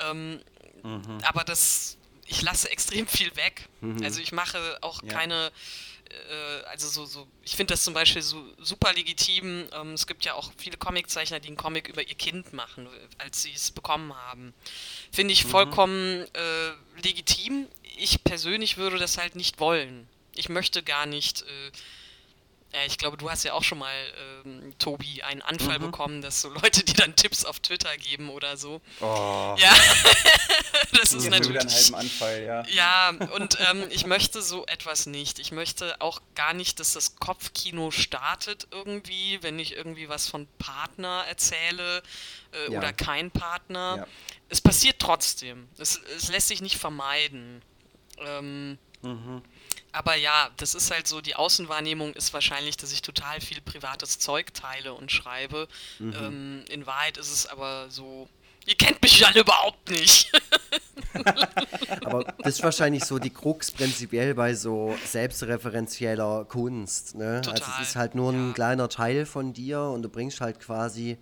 Ähm, 0.00 0.40
Aber 1.22 1.44
das, 1.44 1.96
ich 2.26 2.42
lasse 2.42 2.70
extrem 2.70 3.06
viel 3.06 3.34
weg. 3.36 3.68
Also 4.02 4.20
ich 4.20 4.32
mache 4.32 4.76
auch 4.82 5.02
Ja. 5.02 5.12
keine, 5.14 5.52
äh, 6.30 6.62
also 6.66 6.88
so, 6.88 7.06
so, 7.06 7.26
ich 7.42 7.56
finde 7.56 7.72
das 7.74 7.84
zum 7.84 7.94
Beispiel 7.94 8.20
so 8.22 8.44
super 8.58 8.92
legitim. 8.92 9.68
Ähm, 9.72 9.92
es 9.94 10.06
gibt 10.06 10.24
ja 10.24 10.34
auch 10.34 10.52
viele 10.58 10.76
Comiczeichner, 10.76 11.40
die 11.40 11.48
einen 11.48 11.56
Comic 11.56 11.88
über 11.88 12.06
ihr 12.06 12.14
Kind 12.16 12.52
machen, 12.52 12.88
als 13.18 13.42
sie 13.42 13.52
es 13.54 13.70
bekommen 13.70 14.14
haben. 14.14 14.52
Finde 15.12 15.32
ich 15.32 15.44
vollkommen 15.44 16.26
äh, 16.34 17.00
legitim. 17.02 17.68
Ich 17.96 18.24
persönlich 18.24 18.76
würde 18.76 18.98
das 18.98 19.18
halt 19.18 19.36
nicht 19.36 19.60
wollen. 19.60 20.08
Ich 20.34 20.48
möchte 20.48 20.82
gar 20.82 21.06
nicht. 21.06 21.42
Äh, 21.42 21.70
ja, 22.76 22.80
ich 22.86 22.98
glaube, 22.98 23.16
du 23.16 23.30
hast 23.30 23.44
ja 23.44 23.52
auch 23.52 23.62
schon 23.62 23.78
mal, 23.78 23.94
ähm, 24.44 24.74
Tobi, 24.80 25.22
einen 25.22 25.42
Anfall 25.42 25.78
bekommen, 25.78 26.22
dass 26.22 26.40
so 26.40 26.48
Leute, 26.48 26.82
die 26.84 26.94
dann 26.94 27.14
Tipps 27.14 27.44
auf 27.44 27.60
Twitter 27.60 27.96
geben 27.98 28.30
oder 28.30 28.56
so. 28.56 28.80
Oh, 29.00 29.54
Ja, 29.56 29.72
das 30.92 31.12
ist 31.12 31.24
jetzt 31.24 31.36
schon 31.36 31.48
wieder 31.50 31.60
einen 31.60 31.68
natürlich. 31.68 31.74
halben 31.84 31.94
Anfall, 31.94 32.42
ja. 32.42 32.66
Ja, 32.66 33.10
und 33.36 33.58
ähm, 33.70 33.84
ich 33.90 34.06
möchte 34.06 34.42
so 34.42 34.66
etwas 34.66 35.06
nicht. 35.06 35.38
Ich 35.38 35.52
möchte 35.52 36.00
auch 36.00 36.20
gar 36.34 36.52
nicht, 36.52 36.80
dass 36.80 36.94
das 36.94 37.14
Kopfkino 37.14 37.92
startet 37.92 38.66
irgendwie, 38.72 39.38
wenn 39.42 39.60
ich 39.60 39.74
irgendwie 39.76 40.08
was 40.08 40.26
von 40.28 40.48
Partner 40.58 41.24
erzähle 41.28 42.02
äh, 42.52 42.72
Ja. 42.72 42.78
oder 42.80 42.92
kein 42.92 43.30
Partner. 43.30 43.98
Ja. 43.98 44.06
Es 44.48 44.60
passiert 44.60 44.96
trotzdem. 44.98 45.68
Es, 45.78 46.00
es 46.16 46.28
lässt 46.28 46.48
sich 46.48 46.60
nicht 46.60 46.76
vermeiden. 46.78 47.62
Ähm, 48.18 48.78
Mhm. 49.04 49.42
aber 49.92 50.16
ja, 50.16 50.50
das 50.56 50.74
ist 50.74 50.90
halt 50.90 51.06
so, 51.06 51.20
die 51.20 51.36
Außenwahrnehmung 51.36 52.14
ist 52.14 52.32
wahrscheinlich, 52.32 52.76
dass 52.76 52.92
ich 52.92 53.02
total 53.02 53.40
viel 53.40 53.60
privates 53.60 54.18
Zeug 54.18 54.54
teile 54.54 54.94
und 54.94 55.12
schreibe. 55.12 55.68
Ähm, 56.00 56.64
in 56.70 56.86
Wahrheit 56.86 57.18
ist 57.18 57.30
es 57.30 57.46
aber 57.46 57.86
so, 57.90 58.28
ihr 58.66 58.76
kennt 58.76 59.02
mich 59.02 59.26
alle 59.26 59.40
überhaupt 59.40 59.90
nicht. 59.90 60.32
Aber 62.04 62.24
das 62.38 62.56
ist 62.56 62.62
wahrscheinlich 62.64 63.04
so 63.04 63.20
die 63.20 63.30
Krux 63.30 63.70
prinzipiell 63.70 64.34
bei 64.34 64.54
so 64.54 64.96
selbstreferenzieller 65.04 66.44
Kunst. 66.46 67.14
Ne? 67.14 67.40
Also 67.46 67.64
es 67.78 67.88
ist 67.88 67.96
halt 67.96 68.16
nur 68.16 68.32
ein 68.32 68.48
ja. 68.48 68.52
kleiner 68.54 68.88
Teil 68.88 69.24
von 69.26 69.52
dir 69.52 69.80
und 69.80 70.02
du 70.02 70.08
bringst 70.08 70.40
halt 70.40 70.58
quasi 70.58 71.16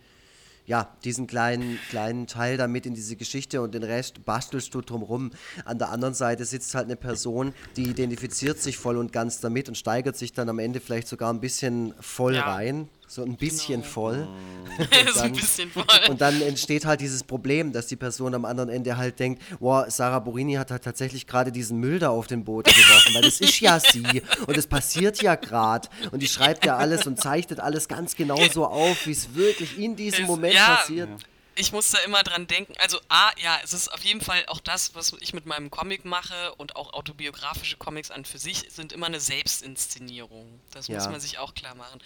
ja, 0.65 0.97
diesen 1.05 1.27
kleinen, 1.27 1.79
kleinen 1.89 2.27
Teil 2.27 2.57
damit 2.57 2.87
in 2.87 2.95
diese 2.95 3.17
Geschichte 3.17 3.63
und 3.63 3.75
den 3.75 3.83
Rest 3.83 4.25
bastelst 4.25 4.73
du 4.75 4.81
drumrum. 4.81 5.31
An 5.65 5.79
der 5.79 5.91
anderen 5.91 6.15
Seite 6.15 6.45
sitzt 6.45 6.75
halt 6.75 6.87
eine 6.87 6.97
Person, 6.97 7.53
die 7.77 7.91
identifiziert 7.91 8.59
sich 8.61 8.79
voll 8.79 8.97
und 8.97 9.13
ganz 9.13 9.41
damit 9.41 9.69
und 9.69 9.77
steigert 9.77 10.17
sich 10.17 10.33
dann 10.33 10.49
am 10.49 10.59
Ende 10.59 10.81
vielleicht 10.81 11.09
sogar 11.09 11.33
ein 11.33 11.41
bisschen 11.41 11.95
voll 12.01 12.35
Ja. 12.35 12.53
rein. 12.53 12.89
So 13.15 13.23
ein 13.25 13.37
bisschen 13.37 13.83
Genau. 13.83 13.93
voll. 13.93 14.27
ein 14.79 15.07
dann- 15.15 15.33
bisschen 15.33 15.71
voll. 15.71 15.85
Und 16.09 16.23
dann 16.23 16.41
entsteht 16.41 16.87
halt 16.87 17.03
dieses 17.03 17.23
Problem, 17.25 17.71
dass 17.71 17.87
die 17.87 17.97
Person 17.97 18.35
am 18.35 18.47
anderen 18.47 18.71
Ende 18.71 18.97
halt 18.97 19.19
denkt, 19.19 19.43
wow, 19.61 19.85
Sarah 19.89 20.19
Borini 20.21 20.55
hat 20.55 20.71
halt 20.71 20.83
tatsächlich 20.83 21.27
gerade 21.27 21.53
diesen 21.53 21.79
Müll 21.79 21.99
da 21.99 22.09
auf 22.09 22.27
den 22.27 22.43
Boden 22.43 22.73
geworfen, 22.73 23.13
weil 23.15 23.21
das 23.21 23.39
ist 23.43 23.61
ja 23.61 23.79
sie 23.79 24.23
und 24.47 24.57
es 24.57 24.67
passiert 24.67 25.21
ja 25.21 25.35
gerade 25.35 25.89
und 26.11 26.23
die 26.23 26.27
schreibt 26.27 26.65
ja 26.65 26.79
alles 26.79 27.07
und 27.07 27.21
zeichnet 27.21 27.61
alles 27.61 27.87
ganz 27.87 28.17
genau 28.17 28.39
so 28.51 28.65
auf, 28.65 29.07
wie 29.07 29.13
es 29.13 29.35
wirklich 29.35 29.79
in 29.79 29.95
diesem 29.95 30.23
Es- 30.23 30.29
Moment 30.29 30.55
ja. 30.55 30.77
passiert. 30.77 31.11
Ich 31.55 31.73
muss 31.73 31.91
da 31.91 31.99
immer 31.99 32.23
dran 32.23 32.47
denken. 32.47 32.75
Also, 32.79 32.99
A, 33.09 33.31
ja, 33.39 33.59
es 33.63 33.73
ist 33.73 33.89
auf 33.93 34.03
jeden 34.05 34.21
Fall 34.21 34.45
auch 34.47 34.61
das, 34.61 34.95
was 34.95 35.15
ich 35.21 35.33
mit 35.35 35.47
meinem 35.47 35.71
Comic 35.71 36.05
mache 36.05 36.55
und 36.55 36.77
auch 36.77 36.93
autobiografische 36.95 37.77
Comics 37.77 38.11
an 38.11 38.25
für 38.25 38.39
sich 38.39 38.65
sind 38.71 38.93
immer 38.93 39.07
eine 39.07 39.21
Selbstinszenierung. 39.21 40.61
Das 40.73 40.89
muss 40.89 41.05
Ja. 41.05 41.11
man 41.11 41.21
sich 41.21 41.39
auch 41.39 41.55
klar 41.55 41.75
machen. 41.75 42.01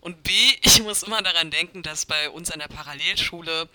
Und 0.00 0.22
B, 0.22 0.30
ich 0.62 0.82
muss 0.82 1.02
immer 1.02 1.22
daran 1.22 1.50
denken, 1.50 1.82
dass 1.82 2.06
bei 2.06 2.30
uns 2.30 2.50
an 2.50 2.60
der 2.60 2.68
Parallelschule 2.68 3.68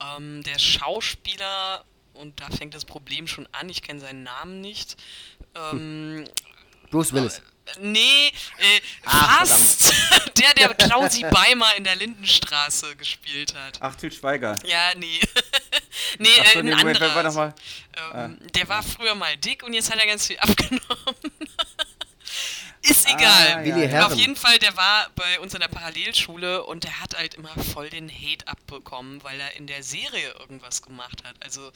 ähm, 0.00 0.42
der 0.42 0.58
Schauspieler, 0.58 1.84
und 2.14 2.40
da 2.40 2.48
fängt 2.50 2.74
das 2.74 2.84
Problem 2.84 3.26
schon 3.26 3.48
an, 3.52 3.68
ich 3.68 3.82
kenne 3.82 4.00
seinen 4.00 4.22
Namen 4.22 4.60
nicht, 4.60 4.96
ähm, 5.54 6.24
Bruce 6.90 7.12
Willis. 7.12 7.40
Nee, 7.80 8.28
äh, 8.28 8.80
Ach, 9.04 9.38
fast. 9.38 9.92
Der, 10.36 10.52
der 10.54 10.74
Klausi 10.74 11.22
Beimer 11.22 11.74
in 11.76 11.84
der 11.84 11.96
Lindenstraße 11.96 12.94
gespielt 12.96 13.54
hat. 13.54 13.78
Ach, 13.80 13.94
Til 13.96 14.12
Schweiger. 14.12 14.58
Ja, 14.66 14.92
nee. 14.96 15.18
nee, 16.18 16.28
Ach 16.40 16.44
äh, 16.44 16.52
so, 16.52 16.58
ein 16.58 16.64
nee, 16.66 16.74
Moment, 16.74 17.00
anderer. 17.02 17.14
war 17.14 17.22
noch 17.22 17.34
mal? 17.34 17.54
Ähm, 18.14 18.38
Der 18.54 18.68
war 18.68 18.82
früher 18.82 19.14
mal 19.14 19.34
dick 19.38 19.62
und 19.62 19.72
jetzt 19.72 19.90
hat 19.90 19.98
er 19.98 20.06
ganz 20.06 20.26
viel 20.26 20.38
abgenommen. 20.40 20.80
Ist 22.88 23.08
egal. 23.08 23.54
Ah, 23.56 23.62
ja. 23.62 24.06
Auf 24.06 24.14
jeden 24.14 24.36
Fall, 24.36 24.58
der 24.58 24.76
war 24.76 25.08
bei 25.14 25.40
uns 25.40 25.54
in 25.54 25.60
der 25.60 25.68
Parallelschule 25.68 26.64
und 26.64 26.84
der 26.84 27.00
hat 27.00 27.16
halt 27.16 27.34
immer 27.34 27.48
voll 27.72 27.90
den 27.90 28.08
Hate 28.10 28.46
abbekommen, 28.46 29.22
weil 29.24 29.40
er 29.40 29.56
in 29.56 29.66
der 29.66 29.82
Serie 29.82 30.32
irgendwas 30.38 30.82
gemacht 30.82 31.22
hat. 31.24 31.34
Also 31.40 31.72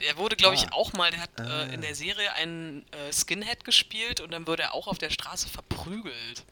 der 0.00 0.16
wurde, 0.16 0.36
glaube 0.36 0.54
ich, 0.56 0.66
Ah. 0.68 0.72
auch 0.72 0.92
mal, 0.94 1.10
der 1.10 1.20
hat 1.20 1.30
äh, 1.38 1.74
in 1.74 1.80
der 1.80 1.94
Serie 1.94 2.32
einen 2.34 2.84
äh, 2.92 3.12
Skinhead 3.12 3.64
gespielt 3.64 4.20
und 4.20 4.32
dann 4.32 4.46
wurde 4.46 4.62
er 4.64 4.74
auch 4.74 4.86
auf 4.88 4.98
der 4.98 5.10
Straße 5.10 5.48
verprügelt. 5.48 6.44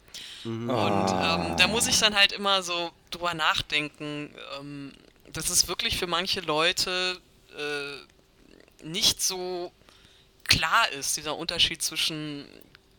Und 0.45 0.63
ähm, 0.71 1.57
da 1.57 1.67
muss 1.69 1.87
ich 1.89 1.99
dann 1.99 2.15
halt 2.15 2.33
immer 2.33 2.63
so 2.63 2.91
drüber 3.11 3.35
nachdenken, 3.35 4.33
ähm, 4.59 4.93
dass 5.33 5.51
es 5.51 5.69
wirklich 5.69 5.99
für 5.99 6.07
manche 6.07 6.41
Leute 6.41 7.21
äh, 7.59 8.85
nicht 8.87 9.21
so 9.23 9.73
klar 10.45 10.89
ist, 10.93 11.17
dieser 11.17 11.37
Unterschied 11.37 11.83
zwischen 11.83 12.47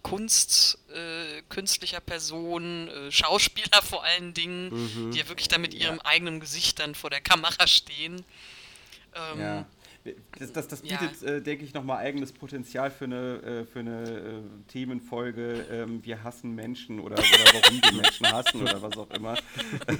Kunst, 0.09 0.77
äh, 0.93 1.41
künstlicher 1.49 1.99
Person, 1.99 2.87
äh, 2.87 3.11
Schauspieler 3.11 3.81
vor 3.81 4.03
allen 4.03 4.33
Dingen, 4.33 4.69
Mhm. 4.69 5.11
die 5.11 5.19
ja 5.19 5.27
wirklich 5.27 5.47
da 5.47 5.57
mit 5.57 5.73
ihrem 5.73 5.99
eigenen 5.99 6.39
Gesicht 6.39 6.79
dann 6.79 6.95
vor 6.95 7.09
der 7.09 7.21
Kamera 7.21 7.67
stehen. 7.67 8.23
Ähm, 9.15 9.39
Ja. 9.39 9.65
Das, 10.39 10.51
das, 10.53 10.67
das 10.67 10.81
Ja. 10.83 10.97
bietet, 10.97 11.23
äh, 11.23 11.41
denke 11.41 11.63
ich, 11.65 11.73
nochmal 11.73 11.97
eigenes 11.97 12.31
Potenzial 12.31 12.91
für 12.91 13.05
eine, 13.05 13.41
äh, 13.41 13.65
für 13.65 13.79
eine 13.79 14.03
äh, 14.03 14.41
Themenfolge. 14.67 15.65
Ähm, 15.71 16.03
wir 16.05 16.23
hassen 16.23 16.53
Menschen 16.55 16.99
oder, 16.99 17.15
oder 17.15 17.53
warum 17.53 17.81
wir 17.81 18.01
Menschen 18.01 18.31
hassen 18.31 18.61
oder 18.61 18.81
was 18.81 18.97
auch 18.97 19.09
immer. 19.11 19.35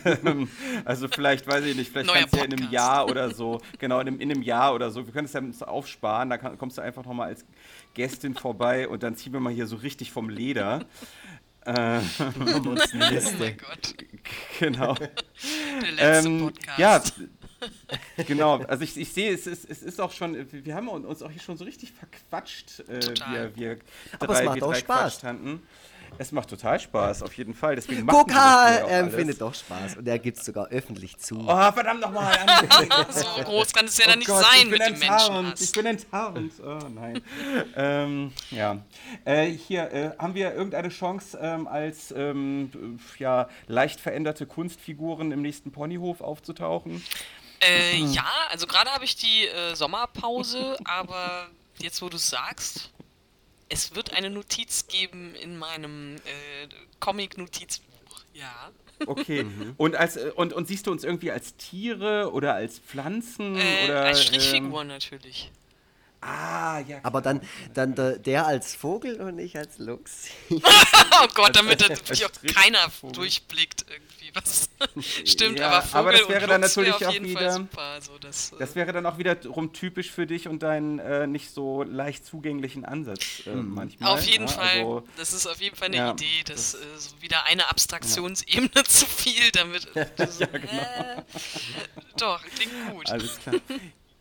Ähm, 0.06 0.50
also 0.86 1.08
vielleicht, 1.08 1.48
weiß 1.48 1.66
ich 1.66 1.76
nicht, 1.76 1.92
vielleicht 1.92 2.08
Neuer 2.08 2.20
kannst 2.20 2.34
du 2.34 2.38
ja 2.40 2.44
in 2.46 2.54
einem. 2.54 2.72
Jahr 2.72 3.10
oder 3.10 3.34
so, 3.34 3.60
genau, 3.80 4.00
in 4.00 4.08
einem, 4.08 4.20
in 4.20 4.32
einem 4.32 4.42
Jahr 4.42 4.74
oder 4.74 4.92
so, 4.92 5.06
wir 5.06 5.14
können 5.14 5.26
es 5.26 5.34
ja 5.34 5.68
aufsparen, 5.68 6.30
da 6.30 6.38
kann, 6.38 6.58
kommst 6.58 6.78
du 6.78 6.82
einfach 6.82 7.06
nochmal 7.06 7.30
als 7.30 7.46
Gästin 7.94 8.36
vorbei 8.36 8.88
und 8.88 9.04
dann 9.04 9.16
ziehen 9.16 9.34
wir 9.34 9.40
mal 9.40 9.54
hier 9.54 9.68
so 9.68 9.76
richtig 9.78 10.12
vom 10.12 10.30
Leder. 10.30 10.86
Äh, 11.66 12.00
Oh 12.20 12.60
mein 13.40 13.58
Gott, 13.58 13.96
genau. 14.60 14.94
der 14.96 15.92
letzte 15.92 16.28
Ähm, 16.30 16.40
Podcast. 16.40 16.80
ja, 16.80 17.02
genau. 18.28 18.58
Also 18.64 18.84
ich, 18.84 18.98
ich 18.98 19.12
sehe, 19.14 19.34
es 19.34 19.48
ist, 19.48 19.70
es 19.70 19.84
ist 19.84 20.00
auch 20.00 20.12
schon, 20.12 20.48
wir 20.52 20.76
haben 20.76 20.88
uns 20.88 21.22
auch 21.22 21.32
hier 21.32 21.42
schon 21.42 21.58
so 21.58 21.64
richtig 21.64 21.92
verquatscht, 21.92 22.82
äh, 22.88 23.00
Total. 23.00 23.56
wir, 23.56 23.56
wir 23.56 23.80
Aber 24.20 24.34
es 24.34 24.40
drei, 24.40 24.46
macht 24.46 24.56
wir 24.56 24.66
auch 24.66 24.74
drei 24.74 24.80
Spaß. 24.80 25.22
Es 26.18 26.32
macht 26.32 26.50
total 26.50 26.80
Spaß, 26.80 27.22
auf 27.22 27.34
jeden 27.34 27.54
Fall. 27.54 27.76
Deswegen 27.76 28.06
machen 28.06 28.18
Guck, 28.18 28.30
wir 28.30 28.36
das 28.36 28.76
hier 28.78 28.86
auch 28.86 28.90
HM 28.90 29.04
alles. 29.04 29.16
findet 29.16 29.42
doch 29.42 29.54
Spaß. 29.54 29.98
Und 29.98 30.08
er 30.08 30.20
gibt 30.20 30.38
es 30.38 30.46
sogar 30.46 30.68
öffentlich 30.68 31.18
zu. 31.18 31.40
Oh, 31.40 31.72
verdammt 31.72 32.02
nochmal. 32.02 32.34
so 33.10 33.26
groß 33.44 33.74
kann 33.74 33.86
es 33.86 33.98
ja 33.98 34.08
dann 34.08 34.20
nicht 34.20 34.30
Oh 34.30 34.34
Gott, 34.34 34.46
sein 34.46 34.64
ich 34.64 34.70
bin 34.70 34.72
mit 34.72 34.82
dem 34.82 35.00
Menschenhass. 35.00 35.62
Ich 35.62 35.72
bin 35.72 35.86
enttarnt. 35.86 36.54
Oh 36.64 36.80
nein. 36.94 37.22
ähm, 37.76 38.32
ja. 38.52 38.78
Äh, 39.26 39.48
hier, 39.48 39.92
äh, 39.92 40.12
haben 40.18 40.34
wir 40.34 40.54
irgendeine 40.54 40.90
Chance, 40.90 41.38
ähm, 41.42 41.68
als 41.68 42.12
ähm, 42.16 43.00
ja, 43.20 43.48
leicht 43.68 44.00
veränderte 44.00 44.46
Kunstfiguren 44.46 45.32
im 45.32 45.42
nächsten 45.42 45.72
Ponyhof 45.72 46.22
aufzutauchen? 46.22 47.04
Äh, 47.62 47.98
ja, 47.98 48.30
also 48.50 48.68
gerade 48.68 48.92
habe 48.92 49.06
ich 49.06 49.16
die 49.16 49.48
äh, 49.48 49.76
Sommerpause, 49.76 50.78
aber 50.84 51.50
jetzt 51.80 52.02
wo 52.02 52.10
du 52.10 52.18
es 52.18 52.30
sagst, 52.30 52.92
es 53.70 53.96
wird 53.96 54.14
eine 54.14 54.30
Notiz 54.30 54.88
geben 54.88 55.36
in 55.36 55.58
meinem 55.58 56.16
äh, 56.18 56.20
Comic-Notizbuch. 57.00 58.22
Ja. 58.34 58.72
Okay. 59.06 59.46
Und, 59.78 59.96
als, 59.96 60.18
äh, 60.18 60.32
und, 60.36 60.54
und 60.54 60.68
siehst 60.68 60.88
du 60.88 60.92
uns 60.92 61.04
irgendwie 61.04 61.32
als 61.32 61.56
Tiere 61.58 62.32
oder 62.32 62.56
als 62.56 62.80
Pflanzen? 62.80 63.56
Äh, 63.58 63.86
oder, 63.86 64.02
als 64.06 64.20
ähm, 64.20 64.26
Strichfiguren 64.26 64.88
natürlich. 64.88 65.52
ah, 66.22 66.80
ja. 66.80 67.00
Aber 67.04 67.22
dann, 67.22 67.42
dann 67.74 67.94
der, 67.96 68.18
der 68.18 68.48
als 68.48 68.76
Vogel 68.76 69.22
und 69.22 69.38
ich 69.40 69.58
als 69.58 69.78
Luchs. 69.78 70.30
Oh 71.20 71.28
Gott, 71.34 71.56
damit 71.56 71.82
da 71.82 71.88
als 71.88 72.00
wirklich 72.00 72.26
auch 72.26 72.30
Strichvogel. 72.30 72.54
keiner 72.54 72.92
durchblickt 73.12 73.86
irgendwie 73.90 74.17
was. 74.38 74.70
Stimmt, 75.26 75.60
Ja, 75.60 75.70
aber 75.70 75.82
Vogel 75.82 76.00
aber 76.00 76.12
das 76.14 76.30
wäre 76.30 76.44
und 76.44 76.50
dann 76.50 76.62
Luchs 76.62 76.76
natürlich 76.76 76.94
auf 76.94 77.08
auch 77.08 77.14
wieder- 77.14 77.40
Fall 77.40 77.52
super. 77.52 78.02
So, 78.02 78.18
das, 78.20 78.52
äh, 78.54 78.56
Das 78.60 78.76
wäre 78.76 78.94
dann 78.94 79.06
auch 79.06 79.18
wiederum 79.18 79.74
typisch 79.74 80.12
für 80.12 80.26
dich 80.28 80.48
und 80.48 80.64
deinen 80.64 81.00
äh, 81.00 81.28
nicht 81.28 81.52
so 81.52 81.84
leicht 81.84 82.26
zugänglichen 82.26 82.86
Ansatz 82.86 83.46
äh, 83.46 83.56
manchmal. 83.56 84.14
Auf 84.14 84.26
jeden 84.26 84.48
ja, 84.48 84.54
Fall. 84.54 84.80
Also, 84.80 85.04
das 85.18 85.34
ist 85.34 85.48
auf 85.48 85.60
jeden 85.62 85.76
Fall 85.76 85.88
eine 85.88 85.98
ja, 85.98 86.12
Idee. 86.12 86.44
Das 86.46 86.74
ist 86.74 87.10
so 87.10 87.22
wieder 87.22 87.46
eine 87.46 87.70
Abstraktionsebene 87.70 88.84
zu 88.88 89.06
viel, 89.06 89.52
damit. 89.52 89.84
So, 89.94 90.00
Ja, 90.44 90.48
genau. 90.48 90.72
äh, 90.72 91.22
doch, 92.18 92.44
klingt 92.56 92.72
gut. 92.92 93.10
alles 93.10 93.40
klar. 93.40 93.56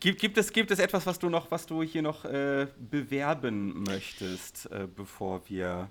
Gibt, 0.00 0.20
gibt, 0.20 0.36
es, 0.38 0.52
gibt 0.52 0.70
es 0.70 0.78
etwas, 0.78 1.06
was 1.06 1.18
du 1.18 1.28
noch, 1.30 1.50
was 1.50 1.66
du 1.66 1.82
hier 1.82 2.02
noch 2.02 2.24
äh, 2.26 2.66
bewerben 2.78 3.82
möchtest, 3.84 4.66
äh, 4.70 4.86
bevor, 4.94 5.40
wir, 5.48 5.88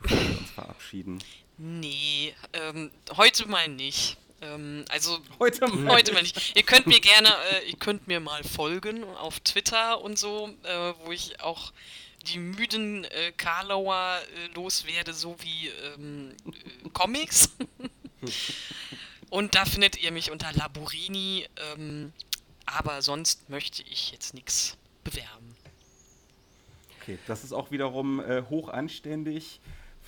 bevor 0.00 0.18
wir 0.18 0.38
uns 0.38 0.50
verabschieden? 0.50 1.18
Nee, 1.64 2.34
ähm, 2.54 2.90
heute 3.16 3.46
mal 3.46 3.68
nicht. 3.68 4.16
Ähm, 4.40 4.84
also 4.88 5.20
Heute 5.38 5.68
mal. 5.68 5.92
heute 5.92 6.12
mal 6.12 6.22
nicht. 6.22 6.56
Ihr 6.56 6.64
könnt 6.64 6.88
mir 6.88 6.98
gerne, 6.98 7.28
äh, 7.28 7.70
ihr 7.70 7.76
könnt 7.76 8.08
mir 8.08 8.18
mal 8.18 8.42
folgen 8.42 9.04
auf 9.04 9.38
Twitter 9.38 10.00
und 10.00 10.18
so, 10.18 10.52
äh, 10.64 10.92
wo 11.04 11.12
ich 11.12 11.40
auch 11.40 11.72
die 12.26 12.38
müden 12.38 13.04
äh, 13.04 13.30
Karlauer 13.36 14.18
äh, 14.34 14.54
loswerde, 14.56 15.12
so 15.12 15.36
wie 15.38 15.68
ähm, 15.68 16.34
äh, 16.46 16.88
Comics. 16.88 17.50
und 19.30 19.54
da 19.54 19.64
findet 19.64 20.02
ihr 20.02 20.10
mich 20.10 20.32
unter 20.32 20.52
Laborini. 20.52 21.46
Ähm, 21.76 22.12
aber 22.66 23.02
sonst 23.02 23.48
möchte 23.48 23.84
ich 23.84 24.10
jetzt 24.10 24.34
nichts 24.34 24.76
bewerben. 25.04 25.54
Okay, 27.00 27.20
das 27.28 27.44
ist 27.44 27.52
auch 27.52 27.70
wiederum 27.70 28.18
äh, 28.18 28.42
hoch 28.50 28.68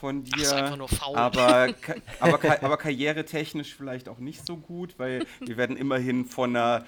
von 0.05 0.22
Ach, 0.31 0.36
dir. 0.36 0.43
ist 0.43 0.52
einfach 0.52 0.76
nur 0.76 0.89
faul. 0.90 1.16
Aber, 1.16 1.72
aber, 2.20 2.62
aber 2.62 2.76
karrieretechnisch 2.76 3.74
vielleicht 3.74 4.10
auch 4.10 4.18
nicht 4.18 4.47
so 4.47 4.59
gut, 4.59 4.98
weil 4.98 5.26
wir 5.40 5.56
werden 5.56 5.78
immerhin 5.78 6.26
von 6.26 6.55
einer 6.55 6.85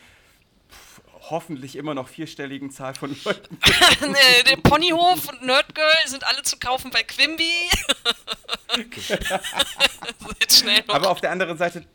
pff, 0.70 1.00
hoffentlich 1.30 1.76
immer 1.76 1.94
noch 1.94 2.08
vierstelligen 2.08 2.70
Zahl 2.70 2.94
von 2.94 3.16
Leuten. 3.24 3.58
Der 4.50 4.56
Ponyhof 4.58 5.30
und 5.30 5.46
Nerdgirl 5.46 5.86
sind 6.04 6.26
alle 6.26 6.42
zu 6.42 6.58
kaufen 6.58 6.90
bei 6.90 7.04
Quimby. 7.04 7.70
So. 8.98 9.14
Aber 10.92 11.08
auf 11.08 11.22
der 11.22 11.30
anderen 11.30 11.56
Seite. 11.56 11.86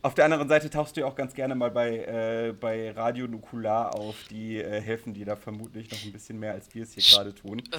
Auf 0.00 0.14
der 0.14 0.26
anderen 0.26 0.48
Seite 0.48 0.70
tauchst 0.70 0.96
du 0.96 1.00
ja 1.00 1.06
auch 1.06 1.16
ganz 1.16 1.34
gerne 1.34 1.56
mal 1.56 1.72
bei, 1.72 1.96
äh, 1.98 2.52
bei 2.52 2.92
Radio 2.92 3.26
Nukular 3.26 3.94
auf. 3.96 4.14
Die 4.30 4.56
äh, 4.58 4.80
helfen 4.80 5.12
dir 5.12 5.26
da 5.26 5.34
vermutlich 5.34 5.90
noch 5.90 6.00
ein 6.04 6.12
bisschen 6.12 6.38
mehr, 6.38 6.52
als 6.52 6.72
wir 6.72 6.84
es 6.84 6.94
hier 6.94 7.02
gerade 7.02 7.34
tun. 7.34 7.58
Äh, 7.72 7.76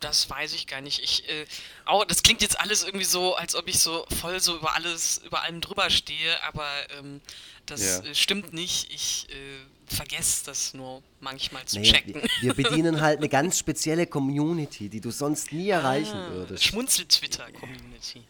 das 0.00 0.28
weiß 0.28 0.52
ich 0.54 0.66
gar 0.66 0.82
nicht. 0.82 1.00
Ich, 1.02 1.26
äh, 1.28 1.46
auch, 1.86 2.04
das 2.04 2.22
klingt 2.22 2.42
jetzt 2.42 2.60
alles 2.60 2.84
irgendwie 2.84 3.06
so, 3.06 3.34
als 3.34 3.54
ob 3.54 3.66
ich 3.66 3.78
so 3.78 4.04
voll 4.20 4.40
so 4.40 4.56
über 4.56 4.74
alles, 4.74 5.22
über 5.24 5.42
allem 5.42 5.62
drüber 5.62 5.88
stehe, 5.88 6.42
aber 6.44 6.68
ähm, 6.98 7.22
das 7.64 8.02
Ja. 8.04 8.10
äh, 8.10 8.14
stimmt 8.14 8.52
nicht. 8.52 8.92
Ich 8.92 9.26
äh, 9.30 9.94
vergesse 9.94 10.44
das 10.44 10.74
nur 10.74 11.02
manchmal 11.20 11.64
zu 11.64 11.78
Naja, 11.78 11.92
checken. 11.94 12.14
wir, 12.14 12.28
wir 12.42 12.54
bedienen 12.68 13.00
halt 13.00 13.18
eine 13.18 13.28
ganz 13.30 13.58
spezielle 13.58 14.06
Community, 14.06 14.90
die 14.90 15.00
du 15.00 15.10
sonst 15.10 15.50
nie 15.50 15.70
erreichen 15.70 16.14
Ah, 16.14 16.30
würdest. 16.30 16.62
Schmunzel-Twitter-Community. 16.64 18.22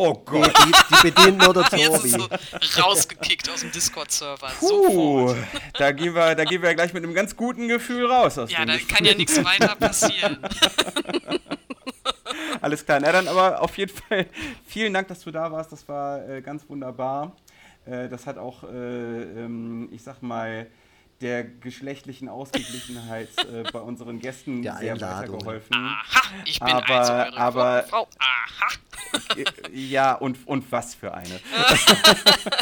Oh 0.00 0.14
Gott. 0.14 0.52
die, 0.64 0.72
die 0.94 1.10
bedient 1.10 1.38
nur 1.38 1.52
der 1.52 1.64
Jetzt 1.76 2.04
ist 2.04 2.14
Tobi. 2.16 2.28
so 2.60 2.80
rausgekickt 2.82 3.50
aus 3.50 3.62
dem 3.62 3.72
Discord-Server. 3.72 4.48
Puh, 4.60 5.34
da 5.74 5.90
gehen, 5.90 6.14
wir, 6.14 6.36
da 6.36 6.44
gehen 6.44 6.62
wir 6.62 6.72
gleich 6.76 6.92
mit 6.92 7.02
einem 7.02 7.14
ganz 7.14 7.34
guten 7.34 7.66
Gefühl 7.66 8.06
raus 8.06 8.38
aus 8.38 8.52
Ja, 8.52 8.64
dem 8.64 8.68
da 8.68 8.94
kann 8.94 9.04
ja 9.04 9.14
nichts 9.14 9.42
weiter 9.44 9.74
passieren. 9.74 10.38
Alles 12.60 12.84
klar, 12.84 13.00
na 13.00 13.10
dann 13.10 13.26
aber 13.26 13.60
auf 13.60 13.76
jeden 13.76 13.92
Fall 13.92 14.26
vielen 14.66 14.94
Dank, 14.94 15.08
dass 15.08 15.20
du 15.20 15.32
da 15.32 15.50
warst. 15.50 15.72
Das 15.72 15.88
war 15.88 16.28
äh, 16.28 16.42
ganz 16.42 16.68
wunderbar. 16.68 17.32
Äh, 17.84 18.08
das 18.08 18.26
hat 18.26 18.38
auch, 18.38 18.62
äh, 18.62 18.66
ähm, 18.68 19.88
ich 19.90 20.02
sag 20.02 20.22
mal, 20.22 20.68
der 21.20 21.44
geschlechtlichen 21.44 22.28
Ausgeglichenheit 22.28 23.28
äh, 23.52 23.64
bei 23.72 23.80
unseren 23.80 24.20
Gästen 24.20 24.62
Der 24.62 24.76
sehr 24.76 25.00
weitergeholfen. 25.00 25.74
Aha, 25.74 26.22
ich 26.44 26.60
bin 26.60 26.68
Aber- 26.68 26.88
also 26.90 27.12
eure 27.12 27.36
aber- 27.36 27.82
Frau. 27.84 28.08
Aha. 28.18 28.68
Äh, 29.36 29.44
ja, 29.72 30.14
und, 30.14 30.46
und 30.46 30.70
was 30.70 30.94
für 30.94 31.14
eine. 31.14 31.40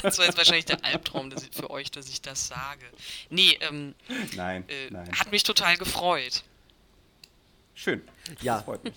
Das 0.03 0.19
war 0.19 0.27
jetzt 0.27 0.39
wahrscheinlich 0.39 0.65
der 0.67 0.85
Albtraum 0.85 1.29
dass 1.31 1.43
ich, 1.45 1.51
für 1.53 1.71
euch, 1.71 1.91
dass 1.91 2.09
ich 2.09 2.23
das 2.23 2.47
sage. 2.49 2.85
Nee, 3.31 3.59
ähm, 3.63 3.95
Nein, 4.37 4.65
äh, 4.69 4.91
nein. 4.91 5.11
hat 5.19 5.33
mich 5.33 5.43
total 5.43 5.77
gefreut. 5.77 6.45
Schön. 7.75 8.03
Ja. 8.43 8.57
Das 8.57 8.65
freut 8.65 8.85
mich. 8.85 8.95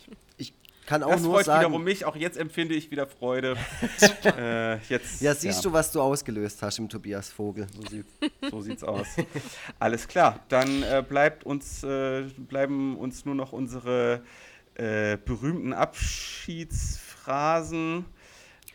Ich 0.90 0.92
kann 0.92 1.04
auch 1.04 1.12
Das 1.12 1.22
nur 1.22 1.34
freut 1.36 1.46
wiederum 1.46 1.74
sagen, 1.74 1.84
mich. 1.84 2.04
Auch 2.06 2.16
jetzt 2.16 2.36
empfinde 2.36 2.74
ich 2.74 2.90
wieder 2.90 3.06
Freude. 3.06 3.56
äh, 4.24 4.78
jetzt, 4.90 5.22
ja, 5.22 5.36
siehst 5.36 5.64
du, 5.64 5.72
was 5.72 5.92
du 5.92 6.02
ausgelöst 6.02 6.64
hast 6.64 6.80
im 6.80 6.90
Tobias 6.90 7.30
Vogel. 7.30 7.68
So, 7.76 7.84
sieht, 7.88 8.08
so 8.50 8.60
sieht's 8.62 8.84
aus. 8.84 9.06
Alles 9.78 10.08
klar, 10.08 10.40
dann 10.50 10.82
äh, 10.82 11.04
bleibt 11.08 11.44
uns, 11.44 11.84
äh, 11.84 12.24
bleiben 12.38 12.98
uns 12.98 13.24
nur 13.24 13.36
noch 13.36 13.52
unsere 13.52 14.24
äh, 14.74 15.16
berühmten 15.24 15.74
Abschiedsphrasen. 15.74 18.06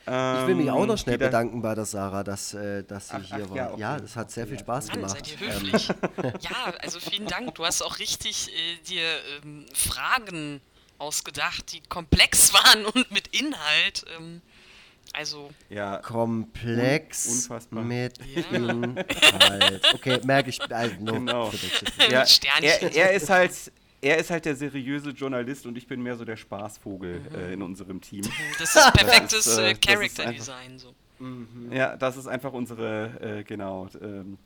Ich 0.06 0.46
will 0.46 0.54
mich 0.54 0.70
auch 0.70 0.86
noch 0.86 0.96
schnell 0.98 1.14
Ähm, 1.14 1.18
die 1.18 1.24
da- 1.24 1.30
bedanken 1.30 1.62
bei 1.62 1.74
der 1.74 1.84
Sarah, 1.86 2.22
dass, 2.22 2.54
äh, 2.54 2.84
dass 2.84 3.08
sie 3.08 3.16
Ach, 3.16 3.22
hier 3.24 3.44
ach, 3.46 3.50
war. 3.50 3.56
ja, 3.56 3.76
Ja, 3.76 3.92
okay. 3.94 4.02
das 4.02 4.14
hat 4.14 4.30
sehr 4.30 4.46
viel 4.46 4.60
Spaß 4.60 4.86
Mann, 4.88 4.96
gemacht. 4.98 5.16
seid 5.16 5.32
ihr 5.32 5.40
Ähm, 5.48 5.52
höflich. 5.52 5.88
ja, 6.42 6.72
also 6.78 7.00
vielen 7.00 7.26
Dank. 7.26 7.56
Du 7.56 7.64
hast 7.64 7.82
auch 7.82 7.98
richtig 7.98 8.52
äh, 8.54 8.76
dir 8.86 9.02
ähm, 9.42 9.66
Fragen 9.74 10.60
ausgedacht, 10.98 11.72
die 11.72 11.80
komplex 11.88 12.52
waren 12.54 12.84
und 12.86 13.10
mit 13.10 13.28
Inhalt. 13.28 14.04
Ähm, 14.16 14.40
also, 15.12 15.50
Ja, 15.70 15.98
komplex 15.98 17.26
Un- 17.26 17.32
unfassbar. 17.34 17.84
mit 17.84 18.18
Ja. 18.34 18.42
Inhalt. 18.50 19.94
Okay, 19.94 20.20
merke 20.24 20.50
ich. 20.50 20.60
Also, 20.72 20.96
no 21.00 21.12
Genau. 21.12 21.52
Ja 22.10 22.24
er, 22.60 22.94
er 22.94 23.12
ist 23.12 23.28
halt. 23.30 23.52
Er 24.00 24.18
ist 24.18 24.30
halt 24.30 24.44
der 24.44 24.54
seriöse 24.54 25.10
Journalist 25.10 25.64
und 25.64 25.78
ich 25.78 25.86
bin 25.86 26.02
mehr 26.02 26.14
so 26.14 26.26
der 26.26 26.36
Spaßvogel 26.36 27.20
Mhm. 27.20 27.34
äh, 27.36 27.52
in 27.54 27.62
unserem 27.62 28.02
Team. 28.02 28.20
das 28.58 28.76
ist 28.76 28.92
perfektes 28.92 29.46
ist, 29.46 29.56
äh, 29.56 29.70
äh, 29.70 29.74
das 29.74 29.78
ist 29.78 29.86
Character 29.86 30.32
Design. 30.32 30.78
So. 30.78 30.94
Ja, 31.70 31.96
das 31.96 32.18
ist 32.18 32.26
einfach 32.26 32.52
unsere, 32.52 33.38
äh, 33.38 33.44
genau. 33.44 33.88
Ähm, 34.02 34.36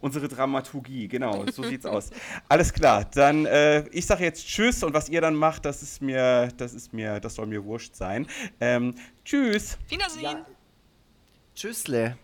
unsere 0.00 0.28
Dramaturgie, 0.28 1.08
genau, 1.08 1.44
so 1.50 1.62
sieht's 1.62 1.86
aus. 1.86 2.10
Alles 2.48 2.72
klar, 2.72 3.04
dann 3.04 3.46
äh, 3.46 3.86
ich 3.88 4.06
sage 4.06 4.24
jetzt 4.24 4.46
Tschüss 4.46 4.82
und 4.82 4.94
was 4.94 5.08
ihr 5.08 5.20
dann 5.20 5.34
macht, 5.34 5.64
das 5.64 5.82
ist 5.82 6.00
mir, 6.02 6.48
das 6.56 6.74
ist 6.74 6.92
mir, 6.92 7.20
das 7.20 7.34
soll 7.34 7.46
mir 7.46 7.64
wurscht 7.64 7.94
sein. 7.94 8.26
Ähm, 8.60 8.94
tschüss. 9.24 9.78
Wiedersehen. 9.88 10.44
Tschüssle. 11.54 12.16